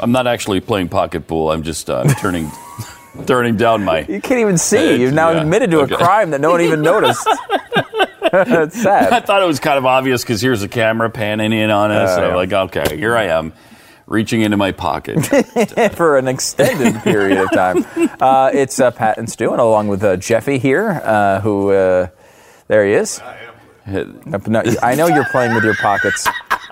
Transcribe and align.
I'm 0.00 0.12
not 0.12 0.26
actually 0.26 0.60
playing 0.60 0.88
pocket 0.88 1.26
pool. 1.26 1.50
I'm 1.50 1.62
just 1.62 1.90
uh, 1.90 2.04
turning 2.14 2.50
turning 3.26 3.56
down 3.56 3.84
my. 3.84 4.00
You 4.00 4.20
can't 4.20 4.40
even 4.40 4.58
see. 4.58 4.94
Uh, 4.94 4.96
You've 4.96 5.14
now 5.14 5.30
yeah, 5.30 5.42
admitted 5.42 5.70
to 5.72 5.80
okay. 5.80 5.94
a 5.94 5.98
crime 5.98 6.30
that 6.30 6.40
no 6.40 6.50
one 6.50 6.60
even 6.60 6.82
noticed. 6.82 7.26
It's 8.32 8.80
sad. 8.80 9.12
I 9.12 9.18
thought 9.18 9.42
it 9.42 9.46
was 9.46 9.58
kind 9.58 9.76
of 9.76 9.84
obvious 9.84 10.22
because 10.22 10.40
here's 10.40 10.62
a 10.62 10.68
camera 10.68 11.10
panning 11.10 11.52
in 11.52 11.70
on 11.70 11.90
us. 11.90 12.16
and 12.16 12.24
I'm 12.24 12.30
yeah. 12.30 12.36
like, 12.36 12.52
okay, 12.52 12.96
here 12.96 13.16
I 13.16 13.24
am, 13.24 13.52
reaching 14.06 14.42
into 14.42 14.56
my 14.56 14.70
pocket. 14.70 15.26
for 15.96 16.16
an 16.16 16.28
extended 16.28 17.02
period 17.02 17.38
of 17.38 17.50
time. 17.50 17.84
Uh, 18.20 18.50
it's 18.52 18.78
uh, 18.78 18.92
Pat 18.92 19.18
and 19.18 19.28
Stu, 19.28 19.50
and 19.50 19.60
along 19.60 19.88
with 19.88 20.04
uh, 20.04 20.16
Jeffy 20.16 20.58
here, 20.58 21.00
uh, 21.02 21.40
who 21.40 21.72
uh, 21.72 22.06
there 22.68 22.86
he 22.86 22.92
is. 22.92 23.18
Uh, 23.20 24.04
no, 24.46 24.62
I 24.80 24.94
know 24.94 25.08
you're 25.08 25.24
playing 25.24 25.54
with 25.54 25.64
your 25.64 25.74
pockets. 25.74 26.28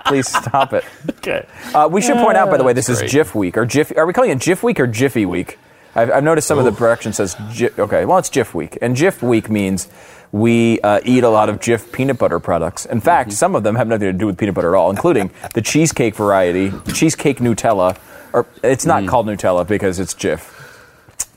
Please 0.09 0.27
stop 0.27 0.73
it. 0.73 0.83
okay. 1.09 1.45
Uh, 1.73 1.87
we 1.89 2.01
should 2.01 2.17
point 2.17 2.35
out, 2.35 2.49
by 2.49 2.57
the 2.57 2.63
way, 2.63 2.73
this 2.73 2.89
is 2.89 2.99
Great. 2.99 3.11
GIF 3.11 3.35
Week 3.35 3.57
or 3.57 3.65
GIF. 3.65 3.95
Are 3.95 4.05
we 4.05 4.13
calling 4.13 4.31
it 4.31 4.39
GIF 4.39 4.63
Week 4.63 4.79
or 4.79 4.87
Jiffy 4.87 5.25
Week? 5.25 5.57
I've, 5.95 6.11
I've 6.11 6.23
noticed 6.23 6.47
some 6.47 6.57
of 6.57 6.65
the 6.65 6.71
production 6.71 7.13
says 7.13 7.35
GIF. 7.55 7.77
Okay, 7.77 8.05
well, 8.05 8.17
it's 8.17 8.29
GIF 8.29 8.53
Week, 8.53 8.77
and 8.81 8.95
GIF 8.95 9.21
Week 9.21 9.49
means 9.49 9.87
we 10.31 10.79
uh, 10.81 10.99
eat 11.05 11.23
a 11.23 11.29
lot 11.29 11.49
of 11.49 11.59
Jif 11.59 11.91
peanut 11.91 12.17
butter 12.17 12.39
products. 12.39 12.85
In 12.85 13.01
fact, 13.01 13.33
some 13.33 13.55
of 13.55 13.63
them 13.63 13.75
have 13.75 13.87
nothing 13.87 14.07
to 14.07 14.13
do 14.13 14.25
with 14.25 14.37
peanut 14.37 14.55
butter 14.55 14.75
at 14.75 14.77
all, 14.77 14.89
including 14.89 15.31
the 15.53 15.61
cheesecake 15.61 16.15
variety, 16.15 16.71
cheesecake 16.93 17.37
Nutella. 17.37 17.97
Or 18.33 18.45
it's 18.63 18.85
not 18.85 19.07
called 19.07 19.25
Nutella 19.25 19.67
because 19.67 19.99
it's 19.99 20.13
Jif. 20.13 20.58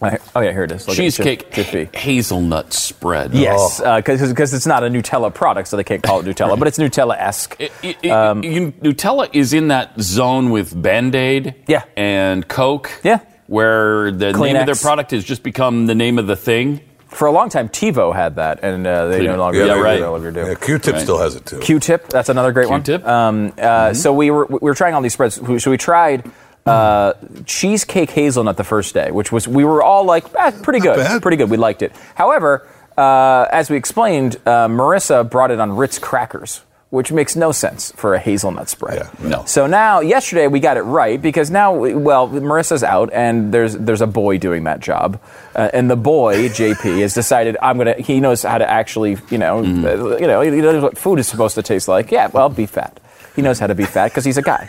I- 0.03 0.19
Oh 0.35 0.41
yeah, 0.41 0.51
here 0.53 0.65
it 0.65 0.73
is. 0.73 0.89
Look 0.89 0.99
at 0.99 1.05
it, 1.05 1.09
Jif- 1.09 1.17
Cheesecake 1.17 1.53
Jiffy. 1.53 1.89
hazelnut 1.97 2.73
spread. 2.73 3.35
Yes, 3.35 3.81
because 3.81 4.53
it's 4.55 4.67
not 4.67 4.83
a 4.83 4.89
Nutella 4.89 5.33
product, 5.33 5.69
so 5.69 5.77
they 5.77 5.85
can't 5.85 6.03
call 6.03 6.21
it 6.21 6.27
Nutella, 6.27 6.59
but 6.59 6.67
it's 6.69 6.79
Nutella-esque. 6.79 7.57
It- 7.59 7.73
it- 7.83 7.97
it- 8.03 8.83
Nutella 8.83 9.29
is 9.33 9.53
in 9.53 9.69
that 9.69 9.93
zone 10.01 10.51
with 10.51 10.81
Band 10.81 11.15
Aid 11.15 11.55
Yeah. 11.67 11.83
and 11.97 12.47
Coke. 12.49 12.91
Yeah. 13.03 13.21
Where 13.47 14.11
the 14.11 14.33
name 14.33 14.57
of 14.57 14.67
their 14.67 14.75
product 14.75 15.11
has 15.11 15.25
just 15.25 15.43
become 15.43 15.87
the 15.87 15.95
name 15.95 16.19
of 16.19 16.27
the 16.27 16.37
thing. 16.37 16.81
For 17.09 17.27
a 17.27 17.31
long 17.33 17.51
time, 17.51 17.69
TiVo 17.69 18.15
had 18.15 18.37
that, 18.37 18.61
and 18.63 18.87
uh, 18.87 19.09
they 19.09 19.21
no 19.27 19.35
Kleenex. 19.35 19.39
longer, 19.39 19.59
Yeah, 19.67 19.75
they 19.75 19.81
right. 19.81 20.01
no 20.01 20.13
longer 20.13 20.31
do. 20.31 20.41
Yeah, 20.47 20.55
Q-Tip 20.55 20.95
Right. 20.95 21.03
still 21.03 21.19
has 21.19 21.35
it 21.35 21.45
too. 21.45 21.59
Q-tip, 21.59 22.09
that's 22.09 22.31
another 22.31 22.53
great 22.53 22.69
Q-tip. 22.69 23.05
one. 23.05 23.13
Um, 23.13 23.53
uh, 23.61 23.93
So 23.93 24.15
we 24.15 24.31
were 24.31 24.47
we 24.49 24.59
were 24.63 24.75
trying 24.75 24.95
all 24.95 25.03
these 25.03 25.13
spreads. 25.13 25.39
So 25.63 25.71
we 25.71 25.77
tried 25.77 26.25
uh, 26.67 27.15
cheesecake 27.45 28.11
hazelnut 28.11 28.57
the 28.57 28.65
first 28.65 28.95
day, 28.95 29.11
which 29.11 29.33
was 29.33 29.49
we 29.49 29.65
were 29.65 29.83
all 29.83 30.05
like, 30.05 30.25
eh, 30.39 30.51
pretty 30.63 30.81
good, 30.81 30.97
bad. 30.97 31.23
pretty 31.23 31.37
good. 31.37 31.51
We 31.51 31.57
liked 31.57 31.83
it. 31.83 31.93
However, 32.15 32.67
uh, 32.97 33.47
as 33.51 33.71
we 33.71 33.77
explained, 33.77 34.37
uh, 34.47 34.69
Marissa 34.69 35.29
brought 35.29 35.51
it 35.51 35.61
on 35.61 35.75
Ritz 35.77 35.99
crackers. 35.99 36.63
Which 36.91 37.11
makes 37.11 37.35
no 37.37 37.53
sense 37.53 37.91
for 37.93 38.13
a 38.13 38.19
hazelnut 38.19 38.69
spread. 38.69 39.09
Yeah, 39.23 39.27
no. 39.27 39.45
So 39.47 39.67
now, 39.67 40.01
yesterday 40.01 40.47
we 40.47 40.61
got 40.61 40.77
it 40.77 40.83
right 40.83 41.17
because 41.23 41.51
now, 41.51 41.73
well, 41.73 42.29
Marissa's 42.29 42.85
out 42.85 43.11
and 43.15 43.51
there's 43.51 43.75
there's 43.79 44.03
a 44.03 44.07
boy 44.07 44.37
doing 44.37 44.65
that 44.65 44.81
job, 44.81 45.19
uh, 45.57 45.71
and 45.73 45.91
the 45.91 45.97
boy 45.97 46.49
JP 46.51 47.01
has 47.01 47.15
decided 47.15 47.57
I'm 47.63 47.79
gonna. 47.79 47.95
He 47.95 48.21
knows 48.21 48.43
how 48.43 48.59
to 48.59 48.71
actually, 48.71 49.17
you 49.31 49.39
know, 49.39 49.63
Mm-hmm. 49.63 50.21
you 50.21 50.27
know, 50.27 50.43
he 50.43 50.51
knows 50.51 50.83
what 50.83 50.99
food 50.99 51.19
is 51.19 51.27
supposed 51.27 51.55
to 51.55 51.63
taste 51.63 51.89
like. 51.89 52.11
Yeah, 52.11 52.27
well, 52.27 52.51
be 52.51 52.67
fat. 52.67 53.01
He 53.37 53.43
knows 53.43 53.59
how 53.59 53.67
to 53.67 53.75
be 53.75 53.85
fat 53.85 54.09
because 54.09 54.25
he's 54.25 54.37
a 54.39 54.43
guy, 54.43 54.69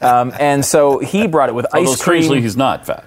um, 0.00 0.32
and 0.38 0.64
so 0.64 0.98
he 0.98 1.26
brought 1.26 1.48
it 1.48 1.54
with 1.54 1.66
Although 1.74 1.90
ice 1.92 2.02
cream. 2.02 2.22
strangely, 2.22 2.40
he's 2.42 2.56
not 2.56 2.86
fat. 2.86 3.04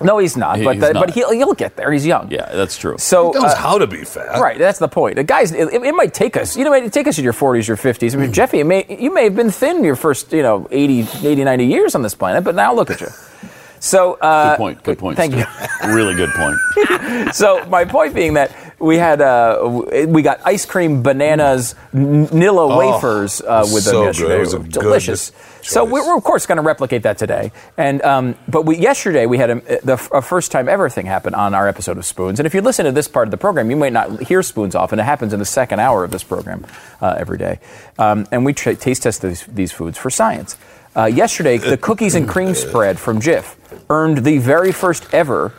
no, 0.00 0.18
he's 0.18 0.36
not, 0.36 0.58
He- 0.58 0.64
but 0.64 0.76
he's 0.76 0.84
the- 0.84 0.92
not. 0.94 1.06
but 1.06 1.14
he'll 1.14 1.30
he'll 1.32 1.54
get 1.54 1.76
there. 1.76 1.90
He's 1.92 2.06
young. 2.06 2.30
Yeah, 2.30 2.48
that's 2.54 2.76
true. 2.78 2.96
So 2.98 3.32
He 3.32 3.38
knows 3.38 3.52
uh, 3.52 3.56
how 3.56 3.78
to 3.78 3.86
be 3.86 4.04
fat. 4.04 4.38
Right, 4.40 4.58
that's 4.58 4.78
the 4.78 4.88
point. 4.88 5.16
The 5.16 5.24
guys, 5.24 5.52
it, 5.52 5.68
it 5.72 5.94
might 5.94 6.12
take 6.14 6.36
us, 6.36 6.56
you 6.56 6.64
know, 6.64 6.72
it 6.74 6.82
might 6.84 6.92
take 6.92 7.06
us 7.06 7.16
in 7.18 7.24
your 7.24 7.32
40s 7.32 7.68
or 7.68 7.76
50s. 7.76 8.14
I 8.14 8.18
mean, 8.18 8.32
Jeffy, 8.32 8.60
it 8.60 8.64
may, 8.64 8.84
you 8.88 9.12
may 9.12 9.24
have 9.24 9.34
been 9.36 9.50
thin 9.50 9.82
your 9.84 9.96
first, 9.96 10.32
you 10.32 10.42
know, 10.42 10.68
80, 10.70 11.06
80, 11.26 11.44
90 11.44 11.64
years 11.66 11.94
on 11.94 12.02
this 12.02 12.14
planet, 12.14 12.44
but 12.44 12.54
now 12.54 12.74
look 12.74 12.90
at 12.90 13.00
you. 13.00 13.08
So, 13.78 14.14
uh, 14.14 14.50
good 14.52 14.56
point. 14.58 14.82
Good 14.82 14.98
point. 14.98 15.16
Thank 15.18 15.34
you. 15.36 15.44
Really 15.94 16.14
good 16.14 16.30
point. 16.30 16.56
So, 17.34 17.64
my 17.66 17.84
point 17.84 18.14
being 18.14 18.34
that 18.34 18.50
we 18.78 18.98
had, 18.98 19.20
uh, 19.20 19.82
we 20.06 20.22
got 20.22 20.40
ice 20.44 20.66
cream, 20.66 21.02
bananas, 21.02 21.74
Nilla 21.94 22.76
wafers 22.76 23.40
uh, 23.40 23.62
with 23.72 23.84
them 23.84 24.12
so 24.12 24.12
good. 24.12 24.30
It 24.32 24.40
was 24.40 24.52
a 24.52 24.58
were 24.58 24.64
delicious. 24.64 25.32
So 25.62 25.84
we're, 25.84 26.06
we're 26.06 26.16
of 26.16 26.22
course 26.24 26.46
going 26.46 26.56
to 26.56 26.62
replicate 26.62 27.02
that 27.04 27.18
today. 27.18 27.52
And 27.76 28.02
um, 28.02 28.36
but 28.46 28.62
we, 28.66 28.76
yesterday 28.76 29.26
we 29.26 29.38
had 29.38 29.50
a, 29.50 29.54
the 29.82 29.94
a 30.12 30.22
first 30.22 30.52
time 30.52 30.68
ever 30.68 30.88
thing 30.88 31.06
happen 31.06 31.34
on 31.34 31.54
our 31.54 31.66
episode 31.66 31.96
of 31.98 32.04
Spoons. 32.04 32.38
And 32.38 32.46
if 32.46 32.54
you 32.54 32.60
listen 32.60 32.84
to 32.84 32.92
this 32.92 33.08
part 33.08 33.26
of 33.26 33.30
the 33.30 33.36
program, 33.36 33.70
you 33.70 33.76
might 33.76 33.92
not 33.92 34.22
hear 34.22 34.42
Spoons 34.42 34.74
often. 34.74 34.98
It 34.98 35.04
happens 35.04 35.32
in 35.32 35.38
the 35.38 35.44
second 35.44 35.80
hour 35.80 36.04
of 36.04 36.10
this 36.10 36.22
program 36.22 36.66
uh, 37.00 37.16
every 37.18 37.38
day. 37.38 37.58
Um, 37.98 38.26
and 38.30 38.44
we 38.44 38.52
taste 38.52 39.02
test 39.02 39.22
these, 39.22 39.44
these 39.46 39.72
foods 39.72 39.98
for 39.98 40.10
science. 40.10 40.56
Uh, 40.94 41.04
yesterday, 41.04 41.58
the 41.58 41.76
cookies 41.76 42.14
and 42.14 42.28
cream 42.28 42.54
spread 42.54 42.98
from 42.98 43.20
Jif 43.20 43.56
earned 43.90 44.18
the 44.18 44.38
very 44.38 44.72
first 44.72 45.12
ever 45.12 45.52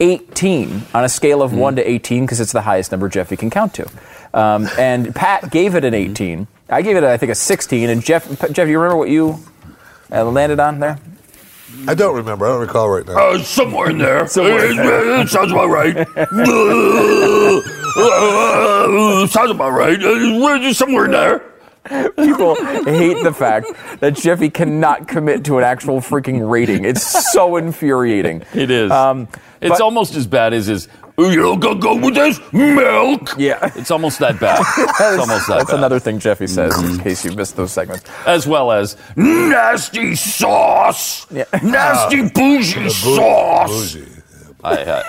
18 0.00 0.82
on 0.94 1.04
a 1.04 1.08
scale 1.08 1.42
of 1.42 1.52
1 1.52 1.76
to 1.76 1.88
18 1.88 2.24
because 2.24 2.40
it's 2.40 2.52
the 2.52 2.62
highest 2.62 2.90
number 2.90 3.08
Jeffy 3.08 3.36
can 3.36 3.50
count 3.50 3.74
to. 3.74 3.88
Um, 4.32 4.68
and 4.78 5.14
Pat 5.14 5.50
gave 5.50 5.74
it 5.74 5.84
an 5.84 5.94
18. 5.94 6.46
I 6.68 6.82
gave 6.82 6.96
it, 6.96 7.04
I 7.04 7.16
think, 7.16 7.32
a 7.32 7.34
16. 7.34 7.90
And 7.90 8.02
Jeff, 8.02 8.26
Jeff, 8.52 8.68
you 8.68 8.78
remember 8.78 8.96
what 8.96 9.10
you 9.10 9.38
uh, 10.10 10.24
landed 10.24 10.60
on 10.60 10.80
there? 10.80 10.98
I 11.86 11.94
don't 11.94 12.16
remember. 12.16 12.46
I 12.46 12.50
don't 12.50 12.60
recall 12.60 12.90
right 12.90 13.06
now. 13.06 13.16
Uh, 13.16 13.38
somewhere 13.38 13.90
in 13.90 13.98
there. 13.98 14.26
Somewhere 14.28 14.70
in 14.70 14.78
Uh, 14.78 15.26
sounds 15.26 15.52
about 15.52 15.68
right. 15.68 15.96
Uh, 15.96 16.04
sounds 19.28 19.50
about 19.50 19.70
right. 19.70 20.02
Uh, 20.02 20.72
somewhere 20.72 21.04
in 21.04 21.10
there. 21.12 21.42
People 22.16 22.54
hate 22.84 23.22
the 23.22 23.32
fact 23.32 23.66
that 24.00 24.14
Jeffy 24.14 24.50
cannot 24.50 25.08
commit 25.08 25.44
to 25.46 25.58
an 25.58 25.64
actual 25.64 26.00
freaking 26.00 26.48
rating. 26.48 26.84
It's 26.84 27.32
so 27.32 27.56
infuriating. 27.56 28.42
It 28.54 28.70
is. 28.70 28.90
Um, 28.90 29.28
it's 29.60 29.70
but- 29.70 29.80
almost 29.80 30.14
as 30.14 30.26
bad 30.26 30.52
as 30.52 30.66
his. 30.66 30.88
You 31.18 31.58
go 31.58 31.74
go 31.74 31.96
with 31.96 32.14
this 32.14 32.40
milk. 32.50 33.34
Yeah. 33.36 33.70
it's 33.76 33.90
almost 33.90 34.20
that 34.20 34.40
bad. 34.40 34.58
It's 34.78 35.00
almost 35.20 35.46
that 35.48 35.58
That's 35.58 35.70
bad. 35.70 35.78
another 35.78 35.98
thing 35.98 36.18
Jeffy 36.18 36.46
says, 36.46 36.78
in 36.82 36.98
case 36.98 37.24
you 37.26 37.32
missed 37.32 37.56
those 37.56 37.72
segments. 37.72 38.04
as 38.26 38.46
well 38.46 38.72
as 38.72 38.96
nasty 39.16 40.14
sauce, 40.14 41.26
Yeah. 41.30 41.44
nasty 41.62 42.26
bougie 42.34 42.88
sauce. 42.88 43.94
Bougie. 43.96 44.08
I, 44.64 44.74
uh, 44.82 45.02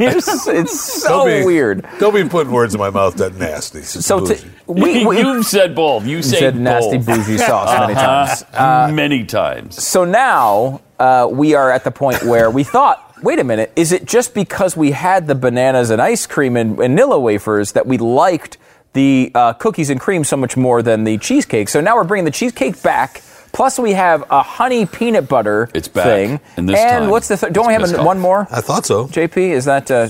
It's, 0.00 0.46
it's 0.48 0.80
so 1.02 1.08
Don't 1.08 1.26
be- 1.40 1.44
weird. 1.44 1.86
Don't 1.98 2.14
be 2.14 2.24
putting 2.28 2.52
words 2.52 2.74
in 2.74 2.80
my 2.80 2.90
mouth 2.90 3.14
that 3.16 3.34
nasty. 3.36 3.80
It's 3.80 4.04
So 4.04 4.26
t- 4.26 4.42
we, 4.66 5.04
we 5.06 5.18
you've 5.18 5.44
said 5.46 5.74
both. 5.74 6.06
You 6.06 6.22
say 6.22 6.38
said 6.38 6.56
nasty 6.56 6.96
both. 6.98 7.06
bougie 7.06 7.38
sauce 7.38 7.78
many 7.80 7.94
times. 7.94 8.44
Uh, 8.54 8.90
many 8.92 9.24
times. 9.24 9.82
So 9.82 10.04
now 10.04 10.80
uh, 10.98 11.28
we 11.30 11.54
are 11.54 11.70
at 11.70 11.84
the 11.84 11.90
point 11.90 12.22
where 12.24 12.50
we 12.50 12.64
thought, 12.64 13.14
wait 13.22 13.38
a 13.38 13.44
minute, 13.44 13.72
is 13.76 13.92
it 13.92 14.04
just 14.06 14.34
because 14.34 14.76
we 14.76 14.92
had 14.92 15.26
the 15.26 15.34
bananas 15.34 15.90
and 15.90 16.00
ice 16.00 16.26
cream 16.26 16.56
and 16.56 16.76
vanilla 16.76 17.18
wafers 17.20 17.72
that 17.72 17.86
we 17.86 17.98
liked 17.98 18.56
the 18.92 19.30
uh, 19.34 19.52
cookies 19.52 19.88
and 19.90 20.00
cream 20.00 20.24
so 20.24 20.36
much 20.36 20.56
more 20.56 20.82
than 20.82 21.04
the 21.04 21.18
cheesecake? 21.18 21.68
So 21.68 21.80
now 21.80 21.96
we're 21.96 22.04
bringing 22.04 22.24
the 22.24 22.30
cheesecake 22.30 22.82
back. 22.82 23.22
Plus, 23.52 23.78
we 23.78 23.92
have 23.92 24.24
a 24.30 24.42
honey 24.42 24.86
peanut 24.86 25.28
butter 25.28 25.68
It's 25.74 25.88
back. 25.88 26.04
thing. 26.04 26.40
And 26.56 26.68
this 26.68 26.78
and 26.78 27.02
time, 27.04 27.10
what's 27.10 27.28
the 27.28 27.36
th- 27.36 27.52
don't 27.52 27.66
we 27.66 27.72
have 27.72 27.82
pissed 27.82 27.94
an- 27.94 28.00
off. 28.00 28.06
one 28.06 28.18
more? 28.18 28.46
I 28.50 28.60
thought 28.60 28.86
so. 28.86 29.06
JP, 29.08 29.36
is 29.50 29.64
that? 29.64 29.90
Uh, 29.90 30.08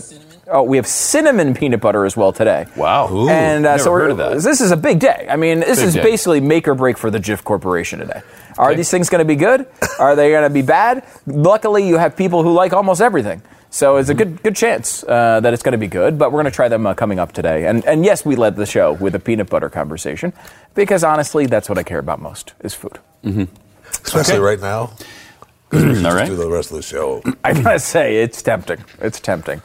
oh, 0.48 0.62
we 0.62 0.76
have 0.76 0.86
cinnamon 0.86 1.54
peanut 1.54 1.80
butter 1.80 2.04
as 2.04 2.16
well 2.16 2.32
today. 2.32 2.66
Wow. 2.76 3.28
And 3.28 3.64
uh, 3.66 3.70
Never 3.72 3.82
so 3.82 3.90
we're, 3.92 4.00
heard 4.02 4.10
of 4.12 4.16
that. 4.18 4.42
this 4.42 4.60
is 4.60 4.70
a 4.72 4.76
big 4.76 4.98
day. 5.00 5.26
I 5.28 5.36
mean, 5.36 5.60
this 5.60 5.78
Big 5.78 5.88
is 5.88 5.94
day. 5.94 6.02
basically 6.02 6.40
make 6.40 6.68
or 6.68 6.74
break 6.74 6.98
for 6.98 7.10
the 7.10 7.18
Jif 7.18 7.42
Corporation 7.44 7.98
today. 8.00 8.20
Are 8.58 8.68
Okay. 8.70 8.76
these 8.76 8.90
things 8.90 9.08
going 9.08 9.20
to 9.20 9.24
be 9.24 9.36
good? 9.36 9.66
Are 9.98 10.14
they 10.14 10.30
going 10.30 10.42
to 10.42 10.50
be 10.50 10.62
bad? 10.62 11.04
Luckily, 11.26 11.86
you 11.88 11.96
have 11.98 12.16
people 12.16 12.42
who 12.42 12.52
like 12.52 12.72
almost 12.74 13.00
everything. 13.00 13.42
So 13.72 13.96
it's 13.98 14.08
a 14.10 14.14
good 14.14 14.42
good 14.42 14.56
chance 14.56 15.04
uh, 15.04 15.38
that 15.40 15.54
it's 15.54 15.62
going 15.62 15.72
to 15.72 15.78
be 15.78 15.86
good, 15.86 16.18
but 16.18 16.32
we're 16.32 16.42
going 16.42 16.50
to 16.52 16.56
try 16.56 16.66
them 16.68 16.86
uh, 16.88 16.92
coming 16.94 17.20
up 17.20 17.30
today. 17.32 17.66
And 17.68 17.84
and 17.86 18.04
yes, 18.04 18.24
we 18.26 18.34
led 18.34 18.56
the 18.56 18.66
show 18.66 18.94
with 18.94 19.14
a 19.14 19.20
peanut 19.20 19.48
butter 19.48 19.70
conversation 19.70 20.32
because 20.74 21.04
honestly, 21.04 21.46
that's 21.46 21.68
what 21.68 21.78
I 21.78 21.84
care 21.84 22.00
about 22.00 22.20
most 22.20 22.54
is 22.64 22.74
food. 22.74 22.98
Especially 23.24 24.34
Okay. 24.34 24.38
right 24.38 24.60
now. 24.60 24.92
All 25.72 25.78
Just 25.80 26.04
right. 26.04 26.26
do 26.26 26.36
the 26.36 26.50
rest 26.50 26.70
of 26.70 26.76
the 26.76 26.82
show. 26.82 27.22
I 27.44 27.52
gotta 27.60 27.78
say, 27.78 28.22
it's 28.22 28.42
tempting. 28.42 28.84
It's 29.00 29.20
tempting. 29.20 29.62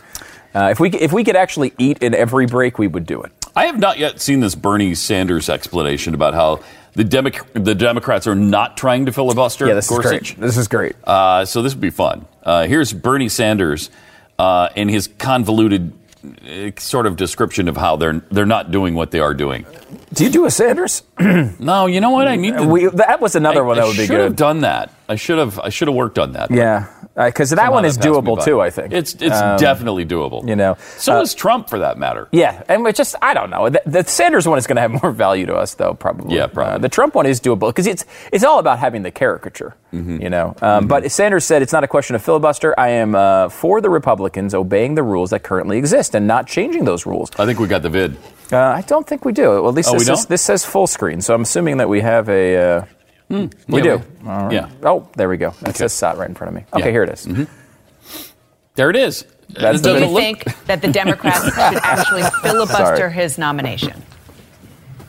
Uh, 0.54 0.69
if 0.72 0.80
we 0.80 0.90
if 0.92 1.12
we 1.12 1.24
could 1.24 1.36
actually 1.36 1.74
eat 1.78 1.98
in 2.04 2.13
every 2.13 2.46
break, 2.46 2.78
we 2.80 2.88
would 2.88 3.06
do 3.06 3.22
it. 3.24 3.31
I 3.56 3.66
have 3.66 3.80
not 3.80 3.98
yet 3.98 4.22
seen 4.22 4.40
this 4.42 4.54
Bernie 4.56 4.96
Sanders 4.96 5.50
explanation 5.50 6.13
about 6.13 6.34
how 6.34 6.60
the, 6.94 7.04
Demo- 7.04 7.31
the 7.54 7.74
Democrats 7.75 8.28
are 8.28 8.36
not 8.36 8.78
trying 8.78 9.06
to 9.06 9.12
filibuster 9.13 9.68
Yeah, 9.68 9.74
this 9.74 9.90
is 9.92 9.98
great. 10.00 10.36
This 10.38 10.58
is 10.58 10.68
great. 10.68 10.96
Uh, 11.06 11.46
so 11.46 11.62
this 11.62 11.74
would 11.74 11.81
be 11.81 11.90
fun. 11.90 12.25
Uh, 12.44 12.68
here's 12.68 12.94
Bernie 12.94 13.30
Sanders 13.30 13.90
uh, 14.38 14.69
in 14.75 14.90
his 14.90 15.08
convoluted 15.08 15.92
Eh, 16.45 16.72
sort 16.77 17.06
of 17.06 17.16
description 17.16 17.68
of 17.68 17.77
how 17.77 17.95
they're 17.95 18.22
they're 18.31 18.45
not 18.45 18.72
doing 18.72 18.95
what 18.95 19.12
they 19.12 19.19
are 19.19 19.33
doing. 19.33 19.66
Do 20.13 20.24
you 20.24 20.30
do 20.30 20.45
a 20.45 20.51
Sanders? 20.51 21.04
No, 21.60 21.86
you 21.88 22.00
know 22.01 22.10
what? 22.12 22.27
I 22.27 22.36
need 22.36 22.56
to. 22.57 22.63
We, 22.68 22.88
that 22.88 23.19
was 23.22 23.36
another 23.36 23.63
I, 23.63 23.68
one 23.68 23.75
that 23.77 23.83
I 23.83 23.88
would 23.88 23.98
be 23.98 24.06
should 24.06 24.19
have 24.19 24.31
good. 24.31 24.38
done 24.38 24.62
that. 24.62 24.92
I 25.10 25.16
should 25.16 25.38
have. 25.38 25.60
I 25.60 25.69
should 25.69 25.88
have 25.88 25.95
worked 25.95 26.19
on 26.19 26.33
that. 26.33 26.51
Yeah. 26.51 26.88
Because 27.16 27.50
that 27.52 27.58
Somehow 27.58 27.72
one 27.72 27.86
is 27.86 27.98
doable 27.98 28.44
too. 28.44 28.60
I 28.60 28.70
think 28.70 28.92
It's 28.92 29.14
it's 29.16 29.40
Um, 29.42 29.58
definitely 29.58 30.06
doable. 30.06 30.46
you 30.48 30.56
know, 30.56 30.76
So 30.98 31.18
uh, 31.18 31.22
is 31.22 31.34
Trump 31.34 31.70
for 31.70 31.80
that 31.80 31.98
matter. 31.98 32.28
Yeah, 32.34 32.62
and 32.68 32.86
it's 32.88 32.98
just 32.98 33.16
I 33.22 33.34
don't 33.34 33.50
know. 33.50 33.70
The, 33.70 33.82
the 33.86 34.04
Sanders 34.04 34.46
one 34.48 34.58
is 34.58 34.68
going 34.68 34.76
to 34.76 34.82
have 34.82 35.02
more 35.02 35.12
value 35.14 35.46
to 35.46 35.56
us, 35.56 35.76
though. 35.76 35.94
Probably. 35.94 36.36
Yeah, 36.36 36.48
probably. 36.48 36.74
Uh, 36.74 36.78
the 36.80 36.90
Trump 36.90 37.16
one 37.16 37.26
is 37.26 37.40
doable 37.40 37.70
because 37.70 37.88
it's 37.88 38.04
it's 38.34 38.44
all 38.44 38.60
about 38.60 38.80
having 38.80 39.04
the 39.04 39.12
caricature, 39.12 39.76
Mm-hmm. 39.94 40.22
you 40.22 40.30
know. 40.30 40.56
Um, 40.62 40.88
But 40.88 41.10
Sanders 41.10 41.46
said 41.46 41.62
it's 41.62 41.72
not 41.72 41.86
a 41.86 41.88
question 41.88 42.16
of 42.18 42.22
filibuster. 42.22 42.78
I 42.78 42.90
am 42.90 43.16
uh, 43.16 43.48
for 43.48 43.80
the 43.80 43.90
Republicans 43.90 44.54
obeying 44.54 44.96
the 44.96 45.04
rules 45.04 45.30
that 45.30 45.42
currently 45.44 45.78
exist 45.78 46.16
and 46.16 46.28
not 46.28 46.48
changing 46.48 46.84
those 46.84 47.06
rules. 47.06 47.32
I 47.40 47.46
think 47.46 47.60
we 47.60 47.68
got 47.68 47.82
the 47.82 47.90
vid. 47.90 48.18
Uh, 48.52 48.58
I 48.60 48.82
don't 48.82 49.08
think 49.08 49.24
we 49.26 49.32
do. 49.32 49.50
Well, 49.62 49.70
at 49.70 49.74
least 49.74 49.90
Oh, 49.90 49.98
this, 49.98 50.06
don't? 50.08 50.28
this 50.30 50.42
says 50.42 50.66
full 50.66 50.86
screen, 50.88 51.22
so 51.22 51.34
I'm 51.34 51.42
assuming 51.44 51.78
that 51.78 51.88
we 51.90 52.02
have 52.02 52.28
a. 52.30 52.86
Uh, 53.31 53.48
we. 53.68 53.77
Yeah, 53.77 53.83
do. 53.83 54.01
we- 54.24 54.30
All 54.30 54.44
right. 54.45 54.51
yeah. 54.54 54.69
Oh, 54.83 55.07
there 55.16 55.27
we 55.30 55.38
go. 55.38 55.54
It 55.66 55.75
says 55.75 55.94
SOT 55.94 56.18
right 56.18 56.30
in 56.30 56.36
front 56.36 56.50
of 56.50 56.56
me. 56.56 56.66
Okay, 56.74 56.86
Yeah. 56.86 56.92
here 56.92 57.04
it 57.04 57.10
is. 57.10 57.27
There 58.75 58.89
it 58.89 58.95
is. 58.95 59.25
That's 59.50 59.80
It 59.80 59.83
the 59.83 60.00
you 60.00 60.06
look- 60.07 60.19
think 60.22 60.66
that 60.66 60.81
the 60.81 60.88
Democrats 60.89 61.44
should 61.45 61.80
actually 61.83 62.24
filibuster 62.42 62.95
Sorry. 62.98 63.13
his 63.13 63.38
nomination? 63.38 64.01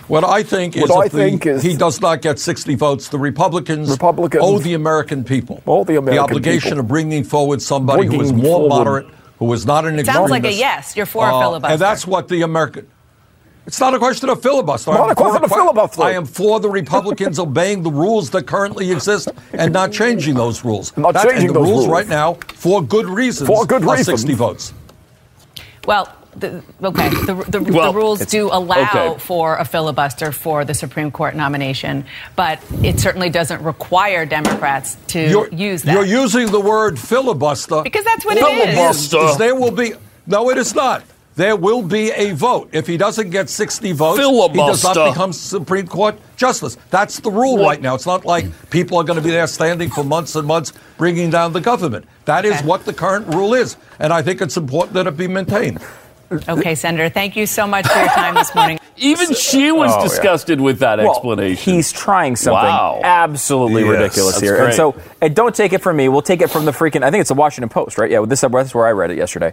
What 0.08 0.22
I 0.24 0.44
think 0.44 0.76
is 0.76 0.88
I 0.90 1.06
if 1.06 1.12
the- 1.12 1.18
think 1.18 1.46
is- 1.46 1.62
he 1.62 1.76
does 1.76 2.00
not 2.00 2.22
get 2.22 2.38
60 2.38 2.74
votes, 2.76 3.08
the 3.08 3.18
Republicans, 3.18 3.90
Republicans- 3.90 4.42
owe 4.44 4.58
the 4.58 4.74
American 4.74 5.24
people 5.24 5.62
Owe 5.66 5.82
the 5.84 5.96
American 5.96 6.14
the 6.14 6.18
obligation 6.22 6.70
people. 6.70 6.80
of 6.80 6.88
bringing 6.88 7.24
forward 7.24 7.60
somebody 7.60 8.06
who 8.06 8.20
is 8.20 8.32
more 8.32 8.44
forward. 8.60 8.68
moderate, 8.68 9.06
who 9.40 9.52
is 9.52 9.66
not 9.66 9.84
an 9.84 9.98
extremist. 9.98 10.16
Sounds 10.16 10.30
like 10.30 10.44
a 10.44 10.52
yes. 10.52 10.94
You're 10.96 11.06
for 11.06 11.26
a 11.28 11.34
Uh, 11.34 11.40
filibuster. 11.40 11.72
And 11.72 11.80
that's 11.82 12.06
what 12.06 12.28
the 12.28 12.42
American. 12.42 12.86
It's 13.66 13.80
not 13.80 13.94
a 13.94 13.98
question 13.98 14.28
of 14.28 14.40
filibuster. 14.40 14.92
Not 14.92 15.00
I'm 15.00 15.10
a 15.10 15.14
question 15.16 15.40
for 15.40 15.44
of 15.46 15.50
filibuster. 15.50 16.02
I 16.02 16.12
am 16.12 16.24
for 16.24 16.60
the 16.60 16.68
Republicans 16.70 17.38
obeying 17.46 17.82
the 17.82 17.90
rules 17.90 18.30
that 18.30 18.46
currently 18.46 18.92
exist 18.92 19.28
and 19.52 19.72
not 19.72 19.90
changing 19.90 20.34
those 20.36 20.64
rules. 20.64 20.96
Not 20.96 21.14
That's- 21.14 21.32
changing 21.32 21.48
and 21.48 21.56
the 21.56 21.60
those 21.60 21.68
rules 21.70 21.86
rules. 21.86 21.98
right 21.98 22.08
now, 22.08 22.34
for 22.54 22.80
good 22.80 23.06
reasons, 23.06 23.48
For 23.48 23.66
good 23.66 23.82
reasons. 23.84 24.20
60 24.20 24.34
votes. 24.34 24.72
Well, 25.84 26.12
the, 26.36 26.62
okay. 26.82 27.08
The, 27.08 27.44
the, 27.48 27.72
Well, 27.72 27.92
the 27.92 27.98
rules 27.98 28.24
do 28.26 28.50
allow 28.52 28.82
okay. 29.12 29.18
for 29.18 29.56
a 29.56 29.64
filibuster 29.64 30.30
for 30.32 30.64
the 30.64 30.74
Supreme 30.74 31.10
Court 31.10 31.34
nomination, 31.34 32.04
but 32.36 32.60
it 32.84 33.00
certainly 33.00 33.30
doesn't 33.30 33.62
require 33.62 34.26
Democrats 34.26 34.96
to 35.08 35.28
You're, 35.28 35.48
use 35.48 35.82
that. 35.82 35.92
you're 35.92 36.04
using 36.04 36.48
the 36.52 36.60
word 36.60 36.98
filibuster 36.98 37.82
Because 37.82 38.04
that's 38.04 38.24
what 38.24 38.36
it 38.36 38.40
is. 38.42 38.74
Filibuster. 38.74 39.18
Is 39.30 39.38
There 39.38 39.54
will 39.54 39.70
be 39.70 39.94
no, 40.26 40.50
it 40.50 40.58
is 40.58 40.74
not. 40.74 41.02
There 41.36 41.54
will 41.54 41.82
be 41.82 42.10
a 42.12 42.32
vote. 42.32 42.70
If 42.72 42.86
he 42.86 42.96
doesn't 42.96 43.28
get 43.28 43.50
60 43.50 43.92
votes, 43.92 44.18
he 44.18 44.56
does 44.56 44.82
not 44.82 44.94
become 45.12 45.32
Supreme 45.34 45.86
Court 45.86 46.16
justice. 46.36 46.78
That's 46.90 47.20
the 47.20 47.30
rule 47.30 47.58
right 47.58 47.80
now. 47.80 47.94
It's 47.94 48.06
not 48.06 48.24
like 48.24 48.46
people 48.70 48.96
are 48.96 49.04
going 49.04 49.18
to 49.18 49.22
be 49.22 49.30
there 49.30 49.46
standing 49.46 49.90
for 49.90 50.02
months 50.02 50.34
and 50.34 50.48
months 50.48 50.72
bringing 50.96 51.28
down 51.28 51.52
the 51.52 51.60
government. 51.60 52.06
That 52.24 52.46
is 52.46 52.60
what 52.62 52.86
the 52.86 52.94
current 52.94 53.28
rule 53.34 53.52
is, 53.52 53.76
and 53.98 54.12
I 54.14 54.22
think 54.22 54.40
it's 54.40 54.56
important 54.56 54.94
that 54.94 55.06
it 55.06 55.16
be 55.16 55.28
maintained. 55.28 55.78
Okay, 56.30 56.74
Senator, 56.74 57.08
thank 57.08 57.36
you 57.36 57.46
so 57.46 57.66
much 57.66 57.86
for 57.86 57.98
your 57.98 58.08
time 58.08 58.34
this 58.34 58.54
morning. 58.54 58.78
Even 58.98 59.34
she 59.34 59.70
was 59.72 59.92
Oh, 59.92 59.98
yeah. 59.98 60.02
disgusted 60.04 60.58
with 60.60 60.78
that 60.78 60.98
Well, 60.98 61.10
explanation. 61.10 61.74
He's 61.74 61.92
trying 61.92 62.34
something 62.34 62.54
Wow. 62.64 63.00
absolutely 63.04 63.82
Yes. 63.82 63.90
ridiculous 63.90 64.40
here. 64.40 64.56
great. 64.56 64.64
And 64.68 64.74
so, 64.74 64.94
and 65.20 65.34
don't 65.36 65.54
take 65.54 65.74
it 65.74 65.82
from 65.82 65.96
me. 65.98 66.08
We'll 66.08 66.22
take 66.22 66.40
it 66.40 66.48
from 66.48 66.64
the 66.64 66.70
freaking. 66.72 67.02
I 67.04 67.10
think 67.10 67.20
it's 67.20 67.28
the 67.28 67.34
Washington 67.34 67.68
Post, 67.68 67.98
right? 67.98 68.10
Yeah, 68.10 68.24
this 68.26 68.40
that's 68.40 68.74
where 68.74 68.86
I 68.86 68.92
read 68.92 69.10
it 69.10 69.18
yesterday. 69.18 69.52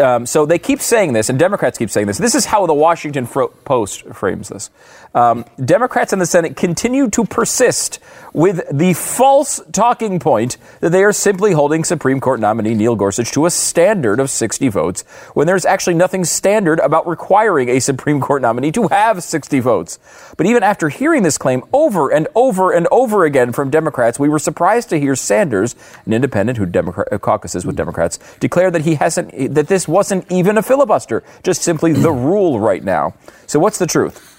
Um, 0.00 0.26
so 0.26 0.46
they 0.46 0.60
keep 0.60 0.80
saying 0.80 1.12
this, 1.12 1.28
and 1.28 1.38
Democrats 1.40 1.76
keep 1.76 1.90
saying 1.90 2.06
this. 2.06 2.18
This 2.18 2.36
is 2.36 2.46
how 2.46 2.66
the 2.66 2.74
Washington 2.74 3.26
Fro- 3.26 3.48
Post 3.64 4.04
frames 4.14 4.48
this. 4.48 4.70
Um, 5.12 5.44
Democrats 5.64 6.12
in 6.12 6.20
the 6.20 6.26
Senate 6.26 6.56
continue 6.56 7.08
to 7.10 7.24
persist 7.24 7.98
with 8.32 8.62
the 8.72 8.92
false 8.94 9.60
talking 9.72 10.18
point 10.20 10.56
that 10.80 10.90
they 10.90 11.02
are 11.04 11.12
simply 11.12 11.52
holding 11.52 11.82
Supreme 11.84 12.20
Court 12.20 12.38
nominee 12.40 12.74
Neil 12.74 12.94
Gorsuch 12.96 13.30
to 13.32 13.46
a 13.46 13.50
standard 13.50 14.18
of 14.20 14.30
60 14.30 14.68
votes 14.68 15.02
when 15.34 15.46
there's 15.46 15.64
actually 15.64 15.94
nothing 15.94 16.13
standard 16.22 16.78
about 16.80 17.08
requiring 17.08 17.70
a 17.70 17.80
Supreme 17.80 18.20
Court 18.20 18.42
nominee 18.42 18.70
to 18.72 18.88
have 18.88 19.24
60 19.24 19.58
votes. 19.60 19.98
But 20.36 20.46
even 20.46 20.62
after 20.62 20.90
hearing 20.90 21.22
this 21.22 21.38
claim 21.38 21.64
over 21.72 22.10
and 22.10 22.28
over 22.34 22.70
and 22.70 22.86
over 22.92 23.24
again 23.24 23.52
from 23.52 23.70
Democrats, 23.70 24.18
we 24.18 24.28
were 24.28 24.38
surprised 24.38 24.90
to 24.90 25.00
hear 25.00 25.16
Sanders, 25.16 25.74
an 26.04 26.12
independent 26.12 26.58
who 26.58 26.66
Democrat, 26.66 27.08
uh, 27.10 27.18
caucuses 27.18 27.64
with 27.64 27.74
Democrats, 27.74 28.18
declare 28.38 28.70
that 28.70 28.82
he 28.82 28.96
hasn't 28.96 29.54
that 29.54 29.68
this 29.68 29.88
wasn't 29.88 30.30
even 30.30 30.58
a 30.58 30.62
filibuster, 30.62 31.24
just 31.42 31.62
simply 31.62 31.92
the 31.92 32.12
rule 32.12 32.60
right 32.60 32.84
now. 32.84 33.14
So 33.46 33.58
what's 33.58 33.78
the 33.78 33.86
truth? 33.86 34.30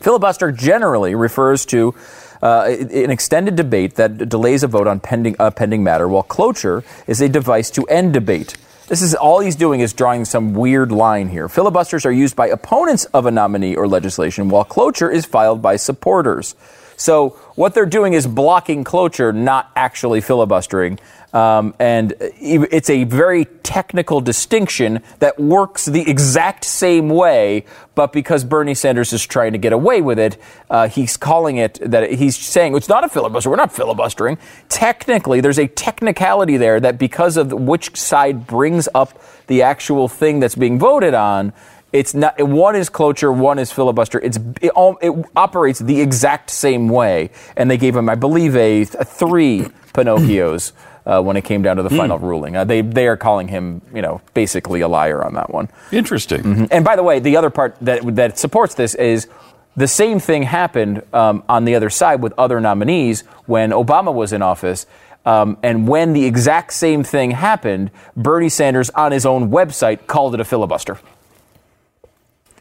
Filibuster 0.00 0.50
generally 0.50 1.14
refers 1.14 1.64
to 1.66 1.94
uh, 2.42 2.64
an 2.68 3.10
extended 3.10 3.56
debate 3.56 3.94
that 3.94 4.28
delays 4.28 4.62
a 4.62 4.68
vote 4.68 4.86
on 4.86 5.00
pending 5.00 5.34
a 5.38 5.50
pending 5.50 5.82
matter, 5.82 6.06
while 6.06 6.22
cloture 6.22 6.84
is 7.06 7.20
a 7.20 7.28
device 7.28 7.70
to 7.70 7.84
end 7.84 8.12
debate. 8.12 8.56
This 8.86 9.00
is 9.00 9.14
all 9.14 9.40
he's 9.40 9.56
doing 9.56 9.80
is 9.80 9.94
drawing 9.94 10.26
some 10.26 10.52
weird 10.52 10.92
line 10.92 11.30
here. 11.30 11.48
Filibusters 11.48 12.04
are 12.04 12.12
used 12.12 12.36
by 12.36 12.48
opponents 12.48 13.06
of 13.06 13.24
a 13.24 13.30
nominee 13.30 13.76
or 13.76 13.88
legislation, 13.88 14.50
while 14.50 14.64
cloture 14.64 15.10
is 15.10 15.24
filed 15.24 15.62
by 15.62 15.76
supporters. 15.76 16.54
So 16.96 17.30
what 17.54 17.72
they're 17.72 17.86
doing 17.86 18.12
is 18.12 18.26
blocking 18.26 18.84
cloture, 18.84 19.32
not 19.32 19.72
actually 19.74 20.20
filibustering. 20.20 20.98
Um, 21.34 21.74
and 21.80 22.14
it's 22.20 22.88
a 22.88 23.02
very 23.02 23.46
technical 23.64 24.20
distinction 24.20 25.02
that 25.18 25.38
works 25.38 25.84
the 25.84 26.08
exact 26.08 26.64
same 26.64 27.08
way, 27.08 27.64
but 27.96 28.12
because 28.12 28.44
Bernie 28.44 28.76
Sanders 28.76 29.12
is 29.12 29.26
trying 29.26 29.50
to 29.50 29.58
get 29.58 29.72
away 29.72 30.00
with 30.00 30.20
it, 30.20 30.40
uh, 30.70 30.86
he's 30.86 31.16
calling 31.16 31.56
it 31.56 31.80
that 31.82 32.12
he's 32.12 32.36
saying 32.36 32.76
it's 32.76 32.88
not 32.88 33.02
a 33.02 33.08
filibuster. 33.08 33.50
We're 33.50 33.56
not 33.56 33.72
filibustering. 33.72 34.38
Technically, 34.68 35.40
there's 35.40 35.58
a 35.58 35.66
technicality 35.66 36.56
there 36.56 36.78
that 36.78 36.98
because 36.98 37.36
of 37.36 37.52
which 37.52 37.96
side 37.96 38.46
brings 38.46 38.88
up 38.94 39.20
the 39.48 39.62
actual 39.62 40.06
thing 40.06 40.38
that's 40.38 40.54
being 40.54 40.78
voted 40.78 41.14
on, 41.14 41.52
it's 41.92 42.14
not 42.14 42.40
one 42.40 42.76
is 42.76 42.88
cloture, 42.88 43.32
one 43.32 43.58
is 43.58 43.72
filibuster. 43.72 44.20
It's 44.20 44.36
it, 44.60 44.70
it 45.02 45.26
operates 45.34 45.80
the 45.80 46.00
exact 46.00 46.50
same 46.50 46.88
way, 46.88 47.30
and 47.56 47.68
they 47.68 47.76
gave 47.76 47.96
him, 47.96 48.08
I 48.08 48.14
believe, 48.14 48.54
a, 48.54 48.82
a 48.82 49.04
three 49.04 49.66
Pinocchios 49.92 50.72
uh, 51.06 51.20
when 51.22 51.36
it 51.36 51.42
came 51.42 51.62
down 51.62 51.76
to 51.76 51.82
the 51.82 51.90
final 51.90 52.18
ruling. 52.18 52.56
Uh, 52.56 52.64
they 52.64 52.80
they 52.80 53.06
are 53.06 53.16
calling 53.16 53.48
him, 53.48 53.82
you 53.94 54.02
know, 54.02 54.20
basically 54.32 54.80
a 54.80 54.88
liar 54.88 55.24
on 55.24 55.34
that 55.34 55.50
one. 55.50 55.68
Interesting. 55.92 56.68
And 56.70 56.84
by 56.84 56.96
the 56.96 57.02
way, 57.02 57.18
the 57.18 57.36
other 57.36 57.50
part 57.50 57.76
that 57.80 58.02
that 58.16 58.38
supports 58.38 58.74
this 58.74 58.94
is 58.94 59.28
the 59.76 59.88
same 59.88 60.20
thing 60.20 60.44
happened 60.44 61.02
um, 61.12 61.42
on 61.48 61.64
the 61.64 61.74
other 61.74 61.90
side 61.90 62.22
with 62.22 62.32
other 62.38 62.60
nominees 62.60 63.22
when 63.46 63.70
Obama 63.70 64.14
was 64.14 64.32
in 64.32 64.42
office. 64.42 64.86
Um, 65.26 65.56
and 65.62 65.88
when 65.88 66.12
the 66.12 66.26
exact 66.26 66.72
same 66.74 67.02
thing 67.02 67.30
happened, 67.30 67.90
Bernie 68.14 68.50
Sanders 68.50 68.90
on 68.90 69.10
his 69.10 69.24
own 69.24 69.50
website 69.50 70.06
called 70.06 70.34
it 70.34 70.40
a 70.40 70.44
filibuster. 70.44 70.98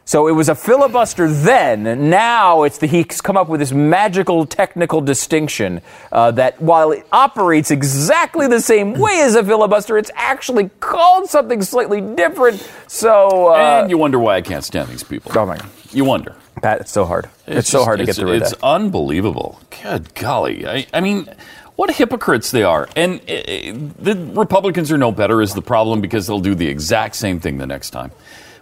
So 0.05 0.27
it 0.27 0.33
was 0.33 0.50
a 0.50 0.55
filibuster 0.55 1.29
then. 1.31 2.10
Now 2.10 2.63
it's 2.63 2.77
the, 2.77 2.88
he's 2.88 3.22
come 3.22 3.38
up 3.38 3.48
with 3.48 3.62
this 3.62 3.72
magical 3.72 4.45
technical 4.45 5.00
distinction 5.00 5.81
uh, 6.12 6.31
that 6.31 6.62
while 6.62 6.91
it 6.91 7.05
operates 7.12 7.72
exactly 7.72 8.48
the 8.48 8.60
same 8.60 8.93
way 9.00 9.22
as 9.22 9.36
a 9.36 9.43
filibuster, 9.43 9.98
it's 9.98 10.12
actually 10.15 10.69
called 10.81 11.29
something 11.29 11.62
slightly 11.62 12.01
different. 12.01 12.69
So 12.88 13.53
uh, 13.53 13.81
and 13.83 13.89
you 13.89 13.98
wonder 13.98 14.19
why 14.19 14.36
I 14.36 14.41
can't 14.41 14.63
stand 14.63 14.89
these 14.89 15.03
people. 15.03 15.31
oh 15.38 15.45
my 15.45 15.55
god, 15.57 15.69
You 15.93 16.03
wonder. 16.03 16.36
Pat, 16.62 16.81
it's 16.81 16.91
so 16.91 17.05
hard. 17.05 17.29
It's, 17.48 17.69
so 17.69 17.79
just- 17.79 17.86
hard 17.86 18.00
to 18.00 18.05
get 18.05 18.12
it's- 18.17 18.19
through 18.22 18.33
It's 18.33 18.51
that. 18.51 18.63
unbelievable. 18.63 19.60
Good 19.81 20.13
golly. 20.15 20.67
I, 20.67 20.86
I 20.93 21.00
mean, 21.01 21.27
what 21.77 21.89
hypocrites 21.91 22.51
they 22.51 22.63
are. 22.63 22.88
And 22.95 23.19
uh, 23.22 23.24
the 24.00 24.31
Republicans 24.36 24.91
are 24.91 24.98
no 24.98 25.12
better 25.13 25.41
is 25.41 25.53
the 25.53 25.62
problem 25.62 26.01
because 26.01 26.27
they'll 26.27 26.39
do 26.39 26.55
the 26.55 26.67
exact 26.67 27.15
same 27.15 27.39
thing 27.39 27.57
the 27.57 27.65
next 27.67 27.89
time. 27.91 28.12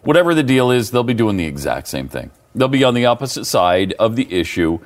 Whatever 0.03 0.33
the 0.33 0.43
deal 0.43 0.71
is, 0.71 0.91
they'll 0.91 1.03
be 1.03 1.13
doing 1.13 1.37
the 1.37 1.45
exact 1.45 1.87
same 1.87 2.07
thing. 2.07 2.31
They'll 2.55 2.67
be 2.67 2.83
on 2.83 2.93
the 2.93 3.05
opposite 3.05 3.45
side 3.45 3.93
of 3.99 4.15
the 4.15 4.31
issue 4.33 4.79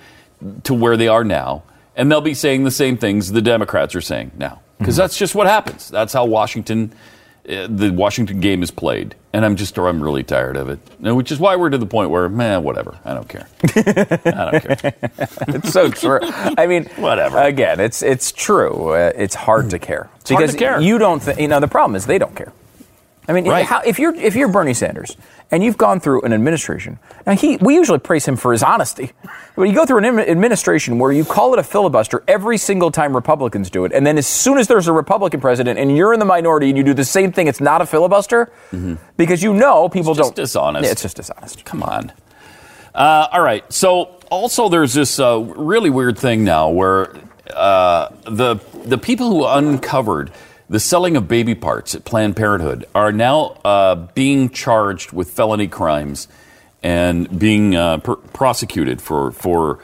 to 0.64 0.74
where 0.74 0.98
they 0.98 1.08
are 1.08 1.24
now, 1.24 1.64
and 1.96 2.12
they'll 2.12 2.22
be 2.22 2.34
saying 2.34 2.64
the 2.64 2.72
same 2.72 2.98
things 2.98 3.32
the 3.32 3.42
Democrats 3.42 3.96
are 3.96 4.02
saying 4.02 4.32
now. 4.38 4.62
Because 4.78 4.98
that's 4.98 5.18
just 5.18 5.36
what 5.36 5.48
happens. 5.48 5.90
That's 5.90 6.12
how 6.12 6.26
Washington, 6.26 6.94
uh, 7.48 7.68
the 7.70 7.92
Washington 7.92 8.42
game 8.42 8.62
is 8.62 8.72
played. 8.72 9.16
And 9.32 9.46
I'm 9.46 9.56
just, 9.56 9.78
I'm 9.78 10.04
really 10.04 10.24
tired 10.24 10.58
of 10.58 10.70
it. 10.70 10.80
Which 11.00 11.32
is 11.32 11.40
why 11.40 11.56
we're 11.56 11.70
to 11.70 11.78
the 11.78 11.86
point 11.86 12.10
where, 12.10 12.28
man, 12.28 12.64
whatever. 12.64 13.00
I 13.06 13.14
don't 13.14 13.28
care. 13.28 13.48
I 13.64 14.52
don't 14.52 14.64
care. 14.64 14.94
It's 15.48 15.72
so 15.72 15.90
true. 15.90 16.20
I 16.24 16.68
mean, 16.68 16.86
Whatever. 16.98 17.38
Again, 17.40 17.80
it's 17.80 18.02
it's 18.02 18.32
true. 18.32 18.90
Uh, 18.90 19.12
it's 19.16 19.36
hard 19.36 19.70
to 19.70 19.80
care 19.80 20.04
hard 20.04 20.26
to 20.26 20.34
because 20.36 20.56
care. 20.56 20.82
you 20.82 20.98
don't. 20.98 21.22
Th- 21.22 21.38
you 21.38 21.48
know, 21.48 21.60
the 21.60 21.68
problem 21.68 21.96
is 21.96 22.06
they 22.06 22.18
don't 22.18 22.36
care. 22.36 22.52
I 23.28 23.34
mean, 23.34 23.46
Right. 23.48 23.66
how, 23.66 23.82
if 23.82 23.98
you're 24.00 24.14
if 24.16 24.36
you're 24.36 24.48
Bernie 24.48 24.74
Sanders 24.74 25.18
and 25.52 25.64
you've 25.64 25.78
gone 25.78 26.00
through 26.00 26.22
an 26.22 26.32
administration, 26.34 27.00
now 27.26 27.34
he 27.34 27.58
we 27.58 27.74
usually 27.76 28.00
praise 28.00 28.26
him 28.26 28.36
for 28.36 28.52
his 28.52 28.62
honesty, 28.62 29.12
but 29.56 29.64
you 29.64 29.74
go 29.74 29.86
through 29.86 29.98
an 30.06 30.20
administration 30.20 31.00
where 31.00 31.12
you 31.12 31.26
call 31.26 31.54
it 31.54 31.60
a 31.60 31.64
filibuster 31.64 32.24
every 32.28 32.58
single 32.58 32.92
time 32.92 33.16
Republicans 33.16 33.70
do 33.70 33.84
it, 33.86 33.92
and 33.94 34.06
then 34.06 34.18
as 34.18 34.28
soon 34.28 34.58
as 34.58 34.68
there's 34.68 34.88
a 34.88 34.94
Republican 34.94 35.40
president 35.42 35.80
and 35.80 35.96
you're 35.98 36.14
in 36.14 36.20
the 36.20 36.26
minority 36.26 36.70
and 36.70 36.78
you 36.78 36.84
do 36.84 36.94
the 36.94 37.06
same 37.06 37.32
thing, 37.32 37.48
it's 37.48 37.62
not 37.62 37.82
a 37.82 37.86
filibuster 37.86 38.52
because 39.18 39.42
you 39.42 39.54
know 39.54 39.90
people 39.90 40.14
Mm-hmm. 40.14 40.18
just 40.22 40.36
don't. 40.36 40.44
dishonest. 40.44 40.86
Yeah, 40.86 40.92
it's 40.92 41.02
just 41.02 41.16
dishonest. 41.18 41.66
Come 41.66 41.82
on. 41.84 42.12
Uh, 42.94 43.28
all 43.32 43.42
right. 43.42 43.64
So 43.74 44.20
also 44.30 44.70
there's 44.70 44.94
this 44.94 45.20
uh, 45.20 45.40
really 45.40 45.90
weird 45.90 46.18
thing 46.18 46.44
now 46.44 46.70
where 46.70 47.14
uh, 47.54 48.10
the 48.26 48.56
the 48.86 48.98
people 48.98 49.30
who 49.30 49.46
uncovered 49.46 50.32
the 50.70 50.80
selling 50.80 51.16
of 51.16 51.28
baby 51.28 51.56
parts 51.56 51.96
at 51.96 52.06
Planned 52.06 52.36
Parenthood 52.36 52.86
are 52.96 53.12
now 53.12 53.58
uh, 53.64 53.96
being 54.14 54.50
charged 54.50 55.12
with 55.12 55.32
felony 55.32 55.68
crimes 55.68 56.28
and 56.82 57.40
being 57.40 57.76
uh, 57.76 57.98
pr- 58.00 58.14
prosecuted 58.14 59.02
for 59.02 59.32
for 59.32 59.80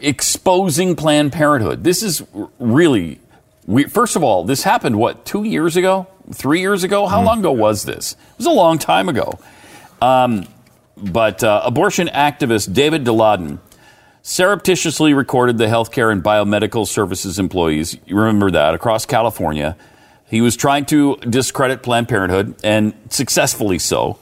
exposing 0.00 0.96
Planned 0.96 1.32
Parenthood. 1.32 1.84
This 1.84 2.02
is 2.02 2.22
really. 2.58 3.20
We, 3.64 3.84
first 3.84 4.16
of 4.16 4.24
all, 4.24 4.42
this 4.42 4.64
happened 4.64 4.96
what 4.96 5.24
two 5.24 5.44
years 5.44 5.76
ago, 5.76 6.08
three 6.32 6.60
years 6.60 6.82
ago. 6.82 7.06
How 7.06 7.22
long 7.22 7.38
ago 7.38 7.52
was 7.52 7.84
this? 7.84 8.12
It 8.12 8.38
was 8.38 8.46
a 8.46 8.50
long 8.50 8.78
time 8.78 9.08
ago. 9.08 9.38
Um, 10.00 10.48
but 10.96 11.44
uh, 11.44 11.62
abortion 11.64 12.08
activist 12.08 12.72
David 12.72 13.04
Daleiden 13.04 13.60
surreptitiously 14.22 15.14
recorded 15.14 15.58
the 15.58 15.66
healthcare 15.66 16.10
and 16.10 16.22
biomedical 16.22 16.86
services 16.86 17.38
employees. 17.38 17.96
You 18.06 18.16
remember 18.16 18.50
that 18.50 18.74
across 18.74 19.06
California. 19.06 19.76
He 20.32 20.40
was 20.40 20.56
trying 20.56 20.86
to 20.86 21.16
discredit 21.16 21.82
Planned 21.82 22.08
Parenthood, 22.08 22.54
and 22.64 22.94
successfully 23.10 23.78
so. 23.78 24.18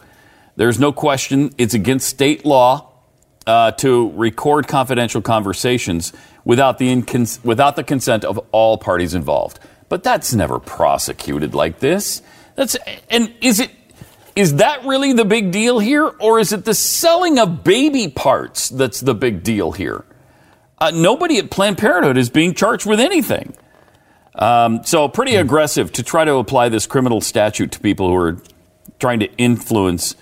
There's 0.57 0.77
no 0.77 0.91
question 0.91 1.55
it's 1.57 1.73
against 1.73 2.09
state 2.09 2.45
law 2.45 2.91
uh, 3.47 3.71
to 3.71 4.11
record 4.17 4.67
confidential 4.67 5.23
conversations 5.23 6.13
without 6.45 6.79
the 6.79 6.89
incons- 6.89 7.43
without 7.45 7.77
the 7.77 7.85
consent 7.85 8.25
of 8.25 8.41
all 8.51 8.77
parties 8.77 9.15
involved. 9.15 9.61
But 9.89 10.03
that's 10.03 10.35
never 10.35 10.59
prosecuted 10.59 11.55
like 11.55 11.79
this. 11.79 12.23
That's 12.57 12.77
and 13.09 13.33
is 13.41 13.61
it 13.61 13.71
is 14.35 14.57
that 14.57 14.85
really 14.85 15.13
the 15.13 15.25
big 15.25 15.53
deal 15.53 15.79
here, 15.79 16.07
or 16.19 16.41
is 16.41 16.53
it 16.53 16.65
the 16.65 16.75
selling 16.75 17.39
of 17.39 17.63
baby 17.63 18.09
parts 18.09 18.69
that's 18.69 18.99
the 18.99 19.15
big 19.15 19.45
deal 19.45 19.71
here? 19.71 20.05
Uh, 20.77 20.91
nobody 20.91 21.39
at 21.39 21.53
Planned 21.53 21.79
Parenthood 21.79 22.17
is 22.17 22.31
being 22.31 22.53
charged 22.53 22.85
with 22.85 22.99
anything. 22.99 23.55
Um, 24.35 24.85
so 24.85 25.09
pretty 25.09 25.37
aggressive 25.37 25.93
to 25.93 26.03
try 26.03 26.25
to 26.25 26.37
apply 26.37 26.69
this 26.69 26.87
criminal 26.87 27.21
statute 27.21 27.73
to 27.73 27.81
people 27.81 28.09
who 28.09 28.17
are 28.17 28.39
trying 28.99 29.21
to 29.21 29.33
influence 29.37 30.15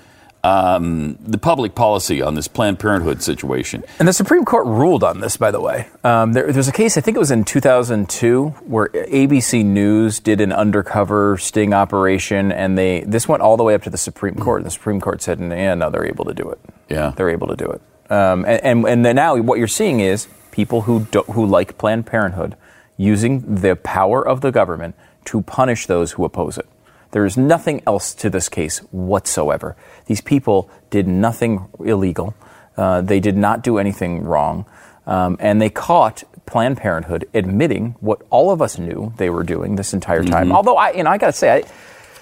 um, 0.44 1.18
the 1.20 1.38
public 1.38 1.74
policy 1.74 2.22
on 2.22 2.34
this 2.34 2.48
Planned 2.48 2.78
Parenthood 2.78 3.22
situation. 3.22 3.84
And 3.98 4.06
the 4.06 4.12
Supreme 4.12 4.44
Court 4.44 4.66
ruled 4.66 5.02
on 5.02 5.20
this, 5.20 5.36
by 5.36 5.50
the 5.50 5.60
way. 5.60 5.88
Um, 6.04 6.32
there, 6.32 6.52
there's 6.52 6.68
a 6.68 6.72
case, 6.72 6.96
I 6.96 7.00
think 7.00 7.16
it 7.16 7.20
was 7.20 7.30
in 7.30 7.44
2002, 7.44 8.48
where 8.66 8.88
ABC 8.88 9.64
News 9.64 10.20
did 10.20 10.40
an 10.40 10.52
undercover 10.52 11.36
sting 11.38 11.74
operation, 11.74 12.52
and 12.52 12.78
they 12.78 13.00
this 13.00 13.28
went 13.28 13.42
all 13.42 13.56
the 13.56 13.64
way 13.64 13.74
up 13.74 13.82
to 13.82 13.90
the 13.90 13.98
Supreme 13.98 14.36
Court. 14.36 14.60
And 14.60 14.66
the 14.66 14.70
Supreme 14.70 15.00
Court 15.00 15.20
said, 15.22 15.40
"Yeah, 15.40 15.74
no, 15.74 15.90
they're 15.90 16.06
able 16.06 16.24
to 16.26 16.34
do 16.34 16.48
it. 16.48 16.60
Yeah. 16.88 17.12
they're 17.16 17.30
able 17.30 17.48
to 17.48 17.56
do 17.56 17.66
it." 17.66 17.82
Um, 18.10 18.44
and, 18.44 18.64
and 18.64 18.84
and 18.86 19.04
then 19.04 19.16
now 19.16 19.36
what 19.36 19.58
you're 19.58 19.66
seeing 19.68 20.00
is 20.00 20.28
people 20.50 20.82
who 20.82 21.00
do, 21.10 21.22
who 21.22 21.44
like 21.44 21.78
Planned 21.78 22.06
Parenthood 22.06 22.56
using 22.98 23.54
the 23.54 23.76
power 23.76 24.26
of 24.26 24.42
the 24.42 24.52
government 24.52 24.94
to 25.24 25.40
punish 25.42 25.86
those 25.86 26.12
who 26.12 26.24
oppose 26.26 26.58
it. 26.58 26.66
There 27.12 27.24
is 27.24 27.38
nothing 27.38 27.82
else 27.86 28.12
to 28.14 28.28
this 28.28 28.50
case 28.50 28.80
whatsoever. 28.90 29.76
These 30.06 30.20
people 30.20 30.68
did 30.90 31.08
nothing 31.08 31.66
illegal. 31.80 32.34
Uh, 32.76 33.00
they 33.00 33.20
did 33.20 33.36
not 33.36 33.62
do 33.62 33.78
anything 33.78 34.24
wrong. 34.24 34.66
Um, 35.06 35.38
and 35.40 35.62
they 35.62 35.70
caught 35.70 36.24
Planned 36.44 36.76
Parenthood 36.76 37.26
admitting 37.32 37.96
what 38.00 38.20
all 38.28 38.50
of 38.50 38.60
us 38.60 38.78
knew 38.78 39.14
they 39.16 39.30
were 39.30 39.42
doing 39.42 39.76
this 39.76 39.94
entire 39.94 40.22
time. 40.22 40.52
Although, 40.52 40.76
I, 40.76 40.92
you 40.92 41.02
know, 41.02 41.10
I 41.10 41.16
got 41.16 41.28
to 41.28 41.32
say, 41.32 41.50
I, 41.50 41.62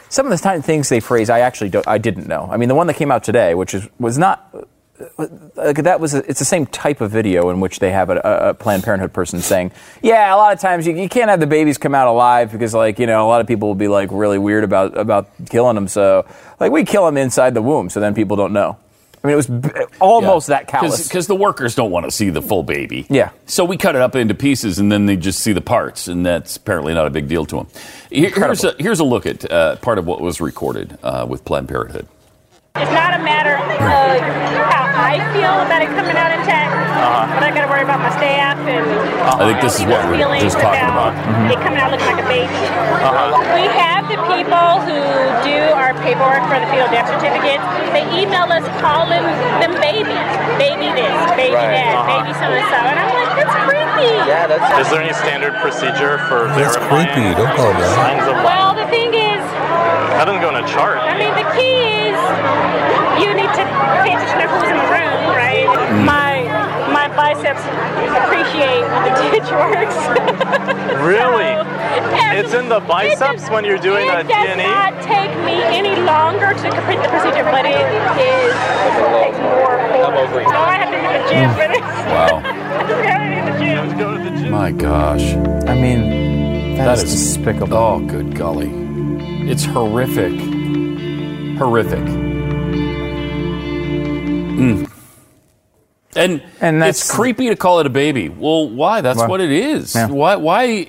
some 0.09 0.27
of 0.27 0.31
the 0.31 0.39
time, 0.39 0.63
things 0.63 0.89
they 0.89 1.01
phrase, 1.01 1.31
I 1.31 1.41
actually 1.41 1.71
don't, 1.71 1.87
I 1.89 1.99
didn't 1.99 2.29
know. 2.29 2.49
I 2.51 2.57
mean, 2.57 2.69
the 2.69 2.77
one 2.77 2.87
that 2.87 2.95
came 2.95 3.11
out 3.11 3.25
today, 3.25 3.55
which 3.55 3.75
is, 3.75 3.89
was 3.99 4.19
not 4.19 4.55
that 5.17 5.99
was 6.01 6.15
a, 6.15 6.19
it's 6.29 6.39
the 6.39 6.45
same 6.45 6.67
type 6.67 7.01
of 7.01 7.11
video 7.11 7.51
in 7.51 7.61
which 7.61 7.79
they 7.79 7.91
have 7.93 8.11
a, 8.11 8.17
a 8.21 8.55
Planned 8.55 8.85
Parenthood 8.85 9.13
person 9.13 9.41
saying, 9.41 9.73
"Yeah, 10.03 10.35
a 10.35 10.37
lot 10.37 10.53
of 10.53 10.61
times 10.61 10.87
you, 10.87 10.95
you 10.95 11.09
can't 11.09 11.31
have 11.31 11.41
the 11.41 11.47
babies 11.47 11.79
come 11.79 11.95
out 11.95 12.09
alive 12.09 12.53
because 12.53 12.75
like 12.75 12.99
you 12.99 13.07
know 13.07 13.27
a 13.27 13.29
lot 13.29 13.41
of 13.41 13.47
people 13.47 13.69
will 13.69 13.75
be 13.75 13.89
like 13.89 14.09
really 14.13 14.39
weird 14.39 14.65
about 14.65 14.97
about 14.97 15.29
killing 15.51 15.75
them. 15.75 15.89
So 15.89 16.27
like 16.61 16.73
we 16.73 16.85
kill 16.85 17.05
them 17.07 17.17
inside 17.17 17.55
the 17.55 17.63
womb, 17.63 17.91
so 17.91 18.01
then 18.01 18.15
people 18.15 18.37
don't 18.37 18.53
know." 18.53 18.79
I 19.25 19.29
mean, 19.29 19.33
it 19.33 19.37
was 19.37 19.47
b- 19.49 19.71
almost 20.01 20.47
that 20.49 20.69
callous. 20.69 21.09
Because 21.09 21.27
the 21.27 21.35
workers 21.35 21.75
don't 21.75 21.91
want 21.91 22.05
to 22.05 22.13
see 22.13 22.31
the 22.31 22.41
full 22.43 22.63
baby. 22.63 23.07
Yeah. 23.11 23.31
So 23.47 23.65
we 23.65 23.77
cut 23.77 23.97
it 23.97 24.01
up 24.03 24.15
into 24.15 24.35
pieces 24.35 24.79
and 24.79 24.93
then 24.93 25.07
they 25.07 25.17
just 25.17 25.41
see 25.41 25.53
the 25.53 25.61
parts, 25.61 26.07
and 26.07 26.25
that's 26.25 26.57
apparently 26.57 26.95
not 26.95 27.09
a 27.09 27.11
big 27.11 27.27
deal 27.27 27.45
to 27.47 27.57
them. 27.57 27.67
Here- 28.09 28.31
here's, 28.31 28.63
a, 28.63 28.77
here's 28.79 29.01
a 29.01 29.05
look 29.05 29.27
at 29.27 29.51
uh, 29.51 29.77
part 29.77 29.99
of 29.99 30.07
what 30.07 30.21
was 30.21 30.41
recorded 30.41 30.97
uh, 31.03 31.27
with 31.29 31.45
Planned 31.45 31.69
Parenthood. 31.69 32.07
It's 32.77 32.93
not 32.93 33.15
a 33.19 33.25
matter 33.25 33.57
of 33.57 33.79
how 33.81 34.76
I 35.07 35.23
feel 35.31 35.55
about 35.63 35.87
it 35.87 35.91
coming 35.95 36.19
out 36.19 36.35
intact, 36.35 36.75
uh-huh. 36.75 37.31
but 37.39 37.47
I 37.47 37.55
got 37.55 37.63
to 37.63 37.71
worry 37.71 37.87
about 37.87 38.03
my 38.03 38.11
staff 38.19 38.59
and 38.67 38.83
I 39.23 39.47
think 39.47 39.63
this 39.63 39.79
is 39.79 39.87
what 39.87 40.03
we're 40.11 40.19
feelings 40.19 40.51
just 40.51 40.59
talking 40.59 40.83
about. 40.83 41.15
Mm-hmm. 41.15 41.55
it 41.55 41.63
coming 41.63 41.79
out 41.79 41.95
looking 41.95 42.11
like 42.11 42.19
a 42.19 42.27
baby. 42.27 42.51
Uh-huh. 42.51 43.39
We 43.55 43.71
have 43.71 44.11
the 44.11 44.19
people 44.27 44.83
who 44.83 44.99
do 45.47 45.59
our 45.79 45.95
paperwork 46.03 46.43
for 46.51 46.59
the 46.59 46.67
fetal 46.75 46.91
death 46.91 47.07
certificates. 47.07 47.63
They 47.95 48.03
email 48.19 48.51
us 48.51 48.67
calling 48.83 49.23
them 49.63 49.79
babies, 49.79 50.27
baby 50.59 50.91
this, 50.91 51.15
baby 51.39 51.55
that, 51.55 52.03
uh-huh. 52.03 52.27
baby 52.27 52.35
so 52.43 52.51
and 52.51 52.67
so, 52.67 52.79
and 52.91 52.99
I'm 52.99 53.11
like, 53.15 53.31
that's 53.39 53.57
creepy. 53.63 54.11
Yeah, 54.27 54.51
that's. 54.51 54.67
Is 54.83 54.91
there 54.91 55.07
any 55.07 55.15
standard 55.15 55.55
procedure 55.63 56.19
for 56.27 56.51
That's 56.59 56.75
verifying 56.83 57.15
creepy. 57.15 57.31
Don't 57.39 57.55
call 57.55 57.71
it 57.71 57.79
that. 57.79 57.95
signs 57.95 58.27
of 58.27 58.43
life? 58.43 58.51
Well, 58.51 58.75
the 58.75 58.91
thing 58.91 59.15
is, 59.15 59.39
That 60.19 60.27
doesn't 60.27 60.43
go 60.43 60.51
in 60.51 60.59
a 60.59 60.67
chart. 60.67 60.99
I 60.99 61.15
mean, 61.15 61.31
the 61.39 61.47
key 61.55 62.11
is 62.11 62.19
biceps 67.37 67.63
appreciate 68.25 68.83
when 68.83 69.03
the 69.05 69.31
ditch 69.31 69.51
works. 69.53 69.97
Really? 70.97 71.45
And 71.97 72.39
It's 72.39 72.53
in 72.55 72.69
the 72.69 72.81
biceps 72.81 73.45
it 73.45 73.53
when 73.53 73.65
you're 73.65 73.79
doing 73.79 74.09
a 74.09 74.23
does 74.25 74.27
D&E? 74.27 74.57
not 74.67 74.93
take 75.03 75.31
me 75.45 75.63
any 75.63 75.95
longer 76.03 76.53
to 76.53 76.71
complete 76.71 77.01
the 77.03 77.09
procedure, 77.09 77.45
but 77.45 77.65
it 77.65 77.77
is 77.77 78.55
takes 79.23 79.39
more 79.39 79.79
for 80.29 80.43
So 80.45 80.57
I 80.57 80.75
have 80.77 80.91
to 80.91 80.97
go 80.97 81.13
to 81.13 81.19
the 81.23 81.29
gym 81.31 81.51
for 81.53 81.69
this. 81.69 81.81
Wow. 82.11 82.41
I 82.45 82.83
just 82.89 83.03
gotta 83.05 83.25
be 83.29 83.37
in 83.37 83.45
the 83.47 83.53
gym. 83.59 83.99
Go 83.99 84.17
to 84.17 84.23
the 84.25 84.31
gym. 84.43 84.51
My 84.51 84.73
gosh. 84.73 85.35
I 85.69 85.75
mean, 85.75 86.77
That 86.77 86.87
that 86.87 86.99
is, 86.99 87.05
is- 87.05 87.37
despicable. 87.37 87.77
Oh, 87.77 88.01
good 88.01 88.35
golly. 88.35 88.71
It's 89.51 89.65
horrific. 89.65 90.33
Horrific. 91.59 92.05
Mm. 94.59 94.89
And, 96.17 96.43
And 96.61 96.83
it's 96.83 97.11
creepy 97.11 97.49
to 97.49 97.57
call 97.57 97.81
it 97.81 97.87
a 97.87 97.91
baby. 97.91 98.29
Well, 98.29 98.69
why? 98.69 99.01
That's 99.01 99.19
Well, 99.19 99.29
what 99.29 99.41
it 99.41 99.51
is. 99.51 99.95
yeah. 99.95 100.09
Why? 100.09 100.37
Why? 100.37 100.89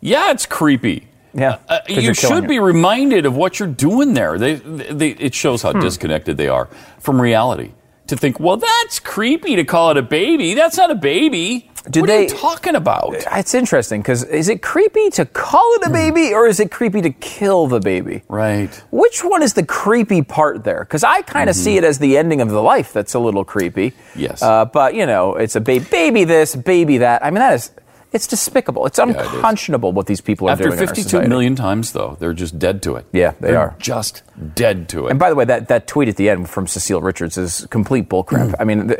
Yeah, 0.00 0.30
it's 0.30 0.46
creepy. 0.46 1.06
Yeah, 1.34 1.58
Uh, 1.68 1.78
you 1.88 2.12
should 2.12 2.44
it. 2.44 2.48
be 2.48 2.58
reminded 2.58 3.24
of 3.24 3.34
what 3.34 3.58
you're 3.58 3.68
doing 3.68 4.12
there. 4.12 4.36
They, 4.38 4.54
they, 4.56 5.08
it 5.10 5.34
shows 5.34 5.62
Hmm. 5.62 5.68
how 5.68 5.80
disconnected 5.80 6.36
they 6.36 6.48
are 6.48 6.68
from 7.00 7.20
reality. 7.20 7.70
To 8.08 8.16
think, 8.16 8.38
well, 8.38 8.58
that's 8.58 8.98
creepy 9.00 9.56
to 9.56 9.64
call 9.64 9.90
it 9.92 9.96
a 9.96 10.02
baby. 10.02 10.52
That's 10.54 10.76
not 10.76 10.90
a 10.90 10.94
baby. 10.94 11.70
Did 11.90 12.00
what 12.02 12.10
are 12.10 12.22
you 12.22 12.28
talking 12.28 12.74
about? 12.76 13.14
It's 13.32 13.54
interesting 13.54 14.02
because 14.02 14.22
is 14.24 14.48
it 14.48 14.62
creepy 14.62 15.10
to 15.10 15.26
call 15.26 15.74
it 15.74 15.86
a 15.86 15.90
baby 15.90 16.32
or 16.32 16.46
is 16.46 16.60
it 16.60 16.70
creepy 16.70 17.02
to 17.02 17.10
kill 17.10 17.66
the 17.66 17.80
baby? 17.80 18.22
Right. 18.28 18.72
Which 18.90 19.24
one 19.24 19.42
is 19.42 19.54
the 19.54 19.64
creepy 19.64 20.22
part 20.22 20.64
there? 20.64 20.80
Because 20.80 21.02
I 21.02 21.22
kind 21.22 21.50
of 21.50 21.56
see 21.56 21.76
it 21.76 21.84
as 21.84 21.98
the 21.98 22.16
ending 22.16 22.40
of 22.40 22.50
the 22.50 22.62
life 22.62 22.92
that's 22.92 23.14
a 23.14 23.18
little 23.18 23.44
creepy. 23.44 23.90
Mm-hmm. 23.90 24.20
Yes. 24.20 24.42
Uh, 24.42 24.64
but, 24.64 24.94
you 24.94 25.06
know, 25.06 25.34
it's 25.34 25.56
a 25.56 25.60
baby, 25.60 25.84
baby 25.90 26.24
this, 26.24 26.54
baby 26.54 26.98
that. 26.98 27.24
I 27.24 27.30
mean, 27.30 27.40
that 27.40 27.54
is, 27.54 27.70
it's 28.12 28.26
despicable. 28.26 28.86
It's 28.86 28.98
it 28.98 29.08
is. 29.08 29.16
unconscionable 29.16 29.92
what 29.92 30.06
these 30.06 30.20
people 30.20 30.48
are 30.48 30.52
After 30.52 30.64
doing. 30.68 30.78
in 30.78 31.14
our 31.22 31.28
million 31.28 31.56
times, 31.56 31.92
though, 31.92 32.16
they're 32.20 32.32
just 32.34 32.58
dead 32.58 32.82
to 32.82 32.96
it. 32.96 33.06
Yeah, 33.12 33.32
they 33.40 33.48
They're 33.48 33.58
are. 33.58 33.76
Just 33.78 34.22
dead 34.54 34.88
to 34.90 35.06
it. 35.06 35.10
And 35.10 35.18
by 35.18 35.30
the 35.30 35.34
way, 35.36 35.44
that, 35.46 35.68
that 35.68 35.86
tweet 35.86 36.08
at 36.08 36.16
the 36.16 36.28
end 36.30 36.48
from 36.50 36.66
Cecile 36.66 37.00
Richards 37.00 37.38
is 37.38 37.66
complete 37.70 38.08
bullcrap. 38.08 38.50
Mm. 38.50 38.54
I 38.60 38.64
mean, 38.64 38.94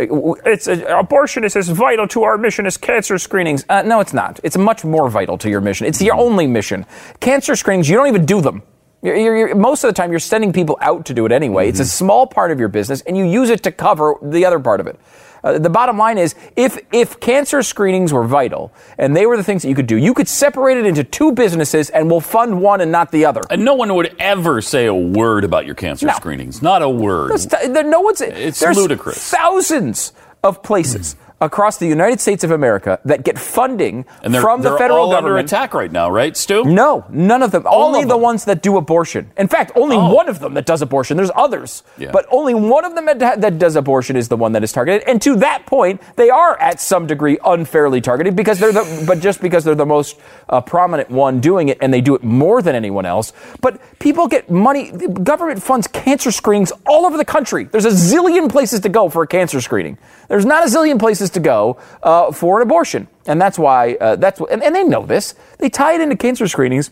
it's 0.46 0.66
uh, 0.68 0.84
abortion 0.98 1.44
is 1.44 1.56
as 1.56 1.68
vital 1.68 2.06
to 2.08 2.22
our 2.22 2.38
mission 2.38 2.66
as 2.66 2.76
cancer 2.76 3.18
screenings. 3.18 3.64
Uh, 3.68 3.82
no, 3.82 4.00
it's 4.00 4.12
not. 4.14 4.40
It's 4.42 4.56
much 4.56 4.84
more 4.84 5.08
vital 5.10 5.36
to 5.38 5.50
your 5.50 5.60
mission. 5.60 5.86
It's 5.86 5.98
Mm. 6.00 6.06
your 6.06 6.16
only 6.16 6.46
mission. 6.46 6.86
Cancer 7.20 7.54
screenings, 7.56 7.88
you 7.88 7.96
don't 7.96 8.08
even 8.08 8.24
do 8.24 8.40
them. 8.40 8.62
You're, 9.02 9.16
you're, 9.16 9.36
you're- 9.36 9.54
most 9.54 9.82
of 9.84 9.88
the 9.88 9.94
time, 9.94 10.10
you're 10.10 10.20
sending 10.20 10.52
people 10.52 10.78
out 10.80 11.04
to 11.06 11.14
do 11.14 11.26
it 11.26 11.32
anyway. 11.32 11.68
It's 11.68 11.80
a 11.80 11.82
Mm-hmm. 11.82 11.88
small 11.88 12.26
part 12.26 12.50
of 12.52 12.58
your 12.60 12.68
business, 12.68 13.00
and 13.02 13.16
you 13.16 13.24
use 13.24 13.50
it 13.50 13.62
to 13.64 13.72
cover 13.72 14.14
the 14.22 14.44
other 14.44 14.60
part 14.60 14.80
of 14.80 14.86
it. 14.86 14.98
Uh, 15.44 15.58
the 15.58 15.70
bottom 15.70 15.98
line 15.98 16.18
is, 16.18 16.34
if 16.56 16.78
if 16.92 17.18
cancer 17.20 17.62
screenings 17.62 18.12
were 18.12 18.24
vital 18.24 18.72
and 18.98 19.16
they 19.16 19.26
were 19.26 19.36
the 19.36 19.42
things 19.42 19.62
that 19.62 19.68
you 19.68 19.74
could 19.74 19.86
do, 19.88 19.96
you 19.96 20.14
could 20.14 20.28
separate 20.28 20.76
it 20.78 20.86
into 20.86 21.02
two 21.04 21.32
businesses, 21.32 21.90
and 21.90 22.10
we'll 22.10 22.20
fund 22.20 22.60
one 22.62 22.80
and 22.80 22.92
not 22.92 23.10
the 23.10 23.24
other. 23.24 23.42
and 23.50 23.64
no 23.64 23.74
one 23.74 23.92
would 23.94 24.14
ever 24.18 24.60
say 24.60 24.86
a 24.86 24.94
word 24.94 25.42
about 25.44 25.66
your 25.66 25.74
cancer 25.74 26.06
No. 26.06 26.12
screenings. 26.14 26.62
Not 26.62 26.82
a 26.82 26.88
word. 26.88 27.32
T- 27.38 27.68
no 27.68 28.00
one's. 28.00 28.20
It's 28.20 28.60
there's 28.60 28.76
ludicrous. 28.76 29.18
Thousands 29.30 30.12
of 30.44 30.62
places 30.62 31.16
across 31.42 31.76
the 31.76 31.86
United 31.86 32.20
States 32.20 32.44
of 32.44 32.50
America 32.52 32.98
that 33.04 33.24
get 33.24 33.38
funding 33.38 34.06
And 34.22 34.32
they're, 34.32 34.40
from 34.40 34.62
the 34.62 34.76
federal 34.78 35.00
all 35.00 35.14
under 35.14 35.28
government. 35.30 35.48
attack 35.48 35.74
right 35.74 35.90
now, 35.92 36.08
right, 36.10 36.34
Stu? 36.36 36.64
No, 36.64 37.04
none 37.10 37.42
of 37.42 37.50
them. 37.50 37.66
All 37.66 37.86
only 37.88 38.02
of 38.04 38.08
the 38.08 38.16
ones 38.16 38.44
that 38.46 38.62
do 38.62 38.76
abortion. 38.76 39.30
In 39.36 39.48
fact, 39.48 39.72
only 39.74 39.96
Oh. 39.96 40.14
one 40.14 40.28
of 40.28 40.38
them 40.40 40.54
that 40.54 40.64
does 40.66 40.80
abortion. 40.82 41.16
There's 41.16 41.32
others, 41.34 41.82
Yeah. 41.98 42.10
but 42.12 42.26
only 42.30 42.54
one 42.54 42.84
of 42.84 42.94
them 42.94 43.06
that, 43.06 43.40
that 43.40 43.58
does 43.58 43.76
abortion 43.76 44.16
is 44.16 44.28
the 44.28 44.36
one 44.36 44.52
that 44.52 44.62
is 44.62 44.72
targeted. 44.72 45.02
And 45.08 45.20
to 45.22 45.34
that 45.36 45.66
point, 45.66 46.00
they 46.16 46.30
are 46.30 46.58
at 46.60 46.80
some 46.80 47.06
degree 47.06 47.38
unfairly 47.44 48.00
targeted 48.00 48.36
because 48.36 48.60
they're 48.60 48.72
the, 48.72 49.04
but 49.06 49.18
just 49.20 49.40
because 49.42 49.64
they're 49.64 49.74
the 49.74 49.84
most 49.84 50.18
uh, 50.48 50.60
prominent 50.60 51.10
one 51.10 51.40
doing 51.40 51.68
it, 51.68 51.78
and 51.80 51.92
they 51.92 52.00
do 52.00 52.14
it 52.14 52.22
more 52.22 52.62
than 52.62 52.76
anyone 52.76 53.04
else. 53.04 53.32
But 53.60 53.80
people 53.98 54.28
get 54.28 54.48
money. 54.50 54.92
Government 54.92 55.60
funds 55.62 55.88
cancer 55.88 56.30
screenings 56.30 56.72
all 56.86 57.04
over 57.04 57.16
the 57.16 57.24
country. 57.24 57.64
There's 57.64 57.84
a 57.84 57.90
zillion 57.90 58.48
places 58.48 58.80
to 58.80 58.88
go 58.88 59.08
for 59.08 59.22
a 59.22 59.26
cancer 59.26 59.60
screening. 59.60 59.98
There's 60.28 60.46
not 60.46 60.62
a 60.62 60.66
zillion 60.70 60.98
places 61.00 61.30
to 61.32 61.40
go 61.40 61.78
uh, 62.02 62.32
for 62.32 62.60
an 62.60 62.62
abortion, 62.62 63.08
and 63.26 63.40
that's 63.40 63.58
why 63.58 63.94
uh, 63.94 64.16
that's 64.16 64.40
what, 64.40 64.50
and, 64.50 64.62
and 64.62 64.74
they 64.74 64.84
know 64.84 65.04
this. 65.04 65.34
They 65.58 65.68
tie 65.68 65.94
it 65.94 66.00
into 66.00 66.16
cancer 66.16 66.46
screenings 66.48 66.90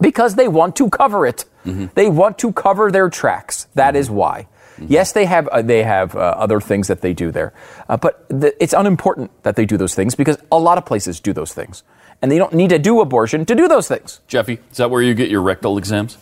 because 0.00 0.34
they 0.34 0.48
want 0.48 0.76
to 0.76 0.88
cover 0.90 1.26
it. 1.26 1.44
They 1.94 2.08
want 2.08 2.38
to 2.38 2.52
cover 2.52 2.90
their 2.90 3.08
tracks. 3.08 3.68
That 3.74 3.94
is 3.94 4.10
why. 4.10 4.48
Yes, 4.88 5.12
they 5.12 5.26
have 5.26 5.46
uh, 5.48 5.62
they 5.62 5.84
have 5.84 6.16
uh, 6.16 6.18
other 6.18 6.60
things 6.60 6.88
that 6.88 7.02
they 7.02 7.12
do 7.12 7.30
there, 7.30 7.52
uh, 7.88 7.96
but 7.96 8.26
the, 8.28 8.50
it's 8.60 8.72
unimportant 8.72 9.30
that 9.44 9.54
they 9.54 9.64
do 9.64 9.76
those 9.76 9.94
things 9.94 10.16
because 10.16 10.38
a 10.50 10.58
lot 10.58 10.76
of 10.76 10.84
places 10.84 11.20
do 11.20 11.32
those 11.32 11.52
things, 11.54 11.84
and 12.20 12.32
they 12.32 12.38
don't 12.38 12.52
need 12.52 12.70
to 12.70 12.78
do 12.80 13.00
abortion 13.00 13.44
to 13.46 13.54
do 13.54 13.68
those 13.68 13.86
things. 13.86 14.20
Jeffy, 14.26 14.58
is 14.72 14.78
that 14.78 14.90
where 14.90 15.02
you 15.02 15.14
get 15.14 15.30
your 15.30 15.42
rectal 15.42 15.78
exams? 15.78 16.18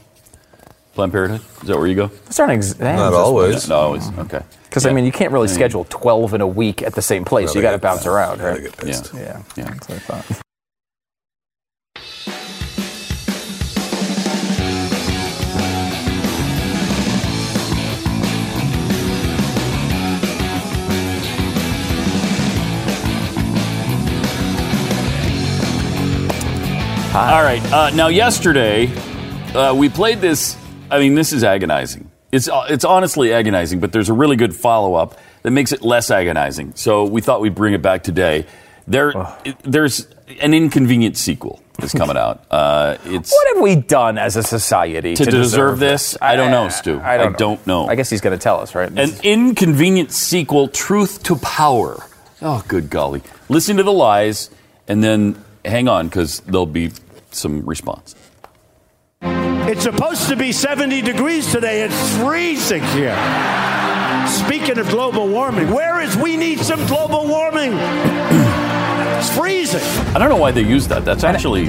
Planned 0.95 1.13
Parenthood? 1.13 1.41
Is 1.63 1.69
that 1.69 1.77
where 1.79 1.87
you 1.87 1.95
go? 1.95 2.07
That's 2.09 2.39
not, 2.39 2.51
ex- 2.51 2.79
Not 2.79 3.15
always. 3.15 3.69
No, 3.69 3.77
always. 3.77 4.09
Okay. 4.19 4.43
Because 4.65 4.85
Yeah. 4.85 4.91
I 4.91 4.95
mean, 4.95 5.05
you 5.05 5.13
can't 5.13 5.33
really 5.33 5.47
I 5.49 5.51
mean, 5.51 5.55
schedule 5.55 5.85
twelve 5.89 6.35
in 6.35 6.41
a 6.41 6.47
week 6.47 6.83
at 6.83 6.95
the 6.95 7.03
same 7.03 7.25
place. 7.25 7.55
you 7.55 7.63
got 7.63 7.73
to 7.73 7.79
bounce 7.79 8.07
around, 8.07 8.39
Gotta 8.39 8.51
right? 8.53 8.63
get 8.63 8.75
Yeah. 8.79 8.85
pissed. 8.85 9.11
Yeah, 9.15 9.43
Yeah. 9.57 9.65
That's 9.65 9.89
what 9.89 9.97
I 9.97 10.01
thought. 10.23 10.43
All 27.13 27.43
right. 27.43 27.61
Uh, 27.73 27.91
now, 27.91 28.07
yesterday, 28.07 28.87
uh, 29.53 29.75
we 29.77 29.89
played 29.89 30.21
this. 30.21 30.57
I 30.91 30.99
mean, 30.99 31.15
this 31.15 31.33
is 31.33 31.45
agonizing. 31.45 32.11
It's, 32.33 32.49
uh, 32.49 32.67
it's 32.69 32.85
honestly 32.85 33.33
agonizing, 33.33 33.81
but 33.81 33.93
there's 33.93 34.09
a 34.09 34.13
really 34.13 34.37
good 34.37 34.55
follow 34.55 34.95
up 34.95 35.19
that 35.43 35.51
makes 35.51 35.73
it 35.73 35.83
less 35.83 36.11
agonizing. 36.11 36.73
So 36.77 37.05
we 37.05 37.21
thought 37.21 37.41
we'd 37.41 37.55
bring 37.55 37.75
it 37.75 37.83
back 37.83 38.03
today. 38.03 38.47
There, 38.87 39.13
it- 39.45 39.59
there's 39.63 40.07
an 40.41 40.55
inconvenient 40.55 41.17
sequel 41.17 41.61
that's 41.79 41.93
coming 41.93 42.17
out. 42.17 42.45
Uh, 42.51 42.97
it's 43.05 43.31
What 43.33 43.55
have 43.55 43.63
we 43.63 43.77
done 43.77 44.19
as 44.19 44.37
a 44.37 44.43
society 44.43 45.15
To 45.15 45.25
deserve 45.25 45.79
this? 45.79 46.17
I 46.21 46.37
don't 46.37 46.51
know, 46.51 46.69
Stu. 46.69 47.01
I 47.01 47.17
don't, 47.17 47.35
I 47.35 47.39
don't 47.39 47.67
know. 47.67 47.87
I 47.89 47.95
guess 47.95 48.11
he's 48.11 48.21
going 48.21 48.37
to 48.37 48.43
tell 48.43 48.61
us, 48.61 48.75
right? 48.75 48.91
an 48.99 49.11
inconvenient 49.23 50.11
sequel, 50.13 50.69
Truth 50.69 51.23
to 51.25 51.37
Power. 51.37 52.05
Oh, 52.43 52.65
good 52.69 52.91
golly. 52.91 53.23
Listen 53.49 53.77
to 53.77 53.83
the 53.83 53.93
lies 53.93 54.51
and 54.89 55.03
then 55.03 55.43
hang 55.65 55.89
on 55.89 56.09
because 56.09 56.41
there'll 56.41 56.67
be 56.67 56.91
some 57.31 57.65
response. 57.67 58.15
It's 59.71 59.85
supposed 59.85 60.29
to 60.29 60.35
be 60.35 60.51
70 60.51 61.01
degrees 61.03 61.53
today. 61.53 61.83
It's 61.83 62.17
freezing 62.17 62.83
here. 62.83 63.15
Speaking 64.27 64.79
of 64.79 64.89
global 64.89 65.29
warming, 65.29 65.71
where 65.71 66.01
is 66.01 66.17
we 66.17 66.37
need 66.37 66.59
some 66.59 66.85
global 66.87 67.27
warming? 67.27 67.73
It's 69.21 69.37
freezing. 69.37 69.83
I 70.15 70.19
don't 70.19 70.31
know 70.31 70.37
why 70.37 70.51
they 70.51 70.63
use 70.63 70.89
that. 70.89 71.05
That's 71.05 71.25
actually 71.25 71.65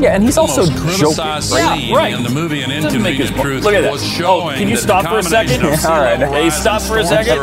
yeah, 0.00 0.14
and 0.14 0.22
he's 0.24 0.38
also 0.38 0.64
joking. 0.64 0.80
criticized 0.80 1.50
scene 1.50 1.94
right. 1.94 2.14
in 2.14 2.22
the 2.22 2.30
movie 2.30 2.62
An 2.62 2.70
Doesn't 2.70 3.02
make 3.02 3.20
Inconvenient 3.20 3.30
his- 3.30 3.40
Truth 3.42 3.64
look 3.64 3.74
at 3.74 3.82
that. 3.82 3.92
was 3.92 4.20
Oh, 4.22 4.48
can 4.56 4.68
you 4.68 4.76
stop 4.76 5.04
for 5.04 5.18
a 5.18 5.22
second? 5.22 5.60
combination 5.60 5.84
of 5.86 5.90
All 5.92 6.00
right. 6.00 6.18
Hey, 6.18 6.48
stop 6.50 6.80
for 6.80 6.96
a 6.98 7.04
second. 7.04 7.34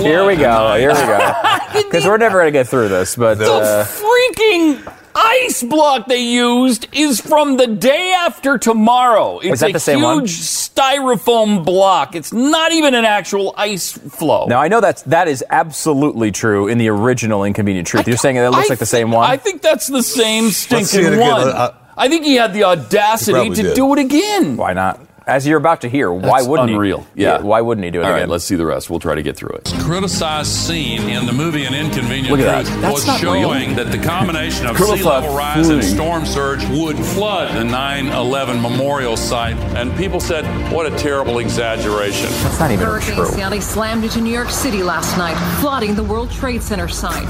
Here 0.00 0.26
we 0.26 0.34
go. 0.34 0.74
Here 0.74 0.88
we 0.90 0.94
go. 0.94 1.32
Because 1.84 2.04
we're 2.04 2.16
never 2.18 2.38
going 2.40 2.52
to 2.52 2.58
get 2.58 2.66
through 2.68 2.88
this, 2.88 3.14
but 3.14 3.38
the 3.38 3.52
uh, 3.52 3.84
freaking 3.84 4.82
ice 5.14 5.62
block 5.62 6.06
they 6.06 6.22
used 6.22 6.88
is 6.92 7.20
from 7.20 7.56
the 7.56 7.66
day 7.66 8.12
after 8.12 8.58
tomorrow. 8.58 9.38
It's 9.38 9.60
that 9.60 9.70
a 9.70 9.72
the 9.72 9.80
same 9.80 10.02
one? 10.02 10.20
huge 10.20 10.38
styrofoam 10.40 11.64
block. 11.64 12.14
It's 12.14 12.32
not 12.32 12.72
even 12.72 12.94
an 12.94 13.04
actual 13.04 13.54
ice 13.56 13.92
flow. 13.92 14.46
now 14.46 14.60
I 14.60 14.68
know 14.68 14.80
that's 14.80 15.02
that 15.02 15.28
is 15.28 15.44
absolutely 15.50 16.32
true 16.32 16.68
in 16.68 16.78
the 16.78 16.88
original 16.88 17.44
Inconvenient 17.44 17.86
Truth. 17.86 18.08
You're 18.08 18.16
saying 18.16 18.36
that 18.36 18.44
it 18.44 18.50
looks 18.50 18.70
I 18.70 18.72
like 18.72 18.78
the 18.78 18.86
same 18.86 19.10
one. 19.10 19.28
I 19.28 19.36
think 19.36 19.62
that's 19.62 19.86
the 19.86 20.02
same 20.02 20.50
see 20.50 20.84
stinking 20.84 21.18
one. 21.20 21.48
Uh, 21.48 21.74
I 21.96 22.08
think 22.08 22.24
he 22.24 22.34
had 22.34 22.52
the 22.52 22.64
audacity 22.64 23.50
to 23.50 23.62
did. 23.62 23.76
do 23.76 23.92
it 23.92 23.98
again. 24.00 24.56
Why 24.56 24.72
not? 24.72 25.00
As 25.26 25.46
you're 25.46 25.56
about 25.56 25.80
to 25.80 25.88
hear, 25.88 26.12
why 26.12 26.40
That's 26.40 26.46
wouldn't 26.48 26.68
unreal. 26.70 27.06
he? 27.14 27.22
Yeah. 27.22 27.40
Why 27.40 27.62
wouldn't 27.62 27.82
he 27.86 27.90
do 27.90 28.00
it 28.00 28.04
All 28.04 28.10
right, 28.10 28.18
again? 28.18 28.28
let's 28.28 28.44
see 28.44 28.56
the 28.56 28.66
rest. 28.66 28.90
We'll 28.90 29.00
try 29.00 29.14
to 29.14 29.22
get 29.22 29.36
through 29.38 29.56
it. 29.56 29.64
criticized 29.80 30.50
scene 30.50 31.08
in 31.08 31.24
the 31.24 31.32
movie 31.32 31.64
An 31.64 31.72
Inconvenient 31.72 32.28
Look 32.28 32.40
at 32.40 32.44
that. 32.44 32.66
Truth 32.66 32.80
That's 32.82 32.94
was 32.94 33.06
not 33.06 33.22
real. 33.22 33.32
showing 33.32 33.74
that 33.76 33.90
the 33.90 33.96
combination 33.98 34.66
of 34.66 34.76
sea 34.76 35.02
level 35.02 35.34
rise 35.34 35.70
and 35.70 35.82
storm 35.82 36.26
surge 36.26 36.62
would 36.68 36.98
flood 36.98 37.56
the 37.56 37.64
9/11 37.64 38.60
memorial 38.60 39.16
site, 39.16 39.56
and 39.76 39.96
people 39.96 40.20
said, 40.20 40.44
"What 40.70 40.84
a 40.92 40.96
terrible 40.98 41.38
exaggeration." 41.38 42.28
That's 42.42 42.60
not 42.60 42.70
even 42.70 42.84
Hurricane 42.86 43.14
true. 43.16 43.26
Sandy 43.26 43.60
slammed 43.60 44.04
into 44.04 44.20
New 44.20 44.32
York 44.32 44.50
City 44.50 44.82
last 44.82 45.16
night, 45.16 45.36
flooding 45.60 45.94
the 45.94 46.04
World 46.04 46.30
Trade 46.30 46.62
Center 46.62 46.86
site. 46.88 47.26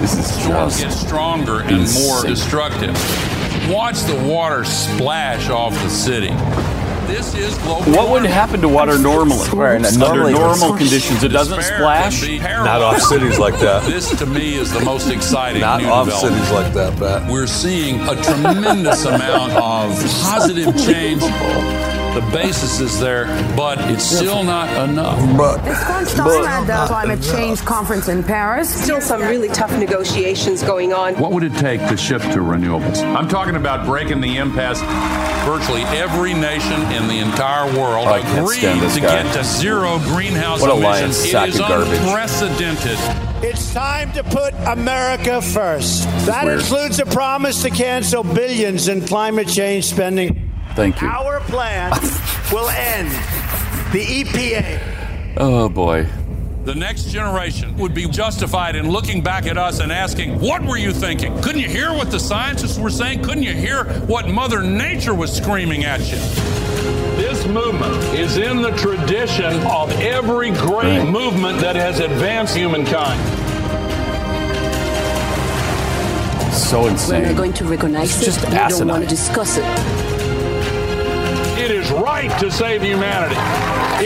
This 0.00 0.14
is 0.18 0.26
Storms 0.26 0.80
just 0.80 0.98
get 1.00 1.06
stronger 1.06 1.60
and 1.60 1.86
more 2.02 2.22
destructive. 2.24 2.96
Watch 3.70 4.00
the 4.04 4.14
water 4.26 4.64
splash 4.64 5.50
off 5.50 5.74
the 5.82 5.90
city. 5.90 6.32
This 7.06 7.34
is 7.34 7.56
global. 7.58 7.92
What 7.92 8.10
would 8.10 8.24
happen 8.24 8.60
to 8.62 8.68
water 8.68 8.98
normally? 8.98 9.48
Right, 9.50 9.76
and 9.76 9.86
Under 9.86 9.98
normally- 10.08 10.32
normal 10.34 10.76
conditions, 10.76 11.22
it 11.22 11.28
doesn't 11.28 11.62
splash. 11.62 12.28
Not 12.40 12.82
off 12.82 13.00
cities 13.00 13.38
like 13.38 13.58
that. 13.60 13.84
This, 13.84 14.10
to 14.18 14.26
me, 14.26 14.54
is 14.56 14.72
the 14.72 14.80
most 14.80 15.08
exciting 15.10 15.60
Not 15.60 15.80
new 15.82 15.88
off 15.88 16.12
cities 16.12 16.50
like 16.50 16.72
that, 16.74 16.96
Pat. 16.98 17.30
We're 17.30 17.46
seeing 17.46 18.00
a 18.08 18.20
tremendous 18.22 19.04
amount 19.04 19.52
of 19.52 19.90
positive 20.22 20.76
change. 20.84 21.22
The 22.16 22.22
basis 22.32 22.80
is 22.80 22.98
there, 22.98 23.26
but 23.54 23.78
it's 23.90 24.02
still 24.02 24.42
not 24.42 24.70
enough. 24.88 25.18
But 25.36 25.58
Steinman 26.06 26.46
at 26.46 26.64
the 26.66 26.86
Climate 26.86 27.20
Change 27.22 27.60
Conference 27.66 28.08
in 28.08 28.22
Paris. 28.24 28.72
Still 28.84 29.02
some 29.02 29.20
really 29.20 29.48
tough 29.48 29.70
negotiations 29.78 30.62
going 30.62 30.94
on. 30.94 31.14
What 31.16 31.32
would 31.32 31.42
it 31.42 31.52
take 31.56 31.78
to 31.88 31.96
shift 31.98 32.24
to 32.32 32.38
renewables? 32.38 33.02
I'm 33.14 33.28
talking 33.28 33.56
about 33.56 33.84
breaking 33.84 34.22
the 34.22 34.38
impasse. 34.38 34.80
Virtually 35.46 35.82
every 35.94 36.32
nation 36.32 36.80
in 36.92 37.06
the 37.06 37.18
entire 37.18 37.66
world 37.78 38.08
Oh, 38.08 38.12
I 38.12 38.18
agreed 38.40 38.60
to 38.94 39.00
guy. 39.00 39.22
get 39.22 39.34
to 39.34 39.44
zero 39.44 39.98
greenhouse 39.98 40.62
What 40.62 40.70
a 40.70 40.74
lying 40.74 41.04
emissions. 41.04 41.30
sack 41.30 41.48
it 41.48 41.54
is 41.54 41.60
of 41.60 41.68
garbage. 41.68 41.98
unprecedented. 41.98 42.98
It's 43.44 43.74
time 43.74 44.10
to 44.12 44.24
put 44.24 44.54
America 44.66 45.42
first. 45.42 46.04
That 46.24 46.46
weird. 46.46 46.60
includes 46.60 46.98
a 46.98 47.04
promise 47.04 47.60
to 47.62 47.68
cancel 47.70 48.24
billions 48.24 48.88
in 48.88 49.02
climate 49.06 49.48
change 49.48 49.84
spending. 49.84 50.45
Thank 50.76 51.00
you. 51.00 51.08
Our 51.08 51.40
plan 51.40 51.90
will 52.52 52.68
end 52.68 53.10
the 53.92 54.04
EPA. 54.24 55.34
Oh 55.38 55.68
boy. 55.68 56.06
The 56.64 56.74
next 56.74 57.04
generation 57.10 57.76
would 57.78 57.94
be 57.94 58.08
justified 58.08 58.74
in 58.74 58.90
looking 58.90 59.22
back 59.22 59.46
at 59.46 59.56
us 59.56 59.78
and 59.80 59.90
asking, 59.92 60.40
What 60.40 60.62
were 60.64 60.76
you 60.76 60.92
thinking? 60.92 61.40
Couldn't 61.40 61.60
you 61.60 61.68
hear 61.68 61.92
what 61.92 62.10
the 62.10 62.18
scientists 62.18 62.76
were 62.78 62.90
saying? 62.90 63.22
Couldn't 63.22 63.44
you 63.44 63.52
hear 63.54 63.84
what 64.06 64.28
Mother 64.28 64.62
Nature 64.62 65.14
was 65.14 65.32
screaming 65.34 65.84
at 65.84 66.00
you? 66.00 66.18
This 67.16 67.46
movement 67.46 67.94
is 68.18 68.36
in 68.36 68.60
the 68.62 68.72
tradition 68.72 69.54
of 69.66 69.90
every 70.02 70.50
great 70.50 70.98
Right. 70.98 71.08
movement 71.08 71.60
that 71.60 71.76
has 71.76 72.00
advanced 72.00 72.54
humankind. 72.56 73.18
So 76.52 76.86
insane. 76.88 77.10
We're 77.22 77.22
insane. 77.22 77.36
going 77.36 77.52
to 77.54 77.64
recognize 77.64 78.10
It's 78.16 78.22
it. 78.22 78.24
just 78.26 78.48
we 78.48 78.54
don't 78.56 78.88
want 78.88 79.02
to 79.04 79.08
discuss 79.08 79.56
it. 79.56 79.64
It 81.66 81.72
is 81.72 81.90
right 81.90 82.30
to 82.38 82.48
save 82.48 82.82
humanity. 82.82 83.34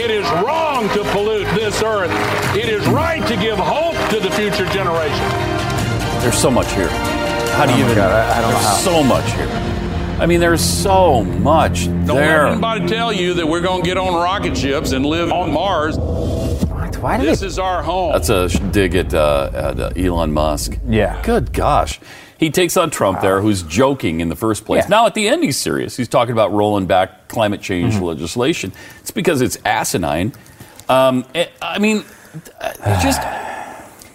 It 0.01 0.09
is 0.09 0.27
wrong 0.43 0.89
to 0.89 1.03
pollute 1.11 1.45
this 1.53 1.83
earth. 1.83 2.09
It 2.57 2.67
is 2.69 2.83
right 2.87 3.25
to 3.27 3.35
give 3.35 3.59
hope 3.59 3.93
to 4.09 4.19
the 4.19 4.31
future 4.31 4.65
generation. 4.73 5.29
There's 6.21 6.33
so 6.39 6.49
much 6.49 6.71
here. 6.73 6.89
How 6.89 7.67
do 7.67 7.73
Oh 7.73 7.77
you 7.77 7.83
even? 7.83 7.95
God, 7.95 8.11
I- 8.11 8.37
I 8.39 8.41
don't 8.41 8.49
know 8.49 8.57
there's 8.57 8.65
how. 8.65 8.73
so 8.77 9.03
much 9.03 9.31
here. 9.33 9.47
I 10.19 10.25
mean, 10.25 10.39
there's 10.39 10.61
so 10.63 11.23
much 11.23 11.85
Don't 11.85 12.07
there. 12.07 12.43
let 12.45 12.51
anybody 12.53 12.87
tell 12.87 13.13
you 13.13 13.35
that 13.35 13.47
we're 13.47 13.61
going 13.61 13.83
to 13.83 13.87
get 13.87 13.97
on 13.99 14.15
rocket 14.15 14.57
ships 14.57 14.91
and 14.91 15.05
live 15.05 15.31
on 15.31 15.51
Mars. 15.53 15.99
Why 15.99 17.17
did 17.17 17.27
This 17.27 17.41
they? 17.41 17.47
is 17.47 17.59
our 17.59 17.83
home. 17.83 18.13
That's 18.13 18.29
a 18.29 18.47
dig 18.71 18.95
at, 18.95 19.13
uh, 19.13 19.51
at 19.53 19.79
uh, 19.79 19.89
Elon 19.95 20.31
Musk. 20.31 20.79
Yeah. 20.87 21.21
Good 21.23 21.53
gosh. 21.53 21.99
He 22.41 22.49
takes 22.49 22.75
on 22.75 22.89
Trump 22.89 23.21
there, 23.21 23.39
who's 23.39 23.61
joking 23.63 24.19
in 24.19 24.27
the 24.27 24.35
first 24.35 24.65
place. 24.65 24.83
Yeah. 24.85 24.89
Now 24.89 25.05
at 25.05 25.13
the 25.13 25.27
end, 25.29 25.43
he's 25.43 25.57
serious. 25.57 25.95
He's 25.95 26.07
talking 26.09 26.31
about 26.33 26.51
rolling 26.51 26.87
back 26.87 27.27
climate 27.29 27.61
change 27.61 27.93
Mm-hmm. 27.93 28.03
legislation. 28.03 28.73
It's 28.99 29.11
because 29.11 29.41
it's 29.41 29.57
asinine. 29.63 30.33
Um, 30.89 31.23
eh, 31.35 31.45
I 31.61 31.77
mean, 31.77 32.03
uh, 32.59 33.01
just 33.03 33.21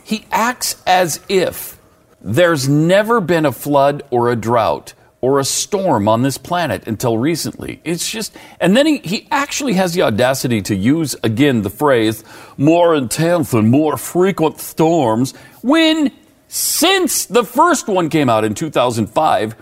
he 0.05 0.27
acts 0.33 0.83
as 0.89 1.21
if 1.29 1.79
there's 2.21 2.69
never 2.69 3.21
been 3.21 3.47
a 3.47 3.53
flood 3.53 4.03
or 4.11 4.29
a 4.31 4.37
drought 4.37 4.95
or 5.21 5.39
a 5.39 5.45
storm 5.45 6.09
on 6.09 6.23
this 6.23 6.37
planet 6.37 6.87
until 6.89 7.19
recently. 7.19 7.81
It's 7.85 8.11
just, 8.11 8.37
and 8.61 8.77
then 8.77 8.87
he, 8.87 8.99
he 8.99 9.29
actually 9.31 9.75
has 9.75 9.95
the 9.95 10.03
audacity 10.03 10.63
to 10.63 10.75
use 10.75 11.15
again 11.23 11.63
the 11.63 11.71
phrase 11.71 12.25
more 12.57 12.95
intense 12.97 13.53
and 13.55 13.71
more 13.71 13.97
frequent 13.97 14.59
storms 14.61 15.33
when 15.63 16.11
since 16.49 17.27
the 17.27 17.45
first 17.45 17.89
one 17.89 18.09
came 18.09 18.29
out 18.29 18.45
in 18.45 18.55
2005, 18.55 19.57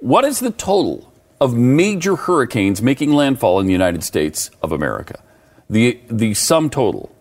what 0.00 0.24
is 0.24 0.40
the 0.40 0.50
total 0.50 1.12
of 1.40 1.54
major 1.54 2.16
hurricanes 2.16 2.82
making 2.82 3.12
landfall 3.12 3.60
in 3.60 3.66
the 3.66 3.72
United 3.72 4.04
States 4.04 4.50
of 4.62 4.72
America? 4.72 5.22
The, 5.70 6.00
the 6.08 6.34
sum 6.34 6.70
total 6.70 7.14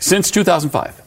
since 0.00 0.30
2005 0.30 1.02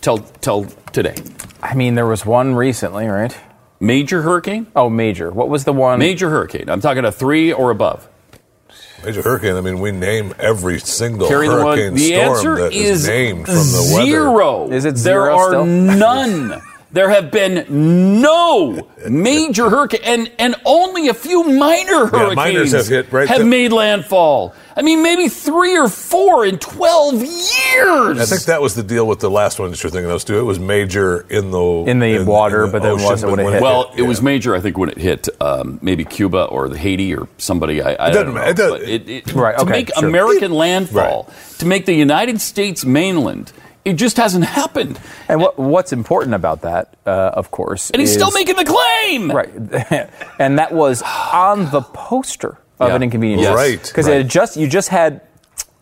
till, 0.00 0.18
till 0.18 0.64
today. 0.92 1.14
I 1.62 1.74
mean, 1.74 1.94
there 1.94 2.06
was 2.06 2.24
one 2.24 2.54
recently, 2.54 3.06
right? 3.06 3.36
Major 3.80 4.22
hurricane? 4.22 4.66
Oh, 4.76 4.90
major. 4.90 5.30
What 5.30 5.48
was 5.48 5.64
the 5.64 5.72
one? 5.72 5.98
Major 5.98 6.28
hurricane. 6.28 6.68
I'm 6.68 6.80
talking 6.80 7.04
a 7.04 7.12
three 7.12 7.52
or 7.52 7.70
above. 7.70 8.08
Major 9.04 9.22
hurricane. 9.22 9.56
I 9.56 9.60
mean, 9.62 9.80
we 9.80 9.92
name 9.92 10.34
every 10.38 10.78
single 10.78 11.26
Carry 11.28 11.46
hurricane 11.46 11.94
The 11.94 12.08
storm 12.12 12.36
answer 12.36 12.54
that 12.56 12.72
is 12.72 13.02
is 13.02 13.08
named 13.08 13.46
from 13.46 13.54
the 13.54 13.92
weather. 13.94 14.06
zero. 14.10 14.70
Is 14.70 14.84
it 14.84 14.96
There 14.96 15.24
zero 15.24 15.36
are 15.36 15.48
still? 15.48 15.64
none. 15.66 16.62
There 16.92 17.08
have 17.08 17.30
been 17.30 17.66
no 18.20 18.88
major 19.08 19.70
hurricane, 19.70 20.00
and, 20.04 20.32
and 20.40 20.54
only 20.64 21.06
a 21.08 21.14
few 21.14 21.44
minor 21.44 22.06
hurricanes 22.06 22.36
minors 22.36 22.72
have 22.72 22.88
hit 22.88 23.12
right 23.12 23.28
have 23.28 23.38
to- 23.38 23.44
made 23.44 23.72
landfall. 23.72 24.54
I 24.76 24.82
mean, 24.82 25.02
maybe 25.02 25.28
three 25.28 25.76
or 25.76 25.88
four 25.88 26.46
in 26.46 26.58
12 26.58 27.14
years. 27.22 28.18
I 28.18 28.24
think 28.24 28.42
that 28.44 28.62
was 28.62 28.74
the 28.74 28.82
deal 28.82 29.06
with 29.06 29.20
the 29.20 29.30
last 29.30 29.58
one 29.58 29.70
that 29.70 29.82
you're 29.82 29.90
thinking 29.90 30.10
of, 30.10 30.20
Stu. 30.22 30.38
It 30.38 30.42
was 30.44 30.58
major 30.58 31.20
in 31.28 31.50
the 31.50 31.60
In 31.86 31.98
the 31.98 32.24
water, 32.24 32.66
but 32.66 32.82
then 32.82 32.92
ocean, 32.92 33.04
wasn't 33.06 33.32
when 33.32 33.40
it 33.46 33.52
hit. 33.52 33.62
Well, 33.62 33.92
it 33.96 34.02
was 34.02 34.22
major, 34.22 34.54
I 34.56 34.60
think, 34.60 34.78
when 34.78 34.88
it 34.88 34.98
hit 34.98 35.28
um, 35.40 35.78
maybe 35.82 36.04
Cuba 36.04 36.44
or 36.44 36.68
the 36.68 36.78
Haiti 36.78 37.14
or 37.14 37.28
somebody. 37.38 37.82
I, 37.82 37.92
I 37.92 38.08
It 38.08 38.12
don't 38.14 38.34
doesn't 38.34 38.34
know. 38.34 38.42
it 38.42 38.56
does- 38.56 38.82
it, 38.88 39.08
it, 39.10 39.32
Right, 39.34 39.56
to 39.56 39.62
okay, 39.62 39.70
make 39.70 39.94
sure. 39.94 40.08
American 40.08 40.52
landfall, 40.52 41.28
to 41.58 41.66
make 41.66 41.84
the 41.86 41.94
United 41.94 42.40
States 42.40 42.84
mainland, 42.84 43.52
it 43.84 43.94
just 43.94 44.16
hasn't 44.16 44.44
happened. 44.44 44.98
And 45.28 45.40
what, 45.40 45.58
what's 45.58 45.92
important 45.92 46.34
about 46.34 46.62
that, 46.62 46.94
uh, 47.06 47.10
of 47.34 47.50
course, 47.50 47.90
And 47.90 48.00
he's 48.00 48.10
is, 48.10 48.16
still 48.16 48.30
making 48.32 48.56
the 48.56 48.64
claim. 48.64 49.30
right, 49.30 49.50
and 50.38 50.58
that 50.58 50.72
was 50.72 51.02
on 51.32 51.70
the 51.70 51.80
poster 51.82 52.58
of 52.78 52.88
Yeah. 52.90 52.96
an 52.96 53.02
inconvenience. 53.02 53.42
Yes. 53.42 53.54
Right, 53.56 53.82
because 53.82 54.06
right. 54.06 54.16
it 54.16 54.22
had 54.22 54.28
just 54.30 54.56
you 54.56 54.66
just 54.68 54.88
had. 54.88 55.22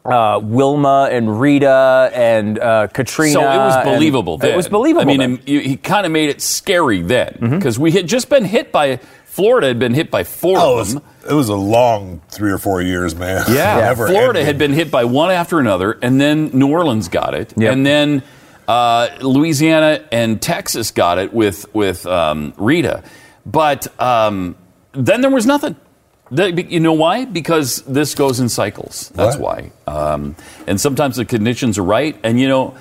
Uh, 0.05 0.39
Wilma 0.43 1.09
and 1.13 1.39
Rita 1.39 2.11
and 2.15 2.59
uh, 2.59 2.87
Katrina. 2.87 3.33
So 3.35 3.41
it 3.41 3.45
was 3.59 3.85
believable 3.85 4.39
then. 4.39 4.53
It 4.53 4.57
was 4.57 4.67
believable. 4.67 5.03
I 5.03 5.05
mean, 5.05 5.19
then. 5.19 5.31
Mm-hmm. 5.37 5.41
and 5.41 5.49
you- 5.49 5.61
he 5.61 5.77
kind 5.77 6.07
of 6.07 6.13
made 6.13 6.31
it 6.31 6.41
scary 6.41 7.03
then 7.03 7.37
because 7.41 7.79
we 7.79 7.91
had 7.93 8.07
just 8.07 8.31
been 8.31 8.47
hit 8.47 8.73
by 8.73 9.01
Florida 9.38 9.68
had 9.68 9.79
been 9.79 9.94
hit 9.94 10.11
by 10.11 10.24
four 10.24 10.59
Oh, 10.59 10.79
it 10.79 10.81
of 10.83 10.88
them. 10.94 11.03
it 11.31 11.33
was 11.33 11.48
a 11.48 11.55
long 11.55 12.20
three 12.29 12.51
or 12.51 12.59
four 12.59 12.83
years, 12.83 13.14
man. 13.14 13.44
Yeah, 13.48 13.77
Never 13.81 14.09
Florida 14.09 14.40
ending. 14.40 14.46
had 14.46 14.59
been 14.59 14.72
hit 14.72 14.90
by 14.90 15.05
one 15.05 15.31
after 15.31 15.61
another, 15.61 15.92
and 16.03 16.20
then 16.20 16.51
New 16.53 16.68
Orleans 16.70 17.09
got 17.09 17.35
it, 17.35 17.55
Yep. 17.57 17.72
and 17.72 17.87
then 17.87 18.22
uh, 18.66 19.09
Louisiana 19.20 20.05
and 20.11 20.42
Texas 20.42 20.90
got 20.90 21.18
it 21.18 21.33
with 21.33 21.72
with 21.72 22.05
um, 22.07 22.53
Rita, 22.57 23.05
but 23.46 23.87
um, 24.01 24.57
then 24.92 25.20
there 25.20 25.31
was 25.31 25.46
nothing. 25.46 25.77
The- 26.33 26.53
you 26.68 26.81
know 26.81 26.92
why? 26.94 27.24
Because 27.24 27.83
this 27.83 28.14
goes 28.16 28.40
in 28.40 28.48
cycles. 28.48 29.11
That's 29.14 29.37
What? 29.38 29.72
why. 29.87 29.92
Um, 30.12 30.35
and 30.66 30.81
sometimes 30.81 31.16
the 31.16 31.24
conditions 31.24 31.79
are 31.79 31.85
right, 31.85 32.18
and 32.24 32.40
you 32.40 32.48
know. 32.48 32.74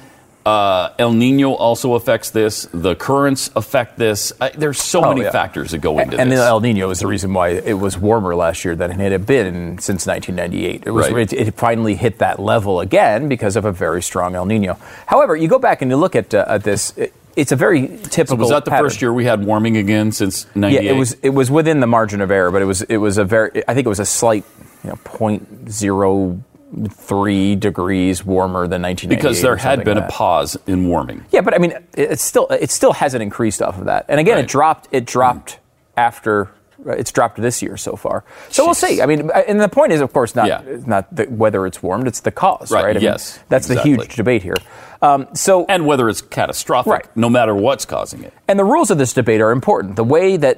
Uh, 0.48 0.94
El 0.98 1.12
Nino 1.12 1.52
also 1.54 1.96
affects 1.96 2.30
this. 2.30 2.68
The 2.74 2.96
currents 2.96 3.50
affect 3.56 3.98
this. 3.98 4.32
I, 4.40 4.50
there's 4.50 4.82
so 4.82 5.04
Oh, 5.04 5.10
many 5.10 5.24
yeah. 5.24 5.32
factors 5.32 5.72
that 5.72 5.80
go 5.80 6.00
into 6.00 6.12
this. 6.12 6.20
and 6.22 6.32
this. 6.32 6.40
the 6.40 6.46
El 6.46 6.62
Nino 6.62 6.90
is 6.90 7.00
the 7.02 7.08
reason 7.08 7.34
why 7.34 7.50
it 7.50 7.74
was 7.78 7.98
warmer 7.98 8.34
last 8.36 8.64
year 8.64 8.76
than 8.76 9.00
it 9.02 9.12
had 9.12 9.26
been 9.26 9.78
since 9.80 10.08
1998. 10.08 10.84
It 10.86 10.92
was 10.92 11.12
Right. 11.12 11.34
it, 11.34 11.48
it 11.48 11.56
finally 11.56 11.96
hit 11.96 12.20
that 12.20 12.40
level 12.40 12.80
again 12.80 13.28
because 13.28 13.56
of 13.58 13.66
a 13.66 13.72
very 13.74 14.02
strong 14.02 14.36
El 14.36 14.46
Nino. 14.46 14.78
However, 15.06 15.36
you 15.36 15.48
go 15.50 15.60
back 15.60 15.82
and 15.82 15.92
you 15.92 15.98
look 15.98 16.16
at, 16.16 16.34
uh, 16.34 16.46
at 16.48 16.64
this. 16.64 16.94
It, 16.98 17.14
it's 17.36 17.52
a 17.52 17.56
very 17.56 17.88
so 17.98 18.04
typical. 18.10 18.38
was 18.38 18.50
that 18.50 18.66
the 18.66 18.72
pattern. 18.72 18.86
first 18.86 19.02
year 19.02 19.14
we 19.14 19.26
had 19.26 19.46
warming 19.46 19.78
again 19.78 20.12
since 20.12 20.48
Yeah, 20.56 20.70
it 20.70 20.96
was. 20.98 21.16
It 21.22 21.30
was 21.32 21.52
within 21.52 21.82
the 21.82 21.88
margin 21.88 22.20
of 22.22 22.32
error, 22.32 22.50
but 22.52 22.62
it 22.64 22.66
was. 22.66 22.82
It 22.84 22.98
was 22.98 23.20
a 23.20 23.24
very. 23.26 23.62
I 23.68 23.76
think 23.76 23.86
it 23.86 23.90
was 23.90 24.00
a 24.00 24.06
slight, 24.08 24.44
you 24.84 24.90
know, 24.90 24.96
point 25.04 25.70
zero 25.70 26.42
three 26.90 27.56
degrees 27.56 28.26
warmer 28.26 28.68
than 28.68 28.82
1998. 28.82 29.16
because 29.16 29.42
there 29.42 29.56
had 29.56 29.84
been 29.84 29.98
like 29.98 30.10
a 30.10 30.12
pause 30.12 30.58
in 30.68 30.88
warming. 30.88 31.24
Yeah, 31.32 31.42
but 31.42 31.54
I 31.54 31.58
mean, 31.60 31.72
it- 31.72 31.84
it's 32.12 32.24
still 32.24 32.48
it 32.50 32.72
still 32.72 32.94
hasn't 32.94 33.24
increased 33.24 33.62
off 33.62 33.78
of 33.78 33.86
that. 33.86 34.06
And 34.10 34.20
again, 34.20 34.36
Right. 34.36 34.44
it 34.44 34.50
dropped. 34.50 34.88
It 34.92 35.06
dropped 35.06 35.60
after. 35.96 36.50
uh, 36.88 36.92
It's 36.92 37.12
dropped 37.12 37.42
this 37.42 37.62
year 37.62 37.76
so 37.78 37.96
far. 37.96 38.24
So 38.50 38.64
we'll 38.66 38.74
see. 38.76 39.02
I 39.02 39.06
mean, 39.08 39.32
and 39.48 39.60
the 39.60 39.68
point 39.70 39.92
is, 39.94 40.00
of 40.02 40.14
course, 40.14 40.36
not 40.36 40.48
Yeah. 40.48 40.62
not 40.86 41.14
the, 41.16 41.24
whether 41.26 41.66
it's 41.66 41.82
warmed; 41.82 42.08
it's 42.08 42.20
the 42.20 42.32
cause, 42.32 42.70
Right, 42.72 42.84
right? 42.84 42.92
I 42.92 43.00
mean, 43.00 43.04
yes, 43.04 43.40
that's 43.50 43.68
the 43.68 43.82
huge 43.82 44.16
debate 44.16 44.44
here. 44.44 44.56
Um, 45.02 45.28
so, 45.34 45.66
and 45.70 45.86
whether 45.86 46.08
it's 46.10 46.22
catastrophic, 46.22 46.92
Right. 46.92 47.06
no 47.16 47.30
matter 47.30 47.56
what's 47.56 47.86
causing 47.86 48.24
it. 48.24 48.34
And 48.48 48.58
the 48.60 48.64
rules 48.66 48.92
of 48.92 48.98
this 48.98 49.14
debate 49.14 49.42
are 49.42 49.52
important. 49.52 49.96
The 49.96 50.04
way 50.04 50.38
that 50.38 50.58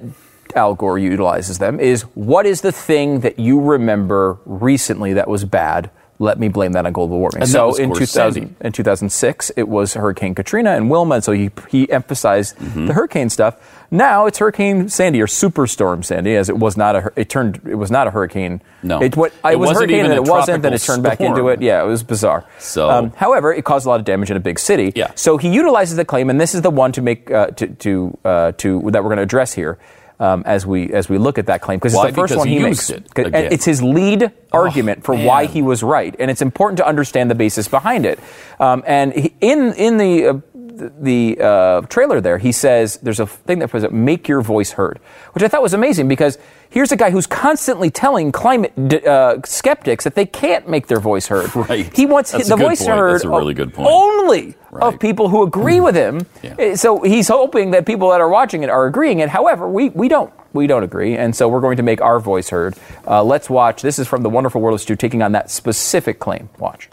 Al 0.55 0.73
Gore 0.75 0.97
utilizes 0.97 1.57
them 1.59 1.79
is 1.79 2.01
what 2.15 2.45
is 2.45 2.61
the 2.61 2.71
thing 2.71 3.19
that 3.21 3.37
you 3.39 3.59
remember 3.59 4.37
recently 4.45 5.13
that 5.13 5.27
was 5.27 5.45
bad? 5.45 5.89
Let 6.21 6.37
me 6.37 6.49
blame 6.49 6.73
that 6.73 6.85
on 6.85 6.91
global 6.91 7.17
warming. 7.17 7.43
And 7.43 7.49
so 7.49 7.73
in, 7.75 7.93
2000, 7.93 8.55
in 8.59 8.71
2006, 8.73 9.51
it 9.55 9.69
was 9.69 9.93
Hurricane 9.93 10.35
Katrina 10.35 10.71
and 10.71 10.89
Wilma, 10.89 11.15
and 11.15 11.23
so 11.23 11.31
he, 11.31 11.49
he 11.69 11.89
emphasized 11.89 12.57
Mm-hmm. 12.57 12.87
the 12.87 12.93
hurricane 12.93 13.29
stuff. 13.29 13.55
Now 13.89 14.25
it's 14.25 14.37
Hurricane 14.37 14.89
Sandy 14.89 15.21
or 15.21 15.27
Superstorm 15.27 16.03
Sandy, 16.03 16.35
as 16.35 16.49
it 16.49 16.57
was 16.57 16.75
not 16.75 16.95
a 16.95 17.11
it 17.15 17.29
turned 17.29 17.61
it 17.65 17.75
was 17.75 17.89
not 17.89 18.05
a 18.05 18.11
hurricane. 18.11 18.61
No. 18.83 19.01
it, 19.01 19.15
what, 19.15 19.31
It 19.31 19.53
it 19.53 19.59
was 19.59 19.67
wasn't 19.69 19.77
hurricane 19.91 19.99
even 19.99 20.11
and 20.11 20.27
it 20.27 20.29
wasn't. 20.29 20.61
Then 20.63 20.73
it 20.73 20.81
turned 20.81 21.03
back 21.03 21.21
into 21.21 21.47
it. 21.47 21.61
Yeah, 21.61 21.81
it 21.83 21.87
was 21.87 22.03
bizarre. 22.03 22.43
So- 22.59 22.89
Um, 22.89 23.11
However, 23.15 23.53
it 23.53 23.63
caused 23.65 23.85
a 23.85 23.89
lot 23.89 23.99
of 23.99 24.05
damage 24.05 24.29
in 24.29 24.35
a 24.37 24.41
big 24.41 24.59
city. 24.59 24.91
Yeah. 24.95 25.11
So 25.15 25.37
he 25.37 25.49
utilizes 25.49 25.95
the 25.95 26.05
claim, 26.05 26.29
and 26.29 26.39
this 26.39 26.53
is 26.53 26.61
the 26.61 26.69
one 26.69 26.91
to 26.91 27.01
make 27.01 27.31
uh, 27.31 27.47
to 27.51 27.67
to 27.67 28.17
uh, 28.25 28.51
to 28.57 28.81
that 28.91 29.01
we're 29.03 29.09
going 29.09 29.17
to 29.17 29.23
address 29.23 29.53
here. 29.53 29.79
Um, 30.21 30.43
as 30.45 30.65
we 30.65 30.91
as 30.91 31.07
we 31.07 31.17
look 31.17 31.37
at 31.37 31.45
that 31.45 31.61
claim, 31.61 31.79
because 31.79 31.93
it's 31.93 32.03
the 32.03 32.11
first 32.11 32.33
Because 32.33 32.37
one 32.39 32.47
he 32.49 32.57
he, 32.57 32.63
makes. 32.63 32.89
it 32.89 33.07
it's 33.15 33.63
his 33.63 33.81
lead 33.81 34.33
argument 34.51 35.05
for 35.05 35.15
man. 35.15 35.25
why 35.25 35.45
he 35.45 35.61
was 35.61 35.81
right, 35.81 36.13
and 36.19 36.29
it's 36.29 36.41
important 36.41 36.77
to 36.79 36.85
understand 36.85 37.31
the 37.31 37.35
basis 37.35 37.69
behind 37.69 38.05
it. 38.05 38.19
Um, 38.59 38.83
and 38.85 39.13
he, 39.13 39.33
in 39.39 39.71
in 39.75 39.95
the 39.95 40.27
uh, 40.27 40.33
the 40.79 41.37
uh, 41.41 41.81
trailer 41.81 42.21
there, 42.21 42.37
he 42.37 42.51
says 42.51 42.97
there's 43.03 43.19
a 43.19 43.27
thing 43.27 43.59
that 43.59 43.69
says 43.71 43.85
"make 43.91 44.27
your 44.27 44.41
voice 44.41 44.71
heard," 44.71 44.99
which 45.33 45.43
I 45.43 45.47
thought 45.47 45.61
was 45.61 45.73
amazing 45.73 46.07
because 46.07 46.37
here's 46.69 46.91
a 46.91 46.95
guy 46.95 47.09
who's 47.11 47.27
constantly 47.27 47.89
telling 47.89 48.31
climate 48.31 48.73
d- 48.87 49.05
uh, 49.05 49.37
skeptics 49.45 50.03
that 50.03 50.15
they 50.15 50.25
can't 50.25 50.67
make 50.69 50.87
their 50.87 50.99
voice 50.99 51.27
heard. 51.27 51.49
Right. 51.69 51.93
He 51.95 52.05
wants 52.05 52.31
That's 52.31 52.47
the 52.49 52.55
voice 52.55 52.79
point. 52.79 52.91
heard 52.91 53.13
That's 53.15 53.25
a 53.25 53.29
really 53.29 53.53
good 53.53 53.73
point. 53.73 53.89
only 53.91 54.55
Right. 54.71 54.83
of 54.93 54.99
people 54.99 55.29
who 55.29 55.41
agree 55.43 55.79
with 55.81 55.95
him. 55.95 56.25
Yeah. 56.43 56.55
Uh, 56.59 56.75
So 56.75 57.01
he's 57.01 57.27
hoping 57.27 57.71
that 57.71 57.85
people 57.85 58.09
that 58.11 58.21
are 58.21 58.29
watching 58.29 58.63
it 58.63 58.69
are 58.69 58.85
agreeing 58.85 59.19
it. 59.19 59.29
However, 59.29 59.67
we, 59.67 59.89
we 59.89 60.07
don't. 60.07 60.31
We 60.53 60.67
don't 60.67 60.83
agree. 60.83 61.15
And 61.17 61.35
so 61.35 61.47
we're 61.49 61.59
going 61.61 61.77
to 61.77 61.83
make 61.83 62.01
our 62.01 62.19
voice 62.19 62.49
heard. 62.49 62.75
Uh, 63.05 63.23
let's 63.23 63.49
watch. 63.49 63.81
This 63.81 63.99
is 63.99 64.07
from 64.07 64.21
The 64.23 64.29
Wonderful 64.29 64.61
World 64.61 64.75
of 64.75 64.81
Stu 64.81 64.95
taking 64.95 65.21
on 65.21 65.31
that 65.33 65.51
specific 65.51 66.19
claim. 66.19 66.49
Watch. 66.59 66.89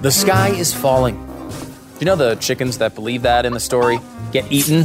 The 0.00 0.10
sky 0.10 0.48
is 0.50 0.72
falling. 0.74 1.16
You 2.04 2.10
know 2.10 2.16
the 2.16 2.34
chickens 2.34 2.76
that 2.76 2.94
believe 2.94 3.22
that 3.22 3.46
in 3.46 3.54
the 3.54 3.58
story 3.58 3.98
get 4.30 4.52
eaten? 4.52 4.84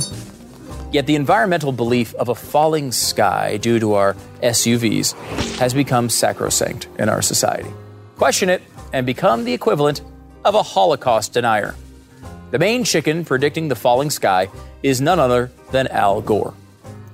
Yet 0.93 1.05
the 1.05 1.15
environmental 1.17 1.73
belief 1.73 2.15
of 2.15 2.29
a 2.29 2.33
falling 2.33 2.93
sky 2.93 3.57
due 3.57 3.77
to 3.77 3.95
our 3.95 4.13
SUVs 4.41 5.11
has 5.57 5.73
become 5.73 6.07
sacrosanct 6.07 6.87
in 6.97 7.09
our 7.09 7.21
society. 7.21 7.69
Question 8.15 8.47
it 8.47 8.63
and 8.93 9.05
become 9.05 9.43
the 9.43 9.51
equivalent 9.51 10.01
of 10.45 10.55
a 10.55 10.63
Holocaust 10.63 11.33
denier. 11.33 11.75
The 12.51 12.59
main 12.59 12.85
chicken 12.85 13.25
predicting 13.25 13.67
the 13.67 13.75
falling 13.75 14.11
sky 14.11 14.47
is 14.81 15.01
none 15.01 15.19
other 15.19 15.51
than 15.71 15.87
Al 15.87 16.21
Gore, 16.21 16.53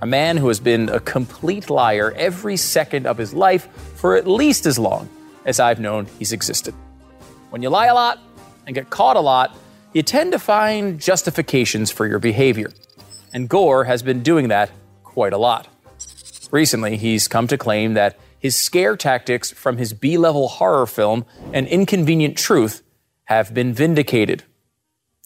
a 0.03 0.05
man 0.05 0.37
who 0.37 0.49
has 0.49 0.59
been 0.59 0.87
a 0.89 0.99
complete 0.99 1.71
liar 1.71 2.13
every 2.15 2.57
second 2.57 3.07
of 3.07 3.17
his 3.17 3.33
life 3.33 3.67
for 3.95 4.15
at 4.15 4.27
least 4.27 4.67
as 4.67 4.77
long 4.77 5.09
as 5.45 5.59
I've 5.59 5.79
known 5.79 6.05
he's 6.19 6.31
existed. 6.31 6.75
When 7.49 7.63
you 7.63 7.71
lie 7.71 7.87
a 7.87 7.95
lot 7.95 8.19
and 8.67 8.75
get 8.75 8.91
caught 8.91 9.15
a 9.15 9.19
lot, 9.19 9.57
you 9.95 10.03
tend 10.03 10.33
to 10.33 10.39
find 10.39 10.99
justifications 10.99 11.89
for 11.89 12.05
your 12.05 12.19
behavior. 12.19 12.69
And 13.33 13.47
Gore 13.47 13.85
has 13.85 14.03
been 14.03 14.23
doing 14.23 14.49
that 14.49 14.69
quite 15.05 15.31
a 15.31 15.37
lot. 15.37 15.69
Recently, 16.51 16.97
he's 16.97 17.29
come 17.29 17.47
to 17.47 17.57
claim 17.57 17.93
that 17.93 18.19
his 18.37 18.57
scare 18.57 18.97
tactics 18.97 19.51
from 19.51 19.77
his 19.77 19.93
B 19.93 20.17
level 20.17 20.49
horror 20.49 20.85
film, 20.85 21.25
An 21.53 21.65
Inconvenient 21.65 22.37
Truth, 22.37 22.83
have 23.23 23.53
been 23.53 23.71
vindicated. 23.71 24.43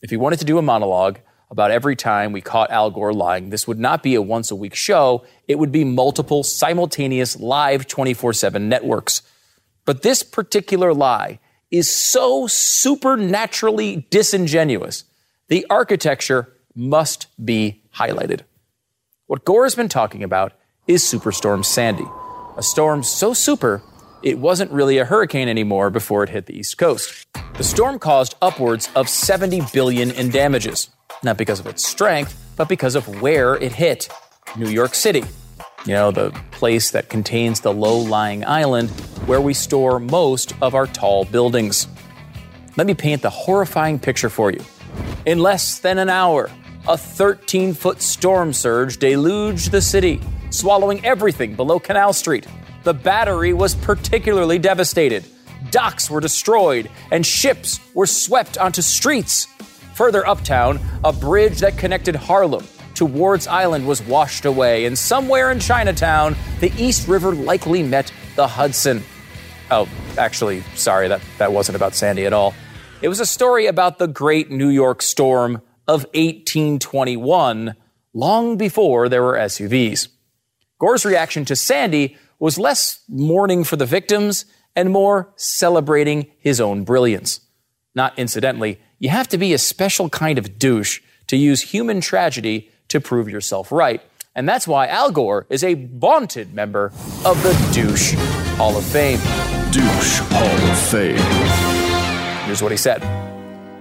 If 0.03 0.12
he 0.12 0.17
wanted 0.17 0.38
to 0.38 0.45
do 0.45 0.60
a 0.60 0.62
monologue 0.62 1.17
about 1.49 1.71
every 1.71 1.95
time 1.95 2.32
we 2.32 2.39
caught 2.39 2.69
Al 2.69 2.91
Gore 2.91 3.12
lying, 3.12 3.49
this 3.49 3.67
would 3.67 3.79
not 3.79 4.03
be 4.03 4.13
a 4.13 4.21
once 4.21 4.51
a 4.51 4.55
week 4.55 4.75
show, 4.75 5.25
it 5.47 5.58
would 5.58 5.71
be 5.71 5.84
multiple 5.84 6.43
simultaneous 6.43 7.39
live 7.39 7.88
24 7.88 8.34
7 8.34 8.69
networks. 8.69 9.23
But 9.84 10.03
this 10.03 10.21
particular 10.21 10.93
lie 10.93 11.39
is 11.71 11.89
so 11.89 12.47
supernaturally 12.47 14.08
disingenuous, 14.10 15.03
the 15.47 15.65
architecture 15.69 16.53
must 16.75 17.27
be 17.43 17.82
highlighted. 17.95 18.41
What 19.27 19.45
Gore 19.45 19.65
has 19.65 19.75
been 19.75 19.89
talking 19.89 20.23
about 20.23 20.53
is 20.88 21.03
Superstorm 21.03 21.63
Sandy, 21.63 22.05
a 22.58 22.63
storm 22.63 23.03
so 23.03 23.34
super 23.34 23.84
it 24.21 24.38
wasn't 24.38 24.71
really 24.71 24.97
a 24.97 25.05
hurricane 25.05 25.47
anymore 25.47 25.89
before 25.89 26.23
it 26.23 26.29
hit 26.29 26.45
the 26.45 26.58
East 26.58 26.77
Coast. 26.77 27.25
The 27.55 27.63
storm 27.63 27.99
caused 27.99 28.36
upwards 28.41 28.89
of 28.95 29.08
70 29.08 29.62
billion 29.71 30.12
in 30.12 30.29
damages, 30.29 30.89
not 31.23 31.38
because 31.38 31.60
of 31.60 31.67
its 31.67 31.88
strength, 31.88 32.38
but 32.58 32.67
because 32.67 32.95
of 32.95 33.21
where 33.21 33.55
it 33.55 33.71
hit 33.71 34.10
New 34.58 34.67
York 34.67 34.93
City. 34.93 35.23
You 35.86 35.94
know, 35.94 36.12
the 36.12 36.32
place 36.52 36.92
that 36.92 37.08
contains 37.10 37.62
the 37.62 37.74
low 37.74 37.98
lying 37.98 38.44
island 38.46 38.89
where 39.26 39.39
we 39.39 39.54
store 39.54 40.00
most 40.00 40.54
of 40.62 40.76
our 40.76 40.86
tall 40.86 41.24
buildings. 41.24 41.88
Let 42.76 42.86
me 42.86 42.94
paint 42.94 43.22
the 43.22 43.30
horrifying 43.30 43.98
picture 43.98 44.30
for 44.30 44.52
you. 44.52 44.60
In 45.26 45.39
less 45.39 45.80
than 45.80 45.98
an 45.98 46.10
hour, 46.10 46.50
a 46.88 46.98
13 46.98 47.74
foot 47.74 48.02
storm 48.02 48.52
surge 48.52 48.98
deluged 48.98 49.72
the 49.72 49.82
city, 49.82 50.22
swallowing 50.50 51.04
everything 51.06 51.56
below 51.56 51.80
Canal 51.80 52.12
Street. 52.12 52.46
The 52.84 52.94
battery 52.94 53.54
was 53.54 53.76
particularly 53.76 54.60
devastated. 54.60 55.26
Docks 55.72 56.10
were 56.10 56.22
destroyed, 56.22 56.89
and 57.12 57.26
ships 57.26 57.80
were 57.94 58.06
swept 58.06 58.58
onto 58.58 58.82
streets. 58.82 59.46
Further 59.96 60.28
uptown, 60.28 60.80
a 61.04 61.13
bridge 61.13 61.60
that 61.60 61.78
connected 61.78 62.15
Harlem 62.15 62.65
to 63.00 63.06
Ward's 63.06 63.48
Island 63.48 63.88
was 63.88 64.02
washed 64.02 64.44
away, 64.44 64.84
and 64.84 64.98
somewhere 64.98 65.52
in 65.52 65.62
Chinatown, 65.62 66.36
the 66.60 66.70
East 66.78 67.08
River 67.08 67.34
likely 67.34 67.82
met 67.82 68.12
the 68.36 68.46
Hudson. 68.46 69.02
Oh, 69.72 69.88
actually, 70.18 70.64
sorry, 70.76 71.08
that, 71.08 71.22
that 71.38 71.54
wasn't 71.54 71.78
about 71.78 71.96
Sandy 71.96 72.26
at 72.26 72.34
all. 72.34 72.54
It 73.02 73.08
was 73.08 73.22
a 73.22 73.26
story 73.26 73.68
about 73.68 74.00
the 74.00 74.08
great 74.08 74.52
New 74.52 74.68
York 74.68 75.02
storm 75.02 75.62
of 75.88 76.04
1821, 76.14 77.74
long 78.14 78.58
before 78.58 79.08
there 79.08 79.24
were 79.24 79.38
SUVs. 79.38 80.10
Gore's 80.78 81.06
reaction 81.06 81.46
to 81.46 81.56
Sandy 81.56 82.18
was 82.38 82.60
less 82.60 83.02
mourning 83.08 83.64
for 83.64 83.78
the 83.78 83.86
victims 83.86 84.44
and 84.76 84.92
more 84.92 85.32
celebrating 85.38 86.28
his 86.40 86.60
own 86.60 86.84
brilliance. 86.84 87.40
Not 87.96 88.20
incidentally, 88.20 88.78
you 88.98 89.08
have 89.08 89.30
to 89.30 89.38
be 89.38 89.54
a 89.54 89.58
special 89.58 90.10
kind 90.10 90.38
of 90.38 90.60
douche 90.60 91.00
to 91.28 91.38
use 91.38 91.62
human 91.62 92.02
tragedy 92.02 92.70
to 92.89 93.02
prove 93.02 93.30
yourself 93.30 93.71
right. 93.71 94.02
And 94.36 94.47
that's 94.47 94.67
why 94.67 94.88
Al 94.88 95.12
Gore 95.12 95.47
is 95.49 95.63
a 95.63 95.73
vaunted 95.73 96.54
member 96.54 96.88
of 97.25 97.41
the 97.43 97.71
Douche 97.73 98.13
Hall 98.58 98.78
of 98.78 98.86
Fame. 98.86 99.19
Douche 99.71 100.19
Hall 100.30 100.71
of 100.71 100.78
Fame. 100.89 102.45
Here's 102.45 102.62
what 102.62 102.71
he 102.71 102.78
said. 102.78 103.02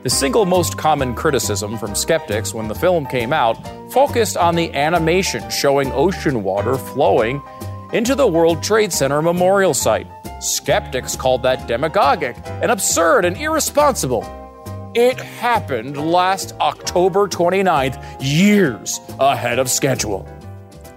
The 0.04 0.10
single 0.10 0.46
most 0.46 0.78
common 0.78 1.14
criticism 1.14 1.76
from 1.76 1.94
skeptics 1.94 2.54
when 2.54 2.68
the 2.68 2.74
film 2.74 3.04
came 3.06 3.32
out 3.32 3.56
focused 3.92 4.36
on 4.36 4.54
the 4.54 4.72
animation 4.74 5.48
showing 5.50 5.90
ocean 5.92 6.42
water 6.42 6.76
flowing 6.76 7.42
into 7.92 8.14
the 8.14 8.26
World 8.26 8.62
Trade 8.62 8.92
Center 8.92 9.20
memorial 9.22 9.74
site. 9.74 10.06
Skeptics 10.40 11.16
called 11.16 11.42
that 11.42 11.66
demagogic 11.66 12.36
and 12.46 12.70
absurd 12.70 13.24
and 13.24 13.36
irresponsible. 13.36 14.22
It 15.00 15.20
happened 15.20 15.96
last 15.96 16.56
October 16.60 17.28
29th, 17.28 18.04
years 18.18 18.98
ahead 19.20 19.60
of 19.60 19.70
schedule. 19.70 20.28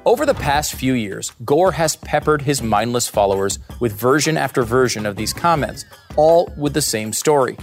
Over 0.07 0.25
the 0.25 0.33
past 0.33 0.73
few 0.73 0.93
years, 0.93 1.33
Gore 1.45 1.71
has 1.73 1.97
peppered 1.97 2.41
his 2.41 2.63
mindless 2.63 3.07
followers 3.07 3.59
with 3.79 3.93
version 3.93 4.37
after 4.37 4.63
version 4.63 5.05
of 5.05 5.17
these 5.17 5.33
comments, 5.33 5.85
all 6.15 6.51
with 6.57 6.73
the 6.73 6.81
same 6.81 7.13
story. 7.13 7.55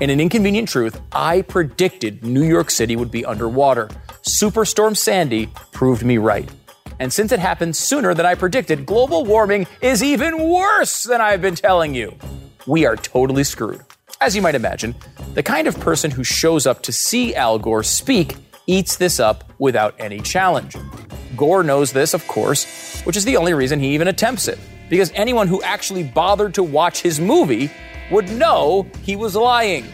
In 0.00 0.10
an 0.10 0.20
inconvenient 0.20 0.68
truth, 0.68 1.00
I 1.10 1.40
predicted 1.40 2.22
New 2.22 2.44
York 2.44 2.70
City 2.70 2.94
would 2.94 3.10
be 3.10 3.24
underwater. 3.24 3.88
Superstorm 4.20 4.94
Sandy 4.94 5.46
proved 5.72 6.04
me 6.04 6.18
right. 6.18 6.50
And 6.98 7.10
since 7.10 7.32
it 7.32 7.40
happened 7.40 7.74
sooner 7.74 8.12
than 8.12 8.26
I 8.26 8.34
predicted, 8.34 8.84
global 8.84 9.24
warming 9.24 9.66
is 9.80 10.02
even 10.02 10.50
worse 10.50 11.04
than 11.04 11.22
I've 11.22 11.40
been 11.40 11.54
telling 11.54 11.94
you. 11.94 12.14
We 12.66 12.84
are 12.84 12.94
totally 12.94 13.44
screwed. 13.44 13.87
As 14.20 14.34
you 14.34 14.42
might 14.42 14.56
imagine, 14.56 14.96
the 15.34 15.44
kind 15.44 15.68
of 15.68 15.78
person 15.78 16.10
who 16.10 16.24
shows 16.24 16.66
up 16.66 16.82
to 16.82 16.92
see 16.92 17.36
Al 17.36 17.56
Gore 17.56 17.84
speak 17.84 18.34
eats 18.66 18.96
this 18.96 19.20
up 19.20 19.44
without 19.60 19.94
any 20.00 20.18
challenge. 20.18 20.74
Gore 21.36 21.62
knows 21.62 21.92
this, 21.92 22.14
of 22.14 22.26
course, 22.26 23.00
which 23.02 23.16
is 23.16 23.24
the 23.24 23.36
only 23.36 23.54
reason 23.54 23.78
he 23.78 23.94
even 23.94 24.08
attempts 24.08 24.48
it. 24.48 24.58
Because 24.90 25.12
anyone 25.14 25.46
who 25.46 25.62
actually 25.62 26.02
bothered 26.02 26.54
to 26.54 26.64
watch 26.64 27.00
his 27.00 27.20
movie 27.20 27.70
would 28.10 28.28
know 28.32 28.88
he 29.04 29.14
was 29.14 29.36
lying. 29.36 29.86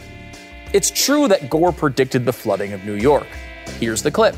It's 0.73 0.91
true 0.91 1.29
that 1.29 1.51
Gore 1.51 1.73
predicted 1.73 2.25
the 2.25 2.33
flooding 2.33 2.73
of 2.73 2.83
New 2.87 2.95
York. 2.95 3.27
Here's 3.79 4.03
the 4.03 4.11
clip. 4.11 4.37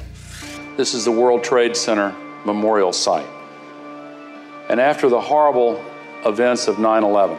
This 0.77 0.94
is 0.94 1.05
the 1.05 1.12
World 1.12 1.44
Trade 1.44 1.77
Center 1.77 2.12
memorial 2.44 2.92
site. 2.92 3.27
And 4.68 4.81
after 4.81 5.09
the 5.09 5.20
horrible 5.20 5.81
events 6.25 6.66
of 6.66 6.81
9 6.81 7.05
11, 7.05 7.38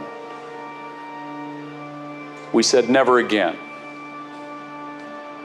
we 2.53 2.63
said 2.63 2.89
never 2.89 3.19
again. 3.19 3.57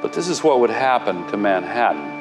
But 0.00 0.12
this 0.12 0.28
is 0.28 0.42
what 0.42 0.60
would 0.60 0.70
happen 0.70 1.26
to 1.28 1.36
Manhattan. 1.36 2.20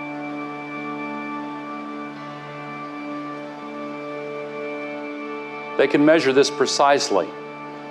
They 5.78 5.88
can 5.88 6.06
measure 6.06 6.32
this 6.32 6.52
precisely, 6.52 7.28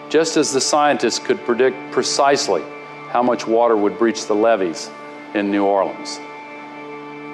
just 0.08 0.36
as 0.36 0.52
the 0.52 0.60
scientists 0.60 1.18
could 1.18 1.38
predict 1.44 1.76
precisely 1.92 2.62
how 3.08 3.22
much 3.22 3.46
water 3.46 3.76
would 3.76 3.98
breach 3.98 4.26
the 4.26 4.34
levees 4.34 4.88
in 5.34 5.50
New 5.50 5.64
Orleans. 5.64 6.18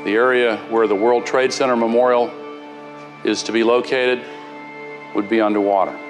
The 0.04 0.14
area 0.14 0.56
where 0.70 0.86
the 0.86 0.94
World 0.94 1.26
Trade 1.26 1.52
Center 1.52 1.76
Memorial 1.76 2.30
is 3.24 3.42
to 3.42 3.52
be 3.52 3.64
located 3.64 4.24
would 5.14 5.28
be 5.28 5.40
underwater. 5.40 6.05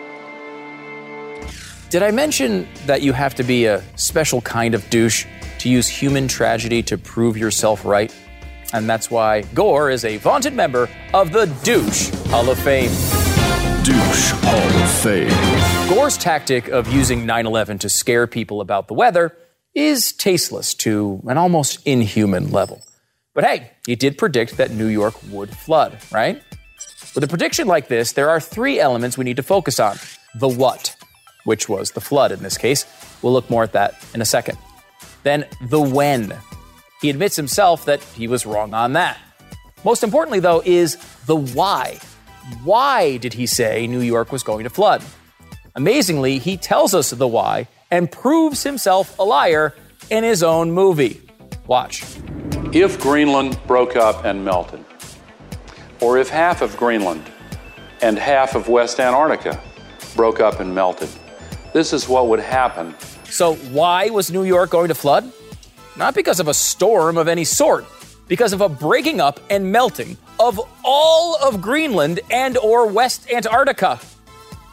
Did 1.88 2.02
I 2.02 2.10
mention 2.10 2.66
that 2.86 3.02
you 3.02 3.12
have 3.12 3.36
to 3.36 3.44
be 3.44 3.66
a 3.66 3.80
special 3.94 4.40
kind 4.40 4.74
of 4.74 4.90
douche 4.90 5.24
to 5.60 5.68
use 5.68 5.86
human 5.86 6.26
tragedy 6.26 6.82
to 6.82 6.98
prove 6.98 7.36
yourself 7.36 7.84
right? 7.84 8.12
And 8.72 8.90
that's 8.90 9.08
why 9.08 9.42
Gore 9.54 9.90
is 9.90 10.04
a 10.04 10.16
vaunted 10.16 10.52
member 10.52 10.88
of 11.14 11.30
the 11.30 11.46
Douche 11.62 12.10
Hall 12.26 12.50
of 12.50 12.58
Fame. 12.58 12.90
Douche 13.84 14.32
Hall 14.42 14.82
of 14.82 14.90
Fame. 14.90 15.88
Gore's 15.88 16.16
tactic 16.18 16.66
of 16.66 16.88
using 16.88 17.24
9 17.24 17.46
11 17.46 17.78
to 17.78 17.88
scare 17.88 18.26
people 18.26 18.60
about 18.60 18.88
the 18.88 18.94
weather 18.94 19.36
is 19.72 20.12
tasteless 20.12 20.74
to 20.74 21.22
an 21.28 21.38
almost 21.38 21.86
inhuman 21.86 22.50
level. 22.50 22.82
But 23.32 23.44
hey, 23.44 23.70
he 23.86 23.94
did 23.94 24.18
predict 24.18 24.56
that 24.56 24.72
New 24.72 24.88
York 24.88 25.14
would 25.30 25.50
flood, 25.50 25.98
right? 26.10 26.42
With 27.14 27.22
a 27.22 27.28
prediction 27.28 27.68
like 27.68 27.86
this, 27.86 28.12
there 28.12 28.28
are 28.28 28.40
three 28.40 28.80
elements 28.80 29.16
we 29.16 29.24
need 29.24 29.36
to 29.36 29.44
focus 29.44 29.78
on 29.78 29.96
the 30.34 30.48
what, 30.48 30.96
which 31.46 31.68
was 31.68 31.92
the 31.92 32.00
flood 32.00 32.32
in 32.32 32.42
this 32.42 32.58
case. 32.58 32.84
We'll 33.22 33.32
look 33.32 33.48
more 33.48 33.62
at 33.62 33.72
that 33.72 33.94
in 34.12 34.20
a 34.20 34.26
second. 34.26 34.58
Then 35.22 35.46
the 35.62 35.80
when. 35.80 36.36
He 37.00 37.08
admits 37.08 37.36
himself 37.36 37.86
that 37.86 38.02
he 38.02 38.28
was 38.28 38.44
wrong 38.44 38.74
on 38.74 38.92
that. 38.92 39.18
Most 39.84 40.02
importantly, 40.02 40.40
though, 40.40 40.62
is 40.64 40.96
the 41.26 41.36
why. 41.36 41.98
Why 42.64 43.16
did 43.16 43.32
he 43.32 43.46
say 43.46 43.86
New 43.86 44.00
York 44.00 44.32
was 44.32 44.42
going 44.42 44.64
to 44.64 44.70
flood? 44.70 45.02
Amazingly, 45.74 46.38
he 46.38 46.56
tells 46.56 46.94
us 46.94 47.10
the 47.10 47.28
why 47.28 47.68
and 47.90 48.10
proves 48.10 48.62
himself 48.62 49.18
a 49.18 49.22
liar 49.22 49.74
in 50.10 50.24
his 50.24 50.42
own 50.42 50.72
movie. 50.72 51.20
Watch. 51.66 52.02
If 52.72 53.00
Greenland 53.00 53.58
broke 53.66 53.96
up 53.96 54.24
and 54.24 54.44
melted, 54.44 54.84
or 56.00 56.18
if 56.18 56.28
half 56.28 56.62
of 56.62 56.76
Greenland 56.76 57.24
and 58.02 58.18
half 58.18 58.54
of 58.54 58.68
West 58.68 59.00
Antarctica 59.00 59.60
broke 60.14 60.40
up 60.40 60.60
and 60.60 60.74
melted, 60.74 61.10
this 61.76 61.92
is 61.92 62.08
what 62.08 62.28
would 62.28 62.40
happen. 62.40 62.94
So, 63.24 63.54
why 63.70 64.08
was 64.08 64.32
New 64.32 64.44
York 64.44 64.70
going 64.70 64.88
to 64.88 64.94
flood? 64.94 65.30
Not 65.94 66.14
because 66.14 66.40
of 66.40 66.48
a 66.48 66.54
storm 66.54 67.18
of 67.18 67.28
any 67.28 67.44
sort, 67.44 67.84
because 68.28 68.54
of 68.54 68.62
a 68.62 68.68
breaking 68.68 69.20
up 69.20 69.40
and 69.50 69.70
melting 69.70 70.16
of 70.40 70.58
all 70.82 71.36
of 71.44 71.60
Greenland 71.60 72.20
and 72.30 72.56
or 72.56 72.86
West 72.86 73.30
Antarctica. 73.30 74.00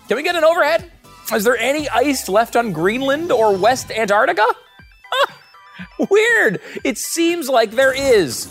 Can 0.07 0.15
we 0.15 0.23
get 0.23 0.37
an 0.37 0.45
overhead? 0.45 0.89
Is 1.33 1.43
there 1.43 1.57
any 1.57 1.89
ice 1.89 2.29
left 2.29 2.55
on 2.55 2.71
Greenland 2.71 3.33
or 3.33 3.53
West 3.53 3.91
Antarctica? 3.91 4.45
Ah, 5.13 5.37
weird. 6.09 6.61
It 6.85 6.97
seems 6.97 7.49
like 7.49 7.71
there 7.71 7.93
is. 7.93 8.45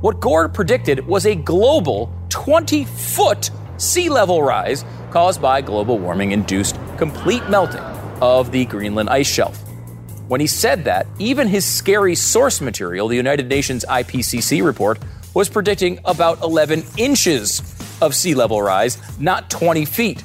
What 0.00 0.18
Gore 0.18 0.48
predicted 0.48 1.06
was 1.06 1.24
a 1.24 1.36
global 1.36 2.12
20 2.30 2.84
foot 2.84 3.50
sea 3.76 4.08
level 4.08 4.42
rise 4.42 4.84
caused 5.10 5.40
by 5.40 5.60
global 5.60 5.98
warming 5.98 6.32
induced 6.32 6.78
complete 6.98 7.48
melting 7.48 7.80
of 8.20 8.52
the 8.52 8.64
Greenland 8.66 9.10
ice 9.10 9.26
shelf. 9.26 9.62
When 10.28 10.40
he 10.40 10.46
said 10.46 10.84
that, 10.84 11.06
even 11.18 11.46
his 11.46 11.64
scary 11.64 12.14
source 12.14 12.60
material, 12.60 13.08
the 13.08 13.16
United 13.16 13.48
Nations 13.48 13.84
IPCC 13.88 14.64
report, 14.64 14.98
was 15.34 15.48
predicting 15.48 16.00
about 16.04 16.42
11 16.42 16.84
inches 16.96 17.60
of 18.00 18.14
sea 18.14 18.34
level 18.34 18.60
rise, 18.60 18.98
not 19.20 19.50
20 19.50 19.84
feet. 19.84 20.24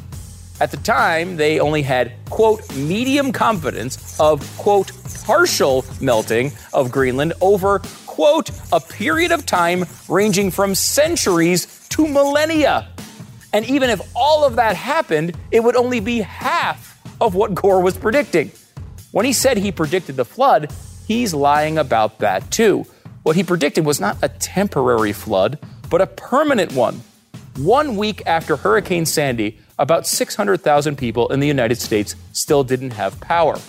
At 0.59 0.71
the 0.71 0.77
time, 0.77 1.37
they 1.37 1.59
only 1.59 1.81
had, 1.81 2.13
quote, 2.29 2.61
medium 2.75 3.31
confidence 3.31 4.19
of, 4.19 4.41
quote, 4.57 4.91
partial 5.23 5.83
melting 5.99 6.51
of 6.73 6.91
Greenland 6.91 7.33
over, 7.41 7.79
quote, 8.05 8.51
a 8.71 8.79
period 8.79 9.31
of 9.31 9.45
time 9.45 9.85
ranging 10.07 10.51
from 10.51 10.75
centuries 10.75 11.87
to 11.89 12.07
millennia. 12.07 12.90
And 13.53 13.65
even 13.65 13.89
if 13.89 14.01
all 14.15 14.45
of 14.45 14.55
that 14.55 14.75
happened, 14.75 15.35
it 15.51 15.61
would 15.61 15.75
only 15.75 15.99
be 15.99 16.21
half 16.21 17.01
of 17.19 17.35
what 17.35 17.53
Gore 17.53 17.81
was 17.81 17.97
predicting. 17.97 18.51
When 19.11 19.25
he 19.25 19.33
said 19.33 19.57
he 19.57 19.71
predicted 19.71 20.15
the 20.15 20.25
flood, 20.25 20.71
he's 21.07 21.33
lying 21.33 21.77
about 21.77 22.19
that 22.19 22.49
too. 22.49 22.85
What 23.23 23.35
he 23.35 23.43
predicted 23.43 23.85
was 23.85 23.99
not 23.99 24.17
a 24.21 24.29
temporary 24.29 25.13
flood, 25.13 25.59
but 25.89 26.01
a 26.01 26.07
permanent 26.07 26.71
one. 26.71 27.01
One 27.57 27.97
week 27.97 28.23
after 28.25 28.55
Hurricane 28.55 29.05
Sandy, 29.05 29.59
about 29.77 30.07
600,000 30.07 30.97
people 30.97 31.27
in 31.31 31.41
the 31.41 31.47
United 31.47 31.79
States 31.79 32.15
still 32.31 32.63
didn't 32.63 32.91
have 32.91 33.19
power. 33.19 33.59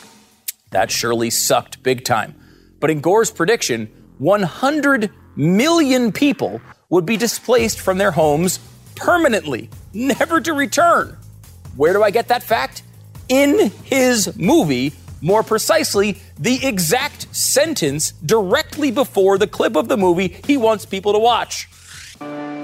That 0.70 0.90
surely 0.90 1.30
sucked 1.30 1.82
big 1.82 2.04
time. 2.04 2.34
But 2.78 2.90
in 2.90 3.00
Gore's 3.00 3.30
prediction, 3.30 3.90
100 4.18 5.10
million 5.34 6.12
people 6.12 6.60
would 6.88 7.04
be 7.04 7.16
displaced 7.16 7.80
from 7.80 7.98
their 7.98 8.12
homes 8.12 8.60
permanently, 8.96 9.68
never 9.92 10.40
to 10.40 10.52
return. 10.52 11.16
Where 11.76 11.92
do 11.92 12.02
I 12.02 12.10
get 12.10 12.28
that 12.28 12.42
fact? 12.42 12.82
In 13.28 13.70
his 13.84 14.36
movie, 14.36 14.92
more 15.20 15.42
precisely, 15.42 16.18
the 16.38 16.66
exact 16.66 17.34
sentence 17.34 18.12
directly 18.12 18.90
before 18.90 19.38
the 19.38 19.46
clip 19.46 19.76
of 19.76 19.88
the 19.88 19.96
movie 19.96 20.36
he 20.46 20.56
wants 20.56 20.84
people 20.84 21.12
to 21.12 21.18
watch. 21.18 21.68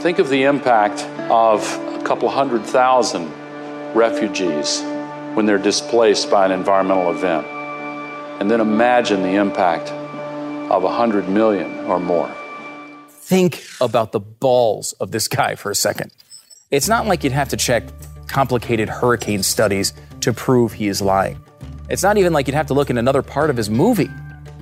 Think 0.00 0.18
of 0.18 0.28
the 0.28 0.44
impact 0.44 1.02
of 1.30 1.62
a 1.94 2.02
couple 2.04 2.28
hundred 2.28 2.64
thousand 2.64 3.32
refugees 3.94 4.82
when 5.34 5.46
they're 5.46 5.58
displaced 5.58 6.30
by 6.30 6.46
an 6.46 6.52
environmental 6.52 7.10
event. 7.10 7.46
And 8.40 8.50
then 8.50 8.60
imagine 8.60 9.22
the 9.22 9.36
impact 9.36 9.90
of 10.70 10.84
a 10.84 10.90
hundred 10.90 11.28
million 11.28 11.86
or 11.86 11.98
more. 11.98 12.32
Think 13.28 13.62
about 13.82 14.12
the 14.12 14.20
balls 14.20 14.94
of 14.94 15.10
this 15.10 15.28
guy 15.28 15.54
for 15.54 15.70
a 15.70 15.74
second. 15.74 16.12
It's 16.70 16.88
not 16.88 17.06
like 17.06 17.22
you'd 17.22 17.34
have 17.34 17.50
to 17.50 17.58
check 17.58 17.84
complicated 18.26 18.88
hurricane 18.88 19.42
studies 19.42 19.92
to 20.20 20.32
prove 20.32 20.72
he 20.72 20.88
is 20.88 21.02
lying. 21.02 21.38
It's 21.90 22.02
not 22.02 22.16
even 22.16 22.32
like 22.32 22.46
you'd 22.46 22.54
have 22.54 22.68
to 22.68 22.72
look 22.72 22.88
in 22.88 22.96
another 22.96 23.20
part 23.20 23.50
of 23.50 23.56
his 23.58 23.68
movie. 23.68 24.08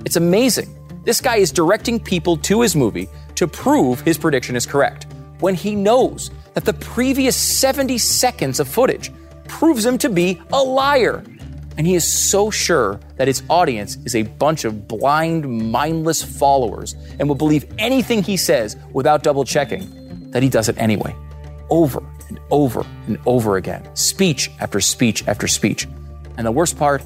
It's 0.03 0.17
amazing. 0.17 0.67
This 1.05 1.21
guy 1.21 1.37
is 1.37 1.49
directing 1.49 1.97
people 1.97 2.35
to 2.39 2.59
his 2.59 2.75
movie 2.75 3.07
to 3.35 3.47
prove 3.47 4.01
his 4.01 4.17
prediction 4.17 4.57
is 4.57 4.65
correct 4.65 5.07
when 5.39 5.55
he 5.55 5.73
knows 5.73 6.29
that 6.53 6.65
the 6.65 6.73
previous 6.73 7.37
70 7.37 7.97
seconds 7.97 8.59
of 8.59 8.67
footage 8.67 9.13
proves 9.47 9.85
him 9.85 9.97
to 9.99 10.09
be 10.09 10.41
a 10.51 10.61
liar. 10.61 11.23
And 11.77 11.85
he 11.85 11.93
is 11.93 12.11
so 12.11 12.49
sure 12.49 12.99
that 13.17 13.27
his 13.27 13.43
audience 13.49 13.97
is 14.03 14.15
a 14.15 14.23
bunch 14.23 14.65
of 14.65 14.87
blind, 14.87 15.71
mindless 15.71 16.23
followers 16.23 16.95
and 17.19 17.27
will 17.27 17.35
believe 17.35 17.65
anything 17.77 18.23
he 18.23 18.35
says 18.35 18.75
without 18.93 19.21
double 19.21 19.45
checking 19.45 20.31
that 20.31 20.41
he 20.41 20.49
does 20.49 20.69
it 20.69 20.77
anyway. 20.79 21.15
Over 21.69 22.03
and 22.29 22.39
over 22.49 22.85
and 23.05 23.19
over 23.25 23.57
again. 23.57 23.87
Speech 23.95 24.49
after 24.59 24.81
speech 24.81 25.27
after 25.27 25.47
speech. 25.47 25.87
And 26.37 26.45
the 26.45 26.51
worst 26.51 26.77
part 26.77 27.03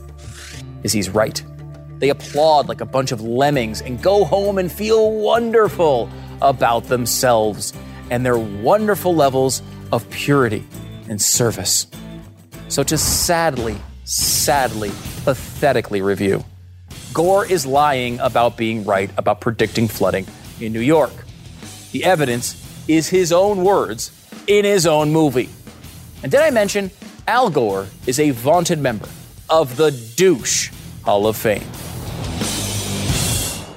is 0.84 0.94
he's 0.94 1.10
right. 1.10 1.44
They 2.00 2.10
applaud 2.10 2.68
like 2.68 2.82
a 2.82 2.86
bunch 2.86 3.12
of 3.12 3.22
lemmings 3.22 3.82
and 3.82 4.02
go 4.02 4.24
home 4.24 4.58
and 4.58 4.72
feel 4.72 5.12
wonderful 5.12 6.10
about 6.42 6.86
themselves 6.86 7.74
and 8.10 8.26
their 8.26 8.38
wonderful 8.38 9.14
levels 9.14 9.62
of 9.92 10.10
purity 10.10 10.66
and 11.10 11.22
service. 11.22 11.88
So, 12.70 12.84
to 12.84 12.98
sadly, 12.98 13.78
sadly, 14.12 14.90
pathetically 15.24 16.02
review, 16.02 16.44
Gore 17.14 17.46
is 17.46 17.66
lying 17.66 18.20
about 18.20 18.58
being 18.58 18.84
right 18.84 19.10
about 19.18 19.40
predicting 19.40 19.88
flooding 19.88 20.26
in 20.60 20.74
New 20.74 20.82
York. 20.82 21.14
The 21.94 22.04
evidence 22.04 22.58
is 22.88 23.08
his 23.08 23.32
own 23.32 23.64
words 23.64 24.12
in 24.48 24.66
his 24.66 24.86
own 24.86 25.12
movie. 25.12 25.50
And 26.24 26.32
did 26.32 26.42
I 26.42 26.50
mention 26.52 26.92
Al 27.28 27.50
Gore 27.50 27.88
is 28.06 28.20
a 28.20 28.32
vaunted 28.32 28.80
member 28.80 29.08
of 29.50 29.78
the 29.78 29.92
Douche 30.16 30.72
Hall 31.04 31.26
of 31.28 31.38
Fame? 31.38 31.64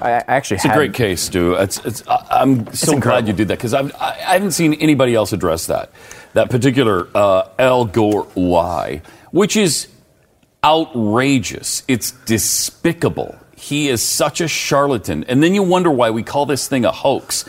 I 0.01 0.23
actually 0.29 0.57
It's 0.57 0.65
a 0.67 0.75
great 0.75 0.93
case, 0.95 1.23
Stu. 1.23 1.55
It's, 1.55 1.79
it's, 1.85 2.07
I- 2.09 2.27
I'm 2.43 2.73
so 2.75 2.99
glad 2.99 3.27
you 3.27 3.33
did 3.33 3.49
that 3.49 3.59
because 3.59 3.73
I, 3.73 3.91
I 4.01 4.35
haven't 4.35 4.51
seen 4.51 4.75
anybody 4.75 5.15
else 5.15 5.33
address 5.33 5.67
that. 5.69 5.91
That 6.35 6.51
particular 6.51 7.09
uh, 7.15 7.49
Al 7.59 7.85
Gore 7.87 8.27
lie, 8.35 9.01
which 9.31 9.57
is 9.57 9.89
outrageous. 10.65 11.85
It's 11.87 12.13
despicable. 12.25 13.39
He 13.55 13.89
is 13.89 14.03
such 14.03 14.41
a 14.41 14.49
charlatan. 14.49 15.25
And 15.25 15.43
then 15.43 15.55
you 15.55 15.63
wonder 15.63 15.91
why 15.91 16.11
we 16.11 16.23
call 16.23 16.47
this 16.47 16.67
thing 16.67 16.85
a 16.85 16.93
hoax. 16.93 17.45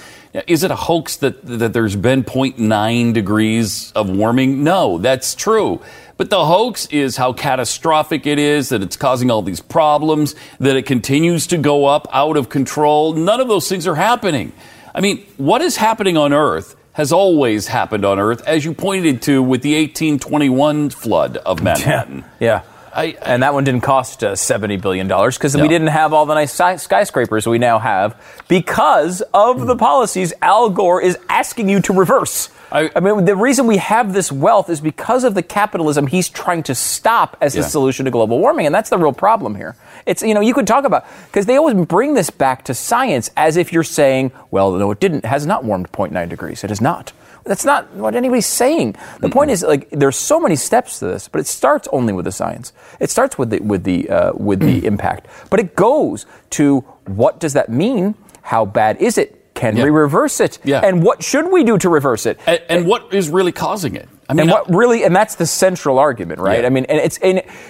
Is 0.48 0.64
it 0.64 0.72
a 0.72 0.76
hoax 0.76 1.16
that, 1.18 1.46
that 1.46 1.72
there's 1.72 1.96
been 1.96 2.24
0.9 2.24 3.14
degrees 3.14 3.94
of 3.94 4.10
warming? 4.10 4.64
No, 4.66 4.98
that's 4.98 5.34
true. 5.34 5.82
But 6.18 6.30
the 6.30 6.46
hoax 6.46 6.88
is 6.88 7.16
how 7.16 7.34
catastrophic 7.34 8.28
it 8.28 8.38
is, 8.38 8.70
that 8.70 8.82
it's 8.82 8.98
causing 8.98 9.32
all 9.32 9.42
these 9.42 9.62
problems, 9.62 10.36
that 10.60 10.76
it 10.76 10.86
continues 10.86 11.48
to 11.48 11.58
go 11.58 11.86
up 11.86 12.08
out 12.12 12.36
of 12.36 12.50
control. 12.50 13.14
None 13.14 13.40
of 13.40 13.48
those 13.48 13.70
things 13.70 13.88
are 13.88 13.96
happening. 13.96 14.52
I 14.94 15.02
mean, 15.02 15.26
what 15.38 15.62
is 15.62 15.78
happening 15.78 16.18
on 16.18 16.34
Earth 16.34 16.76
has 16.94 17.12
always 17.12 17.68
happened 17.68 18.06
on 18.06 18.20
Earth, 18.20 18.42
as 18.48 18.64
you 18.64 18.74
pointed 18.74 19.22
to 19.24 19.44
with 19.44 19.62
the 19.62 19.76
1821 19.76 20.90
flood 20.90 21.38
of 21.38 21.62
Manhattan. 21.64 22.24
Yeah. 22.40 22.62
And 22.96 23.44
that 23.44 23.54
one 23.54 23.64
didn't 23.64 23.82
cost 23.82 24.24
uh, 24.24 24.34
$70 24.34 24.82
billion 24.82 25.08
because 25.08 25.56
we 25.56 25.68
didn't 25.68 25.88
have 25.88 26.14
all 26.14 26.26
the 26.26 26.34
nice 26.34 26.54
sky- 26.54 26.78
skyscrapers 26.78 27.46
we 27.46 27.58
now 27.60 27.80
have 27.80 28.20
because 28.48 29.22
of 29.34 29.68
the 29.68 29.76
policies 29.76 30.34
Al 30.42 30.70
Gore 30.70 31.02
is 31.02 31.18
asking 31.30 31.70
you 31.70 31.82
to 31.82 31.94
reverse. 31.94 32.50
I, 32.72 33.00
mean, 33.00 33.26
the 33.26 33.36
reason 33.36 33.68
we 33.68 33.78
have 33.78 34.12
this 34.14 34.32
wealth 34.32 34.70
is 34.70 34.82
because 34.82 35.24
of 35.24 35.34
the 35.34 35.44
capitalism 35.44 36.08
he's 36.08 36.28
trying 36.28 36.64
to 36.64 36.76
stop 36.76 37.38
as 37.40 37.54
the 37.54 37.60
Yeah. 37.62 37.68
solution 37.68 38.06
to 38.06 38.12
global 38.12 38.40
warming, 38.40 38.66
and 38.66 38.74
that's 38.76 38.90
the 38.90 38.98
real 38.98 39.14
problem 39.14 39.56
here. 39.56 39.76
It's 40.06 40.22
you 40.22 40.34
know 40.34 40.42
you 40.42 40.54
could 40.54 40.68
talk 40.68 40.84
about 40.84 41.06
because 41.28 41.46
they 41.46 41.56
always 41.58 41.76
bring 41.86 42.16
this 42.16 42.30
back 42.30 42.64
to 42.66 42.74
science 42.74 43.30
as 43.38 43.56
if 43.56 43.72
you're 43.72 43.84
saying, 43.84 44.32
well, 44.52 44.72
no, 44.74 44.92
it 44.92 45.00
didn't 45.00 45.26
has 45.26 45.46
not 45.46 45.64
warmed 45.64 45.92
0.9 45.92 46.28
degrees. 46.28 46.64
It 46.64 46.70
has 46.70 46.82
not. 46.82 47.14
That's 47.46 47.64
not 47.64 47.94
what 47.94 48.16
anybody's 48.16 48.48
saying. 48.48 48.96
The 49.20 49.30
point 49.30 49.52
is, 49.52 49.62
like, 49.64 49.90
there's 49.92 50.18
so 50.18 50.40
many 50.40 50.56
steps 50.56 51.00
to 51.00 51.06
this, 51.06 51.28
but 51.28 51.40
it 51.40 51.48
starts 51.48 51.88
only 51.92 52.12
with 52.12 52.26
the 52.26 52.32
science. 52.32 52.74
It 53.00 53.12
starts 53.12 53.38
with 53.38 53.52
the 53.52 53.60
with 53.60 53.84
the 53.84 54.10
uh, 54.10 54.34
with 54.34 54.60
the 54.60 54.86
impact, 54.92 55.28
but 55.50 55.60
it 55.60 55.76
goes 55.76 56.26
to 56.52 56.80
what 57.06 57.40
does 57.40 57.54
that 57.54 57.70
mean? 57.70 58.16
How 58.42 58.66
bad 58.66 58.98
is 58.98 59.18
it? 59.18 59.54
Can 59.54 59.76
we 59.76 59.90
reverse 59.90 60.42
it? 60.42 60.60
Yeah. 60.64 60.82
And 60.84 61.02
what 61.02 61.24
should 61.24 61.50
we 61.50 61.64
do 61.64 61.78
to 61.78 61.88
reverse 61.88 62.26
it? 62.26 62.40
And, 62.46 62.62
and 62.70 62.88
what 62.88 63.14
is 63.14 63.30
really 63.30 63.54
causing 63.54 63.96
it? 63.96 64.10
I 64.28 64.34
and 64.34 64.50
what 64.50 64.74
really, 64.74 65.04
and 65.04 65.16
that's 65.16 65.36
the 65.36 65.46
central 65.46 66.00
argument, 66.00 66.40
right? 66.40 66.62
Yeah. 66.62 66.68
I 66.68 66.70
mean, 66.70 66.86
and 66.86 67.00
it's 67.00 67.20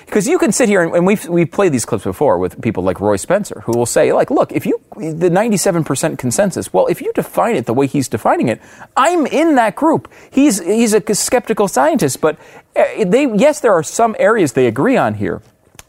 because 0.05 0.27
you 0.27 0.37
can 0.37 0.51
sit 0.51 0.69
here 0.69 0.81
and, 0.81 0.95
and 0.95 1.05
we've 1.05 1.27
we've 1.27 1.51
played 1.51 1.73
these 1.73 1.85
clips 1.85 2.05
before 2.05 2.37
with 2.37 2.61
people 2.61 2.83
like 2.83 3.01
Roy 3.01 3.17
Spencer, 3.17 3.61
who 3.65 3.77
will 3.77 3.85
say, 3.85 4.13
like, 4.13 4.31
look, 4.31 4.53
if 4.53 4.65
you 4.65 4.79
the 4.95 5.29
ninety-seven 5.29 5.83
percent 5.83 6.17
consensus, 6.17 6.71
well, 6.71 6.87
if 6.87 7.01
you 7.01 7.11
define 7.13 7.55
it 7.55 7.65
the 7.65 7.73
way 7.73 7.87
he's 7.87 8.07
defining 8.07 8.47
it, 8.47 8.61
I'm 8.95 9.27
in 9.27 9.55
that 9.55 9.75
group. 9.75 10.11
He's 10.31 10.63
he's 10.63 10.93
a 10.93 11.13
skeptical 11.13 11.67
scientist, 11.67 12.21
but 12.21 12.37
uh, 12.75 13.03
they 13.05 13.27
yes, 13.35 13.59
there 13.59 13.73
are 13.73 13.83
some 13.83 14.15
areas 14.17 14.53
they 14.53 14.67
agree 14.67 14.95
on 14.95 15.15
here. 15.15 15.41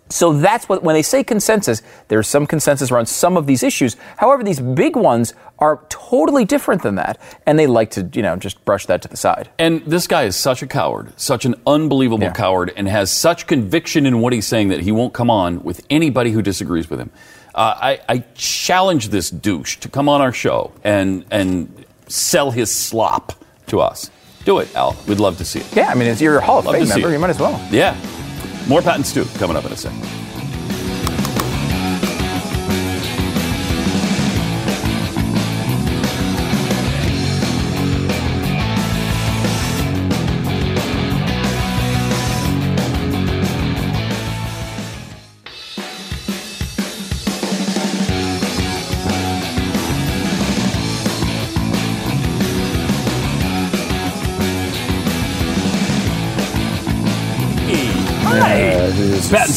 So 0.09 0.33
that's 0.33 0.69
what, 0.69 0.83
when 0.83 0.95
they 0.95 1.03
say 1.03 1.25
consensus, 1.25 1.83
there's 2.09 2.29
some 2.29 2.47
consensus 2.47 2.91
around 2.91 3.07
some 3.07 3.37
of 3.37 3.47
these 3.47 3.63
issues. 3.63 3.97
However, 4.17 4.45
these 4.45 4.61
big 4.61 4.95
ones 4.95 5.35
are 5.59 5.85
totally 5.89 6.45
different 6.45 6.83
than 6.83 6.95
that. 6.97 7.19
And 7.45 7.59
they 7.59 7.67
like 7.67 7.91
to, 7.93 8.09
you 8.13 8.23
know, 8.23 8.37
just 8.37 8.65
brush 8.65 8.87
that 8.87 9.03
to 9.03 9.09
the 9.09 9.17
side. 9.17 9.49
And 9.59 9.83
this 9.85 10.07
guy 10.07 10.25
is 10.25 10.37
such 10.37 10.63
a 10.63 10.67
coward, 10.67 11.13
such 11.19 11.45
an 11.45 11.57
unbelievable 11.67 12.31
coward, 12.31 12.73
and 12.77 12.89
has 12.89 13.11
such 13.11 13.47
conviction 13.47 14.07
in 14.07 14.21
what 14.21 14.33
he's 14.33 14.47
saying 14.47 14.69
that 14.69 14.81
he 14.81 14.93
won't 14.93 15.13
come 15.13 15.31
on 15.31 15.63
with 15.65 15.85
anybody 15.91 16.31
who 16.31 16.43
disagrees 16.43 16.89
with 16.89 17.01
him. 17.01 17.11
Uh, 17.55 17.75
I, 17.81 18.01
I 18.09 18.19
challenge 18.35 19.09
this 19.09 19.31
douche 19.31 19.79
to 19.79 19.89
come 19.89 20.11
on 20.11 20.21
our 20.21 20.33
show 20.33 20.73
and 20.85 21.25
and 21.31 21.87
sell 22.07 22.51
his 22.51 22.71
slop 22.71 23.33
to 23.69 23.81
us. 23.81 24.11
Do 24.45 24.59
it, 24.59 24.73
Al. 24.77 24.95
We'd 25.09 25.21
love 25.21 25.39
to 25.39 25.45
see 25.45 25.61
it. 25.61 25.75
Yeah, 25.75 25.89
I 25.89 25.95
mean, 25.95 26.09
it's 26.09 26.21
you're 26.21 26.37
a 26.37 26.45
Hall 26.45 26.59
of 26.59 26.67
Fame 26.67 26.87
member. 26.87 27.11
You 27.11 27.19
might 27.19 27.31
as 27.31 27.41
well. 27.41 27.59
Yeah. 27.73 27.97
More 28.69 28.83
Pat 28.83 28.97
and 28.97 29.07
Stu 29.07 29.25
coming 29.39 29.57
up 29.57 29.65
in 29.65 29.73
a 29.73 29.77
second. 29.77 30.26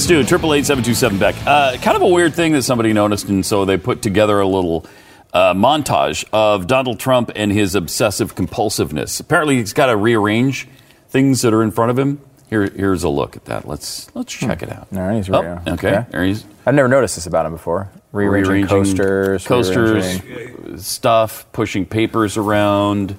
Stu, 0.10 0.24
triple 0.24 0.56
eight 0.56 0.66
seven 0.66 0.84
two 0.84 0.96
seven 0.96 1.20
Beck. 1.20 1.36
Uh, 1.46 1.78
kind 1.84 1.96
of 1.96 2.02
a 2.02 2.08
weird 2.08 2.34
thing 2.34 2.54
that 2.54 2.64
somebody 2.64 2.94
noticed, 2.94 3.30
and 3.30 3.46
so 3.46 3.64
they 3.64 3.78
put 3.78 4.02
together 4.02 4.40
a 4.40 4.48
little 4.48 4.88
uh, 5.34 5.54
montage 5.54 6.26
of 6.34 6.66
Donald 6.66 7.00
Trump 7.00 7.30
and 7.36 7.52
his 7.52 7.76
obsessive 7.76 8.34
compulsiveness. 8.34 9.20
Apparently, 9.20 9.58
he's 9.58 9.72
got 9.72 9.86
to 9.86 9.96
rearrange 9.96 10.68
things 11.10 11.44
that 11.44 11.54
are 11.54 11.62
in 11.62 11.70
front 11.70 11.92
of 11.92 12.00
him. 12.00 12.20
Here, 12.50 12.68
here's 12.68 13.04
a 13.04 13.10
look 13.10 13.36
at 13.36 13.46
that. 13.46 13.68
Let's 13.68 14.10
let's 14.16 14.34
check 14.34 14.64
it 14.64 14.72
out. 14.72 14.88
All 14.92 15.00
right, 15.00 15.18
he's 15.18 15.30
Oh, 15.30 15.44
re- 15.44 15.74
okay. 15.74 16.04
There 16.10 16.24
he's 16.26 16.44
I've 16.66 16.74
never 16.74 16.88
noticed 16.88 17.14
this 17.14 17.28
about 17.28 17.46
him 17.46 17.52
before. 17.52 17.92
Rearranging, 18.12 18.52
rearranging 18.68 18.68
coasters, 18.68 19.46
coasters, 19.46 20.24
rearranging- 20.24 20.80
stuff, 20.80 21.46
pushing 21.52 21.86
papers 21.86 22.36
around, 22.36 23.16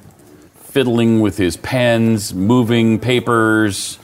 fiddling 0.56 1.20
with 1.20 1.38
his 1.38 1.56
pens, 1.56 2.34
moving 2.34 2.98
papers. 2.98 3.99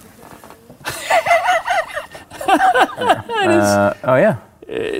Uh, 2.48 3.94
oh 4.04 4.16
yeah, 4.16 4.38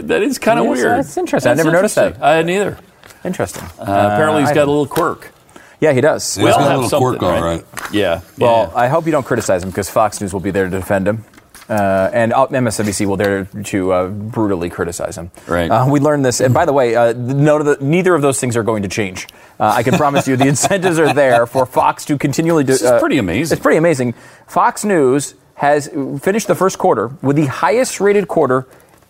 that 0.03 0.23
is 0.23 0.39
kind 0.39 0.59
of 0.59 0.67
Yes, 0.67 0.77
weird. 0.77 0.99
That's 0.99 1.17
interesting. 1.17 1.51
I 1.51 1.55
That's 1.55 1.65
never 1.65 1.77
noticed 1.77 1.95
that. 1.97 2.23
I 2.23 2.35
hadn't 2.37 2.51
either. 2.51 2.79
Interesting. 3.25 3.65
Uh, 3.79 4.11
apparently, 4.13 4.43
he's 4.43 4.51
I 4.51 4.55
got 4.55 4.63
a 4.63 4.67
didn't. 4.67 4.69
little 4.69 4.87
quirk. 4.87 5.33
Yeah, 5.81 5.93
he 5.93 6.01
does. 6.01 6.39
We 6.41 6.49
all 6.51 6.59
have 6.61 6.87
something, 6.89 7.21
right? 7.21 7.65
Yeah. 7.93 8.21
Well, 8.39 8.73
I 8.75 8.89
hope 8.89 9.07
you 9.07 9.13
don't 9.13 9.27
criticize 9.27 9.63
him 9.63 9.71
because 9.71 9.91
Fox 9.91 10.21
News 10.21 10.33
will 10.33 10.41
be 10.41 10.51
there 10.51 10.65
to 10.65 10.71
defend 10.71 11.07
him. 11.09 11.25
Uh, 11.69 12.09
and 12.13 12.33
uh, 12.33 12.47
MSNBC 12.47 13.07
will 13.07 13.17
dare 13.17 13.47
to 13.47 13.93
uh, 13.93 14.07
brutally 14.09 14.71
criticize 14.71 15.19
him. 15.19 15.33
Right. 15.49 15.69
Uh, 15.69 15.89
we 15.91 15.99
learned 15.99 16.25
this, 16.25 16.41
and 16.41 16.55
by 16.55 16.65
the 16.65 16.73
way, 16.73 16.95
uh, 16.95 17.13
none 17.13 17.61
of 17.61 17.67
the, 17.67 17.85
neither 17.85 18.15
of 18.15 18.23
those 18.23 18.39
things 18.39 18.57
are 18.57 18.63
going 18.63 18.85
to 18.85 18.89
change. 18.89 19.27
Uh, 19.59 19.73
I 19.75 19.83
can 19.83 19.95
promise 19.95 20.29
you, 20.29 20.37
the 20.37 20.47
incentives 20.47 21.01
are 21.01 21.13
there 21.13 21.45
for 21.45 21.67
Fox 21.67 22.05
to 22.05 22.19
continually. 22.19 22.63
Do, 22.63 22.73
This 22.73 22.83
is 22.83 23.01
pretty 23.01 23.19
amazing. 23.19 23.57
It's 23.57 23.63
pretty 23.63 23.79
amazing. 23.79 24.15
Fox 24.47 24.85
News 24.85 25.35
has 25.57 25.89
finished 26.21 26.47
the 26.47 26.55
first 26.55 26.79
quarter 26.79 27.09
with 27.23 27.37
the 27.37 27.47
highest-rated 27.47 28.29
quarter 28.29 28.67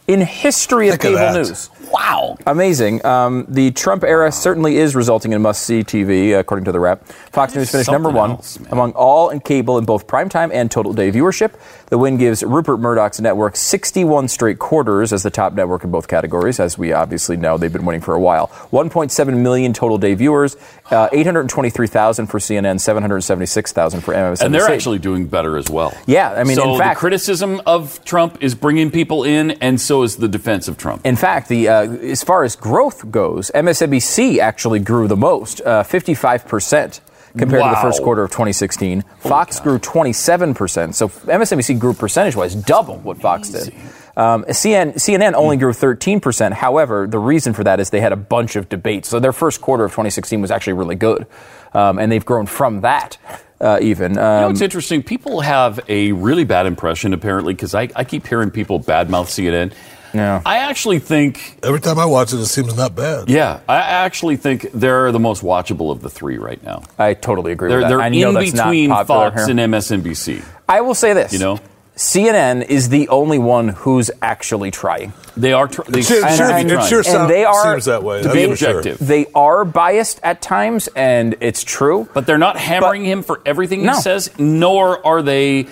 in 0.06 0.20
history 0.20 0.88
of 0.88 0.92
Think 1.00 1.14
of 1.14 1.20
cable 1.20 1.32
that. 1.32 1.48
news. 1.48 1.70
Wow. 1.90 2.36
Amazing. 2.46 3.04
Um, 3.04 3.44
the 3.48 3.72
Trump 3.72 4.04
era 4.04 4.30
certainly 4.30 4.76
is 4.76 4.94
resulting 4.94 5.32
in 5.32 5.42
must 5.42 5.64
see 5.64 5.82
TV, 5.82 6.38
according 6.38 6.64
to 6.66 6.72
the 6.72 6.78
rep. 6.78 7.04
Fox 7.32 7.54
News 7.56 7.70
finished 7.72 7.90
number 7.90 8.08
one 8.10 8.32
else, 8.32 8.58
among 8.70 8.92
all 8.92 9.30
in 9.30 9.40
cable 9.40 9.78
in 9.78 9.84
both 9.84 10.06
primetime 10.06 10.52
and 10.52 10.70
total 10.70 10.92
day 10.92 11.10
viewership. 11.10 11.54
The 11.88 11.98
win 11.98 12.16
gives 12.16 12.42
Rupert 12.42 12.80
Murdoch's 12.80 13.20
network 13.20 13.54
61 13.54 14.26
straight 14.26 14.58
quarters 14.58 15.12
as 15.12 15.22
the 15.22 15.30
top 15.30 15.52
network 15.52 15.84
in 15.84 15.92
both 15.92 16.08
categories. 16.08 16.58
As 16.58 16.76
we 16.76 16.92
obviously 16.92 17.36
know, 17.36 17.58
they've 17.58 17.72
been 17.72 17.84
winning 17.84 18.00
for 18.00 18.14
a 18.14 18.20
while. 18.20 18.48
1.7 18.72 19.36
million 19.40 19.72
total 19.72 19.96
day 19.96 20.14
viewers, 20.14 20.56
uh, 20.90 21.08
823,000 21.12 22.26
for 22.26 22.40
CNN, 22.40 22.80
776,000 22.80 24.00
for 24.00 24.14
MSNBC. 24.14 24.44
And 24.44 24.52
they're 24.54 24.68
actually 24.68 24.98
doing 24.98 25.26
better 25.26 25.56
as 25.56 25.70
well. 25.70 25.94
Yeah, 26.06 26.32
I 26.32 26.42
mean, 26.42 26.56
so 26.56 26.72
in 26.72 26.78
fact- 26.80 26.96
the 26.96 27.00
criticism 27.00 27.62
of 27.66 28.04
Trump 28.04 28.38
is 28.40 28.56
bringing 28.56 28.90
people 28.90 29.22
in, 29.22 29.52
and 29.52 29.80
so 29.80 30.02
is 30.02 30.16
the 30.16 30.28
defense 30.28 30.66
of 30.66 30.76
Trump. 30.76 31.02
In 31.06 31.14
fact, 31.14 31.48
the 31.48 31.68
uh, 31.68 31.82
as 31.88 32.24
far 32.24 32.42
as 32.42 32.56
growth 32.56 33.12
goes, 33.12 33.52
MSNBC 33.54 34.38
actually 34.38 34.80
grew 34.80 35.06
the 35.06 35.16
most, 35.16 35.60
uh, 35.64 35.84
55% 35.84 37.00
compared 37.36 37.62
to 37.62 37.70
the 37.70 37.76
first 37.82 38.02
quarter 38.02 38.22
of 38.22 38.30
2016. 38.30 39.02
Fox 39.18 39.60
grew 39.60 39.78
27%. 39.78 40.94
So 40.94 41.08
MSNBC 41.08 41.78
grew 41.78 41.94
percentage-wise 41.94 42.54
double 42.54 42.98
what 42.98 43.18
Fox 43.18 43.50
did. 43.50 43.74
Um, 44.16 44.44
CN, 44.44 44.94
CNN 44.94 45.34
only 45.34 45.58
grew 45.58 45.72
13%. 45.72 46.52
However, 46.52 47.06
the 47.06 47.18
reason 47.18 47.52
for 47.52 47.64
that 47.64 47.80
is 47.80 47.90
they 47.90 48.00
had 48.00 48.12
a 48.12 48.16
bunch 48.16 48.56
of 48.56 48.68
debates. 48.68 49.08
So 49.08 49.20
their 49.20 49.32
first 49.32 49.60
quarter 49.60 49.84
of 49.84 49.90
2016 49.90 50.40
was 50.40 50.50
actually 50.50 50.72
really 50.72 50.94
good, 50.94 51.26
um, 51.74 51.98
and 51.98 52.10
they've 52.10 52.24
grown 52.24 52.46
from 52.46 52.80
that. 52.80 53.18
Uh, 53.58 53.78
even 53.80 54.12
You 54.12 54.16
know, 54.16 54.46
um, 54.46 54.52
it's 54.52 54.60
interesting. 54.60 55.02
People 55.02 55.40
have 55.40 55.80
a 55.88 56.12
really 56.12 56.44
bad 56.44 56.66
impression, 56.66 57.14
apparently, 57.14 57.54
because 57.54 57.74
I, 57.74 57.88
I 57.96 58.04
keep 58.04 58.26
hearing 58.26 58.50
people 58.50 58.80
badmouth 58.80 59.28
CNN. 59.28 59.72
Yeah. 60.16 60.42
I 60.44 60.58
actually 60.58 60.98
think, 60.98 61.58
Every 61.62 61.80
time 61.80 61.98
I 61.98 62.06
watch 62.06 62.32
it, 62.32 62.36
it 62.40 62.46
seems 62.46 62.76
not 62.76 62.94
bad. 62.94 63.28
yeah, 63.28 63.60
I 63.68 63.76
actually 63.78 64.36
think 64.36 64.70
they're 64.72 65.12
the 65.12 65.18
most 65.20 65.42
watchable 65.42 65.90
of 65.92 66.02
the 66.02 66.10
three 66.10 66.38
right 66.38 66.62
now. 66.62 66.82
I 66.98 67.14
totally 67.14 67.52
agree 67.52 67.68
They're, 67.68 67.78
with 67.78 67.84
that. 67.84 67.88
they're 67.90 68.00
I 68.02 68.08
know 68.08 68.28
in 68.28 68.34
that's 68.34 68.50
between 68.52 68.90
popular 68.90 69.30
Fox 69.30 69.46
here. 69.46 69.50
and 69.58 69.72
MSNBC. 69.74 70.44
I 70.68 70.80
will 70.80 70.94
say 70.94 71.12
this. 71.12 71.32
You 71.32 71.38
know? 71.38 71.60
CNN 71.96 72.66
is 72.68 72.90
the 72.90 73.08
only 73.08 73.38
one 73.38 73.68
who's 73.68 74.10
actually 74.20 74.70
trying. 74.70 75.14
They 75.34 75.54
are. 75.54 75.66
Tr- 75.66 75.80
they 75.88 76.02
sure- 76.02 76.20
seem 76.28 76.36
sure- 76.36 76.48
to 76.48 76.54
be 76.54 76.60
it 76.60 76.68
trying. 76.68 76.88
sure 76.90 76.98
and 76.98 77.06
sound- 77.06 77.30
they 77.30 77.44
are 77.46 77.72
seems 77.72 77.84
that 77.86 78.02
way. 78.02 78.18
To 78.18 78.24
That's 78.28 78.34
be 78.34 78.46
for 78.50 78.56
sure. 78.56 78.78
objective. 78.78 79.06
They 79.06 79.26
are 79.34 79.64
biased 79.64 80.20
at 80.22 80.42
times, 80.42 80.88
and 80.94 81.36
it's 81.40 81.64
true. 81.64 82.06
But 82.12 82.26
they're 82.26 82.36
not 82.36 82.58
hammering 82.58 83.04
him 83.06 83.22
for 83.22 83.40
everything 83.46 83.82
No. 83.84 83.94
he 83.94 84.00
says, 84.02 84.30
nor 84.38 85.04
are 85.06 85.22
they 85.22 85.68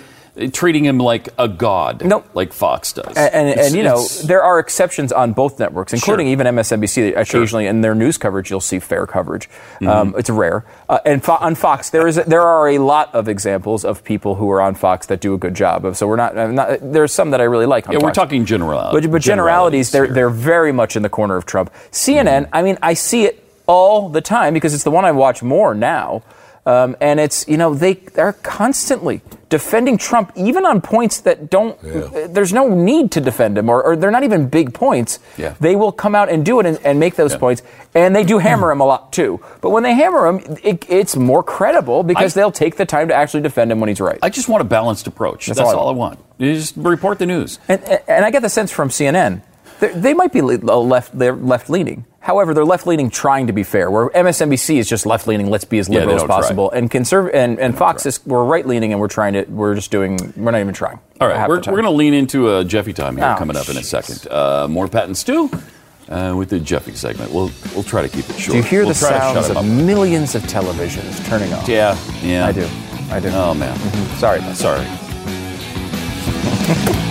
treating 0.51 0.83
him 0.85 0.97
like 0.97 1.29
a 1.37 1.47
god, 1.47 2.03
Nope. 2.03 2.27
like 2.33 2.51
Fox 2.53 2.93
does. 2.93 3.15
And, 3.15 3.33
and, 3.33 3.59
and, 3.59 3.75
you 3.75 3.83
know, 3.83 4.05
there 4.25 4.43
are 4.43 4.59
exceptions 4.59 5.11
on 5.11 5.33
both 5.33 5.59
networks, 5.59 5.93
including 5.93 6.25
Sure. 6.27 6.31
even 6.31 6.47
MSNBC. 6.47 7.15
Occasionally, 7.17 7.67
in 7.67 7.81
their 7.81 7.95
news 7.95 8.17
coverage, 8.17 8.49
you'll 8.49 8.59
see 8.59 8.79
fair 8.79 9.07
coverage. 9.07 9.49
Mm-hmm. 9.75 9.87
Um, 9.87 10.15
it's 10.17 10.29
rare. 10.29 10.65
Uh, 10.89 10.99
and 11.05 11.23
fo- 11.23 11.37
on 11.37 11.55
Fox, 11.55 11.89
there 11.89 12.07
is 12.07 12.15
there 12.15 12.41
are 12.41 12.69
a 12.69 12.79
lot 12.79 13.13
of 13.15 13.27
examples 13.29 13.85
of 13.85 14.03
people 14.03 14.35
who 14.35 14.49
are 14.51 14.61
on 14.61 14.75
Fox 14.75 15.05
that 15.07 15.21
do 15.21 15.33
a 15.33 15.37
good 15.37 15.53
job. 15.53 15.85
of. 15.85 15.95
So 15.97 16.07
we're 16.07 16.15
not. 16.17 16.35
Not 16.35 16.79
there's 16.81 17.13
some 17.13 17.31
that 17.31 17.39
I 17.41 17.45
really 17.45 17.65
like. 17.65 17.87
On 17.87 17.93
yeah, 17.93 17.99
we're 18.01 18.11
talking 18.11 18.45
general. 18.45 18.89
But, 18.91 19.09
but 19.09 19.21
generalities, 19.21 19.91
they're, 19.91 20.05
here. 20.05 20.13
they're 20.13 20.29
very 20.29 20.71
much 20.71 20.95
in 20.95 21.03
the 21.03 21.09
corner 21.09 21.35
of 21.37 21.45
Trump. 21.45 21.71
CNN, 21.91 22.49
I 22.51 22.61
mean, 22.61 22.77
I 22.81 22.93
see 22.93 23.23
it 23.23 23.41
all 23.67 24.09
the 24.09 24.21
time 24.21 24.53
because 24.53 24.73
it's 24.73 24.83
the 24.83 24.91
one 24.91 25.05
I 25.05 25.11
watch 25.11 25.41
more 25.41 25.73
now. 25.73 26.23
Um, 26.67 26.95
and 26.99 27.19
it's, 27.19 27.47
you 27.47 27.57
know, 27.57 27.75
they, 27.75 27.93
they're 27.93 28.33
constantly 28.33 29.21
defending 29.49 29.99
Trump, 29.99 30.31
even 30.35 30.65
on 30.65 30.81
points 30.81 31.21
that 31.21 31.51
don't, 31.51 31.77
uh, 31.85 32.27
there's 32.27 32.51
no 32.51 32.67
need 32.67 33.11
to 33.11 33.21
defend 33.21 33.55
him, 33.55 33.69
or, 33.69 33.83
or 33.83 33.95
they're 33.95 34.09
not 34.09 34.23
even 34.23 34.49
big 34.49 34.73
points. 34.73 35.19
Yeah. 35.37 35.53
They 35.59 35.75
will 35.75 35.91
come 35.91 36.15
out 36.15 36.27
and 36.29 36.43
do 36.43 36.59
it 36.59 36.65
and, 36.65 36.79
and 36.83 36.99
make 36.99 37.15
those 37.17 37.35
points. 37.35 37.61
And 37.93 38.15
they 38.15 38.23
do 38.23 38.39
hammer 38.39 38.71
him 38.71 38.81
a 38.81 38.85
lot, 38.85 39.13
too. 39.13 39.39
But 39.61 39.69
when 39.69 39.83
they 39.83 39.93
hammer 39.93 40.25
him, 40.25 40.57
it, 40.63 40.85
it's 40.89 41.15
more 41.15 41.43
credible 41.43 42.01
because 42.01 42.35
I- 42.35 42.41
they'll 42.41 42.51
take 42.51 42.77
the 42.77 42.85
time 42.87 43.09
to 43.09 43.13
actually 43.13 43.41
defend 43.43 43.71
him 43.71 43.79
when 43.79 43.89
he's 43.89 44.01
right. 44.01 44.17
I 44.23 44.29
just 44.31 44.49
want 44.49 44.61
a 44.61 44.65
balanced 44.65 45.05
approach. 45.05 45.45
That's, 45.45 45.59
That's 45.59 45.69
all 45.69 45.75
I 45.75 45.79
all 45.79 45.89
I 45.89 45.93
want. 45.93 46.19
You 46.39 46.53
just 46.55 46.75
report 46.77 47.19
the 47.19 47.27
news. 47.27 47.59
And, 47.69 47.83
and 48.07 48.25
I 48.25 48.31
get 48.31 48.41
the 48.41 48.49
sense 48.49 48.71
from 48.71 48.89
CNN, 48.89 49.43
they're- 49.79 50.15
might 50.15 50.33
be 50.33 50.41
left, 50.41 51.17
they're 51.17 51.35
left 51.35 51.69
leaning. 51.69 52.05
However, 52.25 52.55
they're 52.55 52.65
left 52.65 52.87
leaning 52.87 53.11
trying 53.11 53.45
to 53.47 53.53
be 53.53 53.61
fair, 53.61 53.91
where 53.91 54.09
MSNBC 54.09 54.77
is 54.77 54.89
just 54.89 55.05
left 55.05 55.27
leaning, 55.27 55.51
let's 55.51 55.63
be 55.63 55.77
as 55.77 55.87
Yeah, 55.87 55.99
liberal 55.99 56.15
as 56.15 56.21
don't 56.23 56.27
try. 56.29 56.37
possible. 56.37 56.71
And 56.71 56.89
conserv- 56.89 57.29
and, 57.35 57.59
and 57.59 57.77
Fox 57.77 58.03
is, 58.07 58.19
we're 58.25 58.43
right 58.43 58.65
leaning 58.65 58.91
and 58.93 58.99
we're 58.99 59.07
trying 59.09 59.33
to, 59.33 59.43
we're 59.43 59.75
just 59.75 59.91
doing, 59.91 60.17
we're 60.35 60.49
not 60.49 60.59
even 60.59 60.73
trying. 60.73 60.99
All 61.21 61.27
right, 61.27 61.47
we're, 61.47 61.57
we're 61.57 61.61
going 61.63 61.83
to 61.83 61.91
lean 61.91 62.15
into 62.15 62.57
a 62.57 62.65
Jeffy 62.65 62.93
time 62.93 63.15
here 63.15 63.25
Oh, 63.27 63.35
coming 63.37 63.55
up 63.55 63.69
in 63.69 63.77
a 63.77 63.83
second. 63.83 64.25
Uh, 64.31 64.67
more 64.67 64.87
Pat 64.87 65.03
and 65.05 65.15
Stu 65.15 65.51
uh, 66.09 66.33
with 66.35 66.49
the 66.49 66.59
Jeffy 66.59 66.93
segment. 66.95 67.31
We'll 67.31 67.51
we'll 67.75 67.83
try 67.83 68.01
to 68.01 68.09
keep 68.09 68.27
it 68.27 68.39
short. 68.39 68.53
Do 68.53 68.57
you 68.57 68.63
hear 68.63 68.85
we'll 68.85 68.93
the 68.95 68.99
try 68.99 69.19
sounds 69.33 69.49
of 69.51 69.63
millions 69.63 70.33
of 70.33 70.41
televisions 70.43 71.23
turning 71.27 71.53
off? 71.53 71.67
Yeah, 71.69 71.95
yeah. 72.23 72.47
I 72.47 72.51
do. 72.51 72.67
I 73.11 73.19
do. 73.19 73.29
Oh 73.33 73.53
man, 73.53 73.77
Mhm. 73.77 74.17
Sorry. 74.17 74.41
sorry. 74.55 74.85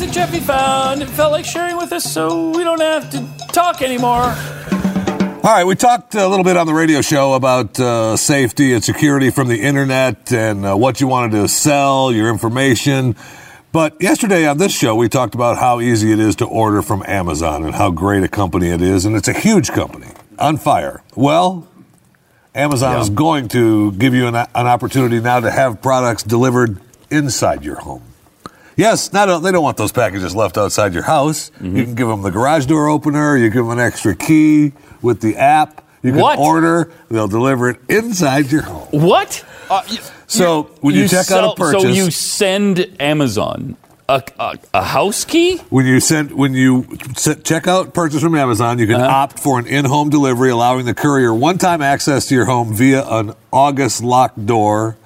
stories 0.00 0.14
that 0.14 0.14
Jeffy 0.14 0.40
found 0.40 1.02
and 1.02 1.10
felt 1.10 1.32
like 1.32 1.44
sharing 1.44 1.76
with 1.76 1.92
us, 1.92 2.04
so 2.04 2.50
we 2.50 2.64
don't 2.64 2.80
have 2.80 3.10
to 3.10 3.26
talk 3.52 3.82
anymore. 3.82 4.34
All 5.42 5.56
right, 5.56 5.64
we 5.64 5.74
talked 5.74 6.14
a 6.14 6.26
little 6.26 6.44
bit 6.44 6.56
on 6.56 6.66
the 6.66 6.74
radio 6.74 7.00
show 7.00 7.34
about 7.34 7.78
uh, 7.80 8.16
safety 8.16 8.72
and 8.72 8.84
security 8.84 9.30
from 9.30 9.48
the 9.48 9.60
internet 9.60 10.32
and 10.32 10.64
uh, 10.66 10.74
what 10.76 11.00
you 11.00 11.06
wanted 11.06 11.32
to 11.32 11.48
sell, 11.48 12.12
your 12.12 12.28
information. 12.30 13.16
But 13.72 14.00
yesterday 14.00 14.46
on 14.46 14.58
this 14.58 14.72
show, 14.76 14.94
we 14.96 15.08
talked 15.08 15.34
about 15.34 15.58
how 15.58 15.80
easy 15.80 16.12
it 16.12 16.18
is 16.18 16.36
to 16.36 16.46
order 16.46 16.82
from 16.82 17.02
Amazon 17.06 17.64
and 17.64 17.74
how 17.74 17.90
great 17.90 18.22
a 18.22 18.28
company 18.28 18.68
it 18.68 18.82
is. 18.82 19.04
And 19.04 19.16
it's 19.16 19.28
a 19.28 19.32
huge 19.32 19.70
company 19.70 20.08
on 20.38 20.56
fire. 20.56 21.02
Well, 21.14 21.68
Amazon 22.54 22.94
Yeah. 22.96 23.00
is 23.00 23.10
going 23.10 23.48
to 23.48 23.92
give 23.92 24.12
you 24.14 24.26
an, 24.26 24.34
an 24.34 24.66
opportunity 24.66 25.20
now 25.20 25.40
to 25.40 25.50
have 25.50 25.80
products 25.80 26.22
delivered 26.22 26.80
inside 27.10 27.64
your 27.64 27.76
home. 27.76 28.02
Yes, 28.80 29.12
not 29.12 29.26
they 29.42 29.52
don't 29.52 29.62
want 29.62 29.76
those 29.76 29.92
packages 29.92 30.34
left 30.34 30.56
outside 30.56 30.94
your 30.94 31.02
house. 31.02 31.50
Mm-hmm. 31.60 31.76
You 31.76 31.84
can 31.84 31.94
give 31.94 32.08
them 32.08 32.22
the 32.22 32.30
garage 32.30 32.64
door 32.66 32.88
opener. 32.88 33.36
You 33.36 33.50
give 33.50 33.66
them 33.66 33.78
an 33.78 33.80
extra 33.80 34.14
key 34.14 34.72
with 35.02 35.20
the 35.20 35.36
app. 35.36 35.84
You 36.02 36.12
can 36.12 36.20
What? 36.20 36.38
order. 36.38 36.90
They'll 37.10 37.28
deliver 37.28 37.68
it 37.68 37.78
inside 37.90 38.50
your 38.50 38.62
home. 38.62 38.88
What? 38.90 39.44
Uh, 39.68 39.82
y- 39.88 39.98
So, 40.26 40.70
when 40.80 40.94
you 40.94 41.06
check 41.08 41.30
out 41.30 41.52
a 41.52 41.54
purchase- 41.54 41.82
so 41.82 41.88
you 41.88 42.10
send 42.10 42.86
Amazon 42.98 43.76
a, 44.08 44.22
a, 44.38 44.58
a 44.72 44.82
house 44.82 45.24
key. 45.26 45.58
When 45.68 45.84
you 45.84 46.00
send 46.00 46.32
when 46.32 46.54
you 46.54 46.86
set, 47.16 47.44
check 47.44 47.68
out 47.68 47.92
purchase 47.92 48.22
from 48.22 48.34
Amazon, 48.34 48.78
you 48.78 48.86
can 48.86 48.96
Uh-huh. 49.00 49.14
opt 49.24 49.38
for 49.38 49.58
an 49.58 49.66
in-home 49.66 50.08
delivery, 50.08 50.50
allowing 50.50 50.86
the 50.86 50.94
courier 50.94 51.34
one-time 51.34 51.82
access 51.82 52.26
to 52.28 52.34
your 52.34 52.46
home 52.46 52.72
via 52.74 53.04
an 53.06 53.34
August 53.52 54.02
locked 54.02 54.46
door. 54.46 54.96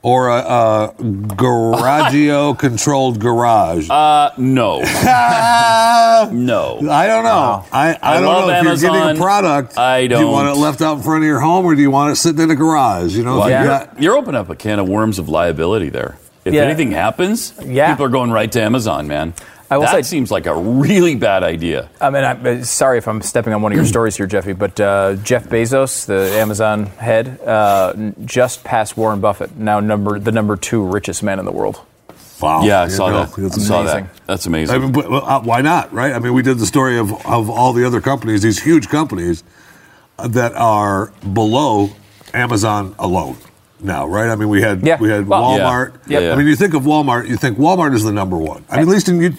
Or 0.00 0.28
a, 0.28 0.36
a 0.38 0.94
Garageio 0.98 2.56
controlled 2.58 3.18
garage? 3.18 3.90
Uh, 3.90 4.30
no. 4.38 4.78
no. 4.82 6.78
I 6.90 7.06
don't 7.06 7.24
know. 7.24 7.64
I, 7.72 7.94
I, 7.94 7.98
I 8.02 8.20
don't 8.20 8.24
love 8.26 8.46
know 8.46 8.50
if 8.50 8.54
Amazon. 8.66 8.92
you're 8.94 9.00
getting 9.02 9.16
a 9.16 9.20
product. 9.20 9.78
I 9.78 10.06
don't. 10.06 10.20
you 10.20 10.28
want 10.28 10.46
don't. 10.48 10.56
it 10.58 10.60
left 10.60 10.80
out 10.82 10.96
in 10.98 11.02
front 11.02 11.24
of 11.24 11.26
your 11.28 11.40
home, 11.40 11.64
or 11.64 11.74
do 11.74 11.80
you 11.82 11.90
want 11.90 12.12
it 12.12 12.16
sitting 12.16 12.40
in 12.40 12.50
a 12.50 12.54
garage? 12.56 13.16
You 13.16 13.24
know, 13.24 13.38
Well, 13.38 13.48
you 13.50 13.56
you're, 13.56 13.64
got 13.66 14.00
you're 14.02 14.16
opening 14.16 14.40
up 14.40 14.50
a 14.50 14.56
can 14.56 14.78
of 14.78 14.88
worms 14.88 15.18
of 15.18 15.28
liability 15.28 15.88
there. 15.90 16.16
If 16.44 16.54
Yeah. 16.54 16.62
anything 16.62 16.92
happens, 16.92 17.52
Yeah. 17.64 17.90
people 17.92 18.06
are 18.06 18.10
going 18.10 18.30
right 18.30 18.50
to 18.52 18.62
Amazon, 18.62 19.06
man. 19.08 19.34
I 19.70 19.76
will 19.76 19.84
that 19.84 19.92
say- 19.92 20.02
seems 20.02 20.30
like 20.30 20.46
a 20.46 20.54
really 20.54 21.14
bad 21.14 21.42
idea. 21.44 21.90
I 22.00 22.08
mean, 22.10 22.24
I'm 22.24 22.46
uh, 22.46 22.62
sorry 22.64 22.96
if 22.98 23.06
I'm 23.06 23.20
stepping 23.20 23.52
on 23.52 23.60
one 23.62 23.72
of 23.72 23.76
your 23.76 23.84
stories 23.94 24.16
here, 24.16 24.26
Jeffy, 24.26 24.52
but 24.54 24.78
uh, 24.80 25.16
Jeff 25.16 25.44
Bezos, 25.48 26.06
the 26.06 26.38
Amazon 26.38 26.86
head, 26.86 27.38
uh, 27.42 27.92
just 28.24 28.64
passed 28.64 28.96
Warren 28.96 29.20
Buffett, 29.20 29.56
now 29.56 29.80
number 29.80 30.18
the 30.18 30.32
number 30.32 30.56
two 30.56 30.86
richest 30.86 31.22
man 31.22 31.38
in 31.38 31.44
the 31.44 31.52
world. 31.52 31.80
wow. 32.40 32.62
yeah, 32.62 32.80
I 32.80 32.84
you 32.84 32.90
saw 32.90 33.10
know, 33.10 33.24
that. 33.26 33.38
it's 33.46 33.58
I 33.58 33.60
saw 33.60 33.80
amazing. 33.82 34.04
that. 34.04 34.26
That's 34.26 34.46
amazing. 34.46 34.74
I 34.74 34.78
mean, 34.78 34.92
but, 34.92 35.10
well, 35.10 35.24
uh, 35.24 35.40
why 35.42 35.60
not, 35.60 35.92
right? 35.92 36.12
I 36.14 36.18
mean, 36.18 36.32
we 36.32 36.42
did 36.42 36.58
the 36.58 36.66
story 36.66 36.98
of, 36.98 37.12
of 37.26 37.50
all 37.50 37.72
the 37.74 37.84
other 37.86 38.00
companies, 38.00 38.40
these 38.42 38.62
huge 38.62 38.88
companies 38.88 39.44
that 40.18 40.54
are 40.54 41.12
below 41.32 41.90
Amazon 42.34 42.94
alone 42.98 43.36
now, 43.80 44.06
right? 44.06 44.28
I 44.30 44.34
mean, 44.36 44.48
we 44.48 44.60
had 44.62 44.84
Yeah. 44.84 44.98
we 44.98 45.08
had 45.10 45.28
Well, 45.28 45.42
Walmart. 45.58 45.94
Yeah. 46.08 46.20
Yeah. 46.20 46.32
I 46.32 46.36
mean, 46.36 46.46
you 46.48 46.56
think 46.56 46.74
of 46.74 46.82
Walmart, 46.82 47.28
you 47.28 47.36
think 47.36 47.58
Walmart 47.58 47.94
is 47.94 48.02
the 48.02 48.12
number 48.12 48.36
one. 48.36 48.64
I 48.70 48.76
mean, 48.78 48.88
at 48.88 48.88
least 48.88 49.08
in 49.08 49.20
you. 49.22 49.34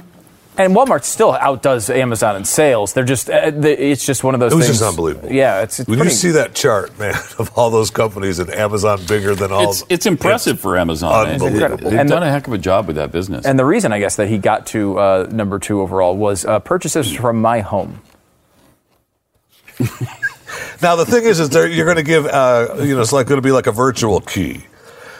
And 0.59 0.75
Walmart 0.75 1.05
still 1.05 1.31
outdoes 1.31 1.89
Amazon 1.89 2.35
in 2.35 2.43
sales. 2.43 2.91
They're 2.93 3.05
just, 3.05 3.29
uh, 3.29 3.49
the, 3.49 3.81
it's 3.91 4.05
just 4.05 4.23
one 4.25 4.33
of 4.33 4.41
those 4.41 4.51
It 4.51 4.55
was 4.57 4.65
things. 4.67 4.79
just 4.79 4.89
unbelievable. 4.89 5.31
Yeah, 5.31 5.61
it's, 5.61 5.79
it's 5.79 5.87
When 5.89 5.99
pretty, 5.99 6.11
you 6.11 6.15
see 6.17 6.31
that 6.31 6.53
chart, 6.53 6.99
man, 6.99 7.15
of 7.39 7.49
all 7.57 7.69
those 7.69 7.89
companies 7.89 8.39
and 8.39 8.49
Amazon 8.51 8.99
bigger 9.07 9.33
than 9.35 9.51
all, 9.53 9.69
it's, 9.69 9.85
it's 9.89 10.05
impressive 10.05 10.59
for 10.59 10.77
Amazon. 10.77 11.11
unbelievable. 11.29 11.47
incredible. 11.53 11.89
They've 11.91 11.99
And 11.99 12.09
done 12.09 12.21
the- 12.21 12.27
a 12.27 12.31
heck 12.31 12.45
of 12.47 12.53
a 12.53 12.57
job 12.57 12.87
with 12.87 12.97
that 12.97 13.11
business. 13.11 13.45
And 13.45 13.57
the 13.57 13.63
reason, 13.65 13.93
I 13.93 13.99
guess, 13.99 14.17
that 14.17 14.27
he 14.27 14.37
got 14.37 14.67
to 14.67 14.99
uh, 14.99 15.27
number 15.31 15.59
two 15.59 15.79
overall 15.81 16.15
was 16.17 16.43
uh, 16.45 16.59
purchases 16.59 17.11
from 17.11 17.41
my 17.41 17.61
home. 17.61 18.01
Now 20.81 20.95
the 20.95 21.05
thing 21.05 21.23
is, 21.25 21.39
is 21.41 21.49
there, 21.49 21.67
you're 21.67 21.85
going 21.85 21.97
to 21.97 22.03
give, 22.03 22.25
uh, 22.25 22.75
you 22.79 22.95
know, 22.95 23.01
it's 23.01 23.11
like 23.11 23.27
going 23.27 23.37
to 23.37 23.45
be 23.45 23.51
like 23.51 23.67
a 23.67 23.71
virtual 23.71 24.21
key. 24.21 24.63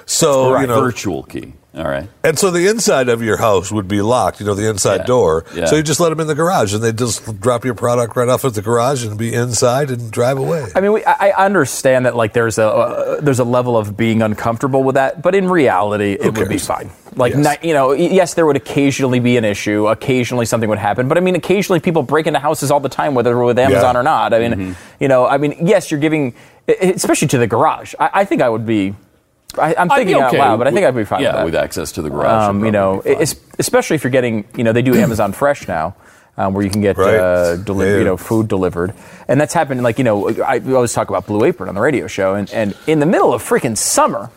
So 0.05 0.53
Right, 0.53 0.61
you 0.61 0.67
know, 0.67 0.79
virtual 0.81 1.23
key. 1.23 1.53
All 1.76 1.84
right. 1.84 2.09
and 2.24 2.38
so 2.38 2.49
the 2.49 2.67
inside 2.67 3.09
of 3.09 3.22
your 3.22 3.38
house 3.38 3.72
would 3.72 3.88
be 3.88 4.01
locked. 4.01 4.39
You 4.39 4.47
know, 4.47 4.55
the 4.55 4.67
inside 4.67 5.01
Yeah. 5.01 5.05
door. 5.05 5.45
Yeah. 5.53 5.65
So 5.65 5.76
you 5.76 5.84
just 5.84 5.99
let 5.99 6.09
them 6.09 6.20
in 6.20 6.26
the 6.26 6.34
garage, 6.34 6.74
and 6.74 6.84
they 6.84 6.91
just 6.91 7.39
drop 7.39 7.63
your 7.63 7.76
product 7.76 8.15
right 8.15 8.28
off 8.28 8.43
at 8.43 8.55
the 8.55 8.61
garage 8.63 9.05
and 9.05 9.17
be 9.20 9.34
inside 9.34 9.91
and 9.91 10.09
drive 10.11 10.39
away. 10.39 10.65
I 10.76 10.82
mean, 10.82 10.93
we, 10.93 11.05
I 11.05 11.30
I 11.30 11.45
understand 11.45 12.07
that 12.07 12.15
like 12.15 12.34
there's 12.34 12.57
a 12.57 12.65
uh, 12.67 13.22
there's 13.22 13.38
a 13.39 13.43
level 13.43 13.78
of 13.78 13.95
being 13.95 14.24
uncomfortable 14.24 14.84
with 14.84 14.95
that, 14.95 15.22
but 15.22 15.36
in 15.36 15.47
reality, 15.47 16.13
it 16.20 16.36
would 16.38 16.49
be 16.49 16.57
fine. 16.57 16.89
Like, 17.15 17.34
Yes. 17.36 17.59
ni- 17.61 17.67
you 17.70 17.74
know, 17.76 17.91
yes, 17.91 18.34
there 18.34 18.45
would 18.47 18.55
occasionally 18.55 19.20
be 19.20 19.38
an 19.38 19.45
issue. 19.45 19.88
Occasionally, 19.88 20.45
something 20.47 20.70
would 20.70 20.78
happen. 20.80 21.07
But 21.07 21.17
I 21.17 21.22
mean, 21.22 21.36
occasionally 21.36 21.80
people 21.80 22.01
break 22.01 22.26
into 22.28 22.39
houses 22.39 22.72
all 22.72 22.80
the 22.80 22.89
time, 22.89 23.13
whether 23.13 23.36
we're 23.38 23.45
with 23.45 23.59
Amazon 23.59 23.93
Yeah. 23.95 23.99
or 23.99 24.03
not. 24.03 24.34
I 24.34 24.39
mean, 24.39 24.51
Mm-hmm. 24.53 24.74
you 24.99 25.07
know, 25.07 25.28
I 25.28 25.38
mean, 25.38 25.55
yes, 25.61 25.91
you're 25.91 25.99
giving, 25.99 26.34
especially 26.82 27.28
to 27.30 27.38
the 27.38 27.47
garage. 27.47 27.93
I, 27.99 28.09
I 28.22 28.26
think 28.26 28.41
I 28.41 28.49
would 28.49 28.65
be. 28.65 28.95
I, 29.57 29.73
I'm 29.75 29.91
I'd 29.91 29.95
be 29.97 30.05
thinking 30.05 30.21
out 30.21 30.33
loud, 30.33 30.57
but 30.57 30.67
I 30.67 30.71
think 30.71 30.81
with- 30.85 30.95
I'd 30.95 30.97
be 30.97 31.05
fine 31.05 31.21
yeah, 31.21 31.29
with 31.29 31.35
that. 31.37 31.45
with 31.45 31.55
access 31.55 31.91
to 31.93 32.01
the 32.01 32.09
garage, 32.09 32.49
Um, 32.49 32.63
you 32.65 32.71
know, 32.71 32.95
probably 32.95 33.11
be 33.11 33.15
fine. 33.15 33.21
es- 33.23 33.35
especially 33.59 33.95
if 33.95 34.03
you're 34.03 34.11
getting, 34.11 34.45
you 34.55 34.63
know, 34.63 34.71
they 34.73 34.81
do 34.83 34.93
Amazon 34.95 35.31
Fresh 35.33 35.67
now. 35.67 35.95
Um, 36.37 36.53
where 36.53 36.63
you 36.63 36.69
can 36.69 36.79
get 36.79 36.95
Right. 36.97 37.15
uh, 37.15 37.57
deli- 37.57 37.85
Yeah. 37.89 37.97
you 37.97 38.03
know 38.05 38.15
food 38.15 38.47
delivered, 38.47 38.93
and 39.27 39.41
that's 39.41 39.53
happened. 39.53 39.83
Like 39.83 39.97
you 39.97 40.05
know, 40.05 40.29
I 40.41 40.59
we 40.59 40.73
always 40.73 40.93
talk 40.93 41.09
about 41.09 41.25
Blue 41.27 41.43
Apron 41.43 41.67
on 41.67 41.75
the 41.75 41.81
radio 41.81 42.07
show, 42.07 42.33
and, 42.35 42.49
and 42.53 42.73
in 42.87 43.01
the 43.01 43.05
middle 43.05 43.33
of 43.33 43.43
freaking 43.43 43.75
summer, 43.75 44.29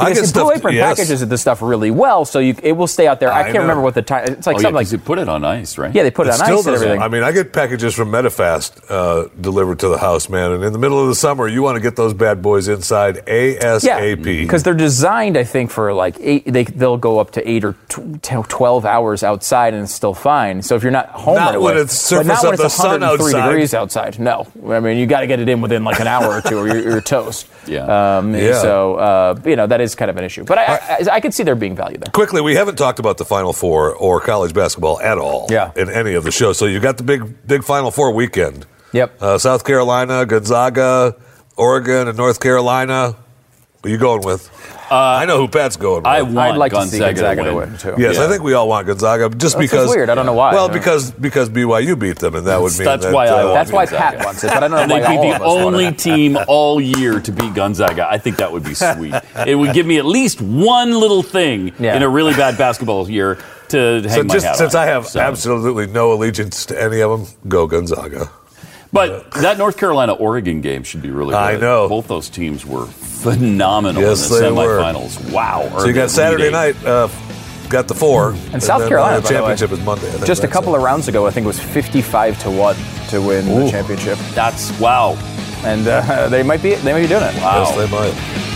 I 0.00 0.10
because 0.10 0.30
get 0.30 0.34
Blue 0.34 0.44
stuff- 0.48 0.58
Apron 0.58 0.74
yes. 0.74 0.96
packages 0.96 1.26
this 1.28 1.40
stuff 1.40 1.60
really 1.60 1.90
well, 1.90 2.24
so 2.24 2.38
you, 2.38 2.54
it 2.62 2.72
will 2.72 2.86
stay 2.86 3.06
out 3.08 3.18
there. 3.20 3.32
I, 3.32 3.40
I 3.40 3.42
can't 3.44 3.54
know. 3.54 3.60
remember 3.62 3.82
what 3.82 3.94
the 3.94 4.02
time. 4.02 4.24
It's 4.32 4.46
like 4.46 4.56
oh, 4.56 4.58
yeah, 4.58 4.62
something 4.62 4.74
like 4.76 4.86
'cause 4.86 4.92
you 4.92 4.98
put 4.98 5.18
it 5.18 5.28
on 5.28 5.44
ice, 5.44 5.76
right? 5.78 5.94
yeah, 5.94 6.02
they 6.04 6.10
put 6.10 6.26
it, 6.26 6.30
It 6.30 6.40
on 6.40 6.46
still 6.46 6.58
ice 6.60 6.66
and 6.66 6.74
everything. 6.76 7.02
I 7.02 7.08
mean, 7.08 7.22
I 7.22 7.32
get 7.32 7.52
packages 7.52 7.94
from 7.94 8.10
Metafast 8.10 8.80
uh, 8.90 9.28
delivered 9.40 9.80
to 9.80 9.88
the 9.88 9.98
house, 9.98 10.28
man. 10.28 10.52
And 10.52 10.62
in 10.64 10.72
the 10.72 10.78
middle 10.78 11.00
of 11.00 11.08
the 11.08 11.14
summer, 11.14 11.48
you 11.48 11.62
want 11.62 11.76
to 11.76 11.80
get 11.80 11.96
those 11.96 12.14
bad 12.14 12.42
boys 12.42 12.68
inside 12.68 13.16
ASAP. 13.26 14.22
because 14.22 14.62
they're 14.62 14.74
designed, 14.74 15.36
I 15.36 15.44
think, 15.44 15.70
for 15.70 15.92
like 15.92 16.16
eight. 16.20 16.44
They 16.46 16.64
they'll 16.64 16.96
go 16.96 17.18
up 17.18 17.32
to 17.32 17.48
eight 17.50 17.64
or 17.64 17.74
tw- 17.88 18.22
twelve 18.48 18.84
hours 18.84 19.22
outside, 19.22 19.74
and 19.74 19.82
it's 19.84 19.92
still 19.92 20.14
fine. 20.14 20.62
So 20.62 20.76
if 20.76 20.82
you're 20.82 20.92
not 20.92 21.08
home, 21.10 21.36
Not 21.36 21.46
right 21.46 21.54
away, 21.56 21.74
when 21.74 21.82
it's 21.82 22.10
but 22.10 22.26
not 22.26 22.38
surface 22.38 22.44
when 22.44 22.54
of 22.54 22.60
it's 22.60 22.62
the 22.76 22.82
sun 22.82 22.90
103 23.00 23.26
outside. 23.34 23.48
degrees 23.48 23.74
outside. 23.74 24.18
No, 24.18 24.46
I 24.68 24.80
mean 24.80 24.98
you 24.98 25.06
got 25.06 25.20
to 25.20 25.26
get 25.26 25.40
it 25.40 25.48
in 25.48 25.60
within 25.60 25.84
like 25.84 26.00
an 26.00 26.06
hour 26.06 26.26
or 26.34 26.40
two, 26.40 26.58
or 26.58 26.66
you're, 26.68 26.82
you're 26.82 27.00
toast. 27.00 27.46
Yeah. 27.68 28.18
Um, 28.18 28.34
Yeah. 28.34 28.62
So 28.62 28.94
uh, 28.96 29.40
you 29.44 29.54
know 29.54 29.66
that 29.66 29.82
is 29.82 29.87
kind 29.94 30.10
of 30.10 30.16
an 30.16 30.24
issue, 30.24 30.44
but 30.44 30.58
I, 30.58 30.64
I, 30.64 30.98
I 31.12 31.20
could 31.20 31.32
see 31.34 31.42
there 31.42 31.54
being 31.54 31.76
value 31.76 31.98
there. 31.98 32.10
Quickly, 32.12 32.40
we 32.40 32.54
haven't 32.54 32.76
talked 32.76 32.98
about 32.98 33.18
the 33.18 33.24
Final 33.24 33.52
Four 33.52 33.94
or 33.94 34.20
college 34.20 34.52
basketball 34.54 35.00
at 35.00 35.18
all 35.18 35.46
Yeah. 35.50 35.72
in 35.76 35.88
any 35.90 36.14
of 36.14 36.24
the 36.24 36.30
shows. 36.30 36.58
So 36.58 36.66
you 36.66 36.80
got 36.80 36.96
the 36.96 37.02
big, 37.04 37.46
big 37.46 37.64
Final 37.64 37.90
Four 37.90 38.12
weekend. 38.12 38.66
Yep. 38.92 39.22
Uh, 39.22 39.38
South 39.38 39.64
Carolina, 39.64 40.24
Gonzaga, 40.26 41.16
Oregon, 41.56 42.08
and 42.08 42.16
North 42.16 42.40
Carolina. 42.40 43.16
Who 43.84 43.90
you 43.90 43.98
going 43.98 44.22
with? 44.22 44.50
I 44.90 45.24
know 45.26 45.36
who 45.36 45.46
Pat's 45.46 45.76
going 45.76 45.98
with. 45.98 46.06
I 46.06 46.22
want 46.22 46.38
I'd 46.38 46.56
like 46.56 46.72
to 46.72 46.82
see 46.86 46.98
Gonzaga, 46.98 47.14
Gonzaga 47.20 47.44
to 47.44 47.54
win. 47.54 47.70
win, 47.70 47.78
too. 47.78 47.94
Yes, 47.98 48.16
Yeah. 48.16 48.24
I 48.24 48.28
think 48.28 48.42
we 48.42 48.54
all 48.54 48.68
want 48.68 48.86
Gonzaga 48.88 49.28
just 49.28 49.56
That's 49.56 49.70
because. 49.70 49.88
weird. 49.90 50.10
I 50.10 50.14
don't 50.16 50.26
know 50.26 50.32
why. 50.32 50.52
Well, 50.52 50.66
Yeah. 50.66 50.72
because 50.72 51.10
because 51.12 51.48
BYU 51.48 51.94
beat 51.98 52.18
them, 52.18 52.34
and 52.34 52.46
that 52.48 52.60
would 52.60 52.72
mean 52.72 52.84
That's 52.86 53.04
that, 53.04 53.14
why 53.14 53.26
I 53.26 53.30
uh, 53.30 53.44
want 53.44 53.54
That's 53.54 53.70
why 53.72 53.84
Gonzaga. 53.86 54.16
Pat 54.16 54.24
wants 54.26 54.44
it, 54.44 54.48
but 54.48 54.56
I 54.56 54.60
don't 54.60 54.70
know 54.72 54.76
And 54.78 54.90
why 54.90 55.00
they'd 55.00 55.22
be 55.22 55.28
the 55.28 55.36
of 55.36 55.42
us 55.42 55.46
want 55.46 55.60
only 55.66 55.92
team 55.92 56.38
all 56.48 56.80
year 56.80 57.20
to 57.20 57.30
beat 57.32 57.54
Gonzaga. 57.54 58.08
I 58.10 58.18
think 58.18 58.38
that 58.38 58.50
would 58.50 58.64
be 58.64 58.74
sweet. 58.74 59.14
it 59.46 59.54
would 59.54 59.74
give 59.74 59.86
me 59.86 59.98
at 59.98 60.06
least 60.06 60.40
one 60.40 60.98
little 60.98 61.22
thing 61.22 61.72
Yeah. 61.78 61.94
in 61.96 62.02
a 62.02 62.08
really 62.08 62.32
bad 62.34 62.58
basketball 62.58 63.08
year 63.08 63.38
to 63.68 64.00
hang 64.02 64.08
So 64.10 64.22
my 64.24 64.34
just 64.34 64.46
hat 64.46 64.56
since 64.56 64.74
on. 64.74 64.82
I 64.82 64.86
have 64.86 65.06
So- 65.06 65.20
absolutely 65.20 65.86
no 65.86 66.12
allegiance 66.12 66.66
to 66.66 66.82
any 66.82 67.00
of 67.00 67.10
them, 67.10 67.28
go 67.46 67.66
Gonzaga. 67.68 68.30
But 68.92 69.30
that 69.32 69.58
North 69.58 69.76
Carolina 69.76 70.12
Oregon 70.14 70.60
game 70.60 70.82
should 70.82 71.02
be 71.02 71.10
really 71.10 71.30
good. 71.32 71.36
I 71.38 71.56
know. 71.56 71.88
Both 71.88 72.08
those 72.08 72.28
teams 72.30 72.64
were 72.64 72.86
phenomenal 72.86 74.00
Yes, 74.02 74.28
in 74.30 74.34
the 74.34 74.40
they 74.40 74.50
were. 74.52 74.78
semifinals. 74.80 75.32
Wow. 75.32 75.68
So 75.78 75.86
you 75.86 75.92
got 75.92 76.10
Saturday 76.10 76.50
night, 76.50 76.76
uh, 76.86 77.08
got 77.68 77.86
the 77.88 77.94
four, 77.94 78.30
And 78.52 78.62
South 78.62 78.80
then, 78.80 78.88
Carolina, 78.88 79.18
uh, 79.18 79.20
by 79.20 79.28
the 79.28 79.34
way, 79.34 79.38
championship 79.40 79.72
is 79.72 79.80
Monday. 79.84 80.08
I 80.08 80.12
think 80.12 80.24
Just 80.26 80.42
a 80.44 80.48
couple 80.48 80.74
it. 80.74 80.78
of 80.78 80.82
rounds 80.84 81.06
ago, 81.08 81.26
I 81.26 81.30
think 81.30 81.44
it 81.44 81.48
was 81.48 81.60
55 81.60 82.38
to 82.44 82.50
one 82.50 82.76
to 83.10 83.20
win 83.20 83.46
the 83.46 83.70
championship, 83.70 84.18
That's 84.34 84.70
wow. 84.80 85.16
and 85.64 85.86
uh, 85.86 86.28
they 86.30 86.42
might 86.42 86.62
be 86.62 86.74
they 86.76 86.92
might 86.92 87.02
be 87.02 87.08
doing 87.08 87.24
it. 87.24 87.34
Wow. 87.42 87.64
Yes, 87.64 87.76
they 87.76 87.90
might. 87.90 88.47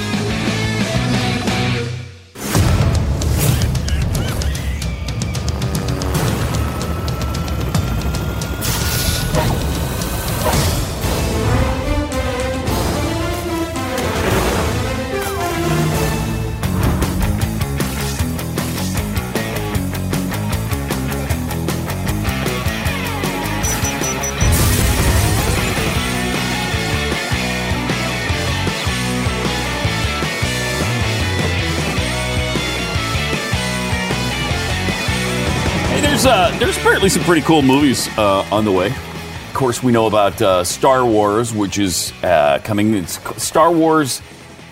Apparently 37.02 37.20
some 37.20 37.26
pretty 37.26 37.44
cool 37.44 37.62
movies 37.62 38.06
uh, 38.16 38.46
on 38.52 38.64
the 38.64 38.70
way. 38.70 38.86
Of 38.86 39.54
course, 39.54 39.82
we 39.82 39.90
know 39.90 40.06
about 40.06 40.40
uh, 40.40 40.62
Star 40.62 41.04
Wars, 41.04 41.52
which 41.52 41.76
is 41.76 42.12
uh, 42.22 42.60
coming. 42.62 42.94
It's 42.94 43.18
Star 43.42 43.72
Wars: 43.72 44.22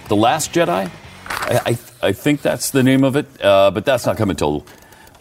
The 0.06 0.14
Last 0.14 0.52
Jedi. 0.52 0.88
I, 1.26 1.60
I, 1.66 1.78
I 2.00 2.12
think 2.12 2.40
that's 2.40 2.70
the 2.70 2.84
name 2.84 3.02
of 3.02 3.16
it, 3.16 3.26
uh, 3.42 3.72
but 3.72 3.84
that's 3.84 4.06
not 4.06 4.16
coming 4.16 4.34
until 4.34 4.64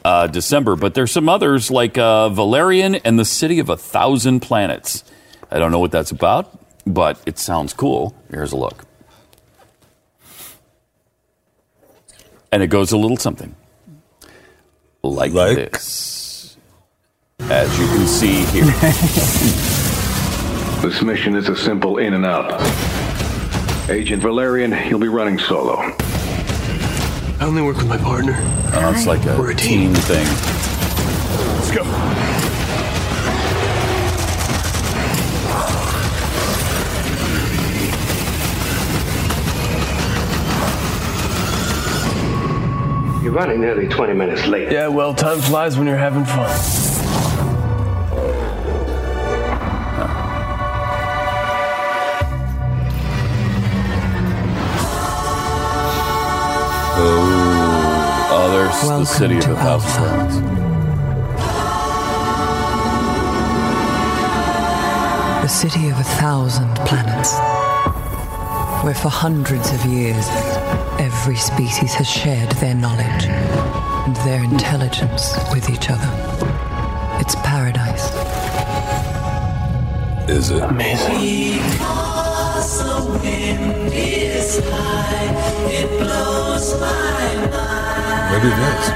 uh, 0.06 0.28
December. 0.28 0.76
But 0.76 0.94
there's 0.94 1.12
some 1.12 1.28
others 1.30 1.72
like 1.72 1.98
uh, 1.98 2.30
Valerian 2.30 2.94
and 2.94 3.18
the 3.18 3.26
City 3.26 3.58
of 3.58 3.70
a 3.70 3.78
Thousand 3.78 4.42
Planets. 4.42 5.04
I 5.50 5.58
don't 5.58 5.72
know 5.72 5.80
what 5.80 5.92
that's 5.92 6.12
about, 6.12 6.60
but 6.86 7.20
it 7.26 7.40
sounds 7.40 7.74
cool. 7.74 8.16
Here's 8.30 8.52
a 8.52 8.58
look, 8.58 8.86
and 12.52 12.62
it 12.62 12.68
goes 12.68 12.92
a 12.92 12.98
little 12.98 13.18
something 13.18 13.56
like, 15.02 15.34
Like? 15.34 15.72
this. 15.72 16.19
As 17.42 17.80
you 17.80 17.86
can 17.88 18.06
see 18.08 18.44
here. 18.46 18.66
This 20.82 21.02
mission 21.02 21.36
is 21.36 21.50
a 21.50 21.58
simple 21.58 21.98
in 21.98 22.14
and 22.14 22.26
out. 22.26 22.54
Agent 23.90 24.22
Valerian, 24.22 24.72
you'll 24.88 24.98
be 25.02 25.10
running 25.10 25.38
solo. 25.38 25.76
I 25.78 27.38
only 27.42 27.62
work 27.62 27.76
with 27.76 27.88
my 27.88 27.98
partner. 27.98 28.32
Uh, 28.74 28.94
it's 28.96 29.06
like 29.06 29.26
a, 29.26 29.38
We're 29.38 29.52
a 29.52 29.56
team 29.56 29.94
team. 29.94 30.02
thing. 30.04 30.26
Let's 31.58 31.72
go. 31.72 31.84
You're 43.22 43.34
running 43.34 43.60
nearly 43.60 43.88
20 43.88 44.14
minutes 44.14 44.48
late. 44.48 44.72
Yeah, 44.72 44.88
well, 44.88 45.14
time 45.14 45.40
flies 45.42 45.78
when 45.78 45.86
you're 45.88 45.98
having 45.98 46.24
fun. 46.24 46.50
Oh, 57.02 58.28
oh 58.32 58.52
the 58.52 58.88
Welcome 58.88 59.06
city 59.06 59.38
of 59.38 59.44
to 59.44 59.52
a 59.52 59.56
thousand. 59.56 60.30
The 65.42 65.48
city 65.48 65.90
of 65.90 66.00
a 66.00 66.04
thousand 66.04 66.76
planets. 66.86 67.34
Where 68.84 68.94
for 68.94 69.10
hundreds 69.10 69.72
of 69.72 69.86
years, 69.86 70.28
every 71.00 71.36
species 71.36 71.94
has 71.94 72.08
shared 72.10 72.52
their 72.54 72.76
knowledge 72.76 73.26
and 73.26 74.16
their 74.18 74.44
intelligence 74.44 75.38
with 75.54 75.70
each 75.70 75.90
other. 75.90 76.69
It's 77.62 77.78
paradise. 77.78 78.08
Is 80.30 80.52
it? 80.52 80.64
Amazing. 80.64 81.60
Because 81.72 82.80
the 82.80 83.20
wind 83.20 83.92
is 83.94 84.60
high, 84.64 85.70
it 85.70 85.90
blows 86.00 86.80
my 86.80 87.36
mind. 87.52 88.32
Maybe 88.32 88.48
it 88.48 88.60
is. 88.60 88.90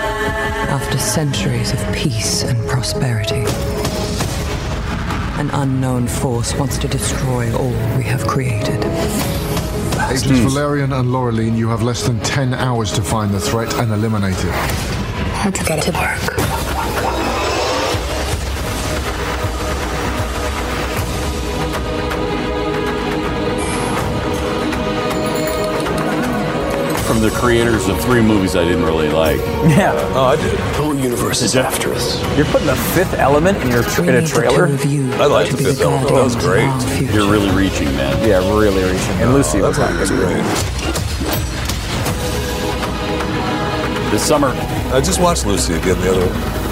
After 0.69 0.97
centuries 0.97 1.73
of 1.73 1.93
peace 1.93 2.43
and 2.43 2.57
prosperity, 2.69 3.43
an 5.39 5.49
unknown 5.51 6.07
force 6.07 6.55
wants 6.55 6.77
to 6.77 6.87
destroy 6.87 7.53
all 7.53 7.75
we 7.97 8.03
have 8.03 8.25
created. 8.27 8.81
Agents 10.09 10.39
Valerian 10.39 10.93
and 10.93 11.09
Laureline, 11.09 11.57
you 11.57 11.67
have 11.67 11.81
less 11.81 12.07
than 12.07 12.19
10 12.21 12.53
hours 12.53 12.93
to 12.93 13.01
find 13.01 13.31
the 13.31 13.39
threat 13.39 13.73
and 13.75 13.91
eliminate 13.91 14.37
it. 14.37 14.55
Let's 15.43 15.61
get 15.67 15.83
to 15.83 15.91
work. 15.91 16.52
From 27.13 27.21
the 27.21 27.29
creators 27.29 27.87
of 27.89 28.01
three 28.01 28.23
movies 28.23 28.55
I 28.55 28.63
didn't 28.63 28.85
really 28.85 29.09
like. 29.09 29.37
Yeah. 29.69 29.93
Oh, 30.15 30.33
I 30.33 30.35
did. 30.35 30.51
The 30.51 30.73
whole 30.81 30.95
universe 30.95 31.43
is 31.43 31.55
after 31.55 31.93
us. 31.93 32.19
You're 32.35 32.47
putting 32.47 32.65
the 32.65 32.75
fifth 32.75 33.13
element 33.13 33.59
in 33.61 33.69
your 33.69 33.83
in 34.01 34.15
a 34.15 34.25
trailer. 34.25 34.65
I 34.65 35.27
like 35.27 35.51
the 35.51 35.57
fifth 35.57 35.81
element. 35.81 36.09
That 36.09 36.23
was 36.23 36.35
great. 36.35 36.73
You're 37.13 37.29
really 37.29 37.51
reaching, 37.51 37.85
man. 37.95 38.17
Yeah, 38.27 38.39
really 38.39 38.81
reaching. 38.81 39.13
And 39.21 39.31
Lucy 39.31 39.61
oh, 39.61 39.67
was 39.67 39.77
That 39.77 39.91
not 39.91 39.99
was 39.99 40.09
good. 40.09 40.25
great. 40.25 40.43
This 44.09 44.25
summer, 44.27 44.49
I 44.91 44.99
just 44.99 45.21
watched 45.21 45.45
Lucy 45.45 45.75
again 45.75 46.01
the 46.01 46.17
other 46.17 46.27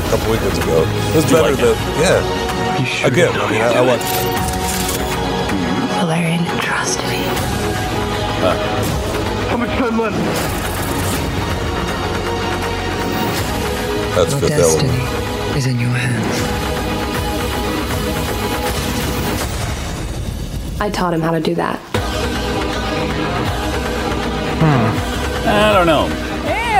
couple 0.09 0.31
weekends 0.31 0.57
ago. 0.57 0.81
It 0.87 1.15
was 1.17 1.25
better 1.25 1.51
like 1.53 1.57
than 1.57 1.69
it? 1.69 2.01
yeah. 2.01 3.05
Again, 3.05 3.29
I 3.39 3.51
mean, 3.51 3.61
I, 3.61 3.73
I 3.77 3.81
watched. 3.85 4.09
Valerian 6.01 6.43
trusted 6.59 7.05
me. 7.05 7.21
How 8.41 9.10
much 9.91 10.13
time? 10.13 10.71
That's 14.15 14.31
Your 14.31 14.39
fifth 14.41 14.49
destiny 14.49 15.57
is 15.57 15.67
in 15.67 15.79
your 15.79 15.89
hands. 15.89 16.61
I 20.81 20.89
taught 20.89 21.13
him 21.13 21.21
how 21.21 21.31
to 21.31 21.39
do 21.39 21.55
that. 21.55 21.79
Hmm. 24.59 25.47
I 25.47 25.73
don't 25.73 25.85
know. 25.87 26.20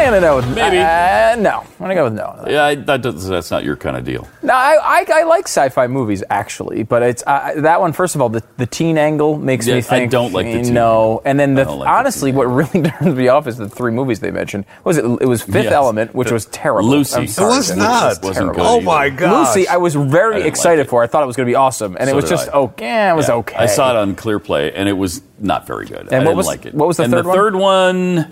I'm 0.06 0.14
gonna 0.14 0.22
go 0.22 0.36
with 0.38 0.56
Maybe. 0.56 0.78
Uh, 0.80 1.36
no, 1.38 1.60
I'm 1.62 1.78
gonna 1.80 1.96
go 1.96 2.04
with 2.06 2.14
no. 2.14 2.44
Yeah, 2.48 2.64
I, 2.66 2.76
that 2.76 3.02
does, 3.02 3.28
that's 3.28 3.52
not 3.52 3.64
your 3.64 3.76
kind 3.76 3.96
of 3.98 4.04
deal. 4.04 4.28
No, 4.44 4.54
I, 4.54 4.78
I, 4.82 5.06
I 5.22 5.24
like 5.24 5.46
sci-fi 5.46 5.88
movies 5.88 6.24
actually, 6.30 6.84
but 6.84 7.04
it's 7.04 7.24
uh, 7.26 7.54
that 7.58 7.80
one. 7.82 7.94
First 7.94 8.16
of 8.16 8.22
all, 8.22 8.30
the, 8.30 8.44
the 8.58 8.66
teen 8.66 8.98
angle 8.98 9.38
makes 9.38 9.68
Yeah, 9.68 9.76
me 9.76 9.80
I 9.80 9.82
think. 9.82 10.12
don't 10.12 10.34
like 10.34 10.46
the 10.48 10.64
teen 10.64 10.74
No, 10.74 11.22
and 11.26 11.40
then 11.40 11.54
the, 11.54 11.64
don't 11.66 11.80
like 11.80 11.88
the 11.88 11.92
honestly, 11.92 12.32
what 12.32 12.46
really 12.46 12.90
turns 12.90 13.16
me 13.16 13.28
off 13.28 13.48
is 13.48 13.58
the 13.58 13.70
three 13.70 13.92
movies 13.92 14.20
they 14.20 14.32
mentioned. 14.32 14.66
What 14.84 14.96
was 14.96 14.98
it? 14.98 15.06
It 15.22 15.28
was 15.28 15.42
Fifth 15.44 15.66
Yes. 15.66 15.74
Element, 15.74 16.14
which 16.16 16.28
The- 16.30 16.34
was 16.36 16.46
terrible. 16.48 16.90
Lucy. 16.90 17.16
I'm 17.18 17.24
It 17.24 17.38
was 17.40 17.76
not. 17.76 18.10
just 18.10 18.24
Wasn't 18.24 18.36
terrible. 18.54 18.54
good 18.56 18.66
Oh 18.68 18.82
my 18.82 19.10
god. 19.10 19.48
Lucy, 19.56 19.68
I 19.68 19.78
was 19.78 19.96
very 19.96 20.36
didn't 20.38 20.48
excited 20.48 20.80
like 20.80 20.88
it. 20.88 20.90
for. 20.90 21.04
I 21.04 21.08
thought 21.08 21.24
it 21.24 21.28
was 21.28 21.36
going 21.36 21.46
to 21.48 21.52
be 21.52 21.56
awesome, 21.56 21.96
and 22.00 22.10
it 22.10 22.16
was 22.16 22.26
did 22.26 22.32
just 22.32 22.50
oh, 22.54 22.74
yeah, 22.80 23.12
It 23.14 23.16
was 23.16 23.28
Yeah. 23.28 23.36
okay. 23.36 23.56
I 23.58 23.66
saw 23.68 23.92
it 23.92 23.98
on 23.98 24.16
ClearPlay, 24.16 24.72
and 24.76 24.90
it 24.90 24.94
was 24.94 25.22
not 25.40 25.68
very 25.68 25.86
good. 25.86 26.08
And 26.12 26.14
I 26.14 26.18
what 26.20 26.24
didn't 26.26 26.38
was- 26.38 26.48
like 26.48 26.66
it. 26.66 26.74
what 26.74 26.88
was 26.88 26.98
the 26.98 27.04
and 27.04 27.14
third 27.14 27.26
the 27.26 27.30
one? 27.30 27.38
third 27.38 27.56
one? 27.56 28.30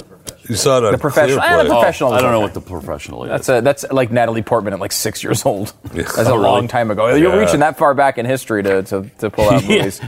You 0.50 0.56
saw 0.56 0.80
it 0.80 0.84
on 0.86 0.92
The 0.92 0.98
professional- 0.98 1.40
Clear 1.42 1.50
ah, 1.60 1.64
the 1.64 1.70
Play. 1.70 1.78
professional 1.78 2.12
Oh, 2.12 2.16
I 2.16 2.22
don't 2.22 2.32
know 2.32 2.40
what 2.40 2.54
the 2.56 2.62
professional 2.62 3.24
is. 3.26 3.30
That's 3.30 3.50
a, 3.50 3.62
that's 3.62 3.86
like 3.92 4.12
Natalie 4.12 4.42
Portman 4.42 4.74
at 4.74 4.80
like 4.80 4.92
six 4.92 5.24
years 5.24 5.46
old. 5.46 5.74
That's 5.94 6.18
a 6.18 6.22
Oh, 6.22 6.32
really? 6.32 6.40
long 6.42 6.68
time 6.68 6.90
ago. 6.92 7.08
You're 7.14 7.34
Yeah. 7.36 7.40
reaching 7.40 7.60
that 7.62 7.78
far 7.78 7.94
back 7.94 8.18
in 8.18 8.26
history 8.26 8.64
to, 8.64 8.82
to, 8.84 9.10
to 9.20 9.30
pull 9.30 9.48
out 9.50 9.64
Yeah. 9.68 9.78
movies. 9.78 10.02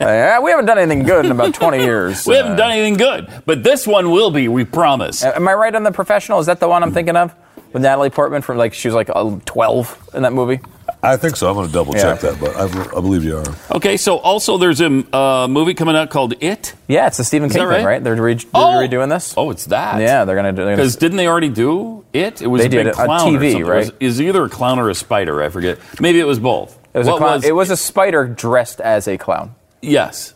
Uh, 0.00 0.40
we 0.42 0.50
haven't 0.50 0.66
done 0.66 0.78
anything 0.78 1.04
good 1.04 1.26
in 1.26 1.30
about 1.30 1.52
20 1.54 1.78
years. 1.78 2.26
we 2.26 2.34
haven't 2.34 2.52
Uh, 2.52 2.56
done 2.56 2.72
anything 2.72 2.94
good, 2.96 3.28
but 3.44 3.62
this 3.62 3.86
one 3.86 4.10
will 4.10 4.30
be. 4.30 4.48
We 4.48 4.64
promise. 4.64 5.22
Am 5.22 5.46
I 5.46 5.52
right 5.54 5.74
on 5.74 5.82
the 5.82 5.92
professional? 5.92 6.38
Is 6.38 6.46
that 6.46 6.60
the 6.60 6.68
one 6.68 6.82
I'm 6.82 6.92
thinking 6.92 7.16
of? 7.16 7.34
With 7.74 7.82
Natalie 7.82 8.08
Portman 8.10 8.40
from 8.42 8.56
like 8.56 8.72
she 8.72 8.88
was 8.88 8.94
like 8.94 9.10
uh, 9.14 9.36
12 9.44 10.10
in 10.14 10.22
that 10.22 10.32
movie. 10.32 10.60
I 11.04 11.16
think 11.16 11.36
so. 11.36 11.48
I'm 11.48 11.54
going 11.54 11.66
to 11.66 11.72
double 11.72 11.92
check 11.92 12.22
Yeah. 12.22 12.30
that, 12.32 12.40
but 12.40 12.56
I, 12.56 12.64
I 12.64 13.00
believe 13.00 13.24
you 13.24 13.36
are. 13.38 13.44
Okay, 13.76 13.96
so 13.96 14.18
also 14.18 14.58
there's 14.58 14.80
a 14.80 15.04
uh, 15.16 15.46
movie 15.48 15.74
coming 15.74 15.94
out 15.96 16.10
called 16.10 16.34
It. 16.40 16.74
Yeah, 16.88 17.06
it's 17.06 17.16
the 17.18 17.24
Stephen 17.24 17.48
King 17.50 17.58
that 17.68 17.74
thing, 17.76 17.84
right? 17.84 17.92
right? 17.94 18.04
They're, 18.04 18.14
re- 18.20 18.34
they're 18.34 18.44
Oh. 18.54 18.78
redoing 18.82 19.10
this. 19.10 19.34
Oh, 19.36 19.50
it's 19.50 19.66
that. 19.66 20.00
Yeah, 20.00 20.24
they're 20.24 20.36
gonna 20.36 20.52
do. 20.52 20.64
they're 20.64 20.76
Because 20.76 20.96
didn't 20.96 21.16
they 21.18 21.28
already 21.28 21.48
do 21.50 22.04
it? 22.12 22.42
It 22.42 22.46
was 22.48 22.60
They 22.62 22.66
a 22.66 22.68
did 22.70 22.76
big 22.84 22.86
it 22.94 22.98
on 22.98 23.06
clown 23.06 23.32
TV, 23.32 23.52
something. 23.52 23.66
right? 23.66 23.86
It 23.86 24.00
was, 24.02 24.14
is 24.14 24.20
either 24.20 24.44
a 24.44 24.48
clown 24.48 24.78
or 24.78 24.90
a 24.90 24.94
spider. 24.94 25.42
I 25.42 25.48
forget. 25.48 25.78
Maybe 26.00 26.18
it 26.20 26.26
was 26.26 26.38
both. 26.40 26.78
It 26.92 26.98
was, 26.98 27.06
What 27.06 27.14
a 27.16 27.18
clown. 27.18 27.44
it 27.44 27.54
was 27.54 27.70
a 27.70 27.76
spider 27.76 28.26
dressed 28.26 28.80
as 28.80 29.06
a 29.08 29.16
clown. 29.16 29.54
yes, 29.82 30.33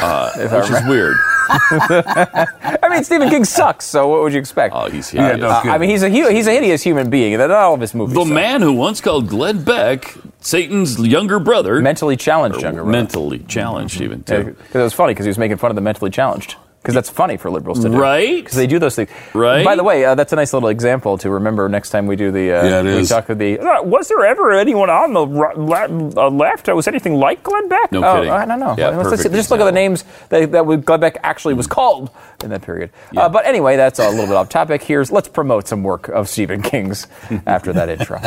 uh, 0.00 0.32
If 0.36 0.52
I 0.52 0.60
which 0.60 0.70
is 0.70 0.88
weird. 0.88 1.16
I 1.50 2.88
mean, 2.90 3.04
Stephen 3.04 3.28
King 3.30 3.44
sucks. 3.44 3.84
So 3.86 4.08
what 4.08 4.22
would 4.22 4.32
you 4.32 4.38
expect? 4.38 4.74
Oh, 4.74 4.88
he's 4.90 5.12
Yeah, 5.14 5.28
hideous. 5.32 5.40
no 5.42 5.48
Uh. 5.48 5.62
I 5.74 5.78
mean, 5.78 5.90
he's 5.90 6.02
a 6.02 6.10
hu- 6.10 6.28
he's 6.28 6.46
a 6.46 6.52
hideous 6.52 6.82
human 6.82 7.08
being. 7.10 7.36
Not 7.38 7.50
all 7.50 7.74
of 7.74 7.80
his 7.80 7.94
movies. 7.94 8.14
the 8.14 8.24
suck. 8.24 8.32
man 8.32 8.60
who 8.62 8.72
once 8.74 9.00
called 9.00 9.28
Glenn 9.28 9.62
Beck 9.62 10.14
Satan's 10.40 10.98
younger 10.98 11.38
brother, 11.38 11.80
mentally 11.80 12.16
challenged 12.16 12.60
younger 12.60 12.82
brother. 12.82 12.90
mentally 12.92 13.38
challenged 13.40 14.00
even 14.00 14.22
too. 14.22 14.44
Because 14.58 14.74
it 14.80 14.84
was 14.84 14.92
funny 14.94 15.12
because 15.14 15.24
he 15.26 15.30
was 15.30 15.38
making 15.38 15.56
fun 15.56 15.70
of 15.70 15.74
the 15.74 15.80
mentally 15.80 16.10
challenged. 16.10 16.56
Because 16.88 16.94
that's 16.94 17.10
funny 17.10 17.36
for 17.36 17.50
liberals 17.50 17.82
to 17.82 17.90
do. 17.90 18.00
Right? 18.00 18.36
Because 18.42 18.56
they 18.56 18.66
do 18.66 18.78
those 18.78 18.96
things. 18.96 19.10
Right. 19.34 19.62
By 19.62 19.76
the 19.76 19.84
way, 19.84 20.06
uh, 20.06 20.14
that's 20.14 20.32
a 20.32 20.36
nice 20.36 20.54
little 20.54 20.70
example 20.70 21.18
to 21.18 21.28
remember 21.28 21.68
next 21.68 21.90
time 21.90 22.06
we 22.06 22.16
do 22.16 22.30
the. 22.32 22.50
Uh, 22.50 22.64
Yeah, 22.64 22.80
it 22.80 22.84
we 22.84 22.90
is. 22.92 23.10
talk 23.10 23.28
with 23.28 23.36
the. 23.38 23.58
Uh, 23.58 23.82
was 23.82 24.08
there 24.08 24.24
ever 24.24 24.52
anyone 24.52 24.88
on 24.88 25.12
the 25.12 25.26
ri- 25.26 25.54
la- 25.56 25.84
uh, 26.26 26.30
left 26.30 26.64
that 26.64 26.74
was 26.74 26.88
anything 26.88 27.16
like 27.16 27.42
Glenn 27.42 27.68
Beck? 27.68 27.92
No 27.92 28.02
oh, 28.02 28.14
kidding. 28.14 28.30
I 28.30 28.46
don't 28.46 28.58
know. 28.58 28.74
Yeah, 28.78 28.88
Let's- 28.88 28.96
let's- 29.10 29.16
perfect 29.22 29.34
just 29.34 29.50
look 29.50 29.60
at 29.60 29.64
the 29.66 29.72
names 29.72 30.04
that, 30.30 30.50
that 30.52 30.64
would- 30.64 30.86
Glenn 30.86 31.00
Beck 31.00 31.18
actually 31.22 31.52
was 31.52 31.66
called 31.66 32.10
in 32.42 32.48
that 32.48 32.62
period. 32.62 32.88
Uh, 33.14 33.28
but 33.28 33.44
anyway, 33.44 33.76
that's 33.76 33.98
a 33.98 34.08
little 34.08 34.24
bit 34.26 34.36
off 34.36 34.48
topic. 34.48 34.82
Here's 34.82 35.12
let's 35.12 35.28
promote 35.28 35.68
some 35.68 35.82
work 35.82 36.08
of 36.08 36.26
Stephen 36.26 36.62
King's 36.62 37.06
after 37.46 37.70
that 37.74 37.90
intro. 37.90 38.18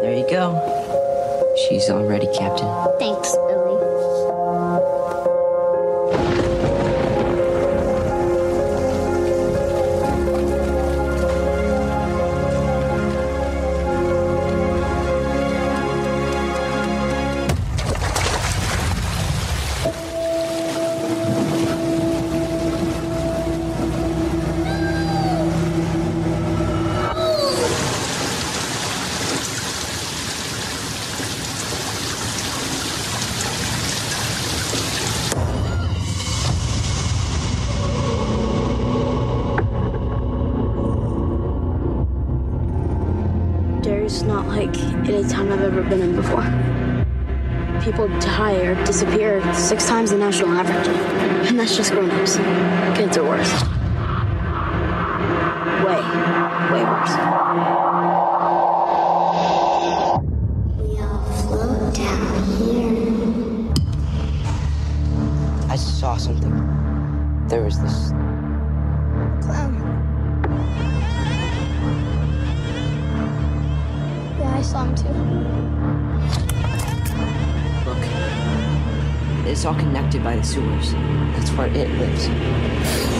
There 0.00 0.14
you 0.16 0.26
go. 0.28 0.73
She's 1.74 1.90
all 1.90 2.04
ready, 2.04 2.28
Captain. 2.28 2.68
Thanks, 3.00 3.34
Billy. 3.34 3.63
Six 50.32 50.40
times 50.40 50.73
By 80.22 80.36
the 80.36 80.42
sewers. 80.44 80.92
That's 81.34 81.50
where 81.50 81.66
it 81.66 81.90
lives. 81.98 83.13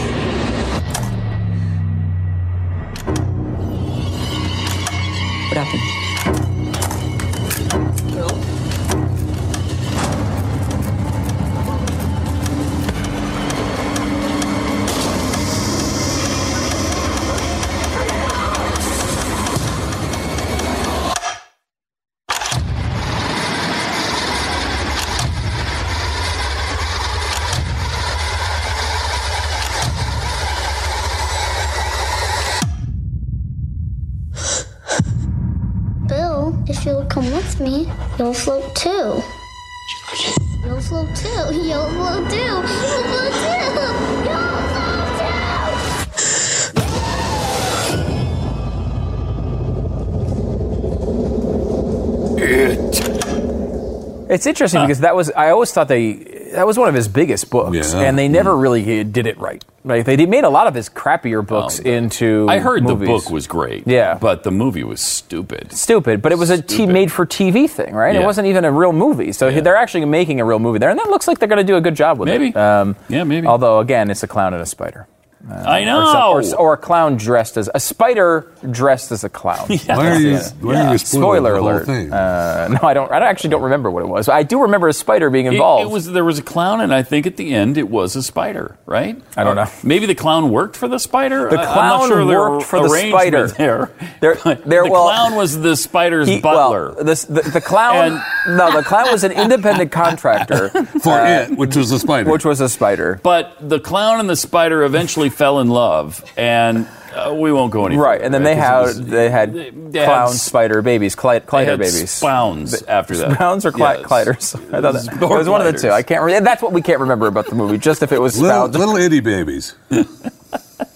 It's 54.45 54.47
interesting 54.61 54.83
because 54.83 55.01
that 55.01 55.17
was 55.17 55.31
I 55.31 55.49
always 55.51 55.73
thought 55.73 55.89
they 55.89 56.13
that 56.53 56.67
was 56.67 56.77
one 56.79 56.89
of 56.91 56.95
his 56.95 57.09
biggest 57.09 57.49
books, 57.51 57.95
Yeah. 57.95 58.01
and 58.03 58.19
they 58.19 58.29
never 58.29 58.55
really 58.55 59.03
did 59.05 59.27
it 59.27 59.39
right. 59.39 59.65
Like 59.87 60.05
they 60.05 60.17
made 60.27 60.45
a 60.45 60.51
lot 60.51 60.67
of 60.67 60.75
his 60.75 60.91
crappier 60.91 61.47
books 61.47 61.79
into. 61.79 62.47
Oh, 62.49 62.53
I 62.53 62.59
heard 62.59 62.83
movies. 62.83 63.01
the 63.09 63.13
book 63.15 63.31
was 63.31 63.47
great. 63.47 63.87
Yeah. 63.87 64.19
But 64.21 64.43
the 64.43 64.51
movie 64.51 64.85
was 64.85 65.01
stupid. 65.01 65.73
stupid, 65.73 66.21
but 66.21 66.31
it 66.33 66.37
was 66.39 66.51
a 66.51 66.61
t- 66.61 66.85
made 66.87 67.11
for 67.11 67.25
TV 67.27 67.69
thing, 67.69 67.95
right? 67.95 68.15
It 68.15 68.23
wasn't 68.25 68.47
even 68.49 68.65
a 68.67 68.71
real 68.73 68.93
movie, 68.93 69.33
so 69.33 69.51
they're 69.51 69.77
actually 69.77 70.05
making 70.05 70.41
a 70.41 70.45
real 70.45 70.59
movie 70.59 70.79
there, 70.79 70.91
and 70.91 70.99
that 70.99 71.09
looks 71.09 71.27
like 71.27 71.39
they're 71.39 71.49
going 71.49 71.65
to 71.67 71.71
do 71.73 71.77
a 71.77 71.81
good 71.81 71.95
job 71.97 72.19
with 72.19 72.29
Maybe. 72.29 72.49
it. 72.49 72.57
Um, 72.57 72.97
yeah, 73.09 73.25
maybe. 73.25 73.47
Although 73.47 73.79
again, 73.81 74.11
it's 74.11 74.23
a 74.23 74.27
clown 74.29 74.53
and 74.53 74.63
a 74.63 74.67
spider. 74.67 75.07
Uh, 75.51 75.55
I 75.55 75.85
know. 75.85 76.41
some- 76.43 76.59
Or, 76.59 76.69
or 76.71 76.73
a 76.75 76.77
clown 76.77 77.17
dressed 77.17 77.57
as 77.57 77.69
a 77.75 77.81
spider 77.81 78.47
dressed 78.71 79.13
as 79.13 79.25
a 79.25 79.29
clown. 79.29 79.69
Why 79.87 80.11
are 80.13 80.19
you- 80.19 80.39
why 80.61 80.77
are 80.87 80.93
you 80.93 80.99
spoiling 80.99 81.23
Spoiler 81.43 81.53
the 81.55 81.61
whole 81.61 81.69
alert. 81.71 81.87
thing? 81.87 82.13
Uh, 82.13 82.69
no, 82.81 82.89
I 82.89 82.95
don't. 82.95 83.11
I 83.13 83.19
actually 83.27 83.51
don't 83.51 83.63
remember 83.63 83.91
what 83.91 84.03
it 84.03 84.07
was. 84.09 84.29
I 84.29 84.43
do 84.43 84.63
remember 84.63 84.89
a 84.89 84.93
spider 84.95 85.29
being 85.31 85.47
involved. 85.47 85.83
It, 85.89 85.93
was 85.93 86.11
there 86.11 86.25
was 86.25 86.39
a 86.39 86.43
clown, 86.43 86.81
and 86.81 86.95
I 86.95 87.03
think 87.03 87.27
at 87.27 87.37
the 87.37 87.55
end 87.55 87.77
it 87.77 87.89
was 87.91 88.17
a 88.17 88.23
spider, 88.23 88.77
right? 88.87 89.21
I 89.37 89.45
don't 89.45 89.57
know. 89.57 89.67
Maybe 89.83 90.07
the 90.07 90.15
clown 90.15 90.51
worked 90.51 90.77
for 90.77 90.89
the 90.89 90.99
spider. 90.99 91.51
The 91.51 91.59
I- 91.61 91.65
I'm 91.65 91.73
clown 91.73 91.99
not 92.01 92.09
sure 92.09 92.27
worked 92.27 92.67
for 92.67 92.81
the 92.81 92.89
spider. 92.89 93.49
There, 93.49 93.91
There, 94.21 94.35
there, 94.65 94.85
the 94.85 94.91
well, 94.91 95.05
clown 95.11 95.35
was 95.35 95.61
the 95.61 95.77
spider's 95.77 96.29
he- 96.29 96.41
butler. 96.41 96.93
Well, 96.95 97.05
this, 97.05 97.25
the, 97.25 97.43
the 97.43 97.61
clown. 97.61 98.23
no, 98.49 98.73
the 98.75 98.83
clown 98.83 99.11
was 99.13 99.25
an 99.25 99.33
independent 99.33 99.93
contractor 99.93 100.69
For 100.71 101.13
uh, 101.13 101.43
it, 101.43 101.59
which 101.59 101.77
was 101.77 101.91
a 101.93 101.99
spider. 101.99 102.31
Which 102.31 102.45
was 102.47 102.61
a 102.63 102.69
spider. 102.69 103.21
But 103.23 103.57
the 103.61 103.81
clown 103.81 104.21
and 104.21 104.29
the 104.31 104.37
spider 104.37 104.83
eventually 104.85 105.29
fell 105.35 105.61
in 105.61 105.69
love, 105.69 106.25
and 106.37 106.87
uh, 107.15 107.35
we 107.37 107.53
won't 107.53 107.71
go 107.73 107.87
any 107.87 107.97
Right, 107.97 108.21
and 108.21 108.33
then 108.33 108.43
they 108.43 108.57
had 108.57 108.81
was- 108.83 109.05
they 109.05 109.31
had 109.31 109.53
they 109.55 110.01
had 110.01 110.07
clown 110.07 110.29
s- 110.31 110.43
spider 110.43 110.83
babies, 110.83 111.15
cli- 111.15 111.41
they 111.41 111.65
had 111.65 111.79
babies. 111.79 112.11
Spawns 112.11 112.83
after 112.85 113.17
that. 113.19 113.33
Spawns 113.35 113.65
or 113.67 113.73
cli- 113.73 113.83
Yes. 113.83 114.03
cliters? 114.07 114.55
I 114.75 114.81
thought 114.81 114.95
that, 114.95 115.17
it 115.17 115.23
Or 115.23 115.39
was 115.39 115.49
one 115.49 115.61
of 115.61 115.67
the 115.67 115.73
gliders. 115.73 115.83
two. 115.83 115.91
I 115.91 116.03
can't. 116.03 116.23
Re- 116.25 116.41
that's 116.41 116.63
what 116.63 116.73
we 116.73 116.83
can't 116.83 117.01
remember 117.01 117.27
about 117.27 117.47
the 117.47 117.55
movie. 117.55 117.79
Just 117.79 118.03
if 118.03 118.11
it 118.13 118.21
was 118.21 118.41
little, 118.41 118.69
spawns. 118.69 118.77
little 118.79 118.97
itty 118.97 119.21
babies. 119.21 119.75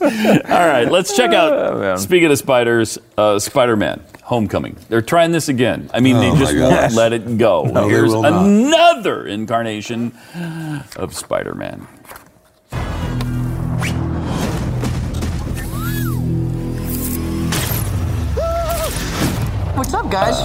All 0.01 0.09
right, 0.49 0.84
let's 0.91 1.16
check 1.16 1.32
out. 1.32 1.53
Oh, 1.59 1.78
man. 1.80 1.99
speaking 1.99 2.30
of 2.30 2.39
spiders, 2.39 2.99
uh, 3.16 3.39
Spider-Man: 3.39 4.03
Homecoming. 4.22 4.76
They're 4.89 5.03
trying 5.03 5.32
this 5.32 5.49
again. 5.49 5.91
I 5.95 6.01
mean, 6.01 6.16
Oh, 6.16 6.20
they 6.20 6.30
my 6.32 6.39
just 6.39 6.57
won't 6.57 6.93
let 6.95 7.12
it 7.12 7.36
go. 7.39 7.64
No, 7.64 7.84
they 7.84 7.91
Here's 7.91 8.12
will 8.12 8.22
not. 8.22 8.45
another 8.47 9.26
incarnation 9.26 10.12
of 10.97 11.14
Spider-Man. 11.14 11.86
What's 19.79 19.95
up, 19.95 20.11
guys? 20.11 20.41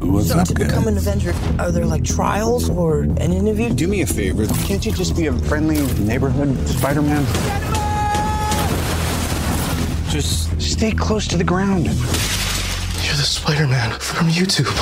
What's 0.00 0.28
so 0.28 0.38
up, 0.38 0.48
to 0.48 0.54
guys? 0.54 0.66
become 0.66 0.88
an 0.88 0.96
Avenger, 0.96 1.34
are 1.58 1.70
there 1.70 1.84
like 1.84 2.02
trials 2.02 2.70
or 2.70 3.00
an 3.02 3.34
interview? 3.34 3.68
Do 3.68 3.86
me 3.86 4.00
a 4.00 4.06
favor. 4.06 4.46
Can't 4.64 4.84
you 4.86 4.92
just 4.92 5.14
be 5.14 5.26
a 5.26 5.32
friendly 5.34 5.76
neighborhood 6.02 6.56
Spider-Man? 6.66 7.22
Just 10.08 10.58
stay 10.58 10.90
close 10.90 11.26
to 11.28 11.36
the 11.36 11.44
ground. 11.44 11.84
You're 11.84 11.92
the 11.94 13.28
Spider-Man 13.28 14.00
from 14.00 14.28
YouTube. 14.28 14.74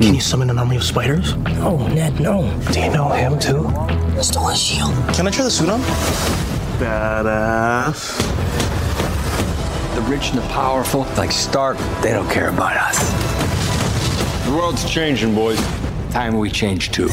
Can 0.00 0.14
you 0.14 0.20
summon 0.20 0.50
an 0.50 0.58
army 0.58 0.74
of 0.74 0.82
spiders? 0.82 1.36
No, 1.36 1.86
Ned, 1.86 2.18
no. 2.18 2.52
Do 2.72 2.80
you 2.80 2.90
know 2.90 3.08
him 3.10 3.38
too? 3.38 3.68
I 3.68 4.22
Stole 4.22 4.48
his 4.48 4.58
shield. 4.58 4.92
Can 5.14 5.28
I 5.28 5.30
try 5.30 5.44
the 5.44 5.50
suit 5.52 5.68
on? 5.68 5.80
Badass. 6.80 8.69
The 10.10 10.16
rich 10.16 10.30
and 10.30 10.38
the 10.38 10.48
powerful, 10.48 11.02
like 11.16 11.30
Stark, 11.30 11.78
they 12.02 12.10
don't 12.10 12.28
care 12.28 12.48
about 12.48 12.76
us. 12.76 12.98
The 14.44 14.50
world's 14.50 14.84
changing, 14.90 15.36
boys. 15.36 15.60
Time 16.10 16.36
we 16.36 16.50
change 16.50 16.90
too. 16.90 17.06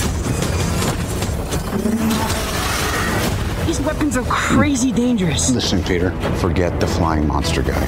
These 3.67 3.81
weapons 3.81 4.17
are 4.17 4.23
crazy 4.23 4.91
dangerous. 4.91 5.51
Listen, 5.51 5.83
Peter, 5.83 6.09
forget 6.37 6.79
the 6.79 6.87
flying 6.87 7.27
monster 7.27 7.61
guy. 7.61 7.85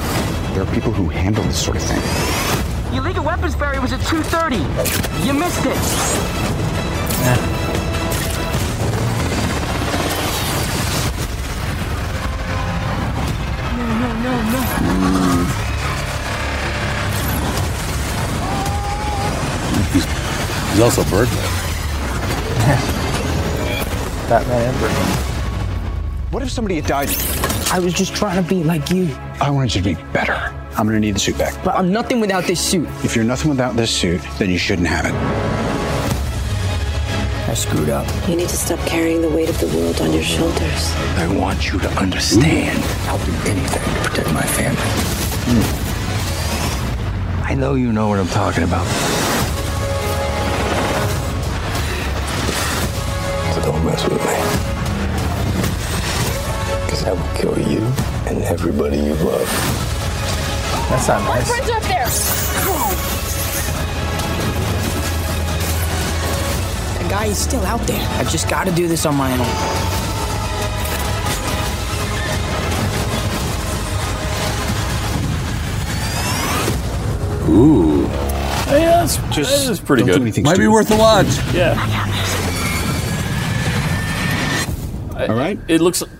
There 0.54 0.62
are 0.62 0.72
people 0.72 0.92
who 0.92 1.08
handle 1.08 1.42
this 1.42 1.60
sort 1.60 1.78
of 1.78 1.82
thing. 1.82 2.00
The 2.92 2.98
illegal 2.98 3.24
weapons 3.24 3.56
ferry 3.56 3.80
was 3.80 3.92
at 3.92 3.98
2.30. 4.02 5.26
You 5.26 5.32
missed 5.32 5.66
it. 5.66 5.74
No, 7.24 7.69
no, 14.00 14.08
no, 14.22 14.32
no. 14.50 14.60
He's, 19.92 20.04
he's 20.70 20.80
also 20.80 21.04
Birdman. 21.04 21.36
Batman 24.28 24.68
and 24.68 24.80
Birdman. 24.80 25.06
What 26.30 26.42
if 26.42 26.50
somebody 26.50 26.76
had 26.76 26.86
died? 26.86 27.10
I 27.72 27.78
was 27.78 27.92
just 27.92 28.14
trying 28.14 28.42
to 28.42 28.48
be 28.48 28.62
like 28.64 28.90
you. 28.90 29.14
I 29.40 29.50
wanted 29.50 29.74
you 29.74 29.82
to 29.82 29.94
be 29.96 30.02
better. 30.12 30.34
I'm 30.78 30.86
gonna 30.86 31.00
need 31.00 31.14
the 31.14 31.18
suit 31.18 31.36
back. 31.36 31.62
But 31.62 31.74
I'm 31.74 31.92
nothing 31.92 32.20
without 32.20 32.44
this 32.44 32.60
suit. 32.60 32.88
If 33.04 33.14
you're 33.14 33.24
nothing 33.24 33.50
without 33.50 33.76
this 33.76 33.90
suit, 33.90 34.22
then 34.38 34.48
you 34.48 34.56
shouldn't 34.58 34.88
have 34.88 35.04
it. 35.04 35.59
I 37.50 37.54
screwed 37.54 37.88
up. 37.88 38.06
You 38.28 38.36
need 38.36 38.48
to 38.48 38.56
stop 38.56 38.78
carrying 38.86 39.22
the 39.22 39.28
weight 39.28 39.48
of 39.48 39.58
the 39.58 39.66
world 39.76 40.00
on 40.02 40.12
your 40.12 40.22
shoulders. 40.22 40.94
I 41.16 41.26
want 41.36 41.72
you 41.72 41.80
to 41.80 41.88
understand. 41.98 42.78
I'll 43.08 43.18
do 43.26 43.32
anything 43.50 43.82
to 43.82 44.00
protect 44.08 44.32
my 44.32 44.42
family. 44.42 44.78
Hmm. 45.50 47.44
I 47.44 47.54
know 47.56 47.74
you 47.74 47.92
know 47.92 48.06
what 48.06 48.20
I'm 48.20 48.28
talking 48.28 48.62
about. 48.62 48.86
So 53.52 53.62
don't 53.62 53.84
mess 53.84 54.04
with 54.04 54.22
me. 54.22 54.36
Because 56.86 57.02
I 57.02 57.10
will 57.10 57.34
kill 57.34 57.58
you 57.68 57.82
and 58.28 58.44
everybody 58.44 58.98
you 58.98 59.14
love. 59.14 59.48
That's 60.88 61.08
not 61.08 61.24
nice. 61.24 61.48
Friends 61.48 61.70
up 61.70 61.82
there. 61.82 62.49
Guy 67.20 67.26
is 67.26 67.38
still 67.38 67.64
out 67.66 67.80
there. 67.80 68.08
I 68.18 68.24
just 68.24 68.48
gotta 68.48 68.72
do 68.72 68.88
this 68.88 69.04
on 69.04 69.14
my 69.14 69.30
own. 69.32 69.40
Ooh. 77.50 78.06
Hey, 78.70 78.84
that's, 78.86 79.16
Just 79.34 79.66
that 79.66 79.70
is 79.70 79.80
pretty 79.80 80.02
don't 80.02 80.12
good. 80.12 80.22
anything 80.22 80.44
Might 80.44 80.56
be 80.56 80.68
worth 80.68 80.90
a 80.90 80.96
watch. 80.96 81.26
Yeah. 81.52 81.76
All 85.28 85.36
right. 85.36 85.58
It 85.68 85.82
looks 85.82 86.00
Yeah. 86.00 86.19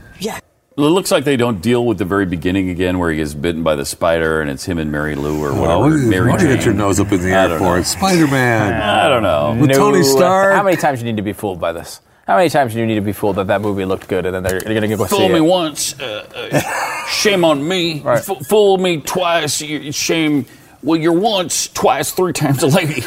Well, 0.80 0.88
it 0.88 0.92
looks 0.92 1.10
like 1.10 1.24
they 1.24 1.36
don't 1.36 1.60
deal 1.60 1.84
with 1.84 1.98
the 1.98 2.04
very 2.06 2.24
beginning 2.24 2.70
again, 2.70 2.98
where 2.98 3.10
he 3.10 3.18
gets 3.18 3.34
bitten 3.34 3.62
by 3.62 3.74
the 3.76 3.84
spider, 3.84 4.40
and 4.40 4.50
it's 4.50 4.64
him 4.64 4.78
and 4.78 4.90
Mary 4.90 5.14
Lou 5.14 5.38
or 5.44 5.50
whatever. 5.52 5.72
Oh, 5.72 5.80
what 5.80 5.88
you- 5.92 5.98
Mary 6.08 6.30
why 6.30 6.38
do 6.38 6.48
you 6.48 6.54
get 6.56 6.64
your 6.64 6.72
nose 6.74 6.98
up 6.98 7.12
in 7.12 7.20
the 7.20 7.28
air 7.30 7.58
for? 7.58 7.76
know. 7.76 7.82
Spider-Man. 7.82 8.80
I 8.80 9.08
don't 9.08 9.22
know. 9.22 9.56
With 9.60 9.72
Tony 9.72 10.02
Stark. 10.02 10.54
How 10.54 10.62
many 10.62 10.76
times 10.78 11.00
do 11.00 11.06
you 11.06 11.12
need 11.12 11.18
to 11.18 11.22
be 11.22 11.34
fooled 11.34 11.60
by 11.60 11.72
this? 11.72 12.00
How 12.26 12.36
many 12.36 12.48
times 12.48 12.72
do 12.72 12.78
you 12.80 12.86
need 12.86 12.94
to 12.94 13.00
be 13.00 13.12
fooled 13.12 13.36
that 13.36 13.48
that 13.48 13.60
movie 13.60 13.84
looked 13.84 14.06
good 14.08 14.24
and 14.24 14.34
then 14.34 14.42
they're, 14.42 14.60
they're 14.60 14.74
going 14.74 14.88
to 14.88 14.96
go 14.96 15.04
see 15.06 15.16
Fool 15.16 15.28
me 15.28 15.38
it? 15.38 15.40
once, 15.40 15.98
uh, 16.00 16.24
uh, 16.52 17.06
shame 17.08 17.44
on 17.44 17.66
me. 17.66 18.00
Right. 18.00 18.18
F- 18.26 18.46
fool 18.46 18.78
me 18.78 19.00
twice, 19.00 19.56
shame. 19.56 20.46
Well, 20.82 20.98
you're 20.98 21.12
once, 21.12 21.68
twice, 21.68 22.10
three 22.12 22.32
times 22.32 22.62
a 22.62 22.66
lady. 22.68 23.02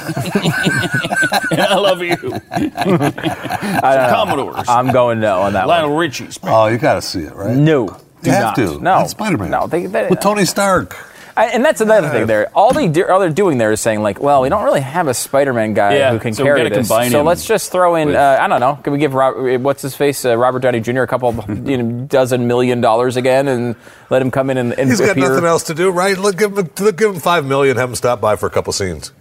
and 1.52 1.62
I 1.62 1.76
love 1.76 2.04
you. 2.04 2.14
I 2.52 3.96
don't 3.96 4.08
know. 4.08 4.10
Commodores. 4.12 4.70
I'm 4.70 4.92
going 4.92 5.20
no 5.20 5.42
on 5.42 5.54
that 5.54 5.68
Lionel 5.68 5.90
one. 5.90 6.00
Richie's. 6.00 6.40
Oh, 6.44 6.68
you 6.68 6.78
got 6.78 6.96
to 6.96 7.02
see 7.02 7.22
it, 7.22 7.34
right? 7.34 7.56
No. 7.56 7.88
do 8.22 8.30
You 8.30 8.32
have 8.32 8.44
not. 8.44 8.56
to. 8.58 8.80
No. 8.80 9.00
That's 9.00 9.12
Spider-Man. 9.12 9.50
No. 9.50 9.66
They, 9.68 9.88
they, 9.88 10.08
With 10.10 10.20
Tony 10.20 10.46
Stark. 10.46 10.96
I, 11.36 11.48
and 11.48 11.66
that's 11.66 11.82
another 11.82 12.10
thing 12.10 12.28
there. 12.28 12.50
All 12.56 12.74
they 12.74 12.88
do, 12.88 13.08
all 13.08 13.20
they're 13.20 13.30
doing 13.30 13.58
there 13.58 13.72
is 13.72 13.82
saying 13.82 14.02
like, 14.04 14.20
well, 14.22 14.42
we 14.42 14.50
don't 14.50 14.64
really 14.64 14.82
have 14.82 15.08
a 15.08 15.14
Spider-Man 15.14 15.74
guy 15.74 15.96
Yeah, 15.98 16.12
who 16.12 16.20
can 16.20 16.34
so 16.34 16.44
we 16.44 16.48
carry 16.50 16.60
gotta 16.64 16.70
this. 16.76 16.88
combine 16.88 17.10
So 17.12 17.22
him 17.22 17.26
let's 17.26 17.46
just 17.46 17.72
throw 17.72 17.96
in. 17.96 18.10
with- 18.10 18.16
Uh, 18.18 18.38
I 18.40 18.48
don't 18.48 18.60
know. 18.60 18.76
Can 18.84 18.94
we 18.94 19.00
give 19.00 19.14
Rob, 19.16 19.62
what's 19.64 19.82
his 19.82 19.96
face, 19.96 20.24
uh, 20.26 20.38
Robert 20.38 20.60
Downey 20.60 20.80
Jr. 20.80 21.02
a 21.02 21.08
couple 21.08 21.34
you 21.66 21.78
know, 21.82 22.06
dozen 22.06 22.48
million 22.48 22.82
dollars 22.82 23.18
again 23.18 23.48
and 23.48 23.76
let 24.12 24.22
him 24.22 24.30
come 24.32 24.50
in 24.52 24.58
and, 24.58 24.74
and 24.74 24.90
He's 24.90 25.00
got 25.00 25.12
appear? 25.12 25.30
nothing 25.30 25.46
else 25.46 25.64
to 25.64 25.74
do, 25.74 25.90
right? 25.90 26.18
Look, 26.18 26.38
give 26.38 26.56
him, 26.58 26.70
look, 26.80 26.98
give 26.98 27.14
him 27.16 27.20
five 27.20 27.46
million. 27.46 27.78
Have 27.78 27.90
him 27.90 27.96
stop 27.96 28.22
by 28.22 28.36
for 28.36 28.46
a 28.46 28.52
couple 28.52 28.72
scenes. 28.74 29.12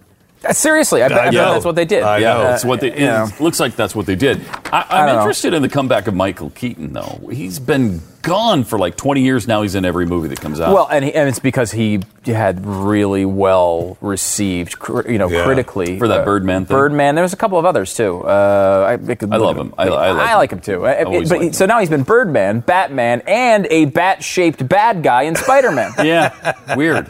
Uh, 0.45 0.53
seriously, 0.53 1.03
I, 1.05 1.09
bet, 1.09 1.19
I 1.19 1.25
bet 1.27 1.35
know. 1.35 1.53
that's 1.53 1.65
what 1.65 1.77
they 1.77 1.85
did. 1.85 2.03
I 2.03 2.19
yeah, 2.19 2.35
know. 2.35 2.43
that's 2.43 2.65
what 2.65 2.81
they. 2.81 2.93
you 2.93 3.07
know. 3.07 3.29
It 3.33 3.41
looks 3.41 3.61
like 3.61 3.77
that's 3.77 3.95
what 3.95 4.07
they 4.07 4.17
did. 4.17 4.41
I, 4.73 4.81
I 4.81 5.01
I'm 5.01 5.07
don't 5.07 5.15
know. 5.15 5.21
interested 5.23 5.55
in 5.55 5.63
the 5.63 5.69
comeback 5.69 6.09
of 6.09 6.15
Michael 6.15 6.51
Keaton, 6.51 6.93
though. 6.93 7.21
He's 7.31 7.61
been 7.61 8.01
gone 8.23 8.65
for 8.65 8.79
like 8.79 8.97
20 8.97 9.21
years 9.23 9.47
now. 9.49 9.63
He's 9.63 9.75
in 9.75 9.85
every 9.85 10.07
movie 10.07 10.29
that 10.29 10.41
comes 10.41 10.61
out. 10.61 10.73
Well, 10.73 10.89
and, 10.91 11.05
he, 11.05 11.13
and 11.15 11.29
it's 11.29 11.39
because 11.41 11.73
he 11.73 12.01
had 12.25 12.65
really 12.65 13.25
well 13.25 13.97
received, 14.01 14.79
cr- 14.79 15.11
you 15.11 15.19
know, 15.19 15.29
Yeah. 15.29 15.45
critically 15.45 15.99
For 15.99 16.07
that 16.09 16.21
uh, 16.21 16.25
Birdman 16.25 16.67
thing? 16.67 16.77
Birdman. 16.77 17.15
There 17.17 17.23
was 17.23 17.33
a 17.33 17.37
couple 17.37 17.59
of 17.59 17.65
others 17.67 17.95
too. 17.95 18.23
Uh, 18.25 18.87
I, 18.89 19.11
I, 19.11 19.15
could 19.17 19.33
I 19.33 19.37
love 19.39 19.57
at 19.57 19.63
him. 19.63 19.75
I- 19.77 19.89
I 19.89 20.35
like 20.37 20.53
him. 20.53 20.59
him 20.59 20.63
too. 20.63 20.87
Uh, 20.87 21.03
Always 21.05 21.29
but 21.29 21.41
liked 21.41 21.53
he- 21.53 21.57
so 21.57 21.67
now 21.67 21.81
he's 21.81 21.91
been 21.91 22.05
Birdman, 22.05 22.61
Batman, 22.61 23.23
and 23.27 23.67
a 23.71 23.87
bat-shaped 23.87 24.69
bad 24.69 25.03
guy 25.03 25.23
in 25.23 25.35
Spider-Man. 25.35 25.93
yeah, 26.05 26.55
weird. 26.77 27.09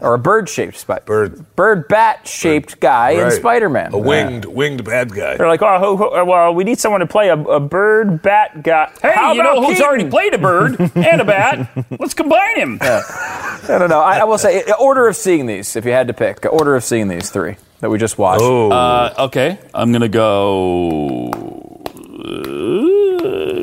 or 0.00 0.14
a 0.14 0.18
bird-shaped 0.18 0.76
Spider. 0.76 1.04
Bird. 1.06 1.56
Bird 1.56 1.88
bat-shaped 1.88 2.80
guy 2.80 3.10
in 3.12 3.20
Right. 3.24 3.32
Spider-Man. 3.32 3.94
A 3.94 3.98
winged, 3.98 4.44
winged 4.44 4.84
bad 4.84 5.10
guy. 5.14 5.36
They're 5.38 5.48
like, 5.48 5.62
oh, 5.62 5.78
who, 5.78 5.96
who, 5.96 6.24
well, 6.26 6.52
we 6.54 6.64
need 6.64 6.78
someone 6.78 7.00
to 7.00 7.06
play 7.06 7.28
a, 7.28 7.38
a 7.38 7.60
bird 7.60 8.20
bat 8.22 8.62
guy. 8.62 8.92
Hey, 9.00 9.12
How 9.14 9.32
you 9.32 9.42
know 9.42 9.52
about 9.52 9.64
who's 9.64 9.76
Keaton? 9.76 9.84
already 9.86 10.10
played 10.10 10.34
a 10.34 10.38
bird 10.38 10.49
and 10.58 11.20
a 11.20 11.24
bat? 11.24 11.86
Let's 11.98 12.14
combine 12.14 12.56
him. 12.56 12.78
I 12.80 13.64
don't 13.66 13.88
know. 13.90 14.00
I, 14.00 14.18
I 14.18 14.24
will 14.24 14.38
say, 14.38 14.64
order 14.78 15.06
of 15.08 15.16
seeing 15.16 15.46
these, 15.46 15.76
if 15.76 15.84
you 15.84 15.92
had 15.92 16.08
to 16.08 16.14
pick, 16.14 16.44
order 16.46 16.76
of 16.76 16.84
seeing 16.84 17.08
these 17.08 17.30
three 17.30 17.56
that 17.80 17.90
we 17.90 17.98
just 17.98 18.18
watched. 18.18 18.42
Uh, 18.42 19.14
okay, 19.26 19.58
I'm 19.74 19.92
gonna 19.92 20.08
go 20.08 21.30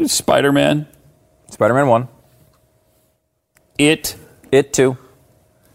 uh, 0.02 0.08
Spider-Man, 0.08 0.88
Spider-Man 1.50 1.88
one, 1.88 2.08
It, 3.78 4.16
It 4.52 4.74
two, 4.74 4.98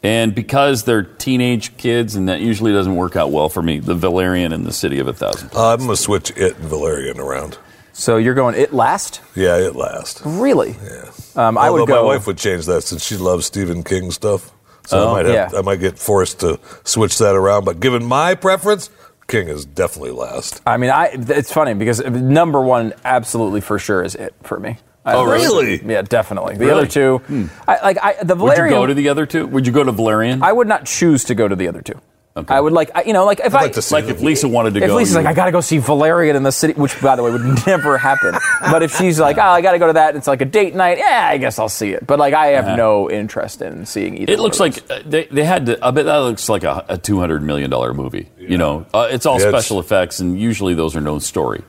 and 0.02 0.34
because 0.34 0.84
they're 0.84 1.02
teenage 1.02 1.76
kids, 1.76 2.16
and 2.16 2.28
that 2.28 2.40
usually 2.40 2.72
doesn't 2.72 2.96
work 2.96 3.14
out 3.16 3.30
well 3.30 3.48
for 3.48 3.62
me, 3.62 3.78
the 3.78 3.94
Valerian 3.94 4.52
and 4.52 4.66
the 4.66 4.72
City 4.72 4.98
of 4.98 5.06
a 5.06 5.12
Thousand. 5.12 5.50
Uh, 5.54 5.72
I'm 5.72 5.78
going 5.78 5.90
to 5.90 5.96
switch 5.96 6.30
it 6.36 6.56
and 6.56 6.64
Valerian 6.64 7.20
around. 7.20 7.58
So 7.92 8.16
you're 8.16 8.34
going 8.34 8.54
It 8.54 8.72
last? 8.72 9.20
Yeah, 9.34 9.56
it 9.58 9.76
last. 9.76 10.22
Really? 10.24 10.76
Yeah. 10.82 11.10
Um, 11.36 11.58
I 11.58 11.70
would 11.70 11.86
go. 11.88 11.96
my 11.96 12.14
wife 12.14 12.26
would 12.26 12.38
change 12.38 12.66
that 12.66 12.82
since 12.82 13.04
she 13.04 13.16
loves 13.16 13.46
Stephen 13.46 13.82
King 13.84 14.10
stuff. 14.10 14.50
So 14.86 14.98
Oh, 14.98 15.10
I 15.10 15.12
might 15.22 15.26
have, 15.26 15.52
yeah. 15.52 15.58
I 15.58 15.62
might 15.62 15.80
get 15.80 15.98
forced 15.98 16.40
to 16.40 16.58
switch 16.84 17.18
that 17.18 17.34
around. 17.36 17.64
But 17.64 17.80
given 17.80 18.04
my 18.04 18.34
preference, 18.34 18.90
King 19.28 19.48
is 19.48 19.64
definitely 19.64 20.10
last. 20.10 20.60
I 20.66 20.76
mean, 20.76 20.90
I. 20.90 21.10
It's 21.12 21.52
funny 21.52 21.74
because 21.74 22.00
number 22.04 22.60
one, 22.60 22.92
absolutely 23.04 23.60
for 23.60 23.78
sure, 23.78 24.02
is 24.02 24.14
It 24.14 24.34
for 24.42 24.58
me. 24.58 24.78
I- 25.04 25.14
Oh, 25.14 25.24
really? 25.24 25.82
Yeah, 25.84 26.02
definitely. 26.02 26.54
The 26.56 26.66
Really? 26.66 26.72
other 26.82 26.86
two, 26.86 27.48
I, 27.66 27.78
like 27.82 27.98
I, 28.02 28.14
the 28.22 28.34
Would 28.36 28.50
you 28.50 28.54
Valerian. 28.56 28.74
go 28.74 28.86
to 28.86 28.94
the 28.94 29.08
other 29.08 29.26
two? 29.26 29.46
Would 29.48 29.66
you 29.66 29.72
go 29.72 29.82
to 29.84 29.92
Valerian? 29.92 30.42
I 30.42 30.52
would 30.52 30.68
not 30.68 30.84
choose 30.86 31.24
to 31.24 31.34
go 31.34 31.48
to 31.48 31.56
the 31.56 31.66
other 31.68 31.82
two. 31.82 32.00
I 32.34 32.60
would 32.60 32.72
like, 32.72 32.90
I- 32.94 33.02
you 33.02 33.12
know, 33.12 33.24
like 33.26 33.40
if 33.40 33.54
I 33.54 33.62
like 33.66 34.04
if 34.06 34.20
Lisa 34.22 34.48
wanted 34.48 34.72
to 34.74 34.80
if 34.82 34.86
go. 34.88 34.96
Lisa's 34.96 35.14
you 35.14 35.20
like, 35.20 35.26
I 35.26 35.34
got 35.34 35.44
to 35.46 35.52
go 35.52 35.60
see 35.60 35.78
Valerian 35.78 36.34
in 36.34 36.42
the 36.42 36.52
city, 36.52 36.72
which 36.72 36.98
by 37.02 37.14
the 37.16 37.22
way 37.22 37.30
would 37.30 37.44
never 37.66 37.98
happen. 37.98 38.34
But 38.62 38.82
if 38.82 38.96
she's 38.96 39.20
like, 39.20 39.36
oh, 39.36 39.42
I 39.42 39.60
got 39.60 39.72
to 39.72 39.78
go 39.78 39.86
to 39.88 39.92
that, 39.92 40.16
it's 40.16 40.26
like 40.26 40.40
a 40.40 40.46
date 40.46 40.74
night. 40.74 40.96
Yeah, 40.98 41.28
I 41.30 41.36
guess 41.36 41.58
I'll 41.58 41.68
see 41.68 41.90
it. 41.90 42.06
But 42.06 42.18
like, 42.18 42.32
I 42.32 42.46
have 42.48 42.64
Uh-huh. 42.64 42.76
no 42.76 43.10
interest 43.10 43.60
in 43.60 43.84
seeing 43.84 44.16
either. 44.16 44.32
It 44.32 44.38
looks 44.40 44.58
like 44.60 44.78
uh, 44.90 45.00
they, 45.04 45.24
they 45.26 45.44
had 45.44 45.66
to. 45.66 45.84
I 45.84 45.90
bet 45.90 46.06
that 46.06 46.16
looks 46.18 46.48
like 46.48 46.64
a, 46.64 46.84
a 46.88 46.96
two 46.96 47.20
hundred 47.20 47.42
million 47.42 47.68
dollar 47.70 47.92
movie. 47.92 48.30
You 48.38 48.56
know, 48.56 48.86
uh, 48.94 49.08
it's 49.10 49.26
all 49.26 49.38
Yeah, 49.38 49.48
it's- 49.48 49.62
special 49.64 49.78
effects, 49.80 50.20
and 50.20 50.40
usually 50.40 50.72
those 50.74 50.96
are 50.96 51.00
no 51.02 51.18
story. 51.18 51.62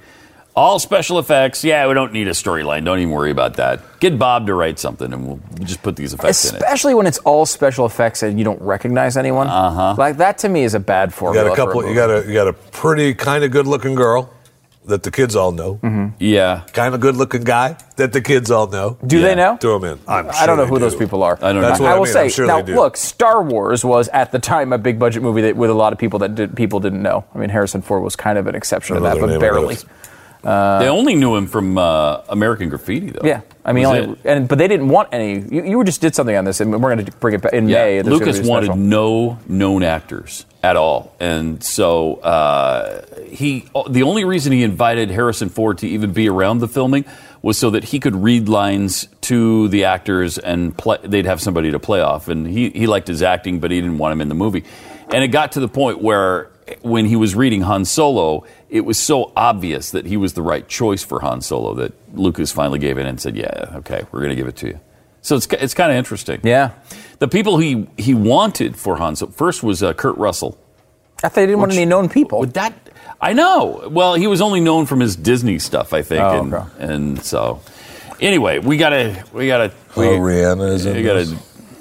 All 0.56 0.78
special 0.78 1.18
effects. 1.18 1.64
Yeah, 1.64 1.88
we 1.88 1.96
don't 1.96 2.14
need 2.14 2.28
a 2.28 2.32
storyline. 2.32 2.86
Don't 2.86 3.00
even 3.00 3.10
worry 3.12 3.32
about 3.32 3.56
that. 3.56 3.82
Get 4.00 4.20
Bob 4.20 4.46
to 4.48 4.54
write 4.54 4.78
something, 4.78 5.12
and 5.12 5.26
we'll 5.28 5.40
just 5.62 5.82
put 5.82 5.96
these 5.96 6.14
effects 6.14 6.48
in 6.48 6.56
it. 6.56 6.62
especially 6.62 6.94
when 6.94 7.08
it's 7.08 7.18
all 7.20 7.46
special 7.48 7.88
effects 7.88 8.22
and 8.22 8.38
you 8.38 8.46
don't 8.46 8.62
recognize 8.62 9.18
anyone. 9.18 9.48
Uh 9.48 9.72
huh. 9.72 9.96
Like 9.98 10.18
that 10.18 10.38
to 10.40 10.50
me 10.50 10.64
is 10.64 10.76
a 10.76 10.80
bad 10.80 11.10
You 11.10 11.14
formula. 11.14 11.48
got 11.50 11.54
a 11.54 11.56
couple. 11.56 11.82
For 11.82 11.88
a 11.88 11.90
You 11.90 11.96
got 11.96 12.10
a 12.12 12.28
you 12.28 12.34
got 12.34 12.48
a 12.48 12.54
pretty 12.54 13.16
kind 13.16 13.44
of 13.44 13.50
good 13.50 13.66
looking 13.66 13.96
girl 13.96 14.32
that 14.86 15.02
the 15.02 15.10
kids 15.10 15.36
all 15.36 15.54
know. 15.54 15.76
Mm-hmm. 15.76 16.08
Yeah, 16.20 16.66
Kind 16.74 16.94
of 16.94 17.00
good 17.02 17.16
looking 17.16 17.44
guy 17.46 17.78
that 17.96 18.12
the 18.14 18.22
kids 18.22 18.52
all 18.52 18.68
know. 18.68 18.98
Do 19.08 19.22
they 19.22 19.34
know? 19.34 19.56
Throw 19.58 19.80
them 19.80 19.94
in. 19.98 20.00
I'm 20.08 20.30
I 20.30 20.46
don't 20.46 20.58
know 20.58 20.64
sure 20.66 20.68
who 20.68 20.76
they 20.76 20.82
those 20.82 20.96
people 20.96 21.24
are. 21.24 21.40
I 21.42 21.54
don't 21.54 21.62
That's 21.62 21.80
know. 21.80 21.86
what 21.86 21.92
I 21.94 21.96
I 21.96 21.98
will 21.98 22.04
mean. 22.04 22.14
say 22.14 22.24
I'm 22.26 22.30
sure 22.30 22.46
now. 22.46 22.58
they 22.62 22.74
do. 22.74 22.76
Look, 22.76 22.98
Star 22.98 23.42
Wars 23.42 23.84
was 23.84 24.08
at 24.10 24.32
the 24.34 24.40
time 24.40 24.72
a 24.74 24.78
big 24.78 25.00
budget 25.00 25.24
movie 25.24 25.42
that, 25.44 25.56
with 25.56 25.70
a 25.72 25.74
lot 25.74 25.94
of 25.94 26.00
people 26.00 26.20
that 26.20 26.36
did, 26.36 26.56
people 26.58 26.80
didn't 26.82 27.02
know. 27.02 27.24
I 27.34 27.38
mean, 27.40 27.50
Harrison 27.50 27.82
Ford 27.82 28.04
was 28.04 28.16
kind 28.18 28.38
of 28.38 28.46
an 28.46 28.54
exception 28.56 28.98
to 28.98 29.02
I 29.02 29.04
that, 29.06 29.20
don't 29.20 29.30
know 29.30 29.36
but 29.36 29.40
their 29.40 29.54
name, 29.54 29.62
barely. 29.62 29.78
But 30.44 30.80
they 30.80 30.90
only 30.90 31.16
knew 31.16 31.36
him 31.36 31.48
from 31.48 31.78
uh, 31.78 32.22
American 32.28 32.70
Graffiti, 32.70 33.12
though. 33.12 33.26
Yeah, 33.26 33.42
I 33.64 33.72
mean, 33.72 33.86
only, 33.86 34.20
and 34.26 34.48
but 34.48 34.58
they 34.58 34.68
didn't 34.68 34.90
want 34.90 35.10
any. 35.14 35.40
You, 35.40 35.64
you 35.64 35.84
just 35.86 36.02
did 36.02 36.14
something 36.14 36.36
on 36.36 36.44
this, 36.44 36.60
and 36.60 36.72
we're 36.72 36.94
going 36.94 37.06
to 37.06 37.12
bring 37.14 37.34
it 37.34 37.42
back 37.42 37.54
in 37.54 37.70
Yeah, 37.70 37.86
May. 37.86 38.02
Lucas 38.02 38.42
wanted 38.42 38.76
no 38.76 39.40
known 39.48 39.84
actors 39.84 40.46
at 40.62 40.76
all, 40.76 41.16
and 41.20 41.64
so 41.64 42.16
uh, 42.16 43.06
he. 43.26 43.70
The 43.90 44.04
only 44.04 44.26
reason 44.26 44.52
he 44.52 44.64
invited 44.64 45.10
Harrison 45.10 45.48
Ford 45.50 45.78
to 45.80 45.88
even 45.88 46.12
be 46.12 46.28
around 46.28 46.60
the 46.60 46.68
filming 46.68 47.06
was 47.42 47.58
so 47.58 47.70
that 47.72 47.86
he 47.86 48.00
could 48.00 48.16
read 48.16 48.50
lines 48.50 49.08
to 49.22 49.68
the 49.70 49.86
actors 49.86 50.38
and 50.38 50.78
play, 50.78 50.98
they'd 51.04 51.26
have 51.26 51.42
somebody 51.42 51.72
to 51.72 51.80
play 51.80 52.02
off. 52.02 52.28
And 52.28 52.46
he 52.46 52.70
he 52.70 52.86
liked 52.88 53.08
his 53.08 53.24
acting, 53.24 53.60
but 53.60 53.72
he 53.72 53.80
didn't 53.80 53.98
want 53.98 54.12
him 54.12 54.20
in 54.22 54.28
the 54.28 54.36
movie. 54.36 54.66
And 55.14 55.24
it 55.24 55.30
got 55.30 55.54
to 55.54 55.60
the 55.60 55.68
point 55.68 56.02
where 56.02 56.50
when 56.82 57.06
he 57.06 57.16
was 57.16 57.36
reading 57.36 57.62
Han 57.62 57.86
Solo, 57.86 58.46
it 58.70 58.82
was 58.86 58.98
so 58.98 59.32
obvious 59.36 59.92
that 59.92 60.06
he 60.06 60.18
was 60.18 60.34
the 60.34 60.42
right 60.42 60.68
choice 60.68 61.04
for 61.04 61.20
Han 61.22 61.42
Solo 61.42 61.74
that 61.76 61.94
Lucas 62.18 62.52
finally 62.52 62.80
gave 62.80 62.98
in 62.98 63.06
and 63.06 63.20
said, 63.20 63.36
"Yeah, 63.36 63.72
okay, 63.76 64.04
we're 64.12 64.20
going 64.20 64.30
to 64.30 64.36
give 64.36 64.48
it 64.48 64.56
to 64.58 64.68
you." 64.68 64.80
So 65.22 65.36
it's 65.36 65.48
it's 65.54 65.74
kind 65.74 65.92
of 65.92 65.98
interesting. 65.98 66.40
Yeah, 66.44 66.72
The 67.20 67.28
people 67.28 67.58
he 67.58 67.88
he 67.98 68.14
wanted 68.14 68.76
for 68.78 68.98
Han 68.98 69.16
Solo 69.16 69.32
first 69.32 69.64
was 69.64 69.82
uh, 69.84 69.94
Kurt 69.94 70.18
Russell. 70.18 70.58
I 71.20 71.30
thought 71.30 71.36
they 71.36 71.46
didn't 71.46 71.60
want 71.60 71.72
any 71.72 71.86
known 71.86 72.10
people. 72.10 72.40
Would 72.40 72.54
that? 72.56 72.74
I 73.22 73.32
know. 73.34 73.88
Well, 73.90 74.16
he 74.16 74.28
was 74.28 74.42
only 74.42 74.60
known 74.60 74.86
from 74.86 75.00
his 75.00 75.16
Disney 75.16 75.58
stuff, 75.60 75.94
I 75.94 76.02
think, 76.02 76.22
Oh, 76.22 76.40
and, 76.42 76.54
okay. 76.54 76.68
and 76.80 77.24
so. 77.24 77.62
Anyway, 78.20 78.60
we 78.60 78.78
gotta 78.78 79.24
we 79.34 79.48
gotta 79.48 79.72
we, 79.96 80.08
Oh, 80.08 80.18
Rihanna 80.20 80.74
is 80.74 80.86
in 80.86 80.96
we 80.98 81.04
gotta 81.04 81.26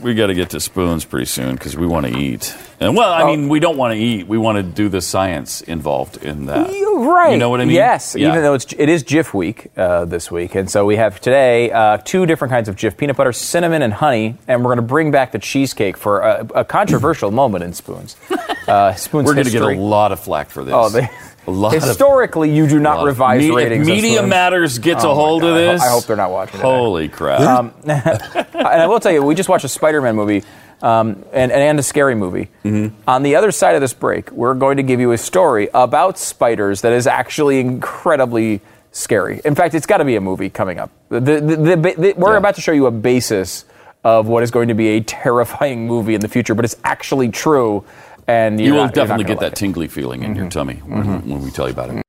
we 0.03 0.15
gotta 0.15 0.35
get 0.35 0.51
to 0.51 0.61
spoons 0.61 1.05
pretty 1.05 1.27
soon 1.27 1.55
because 1.55 1.77
we 1.77 1.87
want 1.87 2.07
to 2.07 2.17
eat. 2.19 2.55
And 2.81 2.97
well, 2.97 3.13
I 3.13 3.25
mean, 3.25 3.49
we 3.49 3.61
don't 3.61 3.77
want 3.77 3.95
to 3.95 3.99
eat. 3.99 4.27
We 4.27 4.39
want 4.39 4.57
to 4.57 4.63
do 4.65 4.89
the 4.89 5.01
science 5.01 5.61
involved 5.61 6.17
in 6.25 6.47
that. 6.47 6.73
You're 6.73 6.99
right. 7.09 7.31
You 7.33 7.39
know 7.39 7.49
what 7.49 7.61
I 7.61 7.65
mean? 7.65 7.77
Yes, 7.77 8.17
Yeah. 8.19 8.29
even 8.31 8.43
though 8.43 8.55
it's 8.55 8.73
it 8.73 8.89
is 8.89 9.05
Jif 9.05 9.33
week 9.33 9.69
uh, 9.77 10.05
this 10.05 10.31
week, 10.31 10.57
and 10.57 10.69
so 10.69 10.85
we 10.85 10.97
have 10.97 11.21
today 11.21 11.71
uh, 11.71 11.99
two 11.99 12.27
different 12.27 12.51
kinds 12.51 12.69
of 12.69 12.75
Jif: 12.77 12.97
peanut 12.97 13.17
butter, 13.17 13.33
cinnamon, 13.33 13.83
and 13.83 13.93
honey. 13.93 14.37
And 14.49 14.61
we're 14.63 14.69
going 14.75 14.77
to 14.77 14.83
bring 14.83 15.11
back 15.13 15.31
the 15.33 15.39
cheesecake 15.39 15.97
for 15.97 16.21
a, 16.21 16.47
a 16.57 16.65
controversial 16.65 17.31
moment 17.31 17.65
in 17.65 17.73
Spoons. 17.73 18.17
Uh, 18.63 18.95
Spoons 18.95 19.27
We're 19.27 19.35
going 19.35 19.45
to 19.47 19.51
get 19.51 19.61
a 19.61 19.67
history. 19.71 19.77
lot 19.85 20.13
of 20.13 20.21
flack 20.21 20.49
for 20.49 20.63
this. 20.65 20.73
Oh, 20.73 20.89
they, 20.89 21.09
lot 21.51 21.75
of 21.75 21.83
historically, 21.83 22.55
you 22.55 22.69
do 22.69 22.79
not 22.79 23.05
revise 23.05 23.41
Me- 23.43 23.51
ratings. 23.51 23.87
Media. 23.87 24.23
Matters 24.23 24.79
gets 24.79 25.05
Oh 25.05 25.11
a 25.11 25.15
hold 25.15 25.43
of 25.43 25.51
God, 25.51 25.57
I 25.61 25.65
ho- 25.67 25.73
this. 25.73 25.83
I 25.83 25.89
hope 25.91 26.05
they're 26.05 26.17
not 26.17 26.31
watching. 26.31 26.53
today. 26.53 26.63
Holy 26.63 27.09
crap! 27.09 27.41
Um, 27.41 27.73
and 27.85 28.55
I 28.55 28.87
will 28.87 29.01
tell 29.01 29.13
you, 29.13 29.23
we 29.23 29.35
just 29.35 29.49
watched 29.49 29.65
a 29.65 29.69
Spider-Man 29.69 30.15
movie 30.15 30.45
um, 30.83 31.25
and, 31.33 31.51
and 31.53 31.79
a 31.79 31.83
scary 31.83 32.15
movie. 32.15 32.49
Mm-hmm. 32.65 32.95
On 33.09 33.23
the 33.23 33.37
other 33.37 33.51
side 33.53 33.75
of 33.75 33.81
this 33.81 33.93
break, 33.95 34.31
we're 34.31 34.55
going 34.55 34.77
to 34.77 34.83
give 34.83 35.01
you 35.01 35.13
a 35.13 35.19
story 35.19 35.69
about 35.75 36.19
spiders 36.19 36.83
that 36.83 36.93
is 36.93 37.07
actually 37.07 37.61
incredibly 37.61 38.61
scary. 38.93 39.41
In 39.45 39.55
fact, 39.55 39.75
it's 39.75 39.87
got 39.87 39.99
to 39.99 40.05
be 40.05 40.17
a 40.17 40.21
movie 40.21 40.51
coming 40.51 40.79
up. 40.79 40.91
The, 41.09 41.21
the, 41.21 41.41
the, 41.41 41.95
the- 41.97 42.15
we're 42.17 42.37
about 42.37 42.55
to 42.57 42.61
show 42.61 42.73
you 42.73 42.87
a 42.87 42.91
basis 42.91 43.65
of 44.05 44.27
what 44.27 44.43
is 44.43 44.51
going 44.51 44.69
to 44.69 44.75
be 44.75 44.89
a 44.97 45.01
terrifying 45.01 45.87
movie 45.87 46.15
in 46.15 46.21
the 46.21 46.29
future, 46.29 46.55
but 46.55 46.65
it's 46.65 46.77
actually 46.85 47.29
true 47.31 47.85
and 48.33 48.61
you 48.61 48.73
will 48.73 48.85
not, 48.85 48.95
definitely 48.95 49.25
get 49.25 49.41
that 49.41 49.53
it. 49.53 49.57
tingly 49.57 49.89
feeling 49.89 50.23
in 50.23 50.31
mm-hmm. 50.31 50.41
your 50.41 50.51
tummy 50.51 50.77
when, 50.77 51.03
mm-hmm. 51.03 51.31
when 51.31 51.43
we 51.43 51.51
tell 51.51 51.67
you 51.67 51.73
about 51.73 51.91
it. 51.91 52.03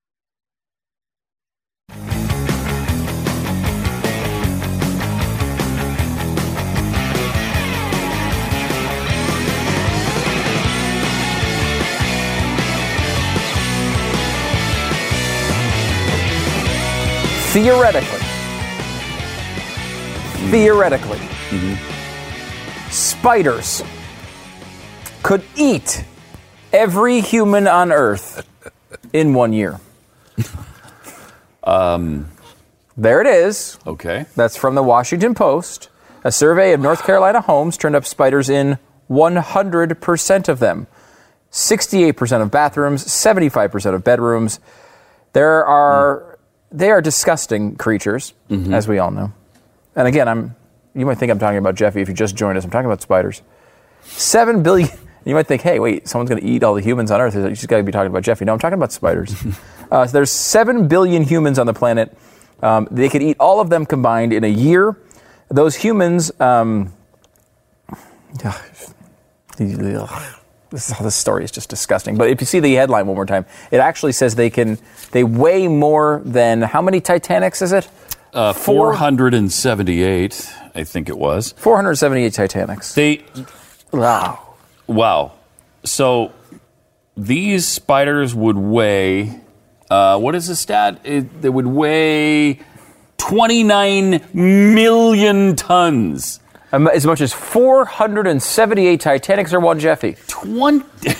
Theoretically, 17.53 18.17
mm-hmm. 20.39 20.51
theoretically, 20.51 21.17
mm-hmm. 21.17 22.89
spiders 22.89 23.83
could 25.21 25.43
eat 25.55 26.03
every 26.73 27.21
human 27.21 27.67
on 27.67 27.91
Earth 27.91 28.45
in 29.13 29.33
one 29.33 29.53
year. 29.53 29.79
Um, 31.65 32.29
there 32.97 33.21
it 33.21 33.27
is. 33.27 33.79
Okay. 33.87 34.25
That's 34.35 34.57
from 34.57 34.75
the 34.75 34.83
Washington 34.83 35.33
Post. 35.33 35.87
A 36.25 36.31
survey 36.31 36.73
of 36.73 36.81
North 36.81 37.05
Carolina 37.05 37.39
homes 37.39 37.77
turned 37.77 37.95
up 37.95 38.05
spiders 38.05 38.49
in 38.49 38.77
100% 39.09 40.49
of 40.49 40.59
them. 40.59 40.87
68% 41.51 42.41
of 42.41 42.51
bathrooms, 42.51 43.05
75% 43.05 43.93
of 43.93 44.03
bedrooms. 44.03 44.59
There 45.33 45.65
are 45.65 46.37
they 46.71 46.89
are 46.89 47.01
disgusting 47.01 47.75
creatures, 47.75 48.33
as 48.49 48.87
we 48.87 48.97
all 48.99 49.11
know. 49.11 49.31
And 49.95 50.07
again, 50.07 50.27
I'm 50.27 50.55
you 50.95 51.05
might 51.05 51.17
think 51.19 51.31
I'm 51.31 51.39
talking 51.39 51.59
about 51.59 51.75
Jeffy 51.75 52.01
if 52.01 52.07
you 52.09 52.13
just 52.13 52.35
joined 52.35 52.57
us. 52.57 52.65
I'm 52.65 52.71
talking 52.71 52.87
about 52.87 53.01
spiders. 53.01 53.41
7 54.03 54.63
billion 54.63 54.89
you 55.25 55.35
might 55.35 55.47
think, 55.47 55.61
hey, 55.61 55.79
wait, 55.79 56.07
someone's 56.07 56.29
going 56.29 56.41
to 56.41 56.47
eat 56.47 56.63
all 56.63 56.73
the 56.73 56.81
humans 56.81 57.11
on 57.11 57.21
Earth. 57.21 57.35
You 57.35 57.49
just 57.49 57.67
got 57.67 57.77
to 57.77 57.83
be 57.83 57.91
talking 57.91 58.09
about 58.09 58.23
Jeffy. 58.23 58.45
No, 58.45 58.53
I'm 58.53 58.59
talking 58.59 58.77
about 58.77 58.91
spiders. 58.91 59.35
uh, 59.91 60.05
so 60.05 60.11
there's 60.11 60.31
7 60.31 60.87
billion 60.87 61.23
humans 61.23 61.59
on 61.59 61.65
the 61.65 61.73
planet. 61.73 62.15
Um, 62.61 62.87
they 62.91 63.09
could 63.09 63.21
eat 63.21 63.37
all 63.39 63.59
of 63.59 63.69
them 63.69 63.85
combined 63.85 64.33
in 64.33 64.43
a 64.43 64.49
year. 64.49 64.97
Those 65.49 65.75
humans, 65.75 66.31
um, 66.39 66.93
this, 70.73 70.87
this 70.97 71.15
story 71.15 71.43
is 71.43 71.51
just 71.51 71.69
disgusting. 71.69 72.17
But 72.17 72.29
if 72.29 72.41
you 72.41 72.47
see 72.47 72.59
the 72.59 72.73
headline 72.73 73.07
one 73.07 73.15
more 73.15 73.25
time, 73.25 73.45
it 73.71 73.77
actually 73.77 74.13
says 74.13 74.35
they 74.35 74.49
can 74.49 74.79
they 75.11 75.23
weigh 75.23 75.67
more 75.67 76.21
than 76.25 76.61
how 76.61 76.81
many 76.81 76.99
Titanics 76.99 77.61
is 77.61 77.71
it? 77.71 77.87
Uh, 78.33 78.51
478, 78.51 80.53
I 80.73 80.83
think 80.83 81.07
it 81.07 81.17
was. 81.17 81.53
478 81.57 82.33
Titanics. 82.33 82.95
They. 82.95 83.23
Wow. 83.91 84.42
Wow. 84.87 85.33
So 85.83 86.31
these 87.15 87.67
spiders 87.67 88.33
would 88.33 88.57
weigh. 88.57 89.39
Uh, 89.89 90.17
what 90.19 90.35
is 90.35 90.47
the 90.47 90.55
stat? 90.55 90.99
It, 91.03 91.41
they 91.41 91.49
would 91.49 91.67
weigh 91.67 92.59
29 93.17 94.21
million 94.33 95.55
tons. 95.55 96.39
Um, 96.71 96.87
As 96.87 97.05
much 97.05 97.21
as 97.21 97.31
478 97.31 98.99
Titanics 98.99 99.53
or 99.53 99.59
one 99.59 99.79
Jeffy. 99.79 100.17
20. 100.27 100.85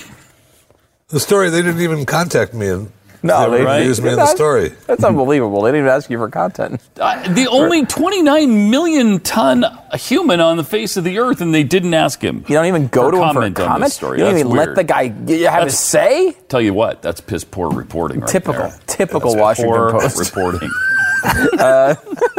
The 1.08 1.20
story, 1.20 1.48
they 1.50 1.62
didn't 1.62 1.82
even 1.82 2.06
contact 2.06 2.54
me 2.54 2.66
and 2.66 2.90
No, 3.24 3.50
they 3.50 3.64
they- 3.64 3.84
used 3.86 4.02
me 4.02 4.10
in 4.10 4.16
the 4.16 4.26
story. 4.26 4.72
That's 4.86 5.02
unbelievable. 5.02 5.62
They 5.62 5.70
didn't 5.72 5.86
even 5.86 5.92
ask 5.96 6.10
you 6.10 6.18
for 6.18 6.28
content. 6.28 6.80
Uh, 7.00 7.26
the 7.32 7.46
only 7.48 7.86
29 7.86 8.70
million 8.70 9.18
ton 9.20 9.64
human 9.94 10.40
on 10.40 10.56
the 10.58 10.64
face 10.64 10.96
of 10.96 11.04
the 11.04 11.18
earth, 11.18 11.40
and 11.40 11.54
they 11.54 11.62
didn't 11.64 11.94
ask 11.94 12.22
him. 12.22 12.44
You 12.46 12.54
don't 12.54 12.66
even 12.66 12.88
go 12.88 13.10
to 13.10 13.16
him 13.22 13.32
for 13.34 13.42
a 13.42 13.46
on 13.46 13.54
this 13.54 13.66
comment? 13.66 13.92
story. 13.92 14.18
You 14.18 14.24
don't 14.26 14.34
That's 14.34 14.44
even 14.44 14.56
let 14.56 14.74
the 14.74 14.84
guy 14.84 15.04
have 15.08 15.26
That's- 15.26 15.64
his 15.64 15.78
say? 15.78 16.36
Tell 16.48 16.60
you 16.60 16.74
what, 16.74 17.00
that's 17.02 17.20
piss 17.20 17.44
poor 17.44 17.70
reporting. 17.70 18.20
Right 18.20 18.28
Typical, 18.28 18.68
there. 18.68 18.78
typical 18.86 19.30
That's 19.32 19.40
Washington 19.40 19.74
poor 19.74 19.90
Post. 19.92 20.18
reporting. 20.34 20.70
uh, 21.58 21.94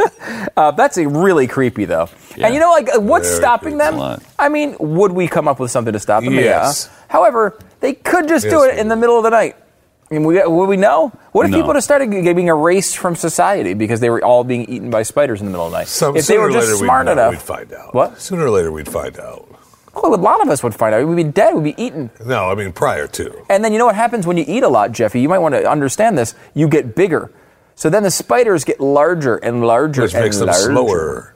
uh, 0.56 0.70
that's 0.70 0.96
a 0.98 1.08
really 1.08 1.48
creepy, 1.48 1.84
though. 1.86 2.08
Yeah. 2.36 2.46
And 2.46 2.54
you 2.54 2.60
know, 2.60 2.70
like, 2.70 2.94
uh, 2.94 3.00
what's 3.00 3.26
Very 3.28 3.40
stopping 3.40 3.78
them? 3.78 3.94
creepy. 3.94 3.96
A 4.04 4.08
lot. 4.08 4.22
I 4.38 4.48
mean, 4.48 4.76
would 4.78 5.10
we 5.10 5.26
come 5.26 5.48
up 5.48 5.58
with 5.58 5.72
something 5.72 5.92
to 5.92 5.98
stop 5.98 6.22
them? 6.22 6.34
Yes. 6.34 6.88
Yeah. 6.88 7.02
However, 7.08 7.58
they 7.80 7.94
could 7.94 8.28
just 8.28 8.48
do 8.48 8.62
it 8.62 8.78
in 8.78 8.86
the 8.86 8.94
middle 8.96 9.16
of 9.16 9.24
the 9.24 9.30
night. 9.30 9.56
I 10.10 10.14
mean, 10.14 10.24
we, 10.24 10.40
would 10.46 10.68
we 10.68 10.76
know? 10.76 11.10
What 11.32 11.46
if 11.46 11.50
No. 11.52 11.58
people 11.58 11.72
just 11.74 11.86
started 11.86 12.12
g- 12.12 12.32
being 12.32 12.46
erased 12.46 12.96
from 12.98 13.16
society 13.16 13.74
because 13.74 13.98
they 14.00 14.08
were 14.10 14.24
all 14.24 14.44
being 14.44 14.64
eaten 14.66 14.88
by 14.88 15.02
spiders 15.02 15.40
in 15.40 15.46
the 15.46 15.50
middle 15.50 15.66
of 15.66 15.72
the 15.72 15.78
night? 15.78 15.88
Some, 15.88 16.16
if 16.16 16.26
they 16.28 16.38
were 16.38 16.50
just 16.50 16.78
smart 16.78 17.06
we'd, 17.06 17.12
enough, 17.12 17.32
we'd 17.32 17.42
find 17.42 17.72
out. 17.72 17.92
What? 17.94 18.20
Sooner 18.20 18.44
or 18.46 18.50
later 18.50 18.70
we'd 18.70 18.88
find 18.88 19.18
out. 19.18 19.48
well, 19.94 20.14
a 20.14 20.16
lot 20.16 20.40
of 20.42 20.48
us 20.48 20.62
would 20.62 20.74
find 20.76 20.94
out. 20.94 21.06
We'd 21.08 21.16
be 21.16 21.24
dead. 21.24 21.54
We'd 21.56 21.74
be 21.76 21.82
eaten. 21.82 22.10
No, 22.24 22.50
I 22.50 22.54
mean 22.54 22.72
prior 22.72 23.08
to. 23.08 23.44
And 23.50 23.64
then 23.64 23.72
you 23.72 23.78
know 23.80 23.86
what 23.86 23.96
happens 23.96 24.26
when 24.28 24.36
you 24.36 24.44
eat 24.46 24.62
a 24.62 24.68
lot, 24.68 24.92
Jeffy? 24.92 25.20
You 25.20 25.28
might 25.28 25.38
want 25.40 25.54
to 25.56 25.68
understand 25.68 26.16
this. 26.16 26.34
You 26.54 26.68
get 26.68 26.94
bigger. 26.94 27.32
So 27.74 27.90
then 27.90 28.04
the 28.04 28.10
spiders 28.12 28.62
get 28.64 28.78
larger 28.78 29.36
and 29.36 29.66
larger 29.66 30.02
Which 30.02 30.14
and 30.14 30.22
makes 30.22 30.38
them 30.38 30.46
larger. 30.46 30.62
slower. 30.72 31.34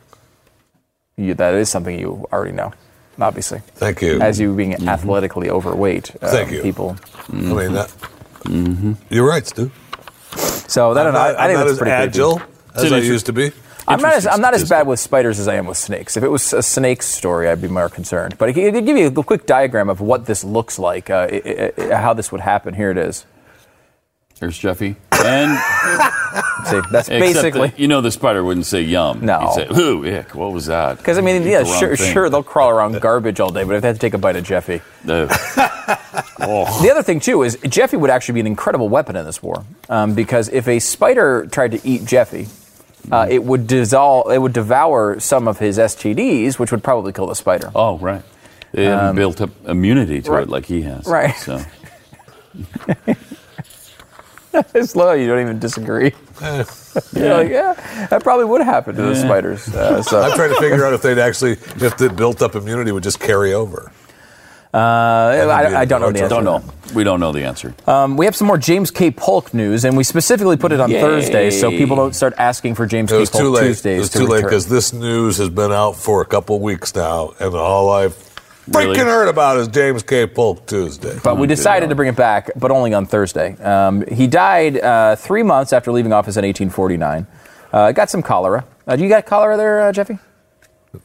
You, 1.16 1.34
that 1.34 1.54
is 1.54 1.68
something 1.68 1.98
you 1.98 2.26
already 2.32 2.52
know, 2.52 2.72
obviously. 3.20 3.58
Thank 3.74 4.00
you. 4.00 4.20
As 4.20 4.38
you 4.40 4.54
being 4.54 4.88
athletically 4.88 5.50
overweight. 5.50 6.14
uh, 6.22 6.30
Thank 6.30 6.50
you. 6.52 6.62
People. 6.62 6.96
I 7.30 7.34
mean, 7.36 7.72
that, 7.74 7.92
you're 8.48 9.26
right, 9.28 9.46
Stu. 9.46 9.70
So 10.68 10.94
that 10.94 11.06
I'm 11.06 11.12
not, 11.12 11.36
I 11.36 11.44
I'm 11.44 11.46
think 11.48 11.58
not 11.58 11.64
that's 11.64 11.72
as 11.72 11.78
pretty 11.78 11.90
creepy. 11.90 12.08
agile 12.08 12.42
as 12.76 12.92
I 12.92 12.98
used 12.98 13.26
to 13.26 13.32
be. 13.32 13.52
I'm 13.88 14.00
not 14.00 14.14
as 14.14 14.26
I'm 14.26 14.40
not 14.40 14.54
as 14.54 14.68
bad 14.68 14.86
with 14.86 15.00
spiders 15.00 15.40
as 15.40 15.48
I 15.48 15.56
am 15.56 15.66
with 15.66 15.76
snakes. 15.78 16.16
If 16.16 16.22
it 16.22 16.28
was 16.28 16.52
a 16.52 16.62
snake 16.62 17.02
story, 17.02 17.48
I'd 17.48 17.60
be 17.60 17.66
more 17.68 17.88
concerned. 17.88 18.36
But 18.38 18.48
it 18.50 18.52
could 18.52 18.74
it 18.76 18.84
give 18.86 18.96
you 18.96 19.08
a 19.08 19.24
quick 19.24 19.46
diagram 19.46 19.88
of 19.88 20.00
what 20.00 20.26
this 20.26 20.44
looks 20.44 20.78
like, 20.78 21.10
uh, 21.10 21.26
i- 21.30 21.72
i- 21.76 21.94
how 21.96 22.14
this 22.14 22.30
would 22.30 22.40
happen. 22.40 22.74
Here 22.74 22.90
it 22.92 22.98
is. 22.98 23.24
There's 24.38 24.56
Jeffy. 24.56 24.96
And 25.12 25.50
See, 26.66 26.80
that's 26.92 27.08
except 27.08 27.20
basically 27.20 27.68
that, 27.68 27.78
you 27.78 27.88
know, 27.88 28.00
the 28.00 28.10
spider 28.10 28.42
wouldn't 28.44 28.64
say 28.66 28.80
yum. 28.82 29.22
No. 29.24 29.40
He'd 29.40 29.52
say, 29.52 29.82
ooh, 29.82 30.04
ick, 30.04 30.34
what 30.34 30.52
was 30.52 30.66
that? 30.66 30.96
because 30.98 31.18
I 31.18 31.20
mean, 31.20 31.42
yeah, 31.42 31.64
sure, 31.64 31.94
thing. 31.96 32.12
sure, 32.12 32.30
they'll 32.30 32.42
crawl 32.42 32.70
around 32.70 32.98
garbage 33.00 33.38
all 33.40 33.50
day, 33.50 33.64
but 33.64 33.74
if 33.76 33.82
they 33.82 33.88
have 33.88 33.96
to 33.96 34.00
take 34.00 34.14
a 34.14 34.18
bite 34.18 34.36
of 34.36 34.44
Jeffy, 34.44 34.80
No. 35.04 35.26
oh. 36.40 36.82
The 36.82 36.90
other 36.90 37.02
thing 37.02 37.20
too 37.20 37.42
is 37.42 37.56
Jeffy 37.68 37.96
would 37.96 38.10
actually 38.10 38.34
be 38.34 38.40
an 38.40 38.46
incredible 38.46 38.88
weapon 38.88 39.16
in 39.16 39.24
this 39.24 39.42
war 39.42 39.64
um, 39.88 40.14
because 40.14 40.48
if 40.48 40.68
a 40.68 40.78
spider 40.78 41.46
tried 41.50 41.72
to 41.72 41.80
eat 41.86 42.04
Jeffy, 42.04 42.44
uh, 43.10 43.22
Mm-hmm. 43.24 43.32
it 43.32 43.44
would 43.44 43.66
dissolve, 43.66 44.30
it 44.30 44.38
would 44.38 44.52
devour 44.52 45.18
some 45.20 45.48
of 45.48 45.58
his 45.58 45.78
STDs, 45.78 46.58
which 46.58 46.70
would 46.70 46.82
probably 46.84 47.12
kill 47.12 47.26
the 47.26 47.34
spider. 47.34 47.70
Oh, 47.74 47.96
right. 47.98 48.22
They 48.72 48.84
haven't 48.84 49.04
Um, 49.10 49.16
built 49.16 49.40
up 49.40 49.50
immunity 49.66 50.20
to 50.22 50.30
right. 50.30 50.42
it 50.42 50.48
like 50.50 50.66
he 50.66 50.82
has. 50.82 51.06
Right. 51.06 51.34
So. 51.36 51.60
it's 54.74 54.94
low. 54.96 55.12
You 55.12 55.26
don't 55.28 55.40
even 55.40 55.58
disagree. 55.58 56.12
You're 56.42 57.34
like, 57.36 57.50
yeah, 57.50 58.06
that 58.10 58.22
probably 58.22 58.44
would 58.46 58.62
happen 58.62 58.96
to 58.96 59.02
the 59.02 59.14
spiders. 59.14 59.68
Uh, 59.68 60.02
so 60.02 60.20
I'm 60.20 60.36
trying 60.36 60.50
to 60.50 60.60
figure 60.60 60.84
out 60.84 60.92
if 60.92 61.02
they'd 61.02 61.18
actually, 61.18 61.52
if 61.52 61.96
the 61.96 62.10
built 62.10 62.42
up 62.42 62.54
immunity 62.54 62.92
would 62.92 63.02
just 63.02 63.20
carry 63.20 63.54
over. 63.54 63.92
Uh, 64.72 64.76
I, 64.78 65.80
I 65.80 65.84
don't 65.84 66.00
know 66.00 66.12
the 66.12 66.22
answer. 66.22 66.28
Don't 66.28 66.44
know. 66.44 66.62
We 66.94 67.02
don't 67.02 67.18
know 67.18 67.32
the 67.32 67.44
answer. 67.44 67.74
Um, 67.86 68.16
we 68.16 68.24
have 68.26 68.36
some 68.36 68.46
more 68.46 68.58
James 68.58 68.90
K. 68.92 69.10
Polk 69.10 69.52
news, 69.52 69.84
and 69.84 69.96
we 69.96 70.04
specifically 70.04 70.56
put 70.56 70.70
it 70.70 70.78
on 70.80 70.90
Yay. 70.90 71.00
Thursday 71.00 71.50
so 71.50 71.70
people 71.70 71.96
don't 71.96 72.14
start 72.14 72.34
asking 72.38 72.76
for 72.76 72.86
James 72.86 73.10
It 73.10 73.16
K. 73.16 73.30
Polk 73.32 73.42
too 73.42 73.50
late. 73.50 73.62
Tuesdays. 73.66 73.96
it 73.96 74.00
was 74.00 74.10
to 74.10 74.18
too 74.18 74.26
late 74.26 74.44
because 74.44 74.68
this 74.68 74.92
news 74.92 75.38
has 75.38 75.48
been 75.48 75.72
out 75.72 75.96
for 75.96 76.22
a 76.22 76.24
couple 76.26 76.58
weeks 76.60 76.94
now, 76.94 77.32
and 77.40 77.54
all 77.54 77.90
I've 77.90 78.16
Really? 78.68 78.96
freaking 78.96 79.06
heard 79.06 79.28
about 79.28 79.56
is 79.56 79.66
James 79.66 80.04
K. 80.04 80.26
Polk 80.28 80.64
Tuesday. 80.66 81.18
But 81.24 81.38
we 81.38 81.48
decided 81.48 81.88
to 81.88 81.96
bring 81.96 82.08
it 82.08 82.16
back, 82.16 82.50
but 82.54 82.70
only 82.70 82.94
on 82.94 83.06
Thursday. 83.06 83.56
Um, 83.56 84.06
he 84.06 84.28
died 84.28 84.78
uh, 84.78 85.16
three 85.16 85.42
months 85.42 85.72
after 85.72 85.90
leaving 85.90 86.12
office 86.12 86.36
in 86.36 86.44
1849. 86.44 87.26
Uh, 87.72 87.90
got 87.90 88.10
some 88.10 88.22
cholera. 88.22 88.64
Uh, 88.86 88.94
do 88.94 89.02
you 89.02 89.08
got 89.08 89.26
cholera 89.26 89.56
there, 89.56 89.80
uh, 89.80 89.92
Jeffy? 89.92 90.18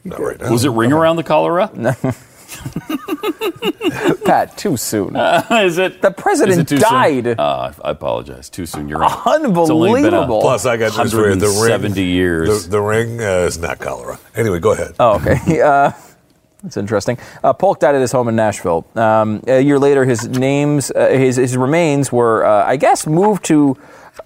Not 0.04 0.20
right 0.20 0.38
now. 0.40 0.52
Was 0.52 0.64
it 0.64 0.70
ring 0.70 0.92
around 0.92 1.16
the 1.16 1.24
cholera? 1.24 1.70
Pat, 4.24 4.56
too 4.56 4.76
soon. 4.76 5.16
is 5.50 5.78
it? 5.78 6.02
The 6.02 6.10
president 6.10 6.70
it 6.70 6.80
died. 6.80 7.38
Uh, 7.38 7.72
I 7.82 7.90
apologize. 7.90 8.48
Too 8.48 8.66
soon. 8.66 8.88
You're 8.88 8.98
right. 8.98 9.10
It's 9.12 9.70
only 9.70 10.02
been 10.02 10.14
a 10.14 10.18
Unbelievable. 10.18 10.40
Plus, 10.40 10.66
I 10.66 10.76
got 10.76 10.96
news 10.96 11.12
for 11.12 11.28
you. 11.28 11.34
The 11.34 11.46
ring, 11.46 11.70
170 11.70 12.02
years. 12.04 12.64
The, 12.64 12.70
the 12.70 12.80
ring 12.80 13.20
uh, 13.20 13.46
is 13.46 13.58
not 13.58 13.78
cholera. 13.78 14.18
Anyway, 14.34 14.60
go 14.60 14.72
ahead. 14.72 14.94
Oh, 14.98 15.16
okay. 15.16 15.60
Uh, 15.66 15.90
that's 16.62 16.76
interesting. 16.76 17.18
Uh, 17.44 17.52
Polk 17.52 17.80
died 17.80 17.94
at 17.94 18.00
his 18.00 18.12
home 18.12 18.28
in 18.28 18.36
Nashville. 18.36 18.86
Um, 18.94 19.42
a 19.46 19.60
year 19.60 19.78
later, 19.78 20.04
his 20.04 20.26
names, 20.26 20.90
uh, 20.90 21.08
his, 21.08 21.36
his 21.36 21.56
remains 21.56 22.10
were, 22.10 22.44
uh, 22.44 22.64
I 22.66 22.76
guess, 22.76 23.06
moved 23.06 23.44
to 23.46 23.76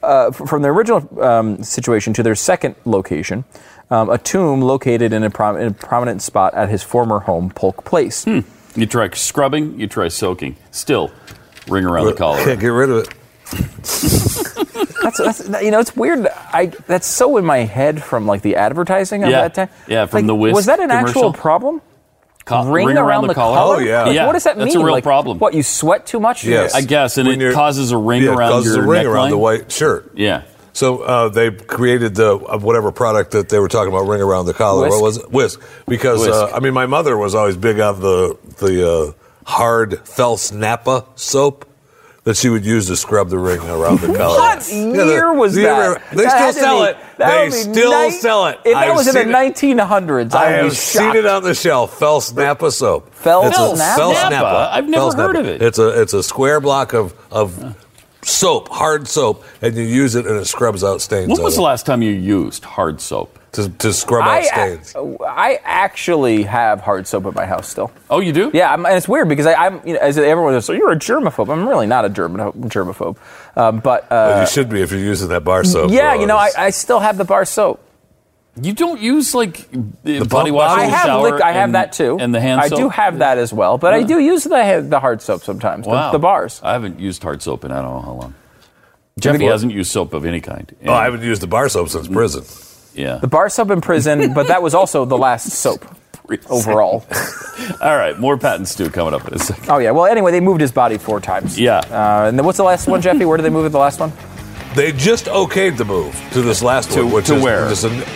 uh, 0.02 0.30
from 0.30 0.62
the 0.62 0.68
original 0.68 1.22
um, 1.22 1.62
situation 1.62 2.12
to 2.14 2.22
their 2.22 2.34
second 2.34 2.76
location, 2.84 3.44
um, 3.90 4.08
a 4.10 4.18
tomb 4.18 4.60
located 4.62 5.12
in 5.12 5.22
a, 5.24 5.30
prom- 5.30 5.56
in 5.56 5.66
a 5.68 5.72
prominent 5.72 6.22
spot 6.22 6.54
at 6.54 6.68
his 6.68 6.82
former 6.82 7.20
home, 7.20 7.50
Polk 7.50 7.84
Place. 7.84 8.24
Hmm. 8.24 8.40
You 8.76 8.86
try 8.86 9.10
scrubbing, 9.10 9.78
you 9.80 9.86
try 9.88 10.08
soaking. 10.08 10.56
Still, 10.70 11.10
ring 11.68 11.84
around 11.84 12.06
the 12.06 12.14
collar. 12.14 12.42
Can't 12.44 12.60
get 12.60 12.68
rid 12.68 12.90
of 12.90 12.98
it. 12.98 13.14
That's, 15.02 15.18
that's 15.18 15.62
you 15.62 15.70
know 15.70 15.80
it's 15.80 15.96
weird. 15.96 16.26
I 16.52 16.66
that's 16.86 17.06
so 17.06 17.36
in 17.38 17.44
my 17.44 17.58
head 17.58 18.02
from 18.02 18.26
like 18.26 18.42
the 18.42 18.56
advertising 18.56 19.24
of 19.24 19.30
Yeah. 19.30 19.48
that 19.48 19.54
time. 19.54 19.68
Yeah, 19.88 20.06
from 20.06 20.18
Like, 20.18 20.26
the 20.26 20.34
Wisk 20.36 20.54
Was 20.54 20.66
that 20.66 20.78
an 20.78 20.90
actual 20.90 21.32
problem? 21.32 21.80
Co- 22.44 22.70
ring, 22.70 22.96
around, 22.98 23.26
the 23.28 23.34
collar. 23.34 23.76
Oh, 23.76 23.78
yeah. 23.78 24.04
Like, 24.04 24.14
Yeah, 24.14 24.26
what 24.26 24.32
does 24.32 24.44
that 24.44 24.56
mean? 24.56 24.66
that's 24.66 24.74
a 24.76 24.78
real 24.84 24.92
Like, 24.94 25.04
problem. 25.04 25.38
What 25.38 25.54
you 25.54 25.62
sweat 25.62 26.06
too 26.06 26.18
much? 26.20 26.44
Yes. 26.44 26.74
I 26.74 26.80
guess, 26.80 27.16
and 27.16 27.28
When 27.28 27.40
it 27.40 27.54
causes 27.54 27.92
a 27.92 27.96
ring 27.96 28.22
yeah, 28.22 28.30
it 28.32 28.34
around 28.36 28.50
causes 28.52 28.74
your 28.76 28.84
a 28.84 28.88
ring 28.88 29.06
around 29.06 29.30
the 29.30 29.38
white 29.38 29.70
shirt. 29.70 30.12
Yeah. 30.16 30.42
So 30.80 31.02
uh, 31.02 31.28
they 31.28 31.50
created 31.50 32.14
the 32.14 32.36
uh, 32.36 32.56
whatever 32.56 32.90
product 32.90 33.32
that 33.32 33.50
they 33.50 33.58
were 33.58 33.68
talking 33.68 33.92
about, 33.92 34.08
ring 34.08 34.22
around 34.22 34.46
the 34.46 34.54
collar. 34.54 34.88
Wisk? 34.88 34.94
What 34.94 35.02
was 35.02 35.16
it? 35.18 35.30
Wisk. 35.30 35.60
Because 35.86 36.20
Wisk. 36.20 36.32
Uh, 36.32 36.56
I 36.56 36.60
mean, 36.60 36.72
my 36.72 36.86
mother 36.86 37.18
was 37.18 37.34
always 37.34 37.56
big 37.56 37.78
on 37.80 38.00
the 38.00 38.38
the 38.64 38.74
uh, 38.90 39.12
hard 39.44 39.98
Fels 40.08 40.52
Naptha 40.52 41.04
soap. 41.16 41.66
that 42.24 42.36
she 42.38 42.48
would 42.48 42.64
use 42.64 42.86
to 42.86 42.96
scrub 42.96 43.28
the 43.28 43.38
ring 43.38 43.60
around 43.60 44.00
the 44.00 44.14
collar. 44.16 44.38
What 44.38 44.72
year 44.72 45.34
was 45.34 45.54
you 45.54 45.64
that? 45.64 46.02
they 46.12 46.24
That 46.24 46.52
still 46.54 46.64
sell 46.64 46.82
be- 46.84 46.90
it. 46.90 46.96
They 47.18 47.50
still 47.50 48.10
sell 48.12 48.46
it. 48.46 48.58
If 48.64 48.72
that 48.72 48.88
I've 48.88 48.96
was 48.96 49.06
in 49.14 49.14
the 49.30 49.38
it. 49.44 49.54
1900s, 49.54 50.34
I 50.34 50.38
I 50.38 50.46
would 50.48 50.62
have 50.62 50.70
be 50.70 50.74
seen 50.76 51.14
it 51.16 51.26
on 51.26 51.42
the 51.42 51.54
shelf. 51.54 51.98
Fell 51.98 52.20
Snappa 52.22 52.72
soap. 52.72 53.12
Fel 53.14 53.46
It's 53.48 53.58
a- 53.58 53.60
Snappa? 53.60 53.96
Fel 53.96 54.14
Snappa? 54.14 54.30
Snappa. 54.30 54.70
I've 54.72 54.88
never 54.88 55.10
Fel 55.10 55.26
heard 55.26 55.36
Snappa. 55.36 55.40
of 55.40 55.46
it. 55.46 55.62
It's 55.62 55.78
a 55.78 56.00
it's 56.00 56.14
a 56.14 56.22
square 56.22 56.58
block 56.60 56.94
of 56.94 57.12
of 57.30 57.76
soap, 58.22 58.68
hard 58.68 59.08
soap, 59.08 59.44
and 59.62 59.74
you 59.76 59.82
use 59.82 60.14
it 60.14 60.26
and 60.26 60.36
it 60.36 60.46
scrubs 60.46 60.84
out 60.84 61.00
stains. 61.00 61.28
When 61.28 61.42
was 61.42 61.56
the 61.56 61.62
last 61.62 61.86
time 61.86 62.02
you 62.02 62.12
used 62.12 62.64
hard 62.64 63.00
soap? 63.00 63.36
to, 63.52 63.68
to 63.68 63.92
scrub 63.92 64.22
out 64.22 64.28
I, 64.28 64.42
stains? 64.42 64.94
I 65.26 65.60
actually 65.64 66.44
have 66.44 66.80
hard 66.80 67.06
soap 67.06 67.26
at 67.26 67.34
my 67.34 67.46
house 67.46 67.68
still. 67.68 67.90
Oh, 68.08 68.20
you 68.20 68.32
do? 68.32 68.50
Yeah, 68.54 68.72
I'm, 68.72 68.86
and 68.86 68.96
it's 68.96 69.08
weird 69.08 69.28
because 69.28 69.46
I, 69.46 69.54
I'm, 69.54 69.86
you 69.86 69.94
know, 69.94 70.00
as 70.00 70.16
everyone 70.18 70.52
says, 70.54 70.64
so 70.64 70.72
you're 70.72 70.92
a 70.92 70.96
germaphobe. 70.96 71.52
I'm 71.52 71.68
really 71.68 71.86
not 71.86 72.04
a 72.04 72.08
germ- 72.08 72.36
germaphobe, 72.36 73.16
um, 73.56 73.80
but 73.80 74.08
Well, 74.10 74.38
uh, 74.38 74.40
you 74.42 74.46
should 74.46 74.68
be 74.68 74.82
if 74.82 74.92
you're 74.92 75.00
using 75.00 75.28
that 75.28 75.44
bar 75.44 75.64
soap. 75.64 75.90
yeah, 75.90 76.14
you 76.14 76.26
know, 76.26 76.36
I. 76.36 76.50
I 76.56 76.70
still 76.70 77.00
have 77.00 77.16
the 77.18 77.24
bar 77.24 77.44
soap. 77.44 77.80
You 78.60 78.72
don't 78.72 79.00
use 79.00 79.34
like 79.34 79.70
the 80.02 80.24
body 80.28 80.50
wash 80.50 80.76
I 80.78 80.84
have 80.84 81.06
shower 81.06 81.30
lick, 81.30 81.42
I 81.42 81.52
have 81.52 81.64
and- 81.64 81.74
that 81.76 81.92
too, 81.92 82.18
and 82.20 82.34
the 82.34 82.40
hand 82.40 82.60
I 82.60 82.68
soap. 82.68 82.78
do 82.78 82.88
have 82.88 83.18
that 83.18 83.38
as 83.38 83.52
well, 83.52 83.78
but 83.78 83.94
I 83.94 84.02
do 84.02 84.18
use 84.18 84.44
the 84.44 84.84
the 84.86 84.98
hard 85.00 85.22
soap 85.22 85.42
sometimes. 85.44 85.84
the- 85.84 85.90
Wow. 85.92 86.10
The, 86.12 86.18
bars. 86.18 86.60
I 86.62 86.72
haven't 86.72 86.98
used 86.98 87.22
hard 87.22 87.42
soap 87.42 87.64
in 87.64 87.70
I 87.72 87.80
don't 87.80 87.94
know 87.94 88.00
how 88.00 88.12
long. 88.12 88.34
Jeffy 89.20 89.44
What? 89.44 89.52
hasn't 89.52 89.72
used 89.72 89.90
soap 89.92 90.14
of 90.14 90.24
any 90.24 90.40
kind. 90.40 90.74
Oh, 90.86 90.92
I 90.92 91.04
haven't 91.04 91.22
used 91.22 91.42
the 91.42 91.46
bar 91.46 91.68
soap 91.68 91.88
since 91.90 92.08
prison. 92.08 92.44
Yeah. 92.94 93.16
The 93.18 93.28
bar 93.28 93.48
soap 93.48 93.70
in 93.70 93.80
prison, 93.80 94.34
but 94.34 94.48
that 94.48 94.62
was 94.62 94.74
also 94.74 95.04
the 95.04 95.18
last 95.18 95.50
soap 95.50 95.84
overall. 96.48 97.04
All 97.80 97.96
right, 97.96 98.18
more 98.18 98.36
Pat 98.36 98.56
and 98.56 98.66
Stu 98.66 98.90
coming 98.90 99.14
up 99.14 99.26
in 99.28 99.34
a 99.34 99.38
second. 99.38 99.68
Oh 99.70 99.78
yeah. 99.78 99.92
Well, 99.92 100.06
anyway, 100.06 100.32
they 100.32 100.40
moved 100.40 100.60
his 100.60 100.72
body 100.72 100.98
four 100.98 101.20
times. 101.20 101.58
Yeah. 101.58 101.78
Uh, 101.78 102.28
and 102.28 102.38
then 102.38 102.44
what's 102.44 102.58
the 102.58 102.64
last 102.64 102.88
one, 102.88 103.00
Jeffy? 103.00 103.24
Where 103.24 103.36
did 103.36 103.44
they 103.44 103.50
move 103.50 103.66
it? 103.66 103.70
The 103.70 103.78
last 103.78 104.00
one? 104.00 104.12
They 104.74 104.92
just 104.92 105.26
okayed 105.26 105.76
the 105.76 105.84
move 105.84 106.14
to 106.32 106.42
this 106.42 106.62
last 106.62 106.90
To- 106.92 107.04
one, 107.04 107.12
which 107.12 107.26
to 107.26 107.34
is 107.36 107.42
where? 107.42 107.68
just 107.68 107.84
a- 107.84 108.06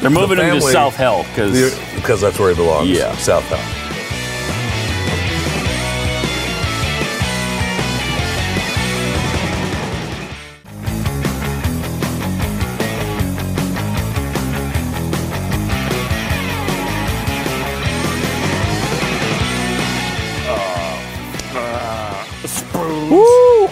They're 0.00 0.10
moving 0.10 0.38
the 0.38 0.44
him 0.44 0.54
to 0.56 0.60
South 0.60 0.96
Hell 0.96 1.24
because 1.24 1.74
because 1.94 2.20
that's 2.20 2.38
where 2.38 2.50
he 2.50 2.56
belongs. 2.56 2.88
Yeah. 2.88 3.16
South 3.16 3.44
Hell. 3.44 3.77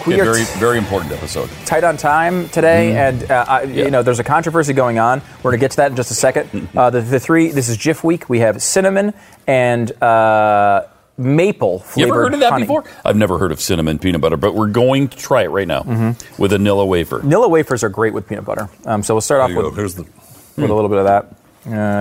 We 0.07 0.15
Yeah, 0.15 0.21
are 0.21 0.25
very 0.25 0.45
t- 0.45 0.59
very 0.59 0.77
important 0.77 1.11
episode. 1.11 1.49
tight 1.65 1.83
on 1.83 1.97
time 1.97 2.47
today, 2.49 2.91
Mm-hmm. 2.93 3.21
and 3.23 3.31
uh, 3.31 3.45
I, 3.47 3.61
you 3.63 3.91
know 3.91 4.03
there's 4.03 4.19
a 4.19 4.23
controversy 4.23 4.71
going 4.73 4.99
on. 4.99 5.21
We're 5.43 5.51
gonna 5.51 5.59
get 5.59 5.71
to 5.71 5.77
that 5.77 5.91
in 5.91 5.97
just 5.97 6.11
a 6.11 6.15
second. 6.15 6.49
Mm-hmm. 6.51 6.77
Uh, 6.77 6.89
the, 6.91 7.01
the 7.01 7.19
three. 7.19 7.51
This 7.51 7.67
is 7.67 7.77
Jif 7.77 8.03
Week. 8.03 8.29
We 8.29 8.39
have 8.39 8.61
cinnamon 8.61 9.13
and 9.47 9.91
uh, 10.01 10.83
maple 11.17 11.79
You 11.97 12.05
flavored 12.05 12.09
ever 12.13 12.23
heard 12.23 12.33
of 12.35 12.39
that 12.39 12.51
honey. 12.53 12.63
before? 12.63 12.85
I've 13.03 13.17
never 13.17 13.37
heard 13.37 13.51
of 13.51 13.59
cinnamon 13.59 13.99
peanut 13.99 14.21
butter, 14.21 14.37
but 14.37 14.55
we're 14.55 14.67
going 14.69 15.09
to 15.09 15.17
try 15.17 15.43
it 15.43 15.49
right 15.49 15.67
now 15.67 15.81
Mm-hmm. 15.81 16.41
with 16.41 16.53
a 16.53 16.57
Nilla 16.57 16.87
wafer. 16.87 17.19
Nilla 17.19 17.49
wafers 17.49 17.83
are 17.83 17.89
great 17.89 18.13
with 18.13 18.27
peanut 18.29 18.45
butter. 18.45 18.69
Um, 18.85 19.03
so 19.03 19.13
we'll 19.13 19.21
start 19.21 19.41
off 19.41 19.49
There 19.49 19.57
you 19.59 19.65
with. 19.65 19.75
Here's 19.75 19.95
the. 19.95 20.03
with 20.03 20.69
a 20.69 20.73
little 20.73 20.89
bit 20.89 20.99
of 20.99 21.05
that 21.05 21.35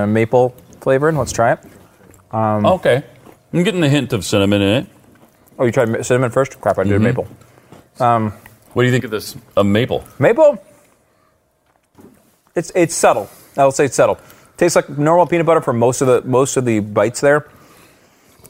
uh, 0.05 0.07
maple 0.07 0.55
flavoring. 0.81 1.17
Let's 1.17 1.33
try 1.33 1.53
it. 1.53 1.59
Um, 2.31 2.65
Okay, 2.67 3.03
I'm 3.53 3.63
getting 3.65 3.81
the 3.81 3.89
hint 3.89 4.13
of 4.13 4.25
cinnamon 4.25 4.63
in 4.63 4.69
it. 4.85 4.87
Oh, 5.59 5.65
you 5.65 5.73
tried 5.73 6.05
cinnamon 6.07 6.31
first? 6.31 6.61
Crap, 6.61 6.79
I 6.79 6.85
did 6.85 7.01
Mhm. 7.01 7.05
maple. 7.05 7.27
Um, 8.01 8.33
What 8.73 8.83
do 8.83 8.87
you 8.87 8.93
think 8.93 9.05
of 9.05 9.11
this? 9.11 9.37
A 9.57 9.65
maple. 9.65 10.05
Maple. 10.19 10.63
It's 12.55 12.73
it's 12.75 12.95
subtle. 12.95 13.29
I'll 13.57 13.71
say 13.73 13.85
it's 13.87 13.97
subtle. 13.97 14.19
Tastes 14.57 14.77
like 14.77 14.89
normal 14.89 15.27
peanut 15.27 15.47
butter 15.47 15.61
for 15.61 15.73
most 15.73 16.01
of 16.01 16.07
the 16.09 16.23
most 16.29 16.57
of 16.57 16.65
the 16.65 16.81
bites 16.81 17.21
there, 17.21 17.47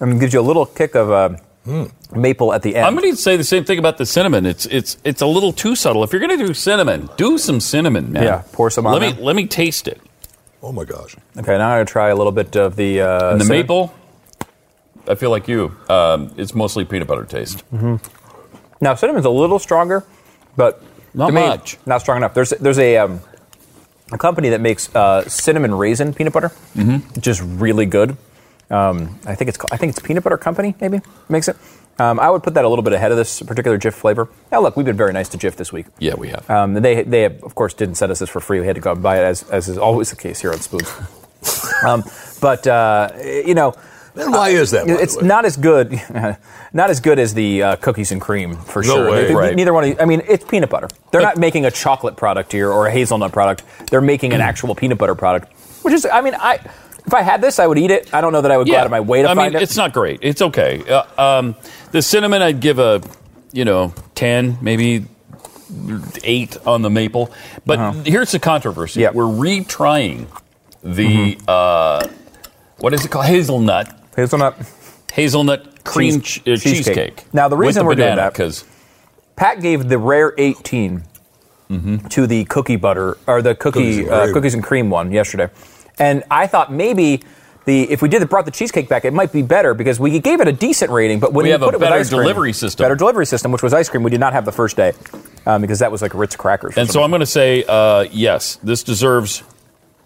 and 0.00 0.20
gives 0.20 0.32
you 0.32 0.40
a 0.40 0.46
little 0.46 0.66
kick 0.66 0.94
of 0.94 1.10
uh, 1.10 1.36
maple 2.14 2.52
at 2.52 2.62
the 2.62 2.76
end. 2.76 2.86
I'm 2.86 2.94
going 2.96 3.10
to 3.10 3.16
say 3.16 3.36
the 3.36 3.42
same 3.44 3.64
thing 3.64 3.78
about 3.78 3.98
the 3.98 4.06
cinnamon. 4.06 4.46
It's 4.46 4.66
it's 4.66 4.96
it's 5.04 5.22
a 5.22 5.26
little 5.26 5.52
too 5.52 5.74
subtle. 5.74 6.04
If 6.04 6.12
you're 6.12 6.20
going 6.26 6.38
to 6.38 6.46
do 6.46 6.54
cinnamon, 6.54 7.08
do 7.16 7.38
some 7.38 7.58
cinnamon, 7.60 8.12
man. 8.12 8.22
Yeah, 8.22 8.42
pour 8.52 8.70
some 8.70 8.86
on 8.86 8.92
Let 8.92 9.02
me 9.02 9.12
there. 9.12 9.24
let 9.24 9.36
me 9.36 9.46
taste 9.46 9.88
it. 9.88 10.00
Oh 10.62 10.72
my 10.72 10.84
gosh. 10.84 11.16
Okay, 11.36 11.58
now 11.58 11.70
I'm 11.70 11.76
going 11.78 11.86
to 11.86 11.92
try 11.92 12.08
a 12.10 12.14
little 12.16 12.32
bit 12.32 12.56
of 12.56 12.76
the 12.76 13.00
uh, 13.00 13.30
And 13.32 13.40
the 13.40 13.44
cinnamon. 13.44 13.62
maple. 13.62 13.94
I 15.08 15.14
feel 15.14 15.30
like 15.30 15.46
you. 15.48 15.70
Um, 15.88 16.32
it's 16.36 16.54
mostly 16.54 16.84
peanut 16.84 17.06
butter 17.08 17.24
taste. 17.24 17.60
hmm 17.70 17.96
Now 18.80 18.94
cinnamon's 18.94 19.26
a 19.26 19.30
little 19.30 19.58
stronger, 19.58 20.04
but 20.56 20.82
Not 21.14 21.32
me, 21.32 21.46
much. 21.46 21.78
not 21.86 22.00
strong 22.00 22.18
enough. 22.18 22.34
There's 22.34 22.50
there's 22.50 22.78
a 22.78 22.98
um, 22.98 23.20
a 24.12 24.18
company 24.18 24.50
that 24.50 24.60
makes 24.60 24.94
uh, 24.94 25.28
cinnamon 25.28 25.74
raisin 25.74 26.12
peanut 26.14 26.32
butter, 26.32 26.50
Mhm. 26.76 27.16
which 27.16 27.26
is 27.26 27.40
really 27.42 27.86
good. 27.86 28.16
Um, 28.70 29.18
I 29.26 29.34
think 29.36 29.48
it's 29.48 29.56
called, 29.58 29.70
I 29.72 29.76
think 29.76 29.90
it's 29.90 30.00
Peanut 30.00 30.24
Butter 30.24 30.36
Company 30.38 30.74
maybe 30.80 31.00
makes 31.28 31.46
it. 31.48 31.56
Um, 32.00 32.18
I 32.18 32.28
would 32.28 32.42
put 32.42 32.54
that 32.54 32.64
a 32.64 32.68
little 32.68 32.82
bit 32.82 32.92
ahead 32.94 33.12
of 33.12 33.16
this 33.16 33.40
particular 33.42 33.78
Jif 33.78 33.94
flavor. 33.94 34.28
Now 34.50 34.60
look, 34.60 34.76
we've 34.76 34.84
been 34.84 34.96
very 34.96 35.12
nice 35.12 35.28
to 35.30 35.38
Jif 35.38 35.54
this 35.54 35.72
week. 35.72 35.86
Yeah, 36.00 36.14
we 36.16 36.28
have. 36.30 36.50
Um, 36.50 36.74
they 36.74 37.02
they 37.04 37.24
of 37.26 37.54
course 37.54 37.74
didn't 37.74 37.94
send 37.94 38.10
us 38.12 38.18
this 38.18 38.28
for 38.28 38.40
free. 38.40 38.58
We 38.60 38.66
had 38.66 38.74
to 38.74 38.80
go 38.82 38.90
and 38.92 39.02
buy 39.02 39.18
it 39.18 39.24
as 39.24 39.44
as 39.50 39.68
is 39.68 39.78
always 39.78 40.10
the 40.10 40.16
case 40.16 40.40
here 40.40 40.52
on 40.52 40.60
Spoons. 40.60 40.92
um, 41.86 42.02
but 42.40 42.66
uh, 42.66 43.10
you 43.24 43.54
know. 43.54 43.74
And 44.16 44.32
why 44.32 44.48
is 44.50 44.70
that, 44.70 44.88
It's 44.88 45.20
not 45.20 45.44
as 45.44 45.56
good, 45.56 45.92
not 46.72 46.90
as 46.90 47.00
good 47.00 47.18
as 47.18 47.34
the 47.34 47.62
uh, 47.62 47.76
cookies 47.76 48.12
and 48.12 48.20
cream 48.20 48.56
for 48.56 48.82
No 48.82 48.94
sure. 48.94 49.10
way. 49.10 49.26
They- 49.28 49.34
Right. 49.34 49.54
Neither 49.54 49.72
one. 49.74 49.84
Of, 49.92 50.00
I 50.00 50.04
mean, 50.06 50.22
it's 50.26 50.44
peanut 50.44 50.70
butter. 50.70 50.88
They're 51.10 51.20
not 51.20 51.36
making 51.36 51.64
a 51.66 51.70
chocolate 51.70 52.16
product 52.16 52.52
here 52.52 52.70
or 52.70 52.86
a 52.86 52.90
hazelnut 52.90 53.32
product. 53.32 53.62
They're 53.90 54.00
making 54.00 54.32
an 54.32 54.40
actual 54.50 54.74
peanut 54.74 54.98
butter 54.98 55.14
product, 55.14 55.52
which 55.82 55.92
is. 55.94 56.06
I 56.06 56.20
mean, 56.22 56.34
I 56.34 56.54
if 57.06 57.14
I 57.14 57.22
had 57.22 57.40
this, 57.40 57.58
I 57.58 57.66
would 57.66 57.78
eat 57.78 57.90
it. 57.90 58.12
I 58.14 58.20
don't 58.20 58.32
know 58.32 58.40
that 58.40 58.50
I 58.50 58.56
would 58.56 58.66
go 58.66 58.76
out 58.76 58.84
of 58.86 58.90
my 58.90 59.00
way 59.00 59.22
to 59.22 59.28
I 59.30 59.34
find 59.34 59.52
mean, 59.52 59.60
it. 59.60 59.64
it's 59.64 59.76
not 59.76 59.92
great. 59.92 60.18
It's 60.22 60.40
okay. 60.42 60.82
Uh, 60.88 61.04
um, 61.22 61.54
the 61.92 62.02
cinnamon, 62.02 62.42
I'd 62.42 62.58
give 62.60 62.78
a, 62.80 63.00
you 63.52 63.64
know, 63.64 63.94
ten, 64.14 64.58
maybe 64.60 65.04
eight 66.24 66.56
on 66.66 66.82
the 66.82 66.90
maple. 66.90 67.30
But 67.64 67.78
Uh-huh. 67.78 68.02
here's 68.04 68.32
the 68.32 68.38
controversy: 68.38 69.06
we're 69.12 69.24
retrying 69.24 70.26
the 70.82 71.38
uh, 71.46 72.08
what 72.78 72.92
is 72.94 73.04
it 73.04 73.10
called? 73.10 73.26
Hazelnut. 73.26 73.95
Hazelnut. 74.16 74.56
Hazelnut 75.12 75.84
cream 75.84 76.20
Cheese- 76.20 76.22
ch- 76.22 76.38
uh, 76.40 76.42
cheesecake. 76.56 76.74
cheesecake. 76.76 77.24
Now, 77.32 77.48
the 77.48 77.56
With 77.56 77.66
reason 77.68 77.86
we're 77.86 77.94
doing 77.94 78.16
that- 78.16 78.32
because 78.32 78.64
Pat 79.36 79.60
gave 79.60 79.88
the 79.88 79.98
rare 79.98 80.34
18 80.36 81.02
to 82.10 82.26
the 82.26 82.44
cookie 82.44 82.76
butter 82.76 83.18
or 83.26 83.42
the 83.42 83.54
Cookies 83.54 83.96
cookie 83.96 84.02
and 84.04 84.10
uh, 84.10 84.22
cream. 84.24 84.34
cookies 84.34 84.54
and 84.54 84.62
cream 84.64 84.90
one 84.90 85.10
yesterday, 85.12 85.48
and 85.98 86.22
I 86.30 86.46
thought 86.46 86.72
maybe. 86.72 87.22
The, 87.66 87.90
if 87.90 88.00
we 88.00 88.08
did 88.08 88.22
the, 88.22 88.26
brought 88.26 88.44
the 88.44 88.52
cheesecake 88.52 88.88
back, 88.88 89.04
it 89.04 89.12
might 89.12 89.32
be 89.32 89.42
better 89.42 89.74
because 89.74 89.98
we 89.98 90.20
gave 90.20 90.40
it 90.40 90.46
a 90.46 90.52
decent 90.52 90.92
rating. 90.92 91.18
But 91.18 91.32
when 91.32 91.42
We 91.42 91.48
you 91.48 91.54
have 91.54 91.62
a 91.62 91.64
put 91.64 91.74
it 91.74 91.78
with 91.80 91.88
better 91.88 91.98
ice 91.98 92.10
cream- 92.10 92.20
delivery 92.22 92.52
system. 92.52 92.84
better 92.84 92.94
delivery 92.94 93.26
system, 93.26 93.50
which 93.50 93.60
was 93.64 93.74
ice 93.74 93.88
cream, 93.88 94.04
we 94.04 94.10
did 94.12 94.20
not 94.20 94.34
have 94.34 94.44
the 94.44 94.52
first 94.52 94.76
day 94.76 94.92
um, 95.46 95.62
because 95.62 95.80
that 95.80 95.90
was 95.90 96.00
like 96.00 96.14
Ritz 96.14 96.36
crackers. 96.36 96.76
or 96.76 96.80
And 96.80 96.88
so 96.88 97.02
I'm 97.02 97.10
going 97.10 97.18
to 97.18 97.26
say 97.26 97.64
uh, 97.66 98.02
yes. 98.12 98.60
This 98.62 98.84
deserves 98.84 99.42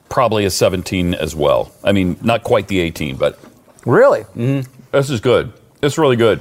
probably 0.09 0.47
a 0.47 0.51
17 0.51 1.13
as 1.13 1.37
well. 1.37 1.71
I 1.85 1.93
mean, 1.93 2.17
not 2.23 2.45
quite 2.45 2.69
the 2.69 2.81
18, 2.81 3.17
but 3.17 3.39
Really? 3.87 4.23
mm, 4.37 4.67
this 4.93 5.11
is 5.11 5.21
good. 5.21 5.53
It's 5.83 5.97
really 5.97 6.17
good. 6.17 6.41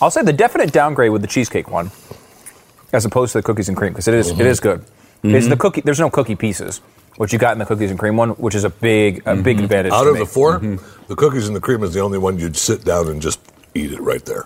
I'll 0.00 0.10
say 0.10 0.22
the 0.22 0.32
definite 0.32 0.72
downgrade 0.72 1.12
with 1.12 1.22
the 1.22 1.28
cheesecake 1.28 1.70
one, 1.70 1.90
as 2.92 3.04
opposed 3.04 3.32
to 3.32 3.38
the 3.38 3.42
cookies 3.42 3.68
and 3.68 3.76
cream, 3.76 3.92
because 3.92 4.08
it 4.08 4.14
is- 4.14 4.30
it 4.30 4.40
is 4.40 4.60
mm-hmm. 4.60 4.80
good. 4.80 4.84
Is 5.34 5.48
the 5.48 5.56
cookie? 5.56 5.80
There's 5.80 6.00
no 6.00 6.10
cookie 6.10 6.36
pieces, 6.36 6.82
which 7.16 7.32
you 7.32 7.38
got 7.38 7.52
in 7.52 7.58
the 7.58 7.64
cookies 7.64 7.90
and 7.90 7.98
cream 7.98 8.16
one, 8.16 8.30
which 8.30 8.54
is 8.54 8.64
a 8.64 8.70
big 8.70 9.22
a 9.24 9.34
big 9.34 9.56
mm-hmm. 9.56 9.64
advantage. 9.64 9.92
Out 9.92 10.04
to 10.04 10.10
of 10.10 10.14
me. 10.14 10.20
the 10.20 10.26
4 10.26 10.58
the 11.08 11.16
cookies 11.16 11.46
and 11.46 11.56
the 11.56 11.60
cream 11.60 11.82
is 11.82 11.94
the 11.94 12.00
only 12.00 12.18
one 12.18 12.38
you'd 12.38 12.56
sit 12.56 12.84
down 12.84 13.08
and 13.08 13.22
just 13.22 13.40
eat 13.74 13.92
it 13.92 14.00
right 14.00 14.24
there. 14.24 14.44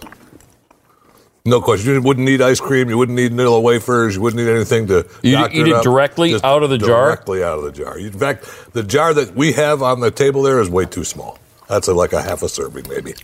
No 1.45 1.61
question. 1.61 1.95
You 1.95 2.03
wouldn't 2.03 2.27
need 2.27 2.43
ice 2.43 2.61
cream. 2.61 2.91
You 2.91 2.99
wouldn't 2.99 3.17
need 3.17 3.31
vanilla 3.31 3.61
wafers. 3.61 4.17
You 4.17 4.21
wouldn't 4.21 4.45
need 4.45 4.53
anything 4.53 4.87
to. 4.89 5.09
You'd 5.23 5.37
doctor 5.37 5.57
eat 5.57 5.67
it 5.69 5.73
up. 5.73 5.83
directly 5.83 6.31
Just 6.31 6.45
out 6.45 6.63
of 6.63 6.71
the 6.71 6.79
jar? 6.79 7.07
Directly 7.07 7.43
out 7.43 7.59
of 7.59 7.65
the 7.65 7.73
jar. 7.73 7.99
In 7.99 8.13
fact, 8.13 8.45
the 8.73 8.83
jar 8.83 9.15
that 9.15 9.35
we 9.35 9.53
have 9.53 9.83
on 9.83 10.01
the 10.01 10.11
table 10.11 10.43
there 10.43 10.61
is 10.61 10.69
way 10.69 10.85
too 10.85 11.05
small. 11.05 11.39
That's 11.69 11.89
a, 11.89 11.95
like 11.95 12.13
a 12.13 12.23
half 12.23 12.43
a 12.43 12.49
serving, 12.49 12.87
maybe. 12.89 13.15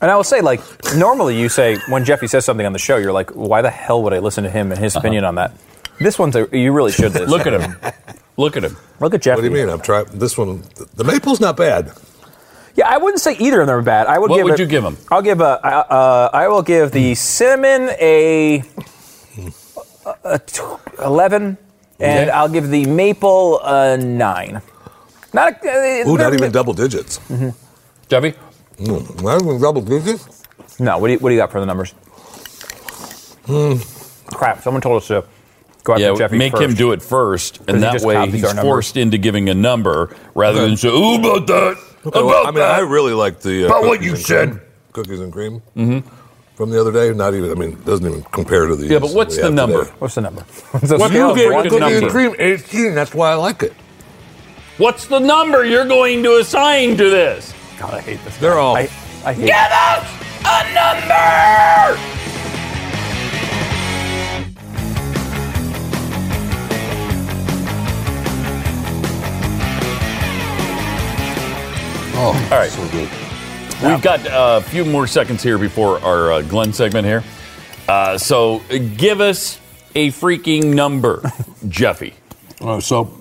And 0.00 0.10
I 0.10 0.16
will 0.16 0.24
say, 0.24 0.40
like, 0.40 0.60
normally 0.96 1.38
you 1.40 1.48
say, 1.48 1.78
when 1.88 2.04
Jeffy 2.04 2.26
says 2.26 2.44
something 2.44 2.66
on 2.66 2.72
the 2.72 2.78
show, 2.78 2.96
you're 2.96 3.12
like, 3.12 3.30
why 3.30 3.62
the 3.62 3.70
hell 3.70 4.02
would 4.02 4.12
I 4.12 4.18
listen 4.18 4.44
to 4.44 4.50
him 4.50 4.70
and 4.72 4.80
his 4.80 4.96
opinion 4.96 5.24
on 5.24 5.36
that? 5.36 5.52
This 6.00 6.18
one's, 6.18 6.34
a, 6.34 6.48
you 6.52 6.72
really 6.72 6.90
should 6.92 7.12
listen. 7.12 7.28
Look 7.28 7.46
at 7.46 7.52
him. 7.60 7.76
Look 8.36 8.56
at 8.56 8.64
him. 8.64 8.76
Look 9.00 9.14
at 9.14 9.22
Jeffy. 9.22 9.42
What 9.42 9.48
do 9.48 9.56
you 9.56 9.64
mean? 9.66 9.72
I'm 9.72 9.80
trying. 9.80 10.06
This 10.06 10.36
one, 10.36 10.64
the 10.96 11.04
maple's 11.04 11.40
not 11.40 11.56
bad. 11.56 11.92
Yeah, 12.74 12.88
I 12.88 12.98
wouldn't 12.98 13.20
say 13.20 13.36
either 13.36 13.60
of 13.60 13.68
them 13.68 13.76
are 13.76 13.82
bad. 13.82 14.08
I 14.08 14.18
would 14.18 14.30
What 14.30 14.36
give 14.38 14.44
would 14.46 14.54
it- 14.54 14.58
you 14.60 14.66
give 14.66 14.84
'em? 14.84 14.98
I'll 15.12 15.22
give 15.22 15.40
a, 15.40 15.44
uh, 15.64 15.84
uh, 15.88 16.30
I 16.32 16.48
will 16.48 16.62
give 16.62 16.90
the 16.90 17.14
cinnamon 17.14 17.90
a, 18.00 18.64
a 20.24 20.38
t- 20.40 20.60
11, 21.00 21.56
and 22.00 22.20
Okay. 22.22 22.30
I'll 22.30 22.48
give 22.48 22.68
the 22.70 22.86
maple 22.86 23.60
a 23.62 23.96
9. 23.96 24.60
Not, 25.34 25.64
a, 25.64 26.02
uh, 26.02 26.08
Ooh, 26.08 26.16
not 26.16 26.32
even 26.32 26.50
double 26.52 26.72
digits. 26.72 27.18
Debbie? 28.08 28.34
Mm, 28.78 29.22
not 29.22 29.42
even 29.42 29.60
double 29.60 29.82
digits. 29.82 30.42
No, 30.80 30.96
what 30.98 31.08
do, 31.08 31.12
you, 31.14 31.18
what 31.18 31.28
do 31.30 31.34
you 31.34 31.40
got 31.40 31.50
for 31.52 31.60
the 31.60 31.66
numbers? 31.66 31.92
Crap! 34.26 34.62
Someone 34.62 34.80
told 34.80 35.02
us 35.02 35.08
to 35.08 35.24
go 35.84 35.92
after 35.92 36.04
yeah, 36.04 36.14
Jeffy 36.16 36.38
make 36.38 36.52
first. 36.52 36.62
him 36.62 36.74
do 36.74 36.92
it 36.92 37.02
first, 37.02 37.60
and 37.68 37.82
that 37.82 37.92
just 37.92 38.04
way 38.06 38.28
he's 38.30 38.50
forced 38.60 38.96
into 38.96 39.18
giving 39.18 39.48
a 39.50 39.54
number 39.54 40.16
rather 40.34 40.60
Okay. 40.60 40.68
than 40.68 40.76
say, 40.78 40.88
"Oh, 40.90 41.18
about 41.18 41.46
that." 41.48 41.76
Okay, 42.06 42.18
about 42.20 42.24
well, 42.24 42.42
I 42.46 42.50
mean, 42.50 42.54
that." 42.60 42.70
I 42.76 42.80
really 42.80 43.12
like 43.12 43.40
the 43.40 43.64
uh, 43.64 43.66
About 43.66 43.82
what 43.84 44.02
you 44.02 44.16
said. 44.16 44.50
cream- 44.50 44.60
cookies 44.92 45.20
and 45.20 45.32
cream 45.32 45.60
Mm-hmm. 45.76 46.08
from 46.56 46.70
the 46.70 46.80
other 46.80 46.90
day. 46.92 47.12
Not 47.12 47.34
even. 47.34 47.50
I 47.50 47.54
mean, 47.54 47.72
it 47.72 47.84
doesn't 47.84 48.06
even 48.06 48.22
compare 48.24 48.66
to 48.66 48.76
the. 48.76 48.86
Yeah, 48.86 48.98
but 48.98 49.12
what's 49.12 49.36
the 49.36 49.50
number? 49.50 49.84
What's 49.98 50.14
the 50.14 50.22
number? 50.22 50.40
What 50.70 50.82
What 51.00 51.12
you 51.12 51.18
number? 51.20 51.68
cookies 51.68 52.00
and 52.02 52.10
cream 52.10 52.34
eighteen. 52.38 52.94
That's 52.94 53.12
why 53.14 53.30
I 53.32 53.34
like 53.34 53.62
it. 53.62 53.74
What's 54.76 55.06
the 55.06 55.20
number 55.20 55.64
you're 55.64 55.86
going 55.86 56.22
to 56.24 56.38
assign 56.38 56.96
to 56.96 57.08
this? 57.08 57.54
God, 57.78 57.94
I 57.94 58.00
hate 58.00 58.24
this. 58.24 58.36
They're 58.38 58.58
all. 58.58 58.76
I, 58.76 58.88
I 59.24 59.32
hate. 59.32 59.46
Give 59.46 59.54
us 59.54 60.04
a 60.44 60.74
number. 60.74 62.00
Oh, 72.16 72.48
All 72.52 72.58
right. 72.58 72.70
so 72.70 72.88
good. 72.88 73.08
We've 73.82 74.00
got 74.02 74.26
uh, 74.26 74.60
a 74.64 74.68
few 74.70 74.84
more 74.84 75.06
seconds 75.06 75.42
here 75.42 75.58
before 75.58 76.00
our 76.00 76.32
uh, 76.32 76.42
Glenn 76.42 76.72
segment 76.72 77.06
here. 77.06 77.22
Uh, 77.88 78.16
so 78.16 78.62
uh, 78.70 78.78
give 78.96 79.20
us 79.20 79.58
a 79.94 80.08
freaking 80.10 80.74
number, 80.74 81.30
Jeffy. 81.68 82.14
All 82.60 82.74
right, 82.74 82.82
so 82.82 83.20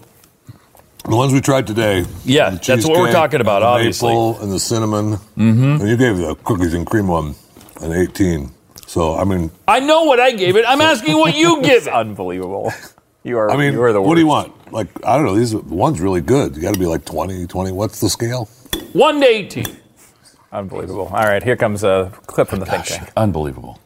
the 1.05 1.15
ones 1.15 1.33
we 1.33 1.41
tried 1.41 1.67
today. 1.67 2.05
Yeah, 2.25 2.51
that's 2.51 2.85
what 2.85 2.99
we're 2.99 3.11
talking 3.11 3.41
about, 3.41 3.59
the 3.59 3.65
obviously. 3.67 4.09
maple 4.09 4.39
and 4.41 4.51
the 4.51 4.59
cinnamon. 4.59 5.17
Mhm. 5.37 5.79
And 5.81 5.89
you 5.89 5.97
gave 5.97 6.17
the 6.17 6.35
cookies 6.43 6.73
and 6.73 6.85
cream 6.85 7.07
one 7.07 7.35
an 7.81 7.91
eighteen. 7.93 8.51
So 8.87 9.15
I 9.17 9.23
mean, 9.23 9.51
I 9.67 9.79
know 9.79 10.03
what 10.03 10.19
I 10.19 10.31
gave 10.31 10.55
it. 10.55 10.65
I'm 10.67 10.81
asking 10.81 11.17
what 11.17 11.35
you 11.35 11.61
give 11.61 11.71
It's 11.77 11.87
it. 11.87 11.93
unbelievable. 11.93 12.71
You 13.23 13.37
are. 13.37 13.49
I 13.51 13.57
mean, 13.57 13.73
you 13.73 13.81
are 13.81 13.91
the 13.93 14.01
worst. 14.01 14.07
what 14.09 14.15
do 14.15 14.21
you 14.21 14.27
want? 14.27 14.51
Like 14.73 14.87
I 15.05 15.15
don't 15.15 15.25
know. 15.25 15.35
These 15.35 15.55
one's 15.55 15.99
really 16.01 16.21
good. 16.21 16.55
You 16.55 16.61
got 16.61 16.73
to 16.73 16.79
be 16.79 16.85
like 16.85 17.05
20, 17.05 17.47
20. 17.47 17.71
What's 17.71 17.99
the 17.99 18.09
scale? 18.09 18.49
One 18.93 19.19
to 19.21 19.27
eighteen. 19.27 19.65
Unbelievable. 20.51 21.07
All 21.07 21.23
right, 21.25 21.41
here 21.43 21.55
comes 21.55 21.83
a 21.83 22.11
clip 22.27 22.47
from 22.47 22.59
the 22.59 22.65
think 22.65 22.85
tank. 22.85 23.09
Unbelievable. 23.17 23.79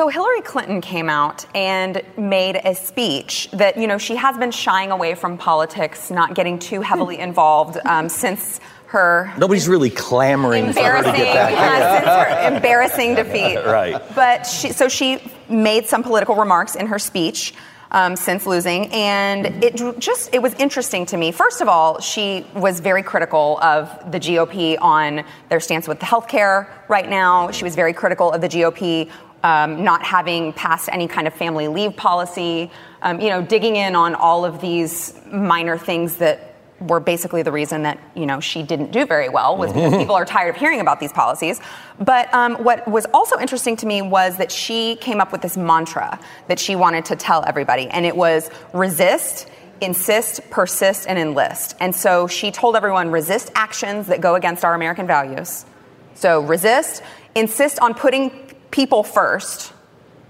So 0.00 0.08
Hillary 0.08 0.40
Clinton 0.40 0.80
came 0.80 1.10
out 1.10 1.44
and 1.54 2.00
made 2.16 2.56
a 2.64 2.74
speech 2.74 3.50
that, 3.52 3.76
you 3.76 3.86
know, 3.86 3.98
she 3.98 4.16
has 4.16 4.34
been 4.38 4.50
shying 4.50 4.92
away 4.92 5.14
from 5.14 5.36
politics, 5.36 6.10
not 6.10 6.34
getting 6.34 6.58
too 6.58 6.80
heavily 6.80 7.18
involved 7.18 7.76
um, 7.84 8.08
since 8.08 8.60
her 8.86 9.30
Nobody's 9.36 9.68
really 9.68 9.90
clamoring 9.90 10.72
for 10.72 10.80
her 10.80 11.02
to 11.02 11.08
embarrassing, 11.08 11.14
get 11.16 11.34
back 11.34 11.52
yeah, 11.52 11.96
since 11.98 12.48
her 12.48 12.54
embarrassing 12.56 13.14
defeat. 13.14 13.56
Right. 13.66 14.02
But 14.14 14.46
she, 14.46 14.72
so 14.72 14.88
she 14.88 15.20
made 15.50 15.84
some 15.84 16.02
political 16.02 16.34
remarks 16.34 16.76
in 16.76 16.86
her 16.86 16.98
speech 16.98 17.52
um, 17.92 18.16
since 18.16 18.46
losing, 18.46 18.86
and 18.92 19.62
it 19.62 19.98
just 19.98 20.32
it 20.32 20.40
was 20.40 20.54
interesting 20.54 21.06
to 21.06 21.16
me. 21.16 21.32
First 21.32 21.60
of 21.60 21.68
all, 21.68 22.00
she 22.00 22.46
was 22.54 22.80
very 22.80 23.02
critical 23.02 23.58
of 23.62 24.12
the 24.12 24.18
GOP 24.18 24.78
on 24.80 25.24
their 25.48 25.60
stance 25.60 25.88
with 25.88 26.00
the 26.00 26.06
healthcare 26.06 26.68
right 26.88 27.08
now. 27.08 27.50
She 27.50 27.64
was 27.64 27.74
very 27.74 27.92
critical 27.92 28.32
of 28.32 28.40
the 28.40 28.48
GOP. 28.48 29.10
Um, 29.42 29.84
not 29.84 30.02
having 30.02 30.52
passed 30.52 30.90
any 30.92 31.08
kind 31.08 31.26
of 31.26 31.32
family 31.32 31.66
leave 31.66 31.96
policy, 31.96 32.70
um, 33.00 33.22
you 33.22 33.30
know, 33.30 33.40
digging 33.40 33.76
in 33.76 33.96
on 33.96 34.14
all 34.14 34.44
of 34.44 34.60
these 34.60 35.14
minor 35.32 35.78
things 35.78 36.16
that 36.16 36.50
were 36.80 37.00
basically 37.00 37.42
the 37.42 37.52
reason 37.52 37.82
that 37.82 37.98
you 38.14 38.26
know 38.26 38.40
she 38.40 38.62
didn't 38.62 38.90
do 38.90 39.04
very 39.04 39.28
well 39.28 39.56
was 39.56 39.72
because 39.72 39.96
people 39.96 40.14
are 40.14 40.24
tired 40.24 40.54
of 40.54 40.56
hearing 40.56 40.80
about 40.80 40.98
these 41.00 41.12
policies. 41.12 41.60
But 41.98 42.32
um, 42.34 42.56
what 42.56 42.88
was 42.88 43.06
also 43.12 43.38
interesting 43.38 43.76
to 43.76 43.86
me 43.86 44.02
was 44.02 44.36
that 44.38 44.50
she 44.50 44.96
came 44.96 45.20
up 45.20 45.32
with 45.32 45.42
this 45.42 45.56
mantra 45.56 46.18
that 46.48 46.58
she 46.58 46.76
wanted 46.76 47.04
to 47.06 47.16
tell 47.16 47.44
everybody, 47.46 47.88
and 47.88 48.06
it 48.06 48.16
was 48.16 48.50
resist. 48.72 49.48
Insist, 49.82 50.50
persist, 50.50 51.08
and 51.08 51.18
enlist. 51.18 51.74
And 51.80 51.96
so 51.96 52.26
she 52.26 52.50
told 52.50 52.76
everyone 52.76 53.10
resist 53.10 53.50
actions 53.54 54.08
that 54.08 54.20
go 54.20 54.34
against 54.34 54.62
our 54.62 54.74
American 54.74 55.06
values. 55.06 55.64
So 56.12 56.42
resist, 56.42 57.02
insist 57.34 57.78
on 57.80 57.94
putting 57.94 58.49
people 58.70 59.02
first, 59.02 59.72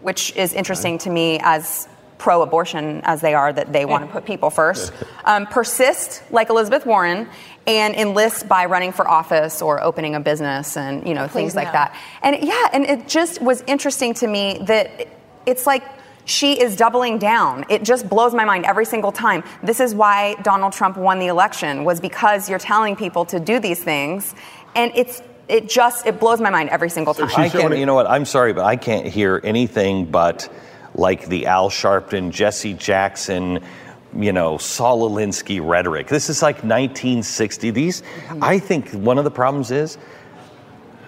which 0.00 0.34
is 0.36 0.52
interesting 0.54 0.98
to 0.98 1.10
me 1.10 1.38
as 1.42 1.88
pro 2.18 2.42
abortion 2.42 3.00
as 3.04 3.20
they 3.20 3.34
are, 3.34 3.52
that 3.52 3.72
they 3.72 3.84
want 3.84 4.06
to 4.06 4.12
put 4.12 4.24
people 4.24 4.50
first. 4.50 4.92
Um, 5.22 5.46
persist, 5.46 6.22
like 6.32 6.48
Elizabeth 6.48 6.86
Warren, 6.86 7.28
and 7.66 7.94
enlist 7.94 8.48
by 8.48 8.64
running 8.64 8.90
for 8.90 9.06
office 9.06 9.62
or 9.62 9.80
opening 9.80 10.14
a 10.14 10.20
business 10.20 10.76
and, 10.76 11.06
you 11.06 11.14
know, 11.14 11.28
things 11.28 11.54
like 11.54 11.70
that. 11.72 11.94
And 12.22 12.42
yeah, 12.42 12.68
and 12.72 12.84
it 12.84 13.06
just 13.06 13.40
was 13.40 13.62
interesting 13.66 14.14
to 14.14 14.26
me 14.26 14.58
that 14.62 15.08
it's 15.46 15.66
like, 15.66 15.84
she 16.24 16.60
is 16.60 16.74
doubling 16.74 17.18
down. 17.18 17.64
It 17.68 17.84
just 17.84 18.08
blows 18.08 18.34
my 18.34 18.44
mind 18.44 18.64
every 18.64 18.86
single 18.86 19.12
time. 19.12 19.44
This 19.62 19.78
is 19.78 19.94
why 19.94 20.36
Donald 20.42 20.72
Trump 20.72 20.96
won 20.96 21.18
the 21.18 21.26
election 21.26 21.84
was 21.84 22.00
because 22.00 22.48
you're 22.48 22.58
telling 22.58 22.96
people 22.96 23.24
to 23.26 23.38
do 23.38 23.60
these 23.60 23.84
things 23.84 24.34
and 24.74 24.92
it's 24.94 25.22
it 25.50 25.68
just 25.68 26.06
it 26.06 26.20
blows 26.20 26.40
my 26.40 26.50
mind 26.50 26.70
every 26.70 26.90
single 26.90 27.12
time. 27.12 27.28
I 27.36 27.48
can't, 27.48 27.76
you 27.76 27.86
know 27.86 27.94
what? 27.94 28.08
I'm 28.08 28.24
sorry, 28.24 28.52
but 28.52 28.64
I 28.64 28.76
can't 28.76 29.06
hear 29.06 29.40
anything 29.42 30.06
but 30.10 30.50
like 30.94 31.26
the 31.26 31.46
Al 31.46 31.70
Sharpton, 31.70 32.30
Jesse 32.30 32.74
Jackson, 32.74 33.62
you 34.16 34.32
know, 34.32 34.58
Saul 34.58 35.08
Alinsky 35.08 35.60
rhetoric. 35.64 36.08
This 36.08 36.30
is 36.30 36.42
like 36.42 36.56
1960. 36.56 37.70
These, 37.70 38.02
mm-hmm. 38.02 38.42
I 38.42 38.58
think 38.58 38.90
one 38.92 39.18
of 39.18 39.24
the 39.24 39.30
problems 39.30 39.70
is 39.70 39.98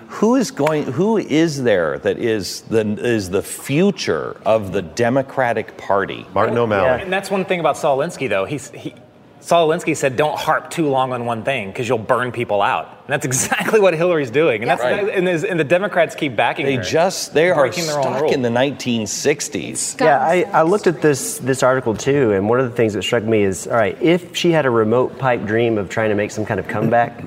who 0.09 0.37
is 0.37 0.51
going, 0.51 0.85
who 0.85 1.17
is 1.17 1.63
there 1.63 1.99
that 2.01 2.19
is 2.19 2.63
the 2.63 2.81
is 2.81 3.31
the 3.31 3.43
future 3.43 4.37
of 4.45 4.73
the 4.73 4.83
Democratic 4.83 5.77
Party? 5.79 6.27
Martin 6.35 6.59
O'Malley. 6.59 6.85
Yeah. 6.85 6.97
And 6.99 7.13
that's 7.13 7.31
one 7.31 7.45
thing 7.45 7.61
about 7.61 7.79
Saul 7.79 7.99
Alinsky, 7.99 8.29
though. 8.29 8.45
He's, 8.45 8.71
he, 8.71 8.95
Saul 9.43 9.69
Alinsky 9.69 9.97
said, 9.97 10.17
"Don't 10.17 10.39
harp 10.39 10.71
too 10.71 10.87
long 10.89 11.13
on 11.13 11.27
one 11.27 11.43
thing 11.43 11.69
because 11.69 11.89
you'll 11.89 11.99
burn 11.99 12.31
people 12.33 12.63
out." 12.63 12.87
And 12.87 13.09
that's 13.09 13.25
exactly 13.33 13.81
what 13.81 13.93
Hillary's 13.95 14.31
doing, 14.31 14.63
and 14.63 14.71
that's 14.71 14.81
Right. 14.83 15.09
and, 15.09 15.27
there's- 15.27 15.43
and 15.45 15.59
the 15.59 15.65
Democrats 15.65 16.15
keep 16.15 16.37
backing 16.37 16.65
her. 16.67 16.71
They 16.73 16.77
her. 16.77 16.83
just 16.83 17.35
they 17.35 17.51
are 17.51 17.55
breaking 17.57 17.87
their 17.87 17.99
own 17.99 18.03
stuck 18.19 18.31
in 18.33 18.43
the 18.43 18.49
1960s. 18.51 20.01
Yeah, 20.01 20.19
I, 20.25 20.45
I 20.53 20.63
looked 20.63 20.87
at 20.87 21.03
this 21.03 21.39
this 21.39 21.63
article 21.63 21.95
too, 21.97 22.33
and 22.33 22.49
one 22.49 22.61
of 22.61 22.71
the 22.71 22.77
things 22.77 22.95
that 22.95 23.03
struck 23.03 23.25
me 23.25 23.43
is, 23.43 23.67
all 23.67 23.75
right, 23.75 24.01
if 24.01 24.37
she 24.37 24.53
had 24.53 24.65
a 24.67 24.71
remote 24.71 25.19
pipe 25.19 25.45
dream 25.45 25.77
of 25.79 25.89
trying 25.89 26.11
to 26.11 26.15
make 26.15 26.31
some 26.31 26.47
kind 26.47 26.61
of 26.61 26.69
comeback, 26.69 27.21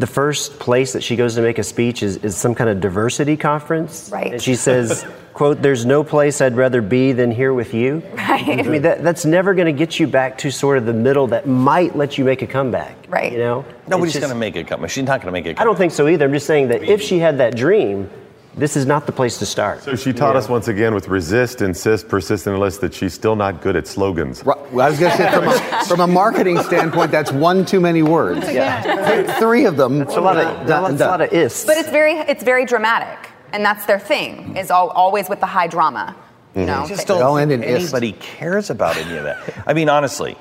the 0.00 0.06
first 0.06 0.58
place 0.58 0.94
that 0.94 1.02
she 1.02 1.14
goes 1.14 1.34
to 1.34 1.42
make 1.42 1.58
a 1.58 1.62
speech 1.62 2.02
is, 2.02 2.16
is 2.18 2.36
some 2.36 2.54
kind 2.54 2.70
of 2.70 2.80
diversity 2.80 3.36
conference. 3.36 4.08
Right. 4.10 4.32
And 4.32 4.42
she 4.42 4.54
says, 4.54 5.04
quote, 5.34 5.60
there's 5.60 5.84
no 5.84 6.02
place 6.02 6.40
I'd 6.40 6.56
rather 6.56 6.80
be 6.80 7.12
than 7.12 7.30
here 7.30 7.52
with 7.52 7.74
you. 7.74 8.02
Right. 8.14 8.60
I 8.60 8.62
mean, 8.62 8.82
that, 8.82 9.02
that's 9.04 9.26
never 9.26 9.54
going 9.54 9.66
to 9.66 9.78
get 9.78 10.00
you 10.00 10.06
back 10.06 10.38
to 10.38 10.50
sort 10.50 10.78
of 10.78 10.86
the 10.86 10.94
middle 10.94 11.26
that 11.28 11.46
might 11.46 11.94
let 11.94 12.16
you 12.16 12.24
make 12.24 12.40
a 12.40 12.46
comeback. 12.46 12.96
Right. 13.08 13.32
You 13.32 13.38
know? 13.38 13.64
Nobody's 13.86 14.16
going 14.16 14.30
to 14.30 14.34
make 14.34 14.56
a 14.56 14.64
comeback. 14.64 14.90
She's 14.90 15.04
not 15.04 15.20
going 15.20 15.26
to 15.26 15.32
make 15.32 15.44
a 15.44 15.50
I 15.50 15.52
comeback. 15.52 15.60
I 15.60 15.64
don't 15.64 15.76
think 15.76 15.92
so 15.92 16.08
either. 16.08 16.24
I'm 16.24 16.32
just 16.32 16.46
saying 16.46 16.68
that 16.68 16.82
if 16.82 17.02
she 17.02 17.18
had 17.18 17.38
that 17.38 17.54
dream, 17.54 18.08
this 18.54 18.76
is 18.76 18.84
not 18.84 19.06
the 19.06 19.12
place 19.12 19.38
to 19.38 19.46
start. 19.46 19.82
So 19.82 19.94
she 19.94 20.12
taught 20.12 20.32
Yeah. 20.34 20.38
us 20.38 20.48
once 20.48 20.68
again 20.68 20.94
with 20.94 21.08
resist, 21.08 21.62
insist, 21.62 22.08
persist, 22.08 22.46
and 22.46 22.54
enlist 22.54 22.80
that 22.80 22.92
she's 22.92 23.14
still 23.14 23.36
not 23.36 23.60
good 23.62 23.76
at 23.76 23.86
slogans. 23.86 24.44
Well, 24.44 24.58
I 24.72 24.90
was 24.90 24.98
going 24.98 25.12
to 25.12 25.16
say, 25.16 25.30
from 25.30 25.48
a, 25.48 25.84
from 25.84 26.00
a 26.00 26.06
marketing 26.06 26.58
standpoint, 26.62 27.10
that's 27.12 27.30
one 27.32 27.64
too 27.64 27.80
many 27.80 28.02
words. 28.02 28.50
Yeah. 28.52 29.38
Three 29.38 29.64
of 29.66 29.76
them. 29.76 30.00
That's 30.00 30.16
a 30.16 30.20
lot 30.20 30.36
of- 30.36 30.66
that's 30.66 31.00
a 31.00 31.06
lot 31.06 31.20
of 31.20 31.32
ists. 31.32 31.64
But 31.64 31.76
it's 31.76 31.90
very 31.90 32.14
it's 32.14 32.42
very 32.42 32.64
dramatic, 32.64 33.30
and 33.52 33.64
that's 33.64 33.86
their 33.86 33.98
thing. 34.00 34.56
Is 34.56 34.70
al- 34.70 34.90
always 34.90 35.28
with 35.28 35.40
the 35.40 35.46
high 35.46 35.66
drama. 35.68 36.16
You 36.54 36.62
mm-hmm. 36.62 36.66
know, 36.66 36.82
I 36.82 36.88
just 36.88 37.06
They- 37.06 37.14
don't 37.14 37.48
think 37.48 37.64
anybody 37.64 38.12
cares 38.12 38.70
about 38.70 38.96
any 38.96 39.16
of 39.16 39.24
that. 39.24 39.38
I 39.66 39.72
mean, 39.74 39.88
honestly, 39.88 40.36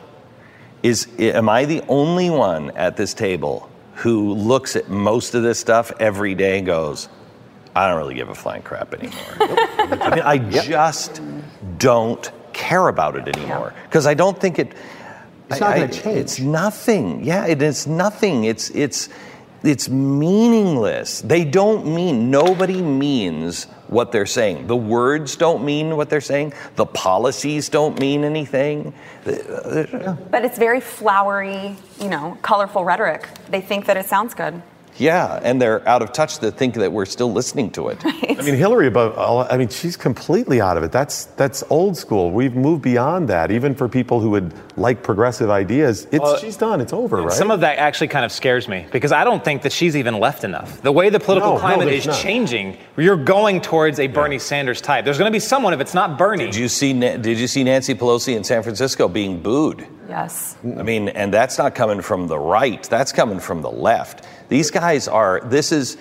is 0.81 1.07
am 1.19 1.48
I 1.49 1.65
the 1.65 1.84
only 1.88 2.30
one 2.30 2.72
at 2.72 2.98
this 2.98 3.14
table 3.14 3.69
who 3.95 4.34
looks 4.34 4.76
at 4.76 4.90
most 4.90 5.36
of 5.36 5.44
this 5.44 5.60
stuff 5.60 5.91
every 5.99 6.34
day 6.34 6.57
and 6.57 6.65
goes, 6.65 7.10
I 7.76 7.88
don't 7.88 7.98
really 7.98 8.16
give 8.16 8.30
a 8.30 8.36
flying 8.36 8.62
crap 8.64 8.94
anymore. 8.94 9.20
I 9.40 10.10
mean, 10.16 10.24
I 10.24 10.38
just 10.38 11.22
don't 11.78 12.32
care 12.54 12.88
about 12.88 13.16
it 13.16 13.36
anymore 13.38 13.74
because 13.84 14.06
I 14.08 14.14
don't 14.14 14.40
think 14.40 14.60
it. 14.60 14.74
It's 15.50 15.62
I- 15.62 15.68
not 15.68 15.76
gonna 15.76 15.91
change. 15.91 16.18
It's 16.18 16.40
nothing. 16.40 17.24
Yeah, 17.24 17.46
it 17.46 17.62
is 17.62 17.88
nothing. 17.88 18.44
It's 18.46 18.70
it's 18.72 19.10
it's 19.64 19.90
meaningless. 19.90 21.22
They 21.22 21.44
don't 21.44 21.86
mean. 21.94 22.32
Nobody 22.32 22.82
means 22.82 23.66
what 23.88 24.12
they're 24.12 24.26
saying. 24.26 24.68
The 24.68 24.76
words 24.76 25.36
don't 25.36 25.66
mean 25.66 25.98
what 25.98 26.10
they're 26.10 26.22
saying. 26.22 26.54
The 26.76 26.86
policies 26.86 27.70
don't 27.70 28.00
mean 28.00 28.24
anything. 28.24 28.94
Uh, 29.26 30.16
but 30.32 30.46
it's 30.46 30.58
very 30.58 30.80
flowery, 30.80 31.76
you 32.00 32.10
know, 32.10 32.38
colorful 32.41 32.86
rhetoric. 32.86 33.28
They 33.50 33.62
think 33.62 33.86
that 33.88 33.98
it 33.98 34.06
sounds 34.06 34.34
good. 34.34 34.62
Yeah, 34.99 35.39
and 35.41 35.61
they're 35.61 35.88
out 35.88 36.01
of 36.01 36.11
touch 36.11 36.39
to 36.39 36.51
think 36.51 36.76
that 36.76 36.91
we're 36.91 37.05
still 37.05 37.31
listening 37.31 37.71
to 37.71 37.88
it. 37.88 37.99
I 38.05 38.41
mean, 38.43 38.55
Hillary, 38.55 38.88
above 38.88 39.17
all, 39.17 39.47
I 39.49 39.57
mean, 39.57 39.69
she's 39.69 39.95
completely 39.95 40.59
out 40.61 40.77
of 40.77 40.84
it. 40.84 40.91
That's 40.91 41.26
that's 41.26 41.63
old 41.69 41.97
school. 41.97 42.31
We've 42.31 42.55
moved 42.55 42.81
beyond 42.81 43.30
that. 43.30 43.51
Even 43.51 43.76
for 43.76 43.88
people 43.88 44.19
who 44.19 44.30
would 44.31 44.53
like 44.80 45.03
progressive 45.03 45.49
ideas, 45.49 46.06
it's 46.11 46.19
Well, 46.19 46.38
she's 46.38 46.57
done. 46.57 46.81
It's 46.81 46.93
over, 46.93 47.18
right? 47.23 47.31
Some 47.31 47.51
of 47.51 47.60
that 47.60 47.77
actually 47.77 48.07
kind 48.07 48.26
of 48.26 48.31
scares 48.31 48.68
me 48.68 48.85
because 48.91 49.11
I 49.11 49.23
don't 49.23 49.43
think 49.43 49.61
that 49.64 49.72
she's 49.72 49.95
even 49.95 50.19
left 50.19 50.43
enough. 50.43 50.81
The 50.81 50.91
way 50.91 51.10
the 51.10 51.19
political 51.19 51.51
No, 51.51 51.56
no, 51.56 51.60
climate 51.61 51.85
there's 51.88 52.01
is 52.01 52.07
not. 52.07 52.15
changing, 52.18 52.77
you're 52.97 53.18
going 53.18 53.61
towards 53.61 53.99
a 53.99 54.07
Bernie 54.07 54.39
Sanders 54.39 54.81
type. 54.81 55.06
There's 55.06 55.18
going 55.18 55.31
to 55.31 55.35
be 55.35 55.39
someone 55.39 55.73
if 55.73 55.80
it's 55.81 55.93
not 55.93 56.18
Bernie. 56.18 56.45
Did 56.45 56.56
you 56.56 56.68
see? 56.68 56.93
Did 56.93 57.38
you 57.38 57.47
see 57.47 57.64
Nancy 57.64 57.93
Pelosi 57.93 58.35
in 58.35 58.43
San 58.43 58.64
Francisco 58.64 59.07
being 59.07 59.41
booed? 59.41 59.85
Yes. 60.07 60.57
I 60.64 60.81
mean, 60.84 61.10
and 61.10 61.31
that's 61.34 61.57
not 61.57 61.76
coming 61.76 62.01
from 62.01 62.27
the 62.27 62.39
right. 62.39 62.81
That's 62.89 63.11
coming 63.11 63.39
from 63.39 63.61
the 63.61 63.69
left. 63.72 64.26
These 64.49 64.72
guys 64.72 65.07
are. 65.07 65.41
This 65.45 65.72
is. 65.72 65.97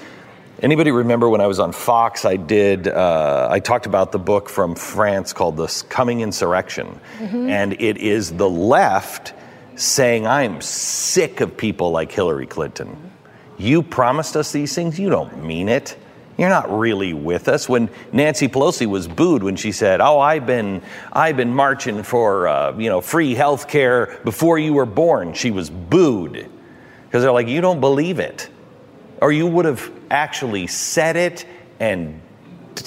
Anybody 0.61 0.91
remember 0.91 1.29
when 1.29 1.41
I 1.41 1.47
was 1.47 1.61
on 1.61 1.71
Fox? 1.71 2.25
I 2.25 2.37
did. 2.37 2.89
Uh, 2.89 3.47
I 3.49 3.61
talked 3.61 3.87
about 3.87 4.11
the 4.11 4.19
book 4.19 4.49
from 4.49 4.75
France 4.75 5.33
called 5.33 5.57
"The 5.57 5.85
Coming 5.89 6.21
Insurrection," 6.21 6.99
Mhm. 7.21 7.49
and 7.49 7.73
it 7.75 7.99
is 7.99 8.33
the 8.33 8.49
left 8.51 9.35
saying, 9.77 10.27
"I'm 10.27 10.61
sick 10.61 11.41
of 11.41 11.57
people 11.57 11.93
like 11.93 12.11
Hillary 12.11 12.47
Clinton. 12.47 12.97
You 13.57 13.83
promised 13.83 14.37
us 14.37 14.51
these 14.51 14.75
things. 14.75 14.99
You 14.99 15.11
don't 15.11 15.45
mean 15.45 15.69
it." 15.69 15.97
You're 16.37 16.49
not 16.49 16.77
really 16.77 17.13
with 17.13 17.49
us. 17.49 17.69
When 17.69 17.89
Nancy 18.13 18.49
Pelosi 18.49 18.87
was 18.87 19.07
booed 19.09 19.43
when 19.45 19.55
she 19.57 19.71
said, 19.73 20.01
"Oh, 20.01 20.19
I've 20.21 20.47
been, 20.47 20.83
I've 21.13 21.37
been 21.37 21.53
marching 21.55 22.03
for, 22.05 22.47
uh, 22.49 22.73
you 22.79 22.89
know, 22.89 23.01
free 23.01 23.35
health 23.35 23.67
care 23.69 24.19
before 24.25 24.59
you 24.59 24.73
were 24.73 24.87
born," 24.87 25.35
she 25.35 25.51
was 25.53 25.71
booed 25.71 26.47
because 27.07 27.23
they're 27.23 27.33
like, 27.33 27.49
"You 27.49 27.61
don't 27.61 27.81
believe 27.81 28.19
it, 28.21 28.49
or 29.21 29.33
you 29.33 29.47
would 29.47 29.65
have 29.65 29.91
actually 30.11 30.67
said 30.67 31.17
it 31.17 31.45
and 31.81 32.21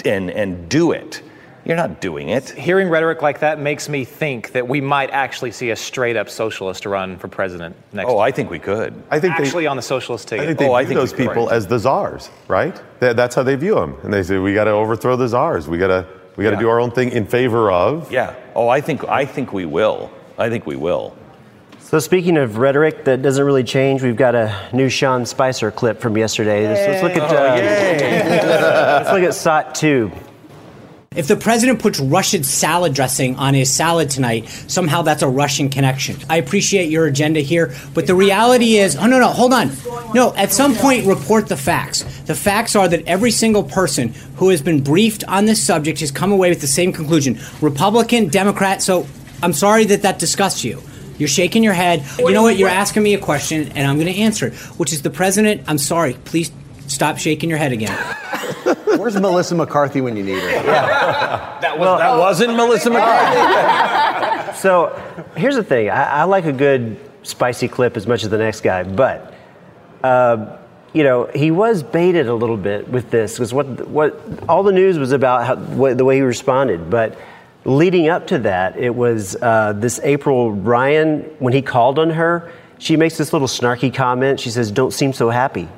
and 0.06 0.30
and 0.32 0.70
do 0.70 0.92
it. 0.92 1.22
You're 1.64 1.78
not 1.78 2.02
doing 2.02 2.30
it." 2.30 2.50
Hearing 2.50 2.90
rhetoric 2.90 3.22
like 3.22 3.40
that 3.40 3.60
makes 3.60 3.88
me 3.88 4.04
think 4.04 4.54
that 4.54 4.68
we 4.68 4.82
might 4.82 5.12
actually 5.12 5.52
see 5.52 5.70
a 5.70 5.76
straight 5.76 6.16
up 6.18 6.28
socialist 6.30 6.86
run 6.86 7.18
for 7.18 7.28
president 7.28 7.76
next. 7.94 8.10
Oh, 8.10 8.18
I 8.18 8.32
think 8.32 8.50
we 8.50 8.58
could. 8.60 8.94
I 9.12 9.20
think 9.20 9.38
they- 9.38 9.44
actually 9.44 9.68
on 9.68 9.76
the 9.76 9.84
socialist 9.84 10.28
ticket. 10.28 10.44
I 10.44 10.48
think 10.48 10.60
they 10.60 10.68
Oh, 10.68 10.74
I 10.74 10.84
view 10.84 10.90
think 10.90 11.00
those 11.02 11.12
we 11.12 11.18
could. 11.26 11.28
people 11.34 11.50
as 11.52 11.68
the 11.68 11.78
czars, 11.78 12.30
right? 12.48 12.82
That- 13.00 13.16
that's 13.16 13.36
how 13.36 13.44
they 13.44 13.56
view 13.56 13.76
them, 13.76 13.96
and 14.04 14.12
they 14.14 14.24
say 14.24 14.38
we 14.40 14.54
got 14.56 14.64
to 14.64 14.72
overthrow 14.72 15.16
the 15.16 15.28
czars. 15.28 15.68
We 15.68 15.78
got 15.78 15.88
to 15.88 16.06
we 16.38 16.46
got 16.46 16.52
to 16.52 16.56
Yeah. 16.56 16.62
do 16.62 16.70
our 16.70 16.80
own 16.80 16.92
thing 16.92 17.12
in 17.12 17.26
favor 17.26 17.70
of. 17.72 18.10
Yeah. 18.12 18.34
Oh, 18.56 18.70
I 18.70 18.80
think 18.82 19.08
I 19.08 19.26
think 19.26 19.52
we 19.54 19.66
will. 19.66 20.10
I 20.40 20.50
think 20.50 20.66
we 20.66 20.76
will. 20.78 21.14
So 21.92 22.00
speaking 22.00 22.38
of 22.38 22.58
rhetoric 22.58 23.04
that 23.04 23.22
doesn't 23.22 23.44
really 23.44 23.66
change, 23.66 24.02
we've 24.02 24.16
got 24.16 24.34
a 24.34 24.58
new 24.72 24.88
Sean 24.88 25.26
Spicer 25.26 25.72
clip 25.72 26.00
from 26.00 26.18
yesterday. 26.18 26.66
Let's, 26.66 26.88
let's 26.88 27.04
look 27.04 27.18
at 27.18 27.36
uh, 27.36 29.04
let's 29.04 29.12
look 29.12 29.24
at 29.24 29.34
SOT 29.34 29.76
two. 29.76 30.12
If 31.14 31.28
the 31.28 31.36
president 31.36 31.82
puts 31.82 32.00
Russian 32.00 32.46
salad 32.46 32.94
dressing 32.94 33.36
on 33.36 33.54
his 33.54 33.70
salad 33.70 34.10
tonight, 34.10 34.48
somehow 34.48 35.02
that's 35.02 35.22
a 35.22 35.28
Russian 35.28 35.68
connection. 35.68 36.16
I 36.30 36.38
appreciate 36.38 36.90
your 36.90 37.08
agenda 37.08 37.42
here, 37.42 37.76
but 37.94 38.08
the 38.08 38.16
reality 38.16 38.78
is 38.78 38.96
oh, 38.96 39.06
no, 39.06 39.20
no, 39.20 39.28
hold 39.28 39.52
on. 39.52 39.72
No, 40.14 40.34
at 40.36 40.54
some 40.54 40.76
point, 40.76 41.06
report 41.06 41.50
the 41.50 41.58
facts. 41.58 42.04
The 42.22 42.36
facts 42.36 42.74
are 42.74 42.88
that 42.88 43.06
every 43.06 43.32
single 43.32 43.64
person 43.64 44.14
who 44.38 44.48
has 44.48 44.62
been 44.62 44.82
briefed 44.82 45.26
on 45.26 45.44
this 45.44 45.62
subject 45.62 46.00
has 46.00 46.10
come 46.10 46.32
away 46.32 46.48
with 46.48 46.62
the 46.62 46.68
same 46.68 46.94
conclusion 46.94 47.38
Republican, 47.60 48.30
Democrat. 48.30 48.82
So 48.82 49.06
I'm 49.44 49.52
sorry 49.52 49.84
that 49.88 50.04
that 50.04 50.20
disgusts 50.20 50.64
you. 50.64 50.82
You're 51.18 51.28
shaking 51.28 51.64
your 51.64 51.74
head. 51.74 52.04
You 52.20 52.32
know 52.32 52.44
what? 52.44 52.58
You're 52.58 52.70
asking 52.70 53.04
me 53.04 53.14
a 53.14 53.20
question, 53.20 53.72
and 53.74 53.88
I'm 53.88 53.98
going 53.98 54.12
to 54.12 54.20
answer 54.20 54.48
it, 54.48 54.54
which 54.78 54.92
is 54.94 55.02
the 55.02 55.10
president. 55.10 55.64
I'm 55.68 55.78
sorry. 55.78 56.14
Please 56.26 56.52
stop 56.88 57.18
shaking 57.18 57.50
your 57.50 57.60
head 57.60 57.72
again. 57.72 57.98
Where's 58.98 59.16
Melissa 59.20 59.56
McCarthy 59.56 60.02
when 60.02 60.18
you 60.18 60.24
need 60.24 60.40
her? 60.40 60.50
That, 61.62 61.80
was, 61.80 62.00
that 62.00 62.18
wasn't 62.18 62.56
Melissa 62.56 62.90
McCarthy. 62.92 64.58
So 64.58 65.02
here's 65.36 65.56
the 65.56 65.64
thing. 65.64 65.90
I, 65.90 66.04
I 66.04 66.24
like 66.26 66.46
a 66.46 66.52
good 66.52 67.00
spicy 67.24 67.68
clip 67.68 67.98
as 67.98 68.08
much 68.08 68.24
as 68.24 68.30
the 68.30 68.38
next 68.38 68.62
guy, 68.62 68.84
but 68.84 69.34
uh, 70.04 70.58
you 70.94 71.04
know 71.04 71.30
he 71.34 71.52
was 71.52 71.84
baited 71.84 72.28
a 72.28 72.34
little 72.34 72.58
bit 72.58 72.90
with 72.90 73.10
this 73.12 73.34
because 73.34 73.54
what 73.54 73.88
what 73.88 74.20
all 74.50 74.64
the 74.64 74.72
news 74.72 74.98
was 74.98 75.12
about 75.12 75.46
how, 75.46 75.56
what, 75.56 75.98
the 75.98 76.06
way 76.06 76.16
he 76.16 76.22
responded, 76.22 76.90
but. 76.90 77.18
Leading 77.64 78.10
up 78.10 78.28
to 78.28 78.40
that, 78.40 78.78
it 78.78 78.96
was 78.96 79.36
uh, 79.42 79.74
this 79.74 80.00
April 80.04 80.52
Ryan 80.52 81.22
when 81.40 81.54
he 81.54 81.62
called 81.62 82.00
on 82.00 82.10
her. 82.10 82.52
She 82.80 82.98
makes 82.98 83.18
this 83.18 83.34
little 83.34 83.48
snarky 83.48 83.94
comment. 83.94 84.40
She 84.40 84.50
says, 84.50 84.72
"Don't 84.72 84.92
seem 84.92 85.14
so 85.14 85.30
happy." 85.30 85.70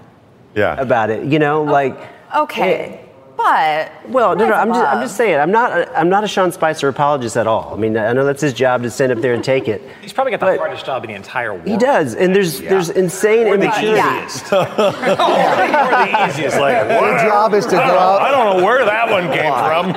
Yeah. 0.55 0.79
About 0.79 1.09
it, 1.09 1.25
you 1.25 1.39
know, 1.39 1.63
like 1.63 1.97
Okay. 2.35 3.02
But 3.43 3.91
well, 4.09 4.35
no, 4.37 4.47
no. 4.47 4.53
I'm 4.53 4.69
just, 4.69 4.79
I'm 4.81 5.01
just 5.01 5.17
saying. 5.17 5.37
I'm 5.37 5.51
not. 5.51 5.77
A, 5.77 5.99
I'm 5.99 6.07
not 6.07 6.23
a 6.23 6.27
Sean 6.29 6.53
Spicer 6.53 6.87
apologist 6.87 7.35
at 7.35 7.45
all. 7.45 7.73
I 7.73 7.77
mean, 7.77 7.97
I 7.97 8.13
know 8.13 8.23
that's 8.23 8.41
his 8.41 8.53
job 8.53 8.83
to 8.83 8.89
stand 8.89 9.11
up 9.11 9.19
there 9.19 9.33
and 9.33 9.43
take 9.43 9.67
it. 9.67 9.81
He's 10.01 10.13
probably 10.13 10.31
got 10.31 10.39
the 10.39 10.57
hardest 10.57 10.85
job 10.85 11.03
in 11.03 11.09
the 11.09 11.15
entire 11.15 11.53
world. 11.53 11.67
He 11.67 11.75
does, 11.77 12.15
and 12.15 12.33
there's 12.33 12.61
there's 12.61 12.89
insane 12.89 13.47
Or 13.47 13.57
the 13.57 13.65
immaturity. 13.65 13.99
easiest. 13.99 14.45
or 14.53 14.63
the 14.65 16.27
easiest. 16.29 16.57
Like, 16.57 16.89
Your 16.89 17.17
job 17.19 17.53
is 17.53 17.65
to 17.65 17.71
go 17.71 17.77
out. 17.81 18.21
I 18.21 18.31
don't 18.31 18.57
know 18.57 18.65
where 18.65 18.85
that 18.85 19.09
one 19.09 19.23
came 19.33 19.53
from. 19.53 19.89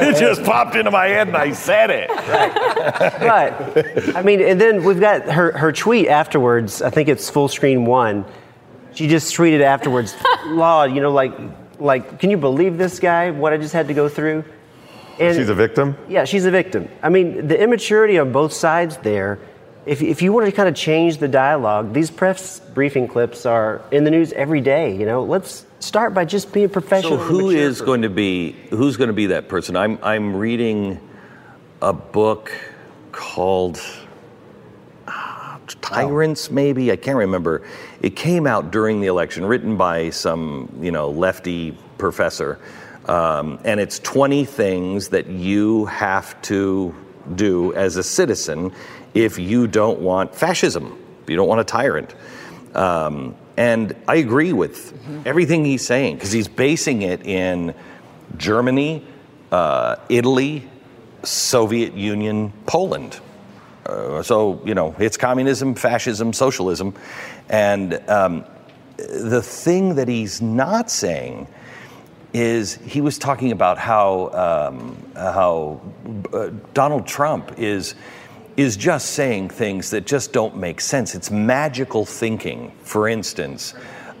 it 0.08 0.18
just 0.18 0.42
popped 0.42 0.74
into 0.74 0.90
my 0.90 1.06
head 1.06 1.28
and 1.28 1.36
I 1.36 1.52
said 1.52 1.90
it. 1.90 2.08
but 2.08 4.16
I 4.16 4.22
mean, 4.22 4.40
and 4.40 4.58
then 4.60 4.84
we've 4.84 5.00
got 5.00 5.22
her 5.30 5.52
her 5.56 5.70
tweet 5.72 6.08
afterwards. 6.08 6.80
I 6.80 6.88
think 6.90 7.08
it's 7.10 7.28
full 7.28 7.48
screen 7.48 7.84
one. 7.84 8.24
She 8.94 9.06
just 9.06 9.36
tweeted 9.36 9.60
afterwards, 9.60 10.16
"Law, 10.46 10.84
you 10.84 11.00
know, 11.00 11.12
like 11.12 11.32
like, 11.78 12.18
can 12.20 12.30
you 12.30 12.36
believe 12.36 12.78
this 12.78 12.98
guy? 12.98 13.30
What 13.30 13.52
I 13.52 13.56
just 13.56 13.72
had 13.72 13.88
to 13.88 13.94
go 13.94 14.08
through." 14.08 14.44
And 15.18 15.36
She's 15.36 15.48
a 15.48 15.54
victim. 15.54 15.96
Yeah, 16.08 16.24
she's 16.24 16.44
a 16.44 16.50
victim. 16.50 16.88
I 17.02 17.08
mean, 17.08 17.48
the 17.48 17.60
immaturity 17.60 18.18
on 18.18 18.30
both 18.30 18.52
sides 18.52 18.98
there. 18.98 19.38
If, 19.84 20.02
if 20.02 20.20
you 20.22 20.32
want 20.32 20.46
to 20.46 20.52
kind 20.52 20.68
of 20.68 20.74
change 20.74 21.16
the 21.16 21.28
dialogue, 21.28 21.94
these 21.94 22.10
press 22.10 22.60
briefing 22.60 23.08
clips 23.08 23.46
are 23.46 23.82
in 23.90 24.04
the 24.04 24.10
news 24.10 24.32
every 24.32 24.60
day. 24.60 24.94
You 24.94 25.06
know, 25.06 25.24
let's 25.24 25.64
start 25.80 26.14
by 26.14 26.24
just 26.24 26.52
being 26.52 26.68
professional. 26.68 27.16
So 27.16 27.20
and 27.20 27.30
who 27.30 27.46
mature 27.46 27.62
is 27.62 27.78
for- 27.78 27.86
going 27.86 28.02
to 28.02 28.10
be 28.10 28.52
who's 28.70 28.96
going 28.96 29.08
to 29.08 29.14
be 29.14 29.26
that 29.26 29.48
person? 29.48 29.76
I'm 29.76 29.98
I'm 30.02 30.36
reading 30.36 31.00
a 31.80 31.92
book 31.92 32.52
called 33.12 33.80
ah, 35.06 35.58
Tyrants, 35.80 36.50
maybe 36.50 36.92
I 36.92 36.96
can't 36.96 37.18
remember. 37.18 37.62
It 38.02 38.16
came 38.16 38.46
out 38.46 38.70
during 38.70 39.00
the 39.00 39.08
election, 39.08 39.44
written 39.44 39.76
by 39.76 40.10
some 40.10 40.68
you 40.80 40.90
know 40.90 41.10
lefty 41.10 41.76
professor, 41.98 42.58
um, 43.06 43.58
and 43.64 43.80
it's 43.80 43.98
20 44.00 44.44
things 44.44 45.08
that 45.08 45.26
you 45.26 45.86
have 45.86 46.40
to 46.42 46.94
do 47.34 47.74
as 47.74 47.96
a 47.96 48.02
citizen 48.02 48.72
if 49.14 49.38
you 49.38 49.66
don't 49.66 50.00
want 50.00 50.34
fascism, 50.34 50.98
if 51.22 51.30
you 51.30 51.36
don't 51.36 51.48
want 51.48 51.60
a 51.60 51.64
tyrant. 51.64 52.14
Um, 52.74 53.34
and 53.56 53.96
I 54.06 54.16
agree 54.16 54.52
with 54.52 54.94
everything 55.26 55.64
he's 55.64 55.84
saying 55.84 56.16
because 56.16 56.30
he's 56.30 56.46
basing 56.46 57.02
it 57.02 57.26
in 57.26 57.74
Germany, 58.36 59.04
uh, 59.50 59.96
Italy, 60.08 60.68
Soviet 61.24 61.94
Union, 61.94 62.52
Poland. 62.66 63.18
Uh, 63.84 64.22
so, 64.22 64.60
you 64.64 64.74
know, 64.74 64.94
it's 64.98 65.16
communism, 65.16 65.74
fascism, 65.74 66.32
socialism. 66.32 66.94
And 67.48 67.94
um, 68.08 68.44
the 68.96 69.42
thing 69.42 69.94
that 69.96 70.08
he's 70.08 70.42
not 70.42 70.90
saying 70.90 71.46
is 72.32 72.74
he 72.74 73.00
was 73.00 73.18
talking 73.18 73.52
about 73.52 73.78
how, 73.78 74.28
um, 74.32 75.12
how 75.14 75.80
uh, 76.32 76.50
Donald 76.74 77.06
Trump 77.06 77.58
is, 77.58 77.94
is 78.56 78.76
just 78.76 79.12
saying 79.12 79.48
things 79.48 79.90
that 79.90 80.06
just 80.06 80.32
don't 80.32 80.56
make 80.56 80.80
sense. 80.80 81.14
It's 81.14 81.30
magical 81.30 82.04
thinking. 82.04 82.72
For 82.82 83.08
instance, 83.08 83.72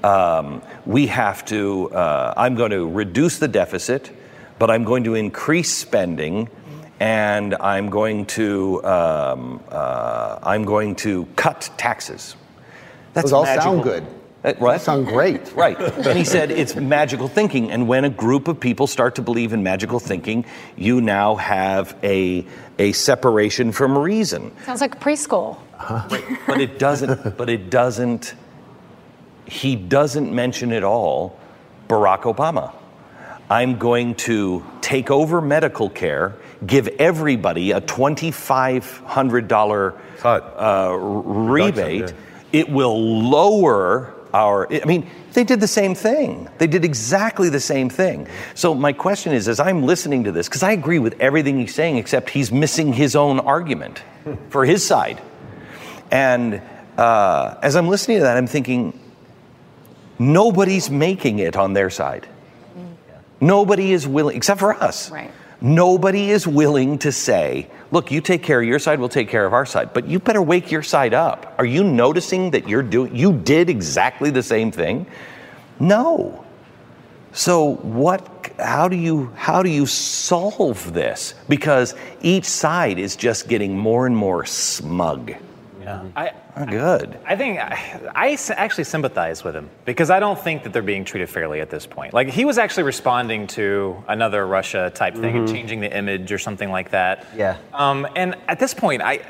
um, 0.02 0.62
we 0.86 1.08
have 1.08 1.44
to, 1.46 1.90
uh, 1.92 2.34
I'm 2.36 2.54
going 2.54 2.70
to 2.70 2.88
reduce 2.88 3.38
the 3.38 3.48
deficit, 3.48 4.10
but 4.58 4.70
I'm 4.70 4.84
going 4.84 5.04
to 5.04 5.14
increase 5.14 5.72
spending 5.72 6.48
and 7.00 7.54
I'm 7.54 7.90
going 7.90 8.26
to 8.26 8.84
um, 8.84 9.62
uh, 9.68 10.38
I'm 10.42 10.64
going 10.64 10.96
to 10.96 11.26
cut 11.36 11.70
taxes. 11.76 12.34
Those 13.14 13.32
all 13.32 13.44
magical- 13.44 13.72
sound 13.72 13.82
good. 13.84 14.06
That, 14.42 14.60
right? 14.60 14.74
Those 14.74 14.82
sound 14.82 15.06
great. 15.06 15.52
Right. 15.56 15.76
And 15.80 16.16
he 16.16 16.24
said 16.24 16.52
it's 16.52 16.76
magical 16.76 17.26
thinking. 17.26 17.72
And 17.72 17.88
when 17.88 18.04
a 18.04 18.10
group 18.10 18.46
of 18.46 18.60
people 18.60 18.86
start 18.86 19.16
to 19.16 19.22
believe 19.22 19.52
in 19.52 19.64
magical 19.64 19.98
thinking, 19.98 20.44
you 20.76 21.00
now 21.00 21.34
have 21.36 21.96
a, 22.04 22.46
a 22.78 22.92
separation 22.92 23.72
from 23.72 23.98
reason. 23.98 24.52
Sounds 24.64 24.80
like 24.80 25.00
preschool. 25.00 25.56
But 26.46 26.60
it 26.60 26.78
doesn't, 26.78 27.36
but 27.40 27.48
it 27.48 27.68
doesn't, 27.70 28.34
he 29.46 29.74
doesn't 29.74 30.32
mention 30.32 30.72
at 30.72 30.84
all 30.84 31.36
Barack 31.88 32.20
Obama. 32.22 32.72
I'm 33.50 33.78
going 33.78 34.14
to 34.16 34.62
take 34.82 35.10
over 35.10 35.40
medical 35.40 35.88
care, 35.88 36.34
give 36.66 36.86
everybody 36.86 37.70
a 37.72 37.80
$2,500 37.80 39.98
uh, 40.24 40.96
rebate. 40.98 42.12
It 42.52 42.68
will 42.68 43.20
lower 43.22 44.14
our, 44.32 44.72
I 44.72 44.84
mean, 44.84 45.08
they 45.32 45.44
did 45.44 45.60
the 45.60 45.68
same 45.68 45.94
thing. 45.94 46.48
They 46.58 46.66
did 46.66 46.84
exactly 46.84 47.48
the 47.48 47.60
same 47.60 47.88
thing. 47.88 48.28
So 48.54 48.74
my 48.74 48.92
question 48.92 49.32
is, 49.32 49.48
as 49.48 49.60
I'm 49.60 49.82
listening 49.82 50.24
to 50.24 50.32
this, 50.32 50.48
because 50.48 50.62
I 50.62 50.72
agree 50.72 50.98
with 50.98 51.20
everything 51.20 51.58
he's 51.58 51.74
saying, 51.74 51.96
except 51.96 52.30
he's 52.30 52.50
missing 52.50 52.92
his 52.92 53.16
own 53.16 53.40
argument. 53.40 54.02
for 54.50 54.64
his 54.64 54.86
side. 54.86 55.20
And 56.10 56.62
uh, 56.96 57.56
as 57.62 57.76
I'm 57.76 57.88
listening 57.88 58.18
to 58.18 58.24
that, 58.24 58.36
I'm 58.36 58.46
thinking, 58.46 58.98
nobody's 60.18 60.90
making 60.90 61.38
it 61.38 61.56
on 61.56 61.72
their 61.72 61.90
side. 61.90 62.26
Nobody 63.40 63.92
is 63.92 64.06
willing, 64.06 64.36
except 64.36 64.58
for 64.58 64.74
us. 64.74 65.10
Right. 65.10 65.30
Nobody 65.60 66.30
is 66.30 66.46
willing 66.46 66.98
to 67.00 67.12
say, 67.12 67.70
look, 67.90 68.10
you 68.10 68.20
take 68.20 68.42
care 68.42 68.60
of 68.60 68.66
your 68.66 68.78
side, 68.78 69.00
we'll 69.00 69.08
take 69.08 69.28
care 69.28 69.46
of 69.46 69.52
our 69.52 69.66
side. 69.66 69.92
But 69.92 70.06
you 70.06 70.18
better 70.18 70.42
wake 70.42 70.70
your 70.70 70.82
side 70.82 71.14
up. 71.14 71.54
Are 71.58 71.64
you 71.64 71.84
noticing 71.84 72.50
that 72.52 72.68
you're 72.68 72.82
doing, 72.82 73.14
you 73.14 73.32
did 73.32 73.70
exactly 73.70 74.30
the 74.30 74.42
same 74.42 74.70
thing? 74.70 75.06
No. 75.80 76.44
So 77.32 77.76
what, 77.76 78.52
how 78.58 78.88
do 78.88 78.96
you, 78.96 79.32
how 79.36 79.62
do 79.62 79.70
you 79.70 79.86
solve 79.86 80.92
this? 80.92 81.34
Because 81.48 81.94
each 82.20 82.46
side 82.46 82.98
is 82.98 83.16
just 83.16 83.48
getting 83.48 83.76
more 83.76 84.06
and 84.06 84.16
more 84.16 84.44
smug. 84.44 85.34
Yeah. 85.88 86.02
I, 86.16 86.32
Not 86.58 86.70
good. 86.70 87.18
I 87.26 87.34
think 87.36 87.58
I 87.60 88.36
actually 88.56 88.84
sympathize 88.84 89.42
with 89.42 89.56
him 89.56 89.70
because 89.84 90.10
I 90.10 90.20
don't 90.20 90.38
think 90.38 90.62
that 90.64 90.72
they're 90.72 90.82
being 90.82 91.04
treated 91.04 91.28
fairly 91.30 91.60
at 91.60 91.70
this 91.70 91.86
point. 91.86 92.12
Like 92.12 92.28
he 92.28 92.44
was 92.44 92.58
actually 92.58 92.82
responding 92.82 93.46
to 93.48 94.02
another 94.08 94.46
Russia 94.46 94.90
type 94.94 95.14
thing 95.14 95.36
and 95.36 95.48
Mhm. 95.48 95.52
changing 95.52 95.80
the 95.80 95.96
image 95.96 96.30
or 96.32 96.38
something 96.38 96.70
like 96.70 96.90
that. 96.90 97.24
Yeah. 97.34 97.56
Um, 97.72 98.06
and 98.16 98.36
at 98.48 98.58
this 98.58 98.74
point, 98.74 99.00
I 99.02 99.20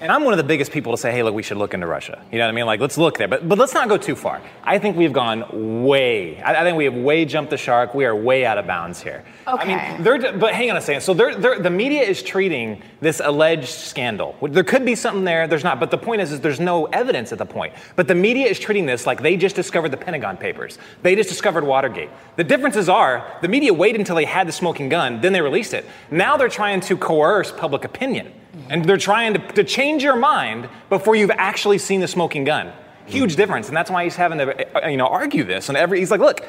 and 0.00 0.10
I'm 0.10 0.24
one 0.24 0.32
of 0.32 0.38
the 0.38 0.44
biggest 0.44 0.72
people 0.72 0.92
to 0.92 0.98
say, 0.98 1.12
hey, 1.12 1.22
look, 1.22 1.34
we 1.34 1.42
should 1.42 1.56
look 1.56 1.74
into 1.74 1.86
Russia. 1.86 2.22
You 2.32 2.38
know 2.38 2.44
what 2.44 2.50
I 2.50 2.54
mean? 2.54 2.66
Like, 2.66 2.80
let's 2.80 2.98
look 2.98 3.18
there, 3.18 3.28
but 3.28 3.48
but 3.48 3.58
let's 3.58 3.74
not 3.74 3.88
go 3.88 3.96
too 3.96 4.16
far. 4.16 4.40
I 4.64 4.78
think 4.78 4.96
we've 4.96 5.12
gone 5.12 5.84
way. 5.84 6.40
I, 6.42 6.54
I 6.54 6.64
think 6.64 6.76
we 6.76 6.84
have 6.84 6.94
way 6.94 7.24
jumped 7.24 7.50
the 7.50 7.56
shark. 7.56 7.94
We 7.94 8.04
are 8.04 8.14
way 8.14 8.44
out 8.44 8.58
of 8.58 8.66
bounds 8.66 9.02
here. 9.02 9.24
Okay. 9.46 9.74
I 9.74 9.92
mean, 9.92 10.02
they're, 10.02 10.32
but 10.38 10.54
hang 10.54 10.70
on 10.70 10.76
a 10.76 10.80
second. 10.80 11.02
So 11.02 11.14
they're, 11.14 11.34
they're, 11.34 11.58
the 11.58 11.70
media 11.70 12.02
is 12.02 12.22
treating 12.22 12.82
this 13.00 13.20
alleged 13.22 13.68
scandal. 13.68 14.36
There 14.42 14.64
could 14.64 14.84
be 14.84 14.94
something 14.94 15.24
there. 15.24 15.46
There's 15.46 15.64
not. 15.64 15.80
But 15.80 15.90
the 15.90 15.98
point 15.98 16.20
is, 16.20 16.32
is 16.32 16.40
there's 16.40 16.60
no 16.60 16.86
evidence 16.86 17.32
at 17.32 17.38
the 17.38 17.46
point. 17.46 17.74
But 17.96 18.08
the 18.08 18.14
media 18.14 18.46
is 18.46 18.58
treating 18.58 18.86
this 18.86 19.06
like 19.06 19.22
they 19.22 19.36
just 19.36 19.56
discovered 19.56 19.90
the 19.90 19.96
Pentagon 19.96 20.36
Papers. 20.36 20.78
They 21.02 21.14
just 21.14 21.28
discovered 21.28 21.64
Watergate. 21.64 22.10
The 22.36 22.44
differences 22.44 22.88
are 22.88 23.38
the 23.42 23.48
media 23.48 23.72
waited 23.74 24.00
until 24.00 24.16
they 24.16 24.24
had 24.24 24.48
the 24.48 24.52
smoking 24.52 24.88
gun, 24.88 25.20
then 25.20 25.32
they 25.32 25.40
released 25.40 25.74
it. 25.74 25.86
Now 26.10 26.36
they're 26.36 26.48
trying 26.48 26.80
to 26.82 26.96
coerce 26.96 27.52
public 27.52 27.84
opinion, 27.84 28.32
and 28.68 28.84
they're 28.84 28.96
trying 28.96 29.34
to, 29.34 29.38
to 29.52 29.64
change 29.64 30.02
your 30.02 30.16
mind 30.16 30.68
before 30.88 31.14
you've 31.14 31.30
actually 31.30 31.78
seen 31.78 32.00
the 32.00 32.08
smoking 32.08 32.44
gun. 32.44 32.72
Huge 33.06 33.36
difference, 33.36 33.68
and 33.68 33.76
that's 33.76 33.90
why 33.90 34.04
he's 34.04 34.16
having 34.16 34.38
to, 34.38 34.84
uh, 34.84 34.88
you 34.88 34.96
know, 34.96 35.06
argue 35.06 35.42
this. 35.42 35.68
And 35.68 35.76
every 35.76 35.98
he's 35.98 36.10
like, 36.10 36.20
look, 36.20 36.44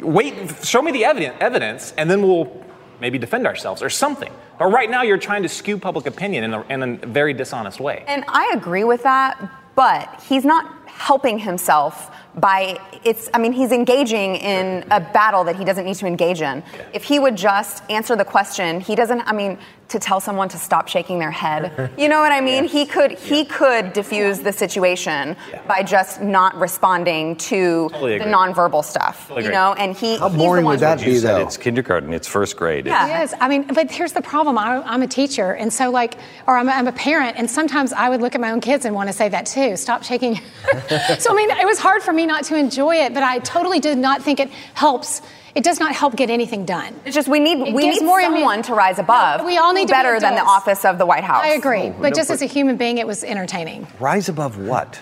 wait, 0.00 0.34
show 0.64 0.80
me 0.80 0.92
the 0.92 1.04
evidence, 1.04 1.36
evidence, 1.40 1.94
and 1.96 2.08
then 2.10 2.22
we'll 2.22 2.64
maybe 3.00 3.18
defend 3.18 3.46
ourselves 3.46 3.82
or 3.82 3.90
something. 3.90 4.32
But 4.58 4.66
right 4.66 4.88
now, 4.88 5.02
you're 5.02 5.18
trying 5.18 5.42
to 5.42 5.48
skew 5.48 5.78
public 5.78 6.06
opinion 6.06 6.44
in 6.44 6.54
a, 6.54 6.62
in 6.68 6.82
a 6.82 7.06
very 7.06 7.34
dishonest 7.34 7.80
way. 7.80 8.04
And 8.06 8.24
I 8.28 8.52
agree 8.54 8.84
with 8.84 9.02
that, 9.02 9.50
but 9.74 10.22
he's 10.28 10.44
not 10.44 10.72
helping 10.86 11.38
himself 11.38 12.10
by 12.36 12.78
it's 13.04 13.28
I 13.32 13.38
mean 13.38 13.52
he's 13.52 13.72
engaging 13.72 14.36
in 14.36 14.84
a 14.90 15.00
battle 15.00 15.44
that 15.44 15.56
he 15.56 15.64
doesn't 15.64 15.84
need 15.84 15.96
to 15.96 16.06
engage 16.06 16.40
in. 16.40 16.62
If 16.92 17.04
he 17.04 17.18
would 17.18 17.36
just 17.36 17.82
answer 17.90 18.16
the 18.16 18.24
question, 18.24 18.80
he 18.80 18.94
doesn't 18.94 19.22
I 19.22 19.32
mean 19.32 19.58
to 19.88 19.98
tell 19.98 20.20
someone 20.20 20.48
to 20.48 20.58
stop 20.58 20.88
shaking 20.88 21.18
their 21.18 21.30
head. 21.30 21.92
You 21.96 22.08
know 22.08 22.20
what 22.20 22.30
I 22.32 22.40
mean? 22.40 22.64
He 22.64 22.84
could 22.86 23.12
he 23.12 23.44
could 23.44 23.92
diffuse 23.92 24.40
the 24.40 24.52
situation 24.52 25.36
by 25.66 25.82
just 25.82 26.20
not 26.20 26.54
responding 26.56 27.36
to 27.36 27.88
Totally 27.90 28.18
the 28.18 28.24
nonverbal 28.24 28.84
stuff. 28.84 29.28
Totally 29.28 29.46
you 29.46 29.52
know, 29.52 29.72
and 29.74 29.96
he 29.96 30.18
how 30.18 30.28
he's 30.28 30.38
the 30.38 30.62
one 30.62 30.78
You 31.02 31.18
said 31.18 31.40
It's 31.40 31.56
kindergarten. 31.56 32.12
It's 32.12 32.28
first 32.28 32.56
grade. 32.56 32.86
It's- 32.86 33.10
It 33.10 33.22
is. 33.24 33.34
I 33.40 33.48
mean, 33.48 33.62
but 33.66 33.90
here's 33.90 34.12
the 34.12 34.22
problem. 34.22 34.58
I, 34.58 34.82
I'm 34.82 35.02
a 35.02 35.06
teacher, 35.06 35.52
and 35.54 35.72
so 35.72 35.90
like, 35.90 36.14
or 36.46 36.56
I'm 36.58 36.68
a, 36.68 36.72
I'm 36.72 36.86
a 36.88 36.92
parent, 36.92 37.36
and 37.38 37.50
sometimes 37.50 37.92
I 37.92 38.08
would 38.08 38.20
look 38.20 38.34
at 38.34 38.40
my 38.40 38.50
own 38.50 38.60
kids 38.60 38.84
and 38.84 38.94
want 38.94 39.08
to 39.08 39.12
say 39.12 39.28
that 39.28 39.46
too. 39.46 39.76
Stop 39.76 40.02
shaking. 40.02 40.34
so 41.18 41.30
I 41.30 41.34
mean, 41.34 41.50
it 41.50 41.66
was 41.66 41.78
hard 41.78 42.02
for 42.02 42.12
me 42.12 42.26
not 42.26 42.44
to 42.44 42.56
enjoy 42.56 42.96
it, 42.96 43.14
but 43.14 43.22
I 43.22 43.38
totally 43.40 43.80
did 43.80 43.98
not 43.98 44.22
think 44.22 44.40
it 44.40 44.50
helps. 44.74 45.22
It 45.56 45.64
does 45.64 45.80
not 45.80 45.94
help 45.94 46.14
get 46.16 46.28
anything 46.28 46.66
done. 46.66 46.94
It's 47.06 47.14
just 47.14 47.28
we 47.28 47.40
need 47.40 47.68
It 47.68 47.74
we 47.74 47.84
gives 47.84 48.00
need 48.00 48.06
more 48.06 48.20
someone 48.20 48.62
to 48.64 48.74
rise 48.74 48.98
above. 48.98 49.42
We 49.44 49.56
all 49.56 49.72
need 49.72 49.82
to 49.82 49.86
be 49.86 49.92
better 49.92 50.20
than 50.20 50.34
the 50.34 50.42
office 50.42 50.84
of 50.84 50.98
the 50.98 51.06
White 51.06 51.24
House. 51.24 51.42
I 51.44 51.48
agree, 51.54 51.88
No, 51.88 51.96
but 51.98 52.08
no, 52.10 52.14
just 52.14 52.28
but- 52.28 52.34
as 52.34 52.42
a 52.42 52.46
human 52.46 52.76
being, 52.76 52.98
it 52.98 53.06
was 53.06 53.24
entertaining. 53.24 53.86
Rise 53.98 54.28
above 54.28 54.58
what? 54.58 55.00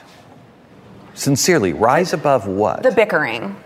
Sincerely, 1.14 1.72
rise 1.72 2.12
above 2.12 2.46
what? 2.46 2.82
The 2.84 2.92
bickering. 2.92 3.56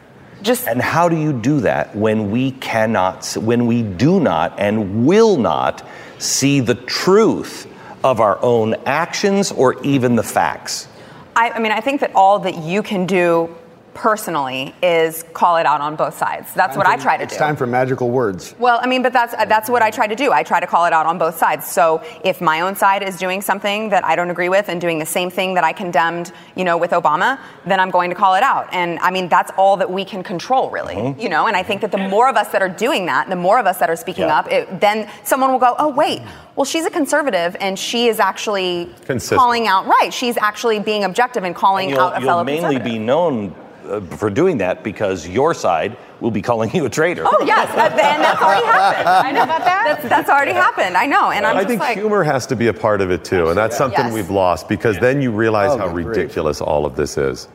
Just 0.41 0.67
And 0.67 0.81
how 0.81 1.09
do 1.11 1.17
you 1.17 1.33
do 1.33 1.61
that 1.61 1.95
when 1.95 2.31
we 2.31 2.53
cannot, 2.53 3.27
when 3.35 3.67
we 3.67 3.83
do 3.83 4.19
not 4.21 4.59
and 4.59 5.05
will 5.07 5.37
not 5.37 5.87
see 6.19 6.61
the 6.61 6.75
truth 6.75 7.67
of 8.03 8.21
our 8.21 8.39
own 8.43 8.77
actions 8.87 9.53
or 9.53 9.79
even 9.83 10.17
the 10.17 10.23
facts? 10.23 10.89
I, 11.37 11.51
I 11.51 11.59
mean, 11.59 11.73
I 11.73 11.81
think 11.81 12.01
that 12.01 12.13
all 12.15 12.39
that 12.41 12.57
you 12.59 12.83
can 12.83 13.05
do 13.05 13.55
personally 13.99 14.75
is 14.81 15.25
call 15.35 15.57
it 15.57 15.67
out 15.67 15.81
on 15.81 15.97
both 15.97 16.17
sides. 16.17 16.55
That's 16.55 16.77
what 16.77 16.87
I 16.87 16.97
try 16.97 17.17
to 17.17 17.25
it's 17.25 17.33
do. 17.33 17.35
It's 17.35 17.39
time 17.43 17.57
for 17.57 17.67
magical 17.67 18.11
words. 18.11 18.55
Well, 18.59 18.79
I 18.81 18.87
mean, 18.87 19.03
but 19.03 19.13
that's 19.13 19.35
that's 19.47 19.69
what 19.69 19.83
I 19.83 19.91
try 19.91 20.07
to 20.07 20.15
do. 20.15 20.33
I 20.33 20.45
try 20.45 20.61
to 20.61 20.67
call 20.67 20.87
it 20.87 20.93
out 20.93 21.05
on 21.07 21.19
both 21.19 21.37
sides. 21.37 21.67
So 21.67 22.01
if 22.25 22.41
my 22.41 22.61
own 22.61 22.77
side 22.77 23.03
is 23.03 23.19
doing 23.19 23.43
something 23.43 23.89
that 23.91 24.05
I 24.05 24.15
don't 24.17 24.31
agree 24.31 24.49
with 24.49 24.69
and 24.69 24.81
doing 24.81 24.99
the 25.01 25.07
same 25.07 25.31
thing 25.31 25.55
that 25.55 25.65
I 25.65 25.73
condemned, 25.73 26.33
you 26.55 26.65
know, 26.65 26.77
with 26.77 26.93
Obama, 26.93 27.39
then 27.67 27.81
I'm 27.81 27.91
going 27.91 28.11
to 28.11 28.17
call 28.17 28.37
it 28.37 28.43
out. 28.45 28.69
And 28.73 28.99
I 29.01 29.11
mean, 29.11 29.29
that's 29.29 29.51
all 29.59 29.77
that 29.79 29.91
we 29.91 30.05
can 30.05 30.23
control, 30.23 30.71
really. 30.71 30.95
Mhm. 30.95 31.21
You 31.21 31.29
know, 31.29 31.47
and 31.49 31.57
I 31.57 31.65
think 31.65 31.81
that 31.81 31.91
the 31.91 31.99
more 31.99 32.29
of 32.29 32.37
us 32.37 32.49
that 32.49 32.63
are 32.63 32.69
doing 32.69 33.07
that, 33.07 33.29
the 33.29 33.37
more 33.37 33.59
of 33.59 33.67
us 33.67 33.79
that 33.79 33.91
are 33.91 33.97
speaking 33.97 34.27
Yeah. 34.29 34.39
up, 34.39 34.53
it, 34.53 34.81
then 34.81 35.09
someone 35.25 35.51
will 35.51 35.59
go, 35.59 35.75
"Oh, 35.79 35.89
wait, 35.89 36.23
well, 36.55 36.65
she's 36.65 36.87
a 36.87 36.91
conservative, 36.91 37.57
and 37.61 37.77
she 37.79 38.07
is 38.09 38.21
actually 38.21 38.95
Consistent. 39.07 39.41
calling 39.41 39.67
out 39.67 39.87
right. 39.87 40.13
She's 40.13 40.37
actually 40.39 40.79
being 40.79 41.03
objective 41.05 41.43
and 41.45 41.55
calling 41.55 41.91
You'll, 41.91 42.01
out 42.01 42.17
a 42.17 42.21
fellow 42.21 42.39
you'll 42.39 42.45
mainly 42.45 42.77
conservative." 42.77 42.93
be 42.93 42.99
known 42.99 43.55
uh, 43.89 44.01
for 44.17 44.31
doing 44.31 44.59
that 44.59 44.83
because 44.85 45.27
your 45.29 45.55
side 45.55 45.97
will 46.21 46.31
be 46.31 46.43
calling 46.43 46.71
you 46.75 46.85
a 46.85 46.91
traitor. 46.91 47.25
Oh 47.27 47.45
yes, 47.45 47.69
and 47.71 48.23
that's 48.23 48.43
already 48.43 48.67
happened. 48.67 49.09
I 49.29 49.33
know 49.33 49.43
about 49.45 49.65
that. 49.65 49.85
That's, 49.87 50.09
that's 50.09 50.31
already 50.31 50.53
happened. 50.53 50.97
I 50.97 51.07
know, 51.07 51.31
and 51.31 51.47
I'm 51.47 51.57
I 51.57 51.61
just 51.61 51.69
think 51.71 51.81
like, 51.81 51.97
humor 51.99 52.23
has 52.23 52.47
to 52.49 52.57
be 52.57 52.69
a 52.69 52.75
part 52.75 53.01
of 53.01 53.11
it 53.11 53.25
too, 53.25 53.49
and 53.49 53.57
that's 53.57 53.77
something 53.77 53.99
Yes. 54.07 54.15
we've 54.15 54.31
lost 54.31 54.69
because 54.69 54.99
then 54.99 55.21
you 55.23 55.31
realize 55.33 55.71
Oh, 55.73 55.79
how 55.79 55.89
agreed. 55.89 56.07
ridiculous 56.07 56.61
all 56.61 56.85
of 56.87 56.97
this 56.97 57.17
is. 57.19 57.49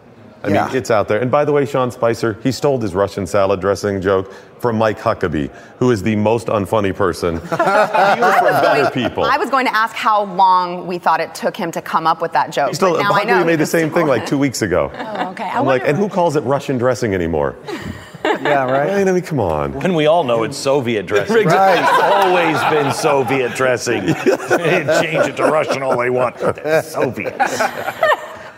I 0.43 0.49
Yeah. 0.49 0.67
mean, 0.67 0.75
it's 0.75 0.91
out 0.91 1.07
there. 1.07 1.19
And 1.19 1.31
by 1.31 1.45
the 1.45 1.53
way, 1.53 1.65
Sean 1.65 1.89
Spicer, 1.89 2.37
he 2.43 2.51
stole 2.51 2.79
his 2.79 2.93
Russian 2.93 3.25
salad 3.25 3.61
dressing 3.61 4.01
joke 4.01 4.31
from 4.59 4.77
Mike 4.77 4.99
Huckabee, 4.99 5.49
who 5.79 5.91
is 5.91 6.03
the 6.03 6.15
most 6.17 6.47
unfunny 6.47 6.93
person. 6.95 7.35
Even 7.37 7.47
for 7.47 7.55
better 7.57 8.89
people. 8.91 9.23
I 9.23 9.37
was 9.37 9.49
going 9.49 9.65
to 9.65 9.75
ask 9.75 9.95
how 9.95 10.23
long 10.25 10.85
we 10.85 10.97
thought 10.97 11.21
it 11.21 11.33
took 11.33 11.55
him 11.55 11.71
to 11.71 11.81
come 11.81 12.05
up 12.07 12.21
with 12.21 12.33
that 12.33 12.51
joke. 12.51 12.69
He 12.69 12.75
stole, 12.75 12.93
but 12.93 13.03
now 13.03 13.11
I 13.13 13.23
know 13.23 13.35
Huckabee 13.41 13.45
made 13.45 13.59
the 13.59 13.65
same 13.65 13.89
thing 13.89 14.07
like 14.07 14.25
two 14.25 14.37
weeks 14.37 14.61
ago. 14.61 14.91
Oh, 15.15 15.29
okay. 15.31 15.43
I 15.43 15.59
I'm 15.59 15.65
like, 15.65 15.83
and 15.85 15.97
who 15.97 16.09
calls 16.09 16.35
it 16.35 16.41
Russian 16.41 16.77
dressing 16.77 17.13
anymore? 17.13 17.55
yeah, 18.25 18.63
right. 18.69 19.07
I 19.07 19.11
mean, 19.11 19.21
come 19.21 19.39
on. 19.39 19.73
When 19.73 19.93
we 19.95 20.07
all 20.07 20.23
know 20.23 20.43
it's 20.43 20.57
Soviet 20.57 21.05
dressing. 21.05 21.45
Right. 21.45 21.79
It's 21.79 22.03
always 22.03 22.59
been 22.73 22.91
Soviet 22.93 23.53
dressing. 23.55 24.05
they 24.05 24.85
change 25.01 25.27
it 25.27 25.37
to 25.37 25.43
Russian 25.43 25.83
all 25.83 25.97
they 25.97 26.09
want. 26.09 26.37
Soviets. 26.85 27.59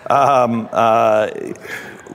Um, 0.09 0.69
uh, 0.71 1.29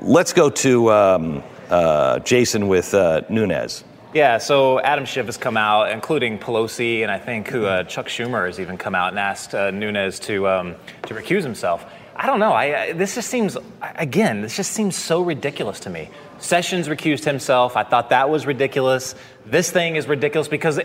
let's 0.01 0.33
go 0.33 0.51
to 0.51 0.93
um, 0.93 1.43
uh, 1.69 2.21
Jason 2.21 2.69
with 2.69 2.95
uh, 2.95 3.23
Nunes. 3.29 3.85
Yeah, 4.13 4.39
so 4.39 4.81
Adam 4.81 5.05
Schiff 5.05 5.27
has 5.27 5.37
come 5.37 5.57
out, 5.57 5.93
including 5.93 6.39
Pelosi, 6.39 7.03
and 7.03 7.11
I 7.11 7.19
think 7.19 7.49
who 7.49 7.65
uh, 7.65 7.85
Chuck 7.85 8.07
Schumer 8.07 8.47
has 8.47 8.59
even 8.59 8.77
come 8.77 8.95
out 8.95 9.11
and 9.11 9.19
asked 9.19 9.55
uh, 9.55 9.71
Nunes 9.71 10.19
to 10.21 10.49
um, 10.49 10.75
to 11.07 11.15
recuse 11.15 11.43
himself. 11.43 11.87
I 12.17 12.27
don't 12.27 12.41
know. 12.41 12.53
I, 12.53 12.83
I 12.83 12.93
this 12.93 13.15
just 13.15 13.29
seems 13.29 13.57
again, 13.81 14.43
this 14.43 14.57
just 14.57 14.73
seems 14.73 14.97
so 14.97 15.23
ridiculous 15.23 15.81
to 15.81 15.91
me. 15.91 16.11
Sessions 16.39 16.89
recused 16.89 17.25
himself. 17.25 17.77
I 17.77 17.85
thought 17.85 18.11
that 18.11 18.31
was 18.31 18.47
ridiculous. 18.47 19.15
This 19.47 19.71
thing 19.71 19.97
is 19.97 20.09
ridiculous 20.09 20.49
because, 20.49 20.81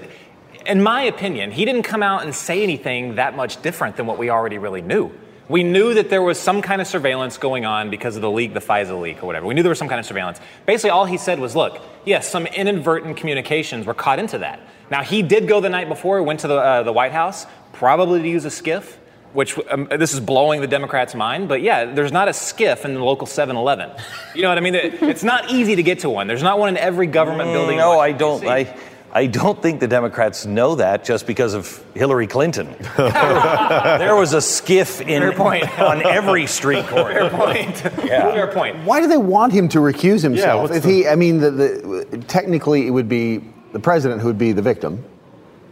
in 0.65 0.83
my 0.83 1.03
opinion, 1.03 1.51
he 1.51 1.65
didn't 1.65 1.83
come 1.83 2.03
out 2.03 2.23
and 2.23 2.35
say 2.35 2.61
anything 2.61 3.15
that 3.15 3.35
much 3.35 3.61
different 3.61 3.95
than 3.95 4.05
what 4.05 4.17
we 4.19 4.29
already 4.29 4.57
really 4.59 4.81
knew. 4.81 5.11
We 5.47 5.63
knew 5.63 5.93
that 5.93 6.09
there 6.09 6.21
was 6.23 6.39
some 6.39 6.61
kind 6.63 6.81
of 6.81 6.87
surveillance 6.87 7.37
going 7.37 7.65
on 7.65 7.89
because 7.91 8.15
of 8.15 8.21
the 8.23 8.31
leak, 8.31 8.53
the 8.53 8.59
FISA 8.59 8.99
leak 8.99 9.21
or 9.21 9.27
whatever. 9.27 9.45
We 9.45 9.53
knew 9.53 9.61
there 9.61 9.69
was 9.69 9.77
some 9.77 9.87
kind 9.89 9.99
of 9.99 10.05
surveillance. 10.05 10.39
Basically, 10.65 10.89
all 10.89 11.05
he 11.05 11.17
said 11.17 11.39
was, 11.39 11.55
look, 11.55 11.79
yes, 12.03 12.27
some 12.29 12.47
inadvertent 12.47 13.17
communications 13.17 13.85
were 13.85 13.93
caught 13.93 14.17
into 14.17 14.39
that. 14.39 14.59
Now, 14.89 15.03
he 15.03 15.21
did 15.21 15.47
go 15.47 15.61
the 15.61 15.69
night 15.69 15.87
before, 15.87 16.21
went 16.23 16.39
to 16.41 16.47
the, 16.47 16.55
uh, 16.55 16.83
the 16.83 16.93
White 16.93 17.11
House, 17.11 17.45
probably 17.73 18.21
to 18.23 18.27
use 18.27 18.45
a 18.45 18.49
SCIF, 18.49 18.95
which 19.33 19.55
um, 19.69 19.87
this 19.97 20.13
is 20.13 20.19
blowing 20.19 20.61
the 20.61 20.67
Democrats' 20.67 21.13
mind. 21.13 21.47
But 21.47 21.61
yeah, 21.61 21.85
there's 21.85 22.11
not 22.11 22.27
a 22.27 22.31
SCIF 22.31 22.83
in 22.85 22.93
the 22.95 23.03
local 23.03 23.27
7 23.27 23.55
Eleven. 23.55 23.91
You 24.33 24.43
know 24.43 24.49
what 24.49 24.57
I 24.57 24.61
mean? 24.61 24.75
It- 24.75 25.01
It's 25.03 25.23
not 25.23 25.51
easy 25.51 25.75
to 25.75 25.83
get 25.83 25.99
to 25.99 26.09
one. 26.09 26.25
There's 26.27 26.41
not 26.43 26.57
one 26.57 26.69
in 26.69 26.77
every 26.77 27.07
government 27.07 27.51
building. 27.51 27.77
No, 27.77 27.99
I 27.99 28.13
don't. 28.13 28.43
I, 28.47 28.75
I 29.15 29.27
don't 29.27 29.61
think 29.61 29.79
the 29.79 29.87
Democrats 29.87 30.45
know 30.45 30.75
that 30.75 31.05
just 31.05 31.25
because 31.25 31.53
of 31.53 31.81
Hillary 31.93 32.27
Clinton. 32.27 32.75
there 32.97 34.13
was 34.13 34.33
a 34.33 34.39
SCIF 34.39 34.99
in, 34.99 35.21
Fair 35.21 35.31
point. 35.31 35.79
on 35.79 36.05
every 36.05 36.47
street 36.47 36.85
corner. 36.87 37.29
Fair 37.29 37.29
point. 37.29 37.77
Fair 37.77 38.47
point. 38.47 38.83
Why 38.83 38.99
do 38.99 39.07
they 39.07 39.15
want 39.15 39.53
him 39.53 39.69
to 39.69 39.79
recuse 39.79 40.21
himself? 40.21 40.63
what's 40.63 40.75
if 40.75 40.83
the- 40.83 40.89
he, 40.89 41.07
I 41.07 41.15
mean, 41.15 41.39
the, 41.39 41.49
the, 41.49 42.17
technically 42.27 42.87
it 42.87 42.89
would 42.89 43.07
be 43.07 43.41
the 43.71 43.79
president 43.79 44.19
who 44.19 44.27
would 44.27 44.37
be 44.37 44.51
the 44.51 44.61
victim. 44.61 45.01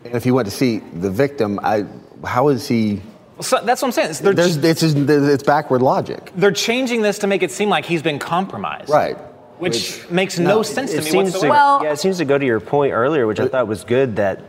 And 0.05 0.15
if 0.15 0.23
he 0.23 0.31
went 0.31 0.45
to 0.45 0.51
see 0.51 0.77
the 0.79 1.11
victim, 1.11 1.59
I, 1.61 1.85
how 2.23 2.47
is 2.47 2.65
he? 2.65 3.01
So 3.41 3.59
that's 3.61 3.81
what 3.81 3.89
I'm 3.89 3.91
saying. 3.91 4.13
They're, 4.21 4.33
There's, 4.33 4.55
it's, 4.55 4.83
it's 4.83 5.43
backward 5.43 5.81
logic. 5.81 6.31
they're 6.37 6.51
changing 6.53 7.01
this 7.01 7.19
to 7.19 7.27
make 7.27 7.43
it 7.43 7.51
seem 7.51 7.67
like 7.67 7.83
he's 7.83 8.01
been 8.01 8.19
compromised. 8.19 8.89
Right. 8.89 9.17
Which, 9.63 10.09
makes 10.09 10.37
no, 10.39 10.63
sense 10.63 10.91
to 10.91 10.97
it 10.97 11.03
me 11.03 11.09
seems 11.09 11.33
whatsoever. 11.33 11.79
To, 11.79 11.85
yeah, 11.85 11.93
it 11.93 11.99
seems 11.99 12.17
to 12.17 12.25
go 12.25 12.37
to 12.37 12.45
your 12.45 12.59
point 12.59 12.93
earlier, 12.93 13.25
which 13.27 13.39
I 13.39 13.47
thought 13.47 13.67
was 13.67 13.83
good 13.83 14.17
that 14.17 14.41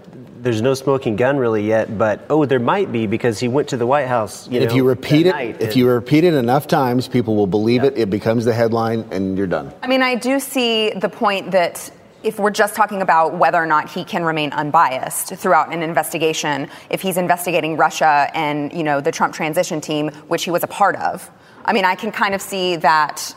there's 0.45 0.61
no 0.61 0.75
smoking 0.75 1.17
gun 1.17 1.39
really 1.39 1.67
yet, 1.67 1.97
but 1.97 2.27
oh, 2.29 2.45
there 2.45 2.61
might 2.61 2.93
be 2.93 3.07
because 3.07 3.41
he 3.41 3.49
went 3.49 3.69
to 3.69 3.79
the 3.79 3.87
White 3.87 4.09
House. 4.09 4.47
You 4.49 4.61
if 4.61 4.69
know, 4.71 4.77
you 4.77 4.85
repeat 4.85 5.27
it, 5.27 5.35
if 5.35 5.61
and- 5.61 5.77
you 5.77 5.89
repeat 5.89 6.25
it 6.25 6.35
enough 6.35 6.67
times, 6.67 7.09
people 7.09 7.35
will 7.35 7.47
believe 7.47 7.83
it. 7.83 7.97
It 7.97 8.11
becomes 8.11 8.45
the 8.45 8.53
headline, 8.53 9.07
and 9.11 9.39
you're 9.39 9.47
done. 9.47 9.73
I 9.83 9.87
mean, 9.87 10.03
I 10.03 10.15
do 10.17 10.39
see 10.39 10.91
the 10.91 11.09
point 11.09 11.53
that 11.53 11.91
if 12.23 12.39
we're 12.39 12.51
just 12.51 12.75
talking 12.75 13.03
about 13.03 13.35
whether 13.35 13.59
or 13.59 13.67
not 13.67 13.91
he 13.91 14.05
can 14.05 14.25
remain 14.25 14.53
unbiased 14.53 15.35
throughout 15.35 15.73
an 15.73 15.83
investigation, 15.83 16.69
if 16.91 17.03
he's 17.03 17.17
investigating 17.17 17.77
Russia 17.77 18.31
and 18.35 18.73
you 18.73 18.83
know 18.83 19.01
the 19.01 19.13
Trump 19.13 19.35
transition 19.35 19.81
team, 19.81 20.09
which 20.29 20.45
he 20.45 20.51
was 20.51 20.63
a 20.63 20.67
part 20.67 20.97
of, 20.97 21.31
I 21.65 21.73
mean, 21.73 21.85
I 21.87 21.95
can 21.95 22.13
kind 22.13 22.35
of 22.35 22.43
see 22.43 22.77
that 22.77 23.35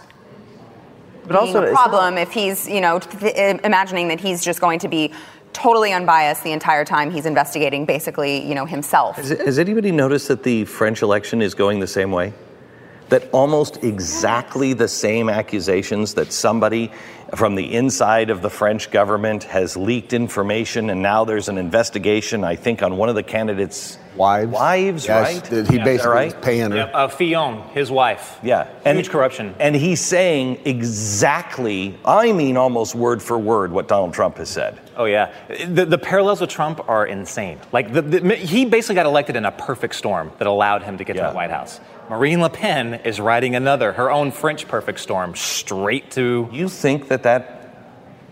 But 1.27 1.41
being 1.41 1.55
also, 1.55 1.63
a 1.63 1.71
it's 1.71 1.73
problem 1.73 2.17
if 2.17 2.31
he's 2.31 2.67
you 2.67 2.81
know 2.81 2.99
th- 2.99 3.59
imagining 3.63 4.07
that 4.07 4.19
he's 4.19 4.43
just 4.43 4.61
going 4.61 4.79
to 4.79 4.87
be 4.87 5.13
totally 5.53 5.91
unbiased 5.91 6.43
the 6.43 6.51
entire 6.51 6.85
time 6.85 7.09
he's 7.09 7.25
investigating 7.25 7.85
basically 7.85 8.47
you 8.47 8.55
know 8.55 8.65
himself. 8.65 9.15
Has, 9.17 9.29
has 9.29 9.59
anybody 9.59 9.91
noticed 9.91 10.27
that 10.27 10.43
the 10.43 10.65
French 10.65 11.01
election 11.01 11.41
is 11.41 11.53
going 11.53 11.79
the 11.79 11.87
same 11.87 12.11
way? 12.11 12.33
That 13.09 13.29
almost 13.31 13.83
exactly 13.83 14.73
the 14.73 14.87
same 14.87 15.29
accusations 15.29 16.13
that 16.15 16.33
somebody 16.33 16.91
from 17.35 17.55
the 17.55 17.73
inside 17.75 18.29
of 18.29 18.41
the 18.41 18.49
French 18.49 18.89
government 18.91 19.43
has 19.45 19.75
leaked 19.75 20.13
information, 20.13 20.89
and 20.89 21.01
now 21.01 21.25
there's 21.25 21.49
an 21.49 21.57
investigation, 21.57 22.43
I 22.43 22.55
think, 22.55 22.81
on 22.81 22.97
one 22.97 23.09
of 23.09 23.15
the 23.15 23.23
candidates' 23.23 23.97
wives. 24.15 24.51
Wives, 24.51 25.05
Yes, 25.07 25.33
right? 25.35 25.43
that 25.43 25.55
he 25.55 25.59
Is 25.61 25.67
that 25.67 25.83
basically 25.83 26.11
right? 26.11 26.33
was 26.35 26.43
paying 26.45 26.71
her. 26.71 26.77
Yep, 26.77 26.91
uh, 26.93 27.07
Fillon, 27.09 27.61
his 27.73 27.91
wife. 27.91 28.39
Yeah. 28.41 28.67
Huge 28.85 29.09
corruption. 29.09 29.53
And 29.59 29.75
he's 29.75 30.01
saying 30.01 30.61
exactly, 30.65 31.97
I 32.05 32.31
mean 32.31 32.57
almost 32.57 32.95
word 32.95 33.21
for 33.21 33.37
word, 33.37 33.71
what 33.71 33.87
Donald 33.87 34.13
Trump 34.13 34.37
has 34.37 34.49
said. 34.49 34.79
Oh 34.95 35.05
yeah, 35.05 35.31
the, 35.67 35.85
the 35.85 35.97
parallels 35.97 36.41
with 36.41 36.49
Trump 36.49 36.87
are 36.89 37.05
insane. 37.05 37.59
Like 37.71 37.93
the, 37.93 38.01
the, 38.01 38.35
he 38.35 38.65
basically 38.65 38.95
got 38.95 39.05
elected 39.05 39.35
in 39.35 39.45
a 39.45 39.51
perfect 39.51 39.93
storm 39.95 40.31
that 40.39 40.47
allowed 40.47 40.81
him 40.83 40.97
to 40.97 41.03
get 41.03 41.15
to 41.17 41.21
the 41.21 41.31
White 41.31 41.51
House. 41.51 41.79
Marine 42.09 42.41
Le 42.41 42.49
Pen 42.49 42.95
is 43.03 43.19
riding 43.19 43.55
another, 43.55 43.91
her 43.93 44.09
own 44.09 44.31
French 44.31 44.67
perfect 44.67 44.99
storm, 44.99 45.35
straight 45.35 46.11
to. 46.11 46.47
You 46.51 46.69
think 46.69 47.09
that 47.09 47.23
that 47.23 47.75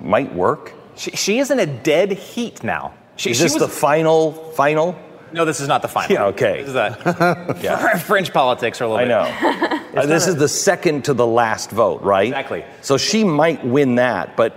might 0.01 0.33
work? 0.33 0.73
She, 0.95 1.11
she 1.11 1.39
is 1.39 1.51
in 1.51 1.59
a 1.59 1.65
dead 1.65 2.11
heat 2.13 2.63
now. 2.63 2.93
She, 3.17 3.31
is 3.31 3.39
this 3.39 3.53
was- 3.53 3.61
the 3.61 3.67
final, 3.67 4.31
final? 4.53 4.97
No, 5.33 5.43
this 5.43 5.59
is 5.59 5.67
not 5.67 5.81
the 5.81 5.89
final. 5.89 6.13
Yeah, 6.13 6.25
okay. 6.27 6.61
This 6.63 6.69
is 6.69 6.75
a, 6.75 7.99
French 8.05 8.31
politics 8.31 8.79
are 8.79 8.85
a 8.85 8.87
little 8.89 9.11
I 9.13 9.25
bit. 9.25 9.71
know. 9.71 9.81
Uh, 9.95 10.05
this 10.05 10.27
is 10.27 10.35
the 10.35 10.49
second 10.49 11.05
to 11.05 11.13
the 11.13 11.25
last 11.25 11.71
vote, 11.71 12.01
right? 12.01 12.27
Exactly. 12.27 12.65
So 12.81 12.97
she 12.97 13.23
might 13.23 13.63
win 13.65 13.95
that, 13.95 14.35
but 14.35 14.53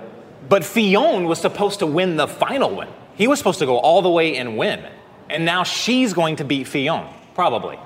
But 0.48 0.64
Fillon 0.64 1.26
was 1.26 1.40
supposed 1.40 1.78
to 1.78 1.86
win 1.86 2.16
the 2.16 2.26
final 2.26 2.74
one. 2.74 2.88
He 3.14 3.28
was 3.28 3.38
supposed 3.38 3.60
to 3.60 3.66
go 3.66 3.78
all 3.78 4.02
the 4.02 4.10
way 4.10 4.36
and 4.36 4.58
win. 4.58 4.84
And 5.30 5.44
now 5.44 5.62
she's 5.62 6.12
going 6.12 6.34
to 6.36 6.44
beat 6.44 6.66
Fillon, 6.66 7.06
probably. 7.36 7.78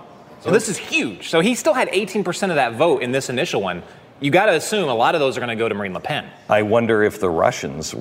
So 0.42 0.50
this 0.50 0.68
is 0.68 0.76
huge. 0.76 1.30
So 1.30 1.40
he 1.40 1.54
still 1.54 1.74
had 1.74 1.88
18% 1.88 2.50
of 2.50 2.56
that 2.56 2.74
vote 2.74 3.02
in 3.02 3.12
this 3.12 3.30
initial 3.30 3.62
one. 3.62 3.82
You 4.20 4.30
got 4.30 4.46
to 4.46 4.52
assume 4.52 4.88
a 4.88 4.94
lot 4.94 5.14
of 5.14 5.20
those 5.20 5.36
are 5.36 5.40
going 5.40 5.56
to 5.56 5.60
go 5.60 5.68
to 5.68 5.74
Marine 5.74 5.94
Le 5.94 6.00
Pen. 6.00 6.28
I 6.48 6.62
wonder 6.62 7.02
if 7.04 7.20
the 7.20 7.30
Russians 7.30 7.94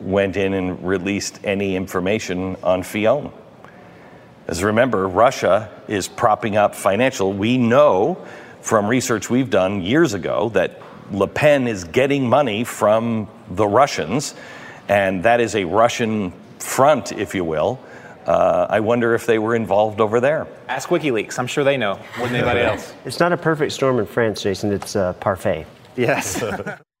went 0.00 0.36
in 0.36 0.54
and 0.54 0.82
released 0.86 1.40
any 1.44 1.76
information 1.76 2.56
on 2.62 2.82
Fillon. 2.82 3.30
As 4.48 4.62
remember, 4.62 5.06
Russia 5.06 5.70
is 5.86 6.08
propping 6.08 6.56
up 6.56 6.74
financial. 6.74 7.32
We 7.32 7.58
know 7.58 8.24
from 8.62 8.86
research 8.86 9.28
we've 9.28 9.50
done 9.50 9.82
years 9.82 10.14
ago 10.14 10.48
that 10.50 10.80
Le 11.10 11.28
Pen 11.28 11.68
is 11.68 11.84
getting 11.84 12.28
money 12.28 12.64
from 12.64 13.28
the 13.50 13.66
Russians, 13.66 14.34
and 14.88 15.22
that 15.24 15.40
is 15.40 15.54
a 15.54 15.64
Russian 15.64 16.32
front, 16.58 17.12
if 17.12 17.34
you 17.34 17.44
will. 17.44 17.78
Uh, 18.26 18.66
I 18.70 18.80
wonder 18.80 19.14
if 19.14 19.26
they 19.26 19.38
were 19.38 19.54
involved 19.54 20.00
over 20.00 20.20
there. 20.20 20.46
Ask 20.68 20.88
WikiLeaks. 20.90 21.38
I'm 21.38 21.46
sure 21.46 21.64
they 21.64 21.76
know 21.76 21.98
more 22.18 22.26
than 22.28 22.36
anybody 22.36 22.60
else. 22.70 22.92
It's 23.04 23.20
not 23.20 23.32
a 23.32 23.36
perfect 23.36 23.72
storm 23.72 23.98
in 23.98 24.06
France, 24.06 24.42
Jason. 24.42 24.72
It's 24.72 24.94
uh, 24.96 25.12
parfait. 25.14 25.66
Yes. 25.96 26.42